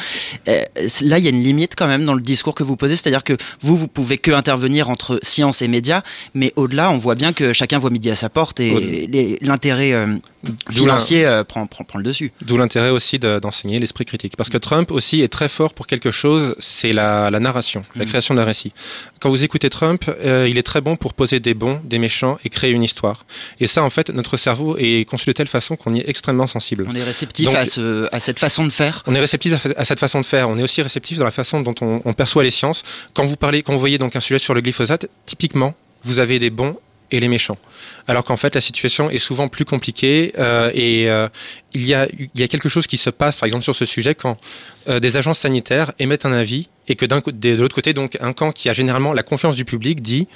Euh, 0.47 0.63
là, 1.01 1.17
il 1.17 1.25
y 1.25 1.27
a 1.27 1.31
une 1.31 1.43
limite 1.43 1.73
quand 1.75 1.87
même 1.87 2.05
dans 2.05 2.13
le 2.13 2.21
discours 2.21 2.55
que 2.55 2.63
vous 2.63 2.75
posez, 2.75 2.95
c'est-à-dire 2.95 3.23
que 3.23 3.35
vous, 3.61 3.75
vous 3.75 3.87
pouvez 3.87 4.17
que 4.17 4.31
intervenir 4.31 4.89
entre 4.89 5.19
science 5.23 5.61
et 5.61 5.67
médias, 5.67 6.01
mais 6.33 6.53
au-delà, 6.55 6.91
on 6.91 6.97
voit 6.97 7.15
bien 7.15 7.33
que 7.33 7.53
chacun 7.53 7.79
voit 7.79 7.89
midi 7.89 8.09
à 8.09 8.15
sa 8.15 8.29
porte 8.29 8.59
et 8.59 9.37
l'intérêt 9.41 9.93
euh, 9.93 10.17
financier 10.69 11.25
euh, 11.25 11.43
prend, 11.43 11.65
prend, 11.67 11.83
prend, 11.83 11.99
le 11.99 12.03
dessus. 12.03 12.31
D'où 12.41 12.57
l'intérêt 12.57 12.89
aussi 12.89 13.19
d'enseigner 13.19 13.77
de, 13.77 13.81
l'esprit 13.81 14.05
critique. 14.05 14.35
Parce 14.37 14.49
que 14.49 14.57
Trump 14.57 14.91
aussi 14.91 15.21
est 15.21 15.27
très 15.27 15.49
fort 15.49 15.73
pour 15.73 15.87
quelque 15.87 16.11
chose, 16.11 16.55
c'est 16.59 16.93
la, 16.93 17.29
la, 17.31 17.39
narration, 17.39 17.83
la 17.95 18.05
création 18.05 18.35
d'un 18.35 18.43
récit. 18.43 18.73
Quand 19.19 19.29
vous 19.29 19.43
écoutez 19.43 19.69
Trump, 19.69 20.03
euh, 20.23 20.47
il 20.49 20.57
est 20.57 20.63
très 20.63 20.81
bon 20.81 20.95
pour 20.95 21.13
poser 21.13 21.39
des 21.39 21.53
bons, 21.53 21.81
des 21.83 21.99
méchants 21.99 22.37
et 22.45 22.49
créer 22.49 22.71
une 22.71 22.83
histoire. 22.83 23.25
Et 23.59 23.67
ça, 23.67 23.83
en 23.83 23.89
fait, 23.89 24.09
notre 24.09 24.37
cerveau 24.37 24.77
est 24.77 25.07
conçu 25.07 25.27
de 25.27 25.33
telle 25.33 25.47
façon 25.47 25.75
qu'on 25.75 25.93
y 25.93 25.99
est 25.99 26.09
extrêmement 26.09 26.47
sensible. 26.47 26.85
On 26.89 26.95
est 26.95 27.03
réceptif 27.03 27.45
Donc, 27.45 27.55
à, 27.55 27.65
ce, 27.65 28.07
à, 28.11 28.19
cette 28.19 28.39
façon 28.39 28.65
de 28.65 28.69
faire. 28.69 29.03
On 29.07 29.15
est 29.15 29.19
réceptif 29.19 29.53
à, 29.75 29.85
cette 29.85 29.99
façon 29.99 30.21
de 30.21 30.25
faire. 30.25 30.49
On 30.49 30.57
est 30.57 30.63
aussi 30.63 30.81
réceptif 30.81 31.17
dans 31.17 31.25
la 31.25 31.31
façon 31.31 31.61
dont 31.61 31.75
on, 31.81 32.01
on 32.05 32.13
perçoit 32.13 32.43
les 32.43 32.51
sciences. 32.51 32.83
Quand 33.13 33.25
vous 33.25 33.35
parlez, 33.35 33.61
quand 33.61 33.73
vous 33.73 33.79
voyez 33.79 33.97
donc 33.97 34.15
un 34.15 34.21
sujet 34.21 34.39
sur 34.39 34.53
le 34.53 34.61
glyphosate, 34.61 35.07
typiquement, 35.25 35.75
vous 36.03 36.19
avez 36.19 36.39
des 36.39 36.49
bons 36.49 36.77
et 37.13 37.19
les 37.19 37.27
méchants. 37.27 37.57
Alors 38.07 38.23
qu'en 38.23 38.37
fait, 38.37 38.55
la 38.55 38.61
situation 38.61 39.09
est 39.09 39.19
souvent 39.19 39.47
plus 39.47 39.65
compliquée 39.65 40.33
euh, 40.39 40.71
et 40.73 41.09
euh, 41.09 41.29
il, 41.73 41.85
y 41.85 41.93
a, 41.93 42.07
il 42.17 42.29
y 42.35 42.43
a 42.43 42.47
quelque 42.47 42.69
chose 42.69 42.87
qui 42.87 42.97
se 42.97 43.11
passe, 43.11 43.39
par 43.39 43.45
exemple, 43.45 43.63
sur 43.63 43.75
ce 43.75 43.85
sujet 43.85 44.15
quand 44.15 44.37
euh, 44.89 44.99
des 44.99 45.15
agences 45.15 45.39
sanitaires 45.39 45.93
émettent 45.99 46.25
un 46.25 46.33
avis 46.33 46.67
et 46.87 46.95
que 46.95 47.05
d'un 47.05 47.21
de 47.25 47.55
l'autre 47.55 47.75
côté, 47.75 47.93
donc, 47.93 48.17
un 48.19 48.33
camp 48.33 48.51
qui 48.51 48.69
a 48.69 48.73
généralement 48.73 49.13
la 49.13 49.23
confiance 49.23 49.55
du 49.55 49.65
public 49.65 50.01
dit, 50.01 50.27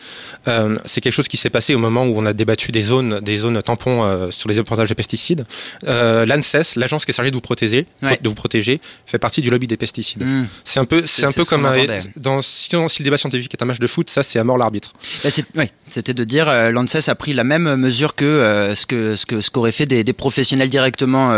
euh, 0.48 0.78
c'est 0.86 1.02
quelque 1.02 1.14
chose 1.14 1.28
qui 1.28 1.38
s'est 1.38 1.50
passé 1.50 1.76
au 1.76 1.80
moment 1.80 2.06
où 2.06 2.18
on 2.18 2.26
a 2.26 2.34
débattu 2.34 2.72
des 2.72 2.82
zones, 2.82 3.20
des 3.20 3.38
zones 3.38 3.62
tampons 3.62 4.04
euh, 4.04 4.32
sur 4.32 4.50
les 4.50 4.60
apportages 4.60 4.90
de 4.90 4.94
pesticides. 4.94 5.46
Euh, 5.88 6.26
L'ANSES, 6.26 6.76
l'agence 6.78 7.06
qui 7.06 7.12
est 7.12 7.14
chargée 7.14 7.32
de 7.32 7.36
vous 7.36 7.42
protéger, 7.42 7.86
ouais. 8.02 8.20
de 8.22 8.30
vous 8.30 8.36
protéger, 8.36 8.80
fait 9.06 9.20
partie 9.20 9.42
du 9.42 9.50
lobby 9.50 9.68
des 9.68 9.78
pesticides. 9.78 10.24
Mmh. 10.24 10.48
C'est 10.64 10.80
un 10.80 10.86
peu, 10.86 11.04
c'est 11.06 11.26
un 11.26 11.32
peu 11.32 11.44
comme 11.44 11.66
un, 11.66 11.76
dans 12.16 12.42
si, 12.42 12.70
si, 12.70 13.00
le 13.00 13.04
débat 13.04 13.18
scientifique 13.18 13.54
est 13.54 13.62
un 13.62 13.66
match 13.66 13.80
de 13.80 13.88
foot, 13.88 14.10
ça 14.10 14.24
c'est 14.24 14.40
à 14.40 14.44
mort 14.44 14.58
l'arbitre. 14.58 14.94
Bah 15.24 15.30
ouais, 15.56 15.72
c'était 15.88 16.14
de 16.14 16.24
dire, 16.24 16.52
l'ANSES 16.72 17.10
a 17.10 17.16
pris 17.16 17.34
la 17.34 17.44
même 17.44 17.76
mesure 17.76 18.16
que 18.16 18.74
ce 18.76 18.86
que 18.86 19.16
ce 19.16 19.26
que 19.26 19.42
ce 19.42 19.52
qu'auraient 19.52 19.72
fait 19.72 19.86
des, 19.86 20.04
des, 20.04 20.14
professionnels 20.14 20.70
directement 20.70 21.32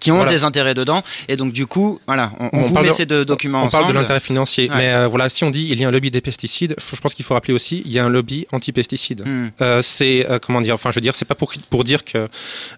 qui 0.00 0.10
ont 0.10 0.16
voilà. 0.16 0.32
des 0.32 0.44
intérêts 0.44 0.74
dedans, 0.74 1.02
et 1.28 1.36
donc 1.36 1.52
du 1.52 1.66
coup, 1.66 2.00
voilà, 2.06 2.32
on, 2.40 2.46
on, 2.52 2.58
on 2.58 2.62
vous 2.62 2.74
met 2.74 2.88
de, 2.88 2.92
ces 2.92 3.06
deux 3.06 3.24
documents 3.24 3.62
on 3.62 3.66
ensemble. 3.66 3.84
parle 3.84 3.94
de 3.94 3.98
l'intérêt 3.98 4.20
financier. 4.22 4.70
Ouais. 4.70 4.76
Mais 4.76 4.92
euh, 4.92 5.08
voilà, 5.08 5.28
si 5.28 5.44
on 5.44 5.50
dit 5.50 5.68
il 5.70 5.78
y 5.78 5.84
a 5.84 5.88
un 5.88 5.90
lobby 5.90 6.10
des 6.10 6.20
pesticides, 6.20 6.74
je 6.78 7.00
pense 7.00 7.14
qu'il 7.14 7.24
faut 7.24 7.34
rappeler 7.34 7.54
aussi 7.54 7.82
il 7.84 7.92
y 7.92 7.98
a 7.98 8.04
un 8.04 8.08
lobby 8.08 8.46
anti-pesticides. 8.52 9.26
Mm. 9.26 9.52
Euh, 9.60 9.82
c'est 9.82 10.28
euh, 10.30 10.38
comment 10.38 10.60
dire, 10.60 10.74
enfin 10.74 10.90
je 10.90 10.96
veux 10.96 11.00
dire, 11.00 11.14
c'est 11.14 11.24
pas 11.24 11.34
pour 11.34 11.52
pour 11.70 11.84
dire 11.84 12.04
que 12.04 12.28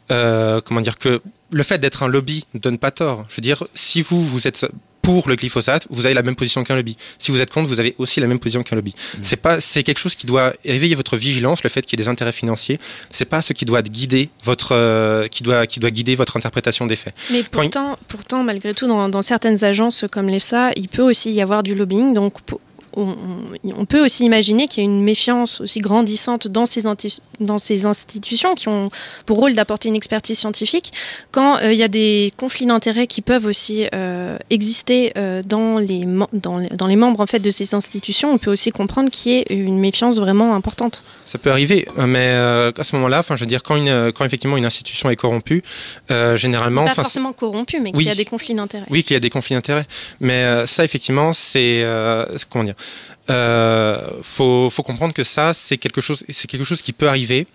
comment 0.08 0.80
dire 0.80 0.98
que 0.98 1.20
le 1.50 1.62
fait 1.62 1.78
d'être 1.78 2.02
un 2.02 2.08
lobby 2.08 2.44
ne 2.54 2.58
donne 2.58 2.78
pas 2.78 2.90
tort. 2.90 3.24
Je 3.28 3.36
veux 3.36 3.42
dire, 3.42 3.64
si 3.74 4.02
vous 4.02 4.22
vous 4.22 4.48
êtes 4.48 4.66
pour 5.04 5.28
le 5.28 5.36
glyphosate, 5.36 5.86
vous 5.90 6.06
avez 6.06 6.14
la 6.14 6.22
même 6.22 6.34
position 6.34 6.64
qu'un 6.64 6.74
lobby. 6.74 6.96
Si 7.18 7.30
vous 7.30 7.40
êtes 7.40 7.50
contre, 7.50 7.68
vous 7.68 7.78
avez 7.78 7.94
aussi 7.98 8.20
la 8.20 8.26
même 8.26 8.38
position 8.38 8.62
qu'un 8.62 8.74
lobby. 8.74 8.94
Mmh. 8.94 9.18
C'est 9.22 9.36
pas, 9.36 9.60
c'est 9.60 9.82
quelque 9.82 9.98
chose 9.98 10.14
qui 10.14 10.26
doit 10.26 10.54
éveiller 10.64 10.94
votre 10.94 11.16
vigilance, 11.16 11.62
le 11.62 11.68
fait 11.68 11.84
qu'il 11.84 11.98
y 11.98 12.02
ait 12.02 12.04
des 12.04 12.08
intérêts 12.08 12.32
financiers. 12.32 12.80
C'est 13.10 13.26
pas 13.26 13.42
ce 13.42 13.52
qui 13.52 13.66
doit 13.66 13.82
guider 13.82 14.30
votre, 14.42 14.72
euh, 14.72 15.28
qui 15.28 15.42
doit, 15.42 15.66
qui 15.66 15.78
doit 15.78 15.90
guider 15.90 16.14
votre 16.14 16.38
interprétation 16.38 16.86
des 16.86 16.96
faits. 16.96 17.14
Mais 17.30 17.42
pourtant, 17.42 17.98
il... 18.00 18.06
pourtant, 18.06 18.42
malgré 18.42 18.72
tout, 18.72 18.88
dans, 18.88 19.10
dans 19.10 19.22
certaines 19.22 19.62
agences 19.62 20.06
comme 20.10 20.28
l'EFSA, 20.28 20.72
il 20.76 20.88
peut 20.88 21.02
aussi 21.02 21.30
y 21.32 21.42
avoir 21.42 21.62
du 21.62 21.74
lobbying. 21.74 22.14
Donc, 22.14 22.40
pour 22.40 22.60
on, 22.96 23.16
on, 23.76 23.84
peut 23.84 24.04
aussi 24.04 24.24
imaginer 24.24 24.68
qu'il 24.68 24.82
y 24.82 24.86
a 24.86 24.90
une 24.90 25.02
méfiance 25.02 25.60
aussi 25.60 25.80
grandissante 25.80 26.48
dans 26.48 26.66
ces, 26.66 26.82
dans 27.40 27.58
ces 27.58 27.86
institutions 27.86 28.54
qui 28.54 28.68
ont 28.68 28.90
pour 29.26 29.38
rôle 29.38 29.54
d'apporter 29.54 29.88
une 29.88 29.96
expertise 29.96 30.38
scientifique 30.38 30.92
quand 31.30 31.58
euh, 31.58 31.72
il 31.72 31.78
y 31.78 31.82
a 31.82 31.88
des 31.88 32.32
conflits 32.36 32.66
d'intérêts 32.66 33.06
qui 33.06 33.22
peuvent 33.22 33.46
aussi 33.46 33.86
euh, 33.94 34.38
exister 34.50 35.12
euh, 35.16 35.42
dans, 35.44 35.78
les, 35.78 36.04
dans, 36.32 36.58
les, 36.58 36.68
dans 36.68 36.86
les 36.86 36.96
membres 36.96 37.20
en 37.20 37.26
fait, 37.26 37.40
de 37.40 37.50
ces 37.50 37.74
institutions. 37.74 38.32
On 38.32 38.38
peut 38.38 38.50
aussi 38.50 38.70
comprendre 38.70 39.10
qu'il 39.10 39.32
y 39.32 39.36
ait 39.36 39.44
une 39.50 39.78
méfiance 39.78 40.18
vraiment 40.18 40.54
importante. 40.54 41.04
Ça 41.24 41.38
peut 41.38 41.50
arriver, 41.50 41.86
mais 41.96 42.30
à 42.30 42.82
ce 42.82 42.96
moment-là, 42.96 43.22
je 43.28 43.34
veux 43.34 43.46
dire, 43.46 43.62
quand, 43.62 43.76
une, 43.76 44.12
quand 44.12 44.24
effectivement 44.24 44.56
une 44.56 44.66
institution 44.66 45.10
est 45.10 45.16
corrompue, 45.16 45.62
généralement... 46.34 46.84
Pas 46.84 46.94
forcément 46.94 47.32
corrompue, 47.32 47.80
mais 47.80 47.92
qu'il 47.92 48.02
y 48.02 48.10
a 48.10 48.14
des 48.14 48.24
conflits 48.24 48.54
d'intérêts. 48.54 48.86
Oui, 48.90 49.02
qu'il 49.02 49.14
y 49.14 49.16
a 49.16 49.20
des 49.20 49.30
conflits 49.30 49.54
d'intérêts. 49.54 49.86
Mais 50.20 50.66
ça, 50.66 50.84
effectivement, 50.84 51.32
c'est... 51.32 51.84
comment 52.50 52.64
dire 52.64 52.74
euh, 53.30 54.06
faut, 54.22 54.68
faut 54.68 54.82
comprendre 54.82 55.14
que 55.14 55.24
ça, 55.24 55.54
c'est 55.54 55.78
quelque 55.78 56.02
chose, 56.02 56.24
c'est 56.28 56.46
quelque 56.46 56.64
chose 56.64 56.82
qui 56.82 56.92
peut 56.92 57.08
arriver. 57.08 57.46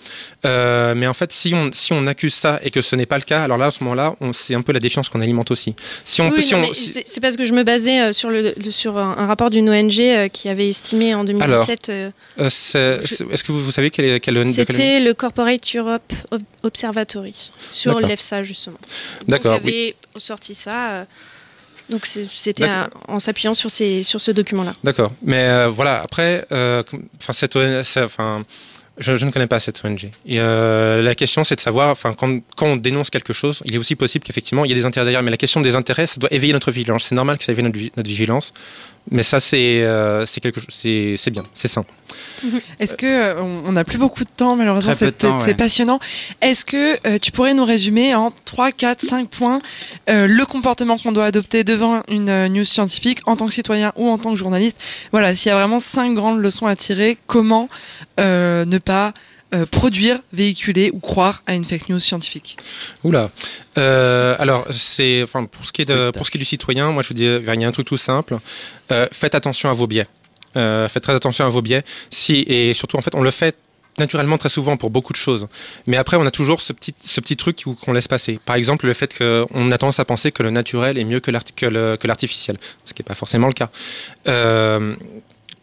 Euh, 0.46 0.96
mais 0.96 1.06
en 1.06 1.14
fait, 1.14 1.32
si 1.32 1.54
on, 1.54 1.70
si 1.72 1.94
on 1.94 2.08
accuse 2.08 2.34
ça 2.34 2.60
et 2.64 2.72
que 2.72 2.82
ce 2.82 2.96
n'est 2.96 3.06
pas 3.06 3.18
le 3.18 3.24
cas, 3.24 3.44
alors 3.44 3.60
là, 3.60 3.68
à 3.68 3.72
ce 3.72 3.84
moment-là, 3.84 4.16
c'est 4.34 4.56
un 4.56 4.64
peu 4.64 4.72
la 4.72 4.80
défiance 4.80 5.10
qu'on 5.10 5.22
alimente 5.22 5.52
aussi. 5.52 5.76
Si 6.06 6.22
on, 6.22 6.32
Oui, 6.32 6.42
si 6.42 6.54
non, 6.54 6.60
on- 6.60 6.62
mais 6.70 6.74
si- 6.74 7.00
c'est 7.06 7.20
parce 7.22 7.38
que 7.38 7.46
je 7.46 7.54
me 7.54 7.62
basais 7.64 8.02
euh, 8.02 8.14
sur, 8.14 8.32
le, 8.32 8.54
le- 8.58 8.72
sur 8.72 8.98
un, 8.98 9.28
rapport 9.28 9.52
d'une 9.52 9.70
ONG 9.70 10.00
euh, 10.00 10.28
qui 10.28 10.50
avait 10.50 10.70
estimé 10.70 11.14
en 11.14 11.24
2017. 11.24 11.90
euh, 11.90 12.10
euh, 12.40 12.50
c'est- 12.50 13.06
c'est- 13.06 13.30
est-ce 13.32 13.44
que 13.44 13.52
vous, 13.52 13.62
vous 13.62 13.72
savez 13.72 13.92
quel 13.92 14.06
est 14.06 14.20
quel, 14.20 14.34
de 14.36 14.44
quel- 14.44 14.54
C'était 14.66 15.00
le 15.00 15.14
Corporate 15.14 15.76
Europe 15.76 16.12
Ob- 16.32 16.42
Observatory 16.64 17.52
sur 17.70 18.00
l'EFSA 18.00 18.42
justement. 18.42 18.80
D'accord, 19.28 19.54
avait 19.54 19.96
sorti 20.18 20.56
ça. 20.56 21.06
Donc 21.90 22.06
c'était 22.06 22.66
en 23.08 23.20
s'appuyant 23.20 23.54
sur, 23.54 23.70
ces- 23.72 24.04
sur 24.04 24.22
ce 24.22 24.32
document-là. 24.32 24.76
D'accord. 24.84 25.12
Mais 25.22 25.48
euh, 25.48 25.70
voilà, 25.70 26.02
après, 26.02 26.46
euh, 26.52 26.84
enfin, 27.22 27.34
cette 27.34 27.56
enfin, 27.56 28.46
je, 28.98 29.16
je 29.16 29.26
ne 29.26 29.32
connais 29.32 29.48
pas 29.48 29.60
cette 29.60 29.84
ONG. 29.86 30.12
Et 30.26 30.40
euh, 30.40 31.02
la 31.02 31.16
question, 31.16 31.44
c'est 31.44 31.56
de 31.56 31.62
savoir, 31.62 31.90
enfin, 31.90 32.14
quand, 32.14 32.42
quand 32.58 32.66
on 32.68 32.76
dénonce 32.76 33.10
quelque 33.10 33.32
chose, 33.34 33.62
il 33.66 33.74
est 33.76 33.78
aussi 33.78 33.96
possible 33.96 34.26
qu'effectivement, 34.26 34.66
il 34.66 34.70
y 34.70 34.74
ait 34.74 34.78
des 34.78 34.86
intérêts 34.86 35.06
derrière. 35.06 35.24
Mais 35.24 35.32
la 35.32 35.38
question 35.38 35.62
des 35.62 35.76
intérêts, 35.76 36.06
ça 36.06 36.18
doit 36.20 36.32
éveiller 36.34 36.54
notre 36.54 36.72
vigilance. 36.72 37.06
C'est 37.06 37.16
normal 37.16 37.38
que 37.38 37.44
ça 37.46 37.52
éveille 37.54 37.64
notre 37.66 38.10
vigilance. 38.10 38.54
Mais 39.12 39.24
ça, 39.24 39.40
c'est 39.40 39.84
euh, 39.84 40.26
c'est 40.26 40.40
quelque 40.40 40.60
chose, 40.60 40.70
c'est 40.70 41.16
c'est 41.18 41.32
bien, 41.32 41.44
c'est 41.54 41.68
sain. 41.68 41.84
Est-ce 42.80 42.96
que 42.96 43.06
euh, 43.06 43.42
on 43.42 43.72
n'a 43.72 43.84
plus 43.84 43.98
beaucoup 43.98 44.24
de 44.24 44.30
temps 44.30 44.56
malheureusement 44.56 44.94
c'est 44.94 45.24
ouais. 45.24 45.54
passionnant. 45.54 46.00
Est-ce 46.42 46.66
que 46.66 46.96
euh, 47.08 47.18
tu 47.20 47.32
pourrais 47.32 47.54
nous 47.54 47.66
résumer 47.66 48.16
en 48.16 48.32
3 48.46 48.72
4 48.72 49.06
5 49.06 49.30
points 49.30 49.60
euh, 50.10 50.28
le 50.28 50.46
comportement 50.46 50.98
qu'on 50.98 51.12
doit 51.12 51.26
adopter 51.26 51.64
devant 51.64 52.02
une 52.08 52.30
euh, 52.30 52.50
news 52.50 52.66
scientifique 52.66 53.20
en 53.26 53.36
tant 53.36 53.48
que 53.48 53.54
citoyen 53.54 53.94
ou 53.96 54.10
en 54.10 54.18
tant 54.18 54.32
que 54.32 54.38
journaliste? 54.38 54.80
Voilà, 55.12 55.36
s'il 55.36 55.50
y 55.50 55.52
a 55.52 55.56
vraiment 55.56 55.80
cinq 55.80 56.14
grandes 56.14 56.40
leçons 56.40 56.68
à 56.68 56.76
tirer, 56.76 57.18
comment 57.28 57.70
euh, 58.20 58.66
ne 58.66 58.78
pas 58.78 59.14
euh, 59.54 59.66
produire, 59.66 60.20
véhiculer 60.32 60.92
ou 60.94 61.00
croire 61.00 61.42
à 61.48 61.56
une 61.56 61.66
fake 61.66 61.90
news 61.90 62.00
scientifique 62.00 62.58
Oula. 63.04 63.32
Euh, 63.78 64.36
alors, 64.40 64.66
c'est, 64.70 65.24
enfin, 65.24 65.46
pour 65.46 65.66
ce 65.66 65.72
qui 65.72 65.82
est 65.82 65.86
de, 65.86 66.12
pour 66.12 66.26
ce 66.26 66.32
qui 66.32 66.38
est 66.38 66.40
du 66.40 66.46
citoyen, 66.46 66.92
moi, 66.92 67.02
je 67.02 67.08
vous 67.08 67.14
dis, 67.16 67.26
il 67.26 67.62
y 67.62 67.66
a 67.66 67.68
un 67.68 67.72
truc 67.72 67.88
tout 67.88 67.98
simple. 67.98 68.38
Euh, 68.92 69.08
faites 69.12 69.36
attention 69.36 69.70
à 69.70 69.74
vos 69.74 69.88
biais. 69.88 70.08
Faites 70.54 71.04
très 71.04 71.14
attention 71.14 71.46
à 71.46 71.50
vos 71.50 71.62
biais. 71.62 71.84
Si 72.10 72.44
et 72.48 72.74
surtout, 72.74 72.98
en 72.98 73.02
fait, 73.02 73.16
on 73.16 73.22
le 73.22 73.32
fait 73.32 73.56
naturellement 73.98 74.38
très 74.38 74.50
souvent 74.50 74.78
pour 74.78 74.90
beaucoup 74.92 75.12
de 75.14 75.18
choses. 75.18 75.48
Mais 75.86 75.98
après, 75.98 76.16
on 76.16 76.26
a 76.26 76.32
toujours 76.32 76.62
ce 76.62 76.72
petit, 76.72 76.94
ce 77.04 77.20
petit 77.20 77.36
truc 77.36 77.64
qu'on 77.82 77.92
laisse 77.92 78.08
passer. 78.08 78.40
Par 78.46 78.56
exemple, 78.56 78.86
le 78.86 78.94
fait 78.94 79.18
qu'on 79.18 79.72
a 79.72 79.78
tendance 79.78 80.00
à 80.00 80.06
penser 80.06 80.32
que 80.32 80.42
le 80.42 80.52
naturel 80.52 80.98
est 80.98 81.04
mieux 81.04 81.20
que 81.20 81.32
l'arti- 81.32 81.54
que 81.54 82.08
l'artificiel, 82.08 82.58
ce 82.86 82.94
qui 82.94 83.02
n'est 83.02 83.06
pas 83.06 83.16
forcément 83.16 83.48
le 83.48 83.54
cas. 83.54 83.70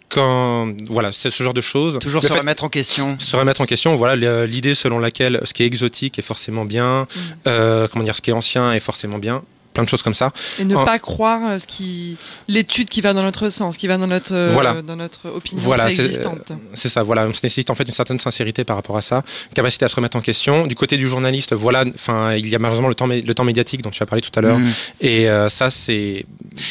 Quand 0.08 0.72
voilà, 0.88 1.12
c'est 1.12 1.30
ce 1.30 1.42
genre 1.42 1.54
de 1.54 1.60
choses. 1.60 1.98
Toujours 2.00 2.22
Le 2.22 2.28
se 2.28 2.32
fait- 2.32 2.38
remettre 2.40 2.64
en 2.64 2.68
question. 2.68 3.16
se 3.18 3.36
remettre 3.36 3.60
en 3.60 3.66
question. 3.66 3.96
Voilà 3.96 4.46
l'idée 4.46 4.74
selon 4.74 4.98
laquelle 4.98 5.40
ce 5.44 5.52
qui 5.52 5.62
est 5.62 5.66
exotique 5.66 6.18
est 6.18 6.22
forcément 6.22 6.64
bien, 6.64 7.06
euh, 7.46 7.88
comment 7.90 8.04
dire, 8.04 8.14
ce 8.16 8.22
qui 8.22 8.30
est 8.30 8.34
ancien 8.34 8.72
est 8.72 8.80
forcément 8.80 9.18
bien. 9.18 9.42
Plein 9.76 9.84
de 9.84 9.88
choses 9.88 10.02
comme 10.02 10.14
ça. 10.14 10.32
et 10.58 10.64
ne 10.64 10.74
En- 10.74 10.84
pas 10.84 10.98
croire 10.98 11.40
euh, 11.50 11.58
ce 11.58 11.66
qui 11.66 12.16
l'étude 12.48 12.88
qui 12.88 13.00
va 13.00 13.12
dans 13.12 13.22
notre 13.22 13.48
sens, 13.50 13.76
qui 13.76 13.86
va 13.86 13.96
dans 13.98 14.06
notre 14.06 14.34
euh, 14.34 14.50
Voilà. 14.52 14.80
dans 14.82 14.96
notre 14.96 15.28
opinion 15.28 15.62
Voilà, 15.62 15.88
c'est 15.90 15.96
préexistante. 15.96 16.52
c'est 16.74 16.88
ça. 16.88 17.02
Voilà, 17.02 17.26
on 17.26 17.32
se 17.32 17.40
nécessite 17.44 17.70
en 17.70 17.74
fait 17.74 17.84
une 17.84 17.90
certaine 17.92 18.18
sincérité 18.18 18.64
par 18.64 18.76
rapport 18.76 18.96
à 18.96 19.02
ça, 19.02 19.22
capacité 19.54 19.84
à 19.84 19.88
se 19.88 19.96
remettre 19.96 20.16
en 20.16 20.20
question. 20.22 20.66
Du 20.66 20.74
côté 20.74 20.96
du 20.96 21.08
journaliste, 21.08 21.52
voilà, 21.54 21.84
enfin, 21.94 22.34
il 22.34 22.48
y 22.48 22.54
a 22.54 22.58
malheureusement 22.58 22.88
le 22.88 22.94
temps, 22.94 23.06
le 23.06 23.34
temps 23.34 23.44
médiatique 23.44 23.82
dont 23.82 23.90
tu 23.90 24.02
as 24.02 24.06
parlé 24.06 24.22
tout 24.22 24.30
à 24.36 24.40
l'heure, 24.40 24.58
Mhm. 24.58 24.72
et 25.02 25.28
euh, 25.28 25.48
ça, 25.48 25.70
c'est 25.70 26.24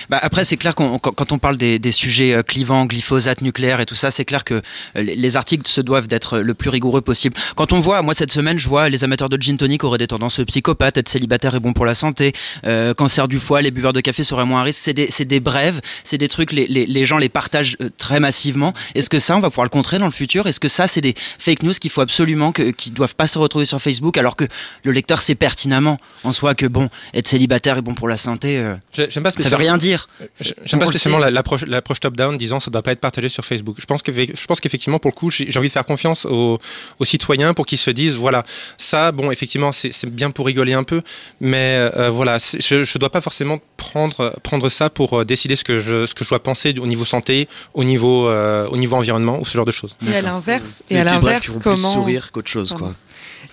Bah 0.10 0.20
après, 0.22 0.46
c'est 0.46 0.58
clair 0.58 0.74
qu'on 0.74 0.98
quand 0.98 1.32
on 1.32 1.38
parle 1.38 1.58
des, 1.58 1.78
des 1.78 1.92
sujets 1.92 2.34
euh, 2.34 2.42
clivants, 2.42 2.86
glyphosate, 2.88 3.42
nucléaire 3.42 3.80
et 3.82 3.86
tout 3.86 3.94
ça, 3.96 4.10
c'est 4.10 4.26
clair 4.26 4.44
que 4.44 4.56
euh, 4.56 4.62
les 4.96 5.16
les 5.16 5.38
articles 5.38 5.68
se 5.68 5.82
doivent 5.82 6.08
d'être 6.08 6.40
le 6.40 6.54
plus 6.56 6.70
rigoureux 6.70 7.02
possible. 7.02 7.36
Quand 7.56 7.72
on 7.74 7.80
voit, 7.80 8.02
moi 8.02 8.14
cette 8.16 8.32
semaine, 8.32 8.58
je 8.58 8.68
vois 8.68 8.90
les 8.90 9.04
amateurs 9.04 9.30
de 9.30 9.38
gin 9.42 9.58
tonic 9.58 9.84
auraient 9.84 9.98
des 10.00 10.08
tendances 10.08 10.40
psychopathes, 10.48 10.98
être 10.98 11.10
célibataire 11.10 11.54
est 11.56 11.60
bon 11.60 11.74
pour 11.74 11.86
la 11.86 11.94
santé, 11.96 12.34
euh, 12.66 12.94
cancer 12.96 13.28
du 13.28 13.40
foie, 13.40 13.62
les 13.62 13.72
buveurs 13.72 13.94
de 13.94 14.02
café 14.02 14.24
seraient 14.24 14.46
moins 14.46 14.62
à 14.62 14.64
risque. 14.64 14.80
C'est 14.82 14.94
des, 14.94 15.10
des 15.26 15.40
brèves, 15.40 15.82
c'est 16.04 16.18
des 16.18 16.28
trucs, 16.28 16.52
les, 16.52 16.68
les, 16.68 16.86
les 16.86 17.06
gens 17.06 17.18
les 17.18 17.30
partagent 17.30 17.78
euh, 17.82 17.90
très 17.98 18.20
massivement. 18.20 18.74
Est-ce 18.96 19.10
que 19.10 19.20
ça, 19.20 19.38
on 19.38 19.40
va 19.40 19.50
pouvoir 19.50 19.66
le 19.66 19.70
contrer 19.70 20.00
dans 20.00 20.06
le 20.06 20.12
futur? 20.12 20.48
Est-ce 20.48 20.60
que 20.60 20.68
ça, 20.68 20.88
c'est 20.88 21.02
des 21.02 21.14
fake 21.40 21.64
news 21.64 21.74
qu'il 21.74 21.92
faut 21.92 22.02
absolument, 22.02 22.52
que, 22.52 22.72
qui 22.72 22.92
doivent 22.92 23.16
pas 23.16 23.28
se 23.28 23.38
retrouver 23.38 23.66
sur 23.66 23.82
Facebook, 23.82 24.18
alors 24.18 24.36
que 24.36 24.46
le 24.84 24.92
lecteur 24.92 25.22
sait 25.22 25.36
pertinemment 25.36 25.98
en 26.24 26.34
soi 26.34 26.56
que 26.56 26.66
bon, 26.66 26.90
être 27.14 27.28
célibataire 27.28 27.78
est 27.78 27.82
bon 27.82 27.96
pour 27.96 28.08
la 28.08 28.18
santé, 28.18 28.58
euh, 28.60 28.76
pas 28.96 29.32
ça 29.32 29.50
veut 29.50 29.56
rien 29.56 29.78
dire. 29.78 30.08
J'aime 30.66 30.80
pas 30.80 30.86
spécialement 30.86 31.20
l'approche 31.20 32.00
top-down 32.00 32.38
disant 32.38 32.60
ça 32.60 32.72
doit 32.72 32.82
pas 32.82 32.92
être 32.92 33.00
partagé 33.00 33.30
sur 33.30 33.46
Facebook. 33.46 33.78
Je 33.80 33.86
pense 33.86 34.02
qu'effectivement 34.60 35.00
pour 35.00 35.12
le 35.12 35.16
coup 35.16 35.30
j'ai 35.32 35.58
envie 35.58 35.68
de 35.68 35.74
faire 35.74 35.86
confiance 35.86 36.26
aux, 36.26 36.60
aux 37.00 37.06
citoyens 37.06 37.54
pour 37.54 37.66
qu'ils 37.66 37.78
se 37.78 37.92
disent 37.92 38.16
voilà 38.16 38.46
ça 38.78 39.12
bon 39.12 39.32
effectivement 39.32 39.72
c'est 39.72 40.10
bien 40.10 40.32
pour 40.32 40.46
rigoler 40.46 40.74
un 40.74 40.84
peu 40.84 41.02
mais 41.40 41.90
euh, 41.98 42.10
voilà 42.10 42.38
je 42.38 42.84
je 42.86 42.98
dois 42.98 43.10
pas 43.10 43.22
forcément 43.22 43.60
prendre 43.78 44.34
prendre 44.44 44.70
ça 44.70 44.90
pour 44.90 45.20
euh, 45.20 45.26
décider 45.26 45.56
ce 45.56 45.64
que 45.64 45.80
je 45.80 46.06
ce 46.06 46.14
que 46.16 46.24
je 46.24 46.30
dois 46.30 46.42
penser 46.42 46.74
au 46.80 46.88
niveau 46.88 47.06
santé 47.06 47.48
au 47.74 47.84
niveau 47.84 48.28
euh, 48.28 48.68
au 48.68 48.78
niveau 48.78 48.96
environnement 48.96 49.40
ou 49.40 49.46
ce 49.46 49.56
genre 49.58 49.66
de 49.66 49.72
choses. 49.72 49.96
Et 50.08 50.16
à 50.16 50.22
l'inverse, 50.22 50.84
et 50.90 51.00
à 51.00 51.04
l'inverse, 51.04 51.52
comment 51.62 51.94
sourire 51.94 52.32
qu'autre 52.32 52.50
chose, 52.50 52.74
quoi. 52.78 52.94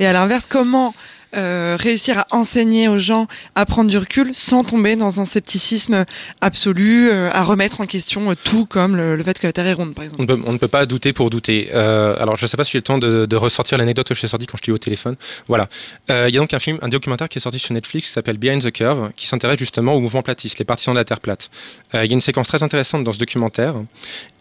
Et 0.00 0.06
à 0.06 0.12
l'inverse, 0.12 0.46
comment 0.48 0.94
euh, 1.34 1.76
réussir 1.80 2.18
à 2.18 2.26
enseigner 2.30 2.88
aux 2.88 2.98
gens 2.98 3.26
à 3.54 3.64
prendre 3.64 3.90
du 3.90 3.96
recul 3.96 4.32
sans 4.34 4.64
tomber 4.64 4.96
dans 4.96 5.20
un 5.20 5.24
scepticisme 5.24 6.04
absolu, 6.40 7.10
euh, 7.10 7.30
à 7.32 7.42
remettre 7.42 7.80
en 7.80 7.86
question 7.86 8.30
euh, 8.30 8.34
tout 8.44 8.66
comme 8.66 8.96
le, 8.96 9.22
fait 9.22 9.38
que 9.38 9.46
la 9.46 9.52
Terre 9.52 9.66
est 9.66 9.72
ronde, 9.72 9.94
par 9.94 10.04
exemple. 10.04 10.36
On, 10.44 10.52
ne 10.52 10.58
peut 10.58 10.68
pas 10.68 10.84
douter 10.84 11.12
pour 11.12 11.30
douter. 11.30 11.72
Alors, 11.72 12.36
je 12.36 12.44
ne 12.44 12.48
sais 12.48 12.56
pas 12.56 12.64
si 12.64 12.72
j'ai 12.72 12.78
le 12.78 12.82
temps 12.82 12.98
de, 12.98 13.36
ressortir 13.36 13.78
l'anecdote 13.78 14.08
que 14.08 14.14
je 14.14 14.20
t'ai 14.20 14.26
sortie 14.26 14.46
quand 14.46 14.58
je 14.58 14.62
t'ai 14.62 14.72
au 14.72 14.78
téléphone. 14.78 15.16
Voilà. 15.48 15.68
Il 16.08 16.34
y 16.34 16.36
a 16.36 16.40
donc 16.40 16.52
un 16.54 16.58
film, 16.58 16.78
un 16.82 16.88
documentaire 16.88 17.28
qui 17.28 17.38
est 17.38 17.40
sorti 17.40 17.58
sur 17.58 17.72
Netflix 17.72 18.08
qui 18.08 18.12
s'appelle 18.12 18.36
Behind 18.36 18.62
the 18.62 18.70
Curve, 18.70 19.10
qui 19.16 19.26
s'intéresse 19.26 19.58
justement 19.58 19.94
au 19.94 20.00
mouvement 20.00 20.22
platiste, 20.22 20.58
les 20.58 20.64
partisans 20.64 20.94
de 20.94 20.98
la 20.98 21.04
Terre 21.04 21.20
plate. 21.20 21.50
Il 21.94 21.98
y 21.98 22.10
a 22.10 22.12
une 22.12 22.20
séquence 22.20 22.48
très 22.48 22.62
intéressante 22.62 23.04
dans 23.04 23.12
ce 23.12 23.18
documentaire. 23.18 23.74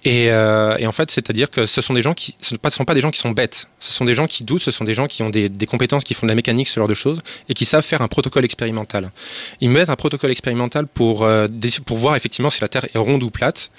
Et, 0.04 0.32
euh, 0.32 0.78
et 0.78 0.88
en 0.88 0.92
fait, 0.92 1.12
c'est-à-dire 1.12 1.50
que 1.50 1.66
ce 1.66 1.82
sont 1.82 1.94
des 1.94 2.02
gens 2.02 2.14
qui 2.14 2.36
ce 2.42 2.56
ne 2.56 2.70
sont 2.70 2.86
pas 2.86 2.94
des 2.94 3.02
gens 3.02 3.12
qui 3.12 3.20
sont 3.20 3.32
bêtes. 3.32 3.68
Ce 3.80 3.92
sont 3.92 4.06
des 4.06 4.16
gens 4.16 4.28
qui 4.28 4.44
doutent, 4.44 4.62
ce 4.62 4.72
sont 4.72 4.84
des 4.84 4.94
gens 4.94 5.08
qui 5.08 5.22
ont 5.22 5.30
des, 5.30 5.50
compétences, 5.68 6.04
qui 6.04 6.14
font 6.14 6.26
de 6.26 6.32
la 6.32 6.36
mécanique, 6.36 6.68
ce 6.68 6.80
genre 6.80 6.88
de 6.88 6.94
choses, 6.94 7.22
et 7.50 7.54
qui 7.54 7.66
savent 7.66 7.84
faire 7.84 8.02
un 8.02 8.08
protocole 8.08 8.46
expérimental. 8.46 9.12
Ils 9.60 9.70
mettent 9.70 9.90
un 9.90 9.96
protocole 9.96 10.32
expérimental 10.32 10.88
pour, 10.88 11.24
euh, 11.24 11.48
pour 11.86 11.98
voir 11.98 12.16
effectivement 12.16 12.50
si 12.50 12.62
la 12.62 12.68
Terre 12.68 12.86
est 12.94 12.98
ronde 12.98 13.24
ou 13.24 13.30
plate. 13.30 13.72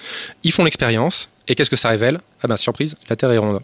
Ils 0.44 0.52
font 0.52 0.64
l'expérience. 0.64 1.28
Et 1.49 1.55
qu'est-ce 1.55 1.70
que 1.70 1.76
ça 1.76 1.88
révèle 1.88 2.20
Ah 2.43 2.49
ben 2.49 2.57
surprise, 2.57 2.97
la 3.09 3.16
Terre 3.16 3.32
est 3.32 3.38
ronde. 3.38 3.61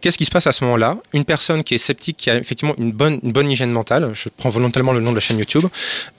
Qu'est-ce 0.00 0.18
qui 0.18 0.24
se 0.24 0.30
passe 0.30 0.46
à 0.46 0.52
ce 0.52 0.64
moment-là? 0.64 0.96
Une 1.12 1.24
personne 1.24 1.62
qui 1.62 1.74
est 1.74 1.78
sceptique, 1.78 2.16
qui 2.16 2.30
a 2.30 2.36
effectivement 2.36 2.74
une 2.78 2.92
bonne, 2.92 3.20
une 3.22 3.32
bonne 3.32 3.48
hygiène 3.48 3.70
mentale, 3.70 4.10
je 4.12 4.28
prends 4.28 4.48
volontairement 4.48 4.92
le 4.92 5.00
nom 5.00 5.10
de 5.10 5.16
la 5.16 5.20
chaîne 5.20 5.38
YouTube, 5.38 5.64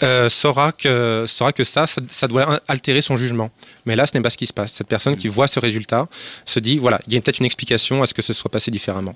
euh, 0.01 0.29
saura, 0.29 0.71
que, 0.71 1.25
saura 1.27 1.51
que 1.51 1.63
ça, 1.63 1.87
ça, 1.87 2.01
ça 2.07 2.27
doit 2.27 2.61
altérer 2.67 3.01
son 3.01 3.17
jugement. 3.17 3.51
Mais 3.85 3.95
là, 3.95 4.07
ce 4.07 4.15
n'est 4.17 4.21
pas 4.21 4.29
ce 4.29 4.37
qui 4.37 4.47
se 4.47 4.53
passe. 4.53 4.73
Cette 4.73 4.87
personne 4.87 5.15
qui 5.17 5.27
voit 5.27 5.47
ce 5.47 5.59
résultat 5.59 6.07
se 6.45 6.59
dit, 6.59 6.77
voilà, 6.77 6.99
il 7.07 7.13
y 7.13 7.17
a 7.17 7.21
peut-être 7.21 7.39
une 7.39 7.45
explication 7.45 8.01
à 8.01 8.07
ce 8.07 8.13
que 8.13 8.21
ce 8.21 8.31
soit 8.31 8.49
passé 8.49 8.71
différemment. 8.71 9.15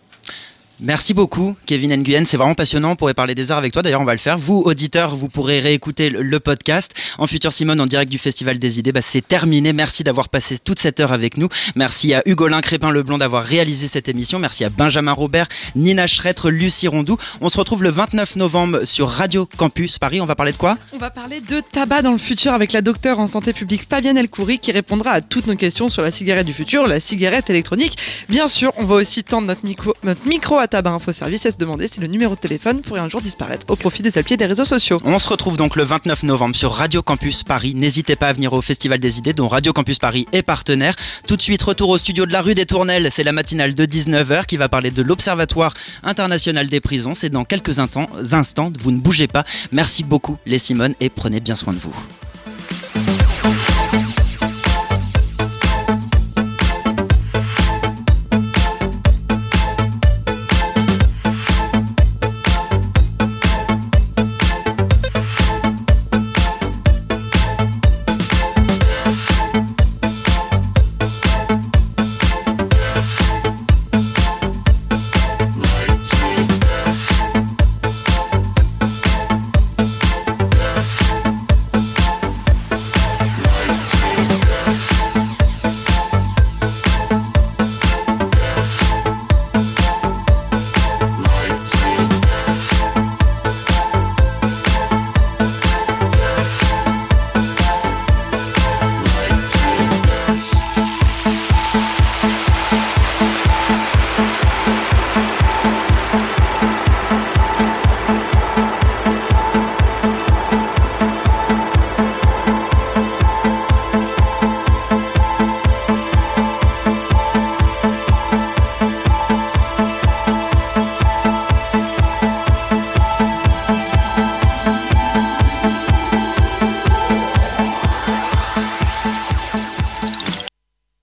Merci 0.80 1.16
beaucoup, 1.16 1.56
Kevin 1.66 1.96
Nguyen. 1.96 2.24
C'est 2.24 2.38
vraiment 2.38 2.54
passionnant. 2.54 2.92
On 2.92 2.96
pourrait 2.96 3.16
parler 3.16 3.34
des 3.34 3.52
arts 3.52 3.58
avec 3.58 3.74
toi. 3.74 3.82
D'ailleurs, 3.82 4.02
on 4.02 4.06
va 4.06 4.14
le 4.14 4.20
faire. 4.20 4.38
Vous, 4.38 4.62
auditeurs, 4.64 5.16
vous 5.16 5.28
pourrez 5.28 5.60
réécouter 5.60 6.12
le, 6.12 6.40
podcast. 6.40 6.94
En 7.18 7.26
Futur 7.26 7.52
Simone, 7.52 7.82
en 7.82 7.88
direct 7.88 8.12
du 8.12 8.20
Festival 8.20 8.60
des 8.60 8.78
Idées. 8.78 8.92
Bah, 8.92 9.02
c'est 9.02 9.28
terminé. 9.28 9.74
Merci 9.74 10.04
d'avoir 10.04 10.30
passé 10.30 10.60
toute 10.60 10.78
cette 10.78 11.00
heure 11.00 11.14
avec 11.14 11.38
nous. 11.38 11.50
Merci 11.76 12.14
à 12.14 12.22
Hugolin 12.28 12.62
Crépin-Leblond 12.62 13.18
d'avoir 13.18 13.44
réalisé 13.44 13.88
cette 13.88 14.08
émission. 14.08 14.38
Merci 14.38 14.66
à 14.66 14.70
Benjamin 14.70 15.14
Robert, 15.14 15.48
Nina 15.76 16.06
Schretter, 16.06 16.52
Lucie 16.52 16.88
Rondou. 16.88 17.18
On 17.42 17.50
se 17.50 17.58
retrouve 17.58 17.82
le 17.82 17.90
29 17.90 18.36
novembre 18.36 18.86
sur 18.86 19.10
Radio 19.10 19.48
Campus 19.58 19.98
Paris. 19.98 20.22
On 20.22 20.26
va 20.26 20.36
parler 20.36 20.52
de 20.52 20.58
quoi? 20.58 20.78
On 20.94 21.00
va 21.00 21.10
parler 21.10 21.42
de 21.42 21.60
tabac 21.60 22.04
dans 22.04 22.12
le 22.12 22.20
futur 22.20 22.54
avec 22.54 22.72
la 22.72 22.82
docteure 22.82 23.18
en 23.18 23.26
santé 23.26 23.52
publique 23.52 23.88
Fabienne 23.90 24.18
Elkoury 24.18 24.60
qui 24.60 24.72
répondra 24.72 25.10
à 25.10 25.22
toutes 25.22 25.48
nos 25.48 25.56
questions 25.56 25.90
sur 25.90 26.04
la 26.04 26.12
cigarette 26.12 26.46
du 26.46 26.54
futur, 26.54 26.86
la 26.86 27.00
cigarette 27.00 27.50
électronique. 27.50 27.98
Bien 28.30 28.48
sûr, 28.48 28.74
on 28.78 28.86
va 28.86 28.94
aussi 28.94 29.24
tendre 29.24 29.48
notre 29.48 29.66
micro, 29.66 29.96
notre 30.04 30.28
micro 30.28 30.60
à 30.60 30.67
tabac 30.68 30.92
info 30.92 31.12
service 31.12 31.46
et 31.46 31.52
se 31.52 31.58
demander 31.58 31.88
si 31.88 32.00
le 32.00 32.08
numéro 32.08 32.36
de 32.36 32.40
téléphone 32.40 32.82
pourrait 32.82 33.00
un 33.00 33.10
jour 33.10 33.22
disparaître 33.22 33.66
au 33.70 33.76
profit 33.76 34.02
des 34.02 34.18
applis 34.18 34.38
des 34.38 34.46
réseaux 34.46 34.66
sociaux. 34.66 35.00
On 35.04 35.20
se 35.20 35.30
retrouve 35.30 35.58
donc 35.58 35.76
le 35.76 35.84
29 35.84 36.24
novembre 36.24 36.56
sur 36.56 36.72
Radio 36.72 37.02
Campus 37.02 37.44
Paris. 37.44 37.74
N'hésitez 37.76 38.16
pas 38.16 38.28
à 38.28 38.34
venir 38.34 38.54
au 38.54 38.62
Festival 38.62 39.00
des 39.00 39.18
idées 39.18 39.34
dont 39.34 39.48
Radio 39.48 39.74
Campus 39.74 40.00
Paris 40.00 40.28
est 40.32 40.44
partenaire. 40.44 40.96
Tout 41.28 41.38
de 41.38 41.42
suite, 41.42 41.62
retour 41.62 41.90
au 41.90 41.98
studio 41.98 42.26
de 42.26 42.34
la 42.34 42.42
rue 42.42 42.56
des 42.56 42.66
Tournelles. 42.66 43.10
C'est 43.12 43.24
la 43.24 43.32
matinale 43.32 43.76
de 43.76 43.86
19h 43.86 44.46
qui 44.46 44.58
va 44.58 44.70
parler 44.70 44.92
de 44.92 45.02
l'Observatoire 45.02 45.74
international 46.04 46.68
des 46.68 46.82
prisons. 46.82 47.14
C'est 47.16 47.30
dans 47.30 47.46
quelques 47.46 47.80
instants. 47.80 48.10
instants. 48.32 48.72
Vous 48.80 48.92
ne 48.92 49.00
bougez 49.00 49.28
pas. 49.28 49.44
Merci 49.72 50.04
beaucoup 50.04 50.38
les 50.46 50.60
Simone 50.60 50.94
et 51.00 51.10
prenez 51.10 51.40
bien 51.40 51.56
soin 51.56 51.74
de 51.74 51.80
vous. 51.80 53.07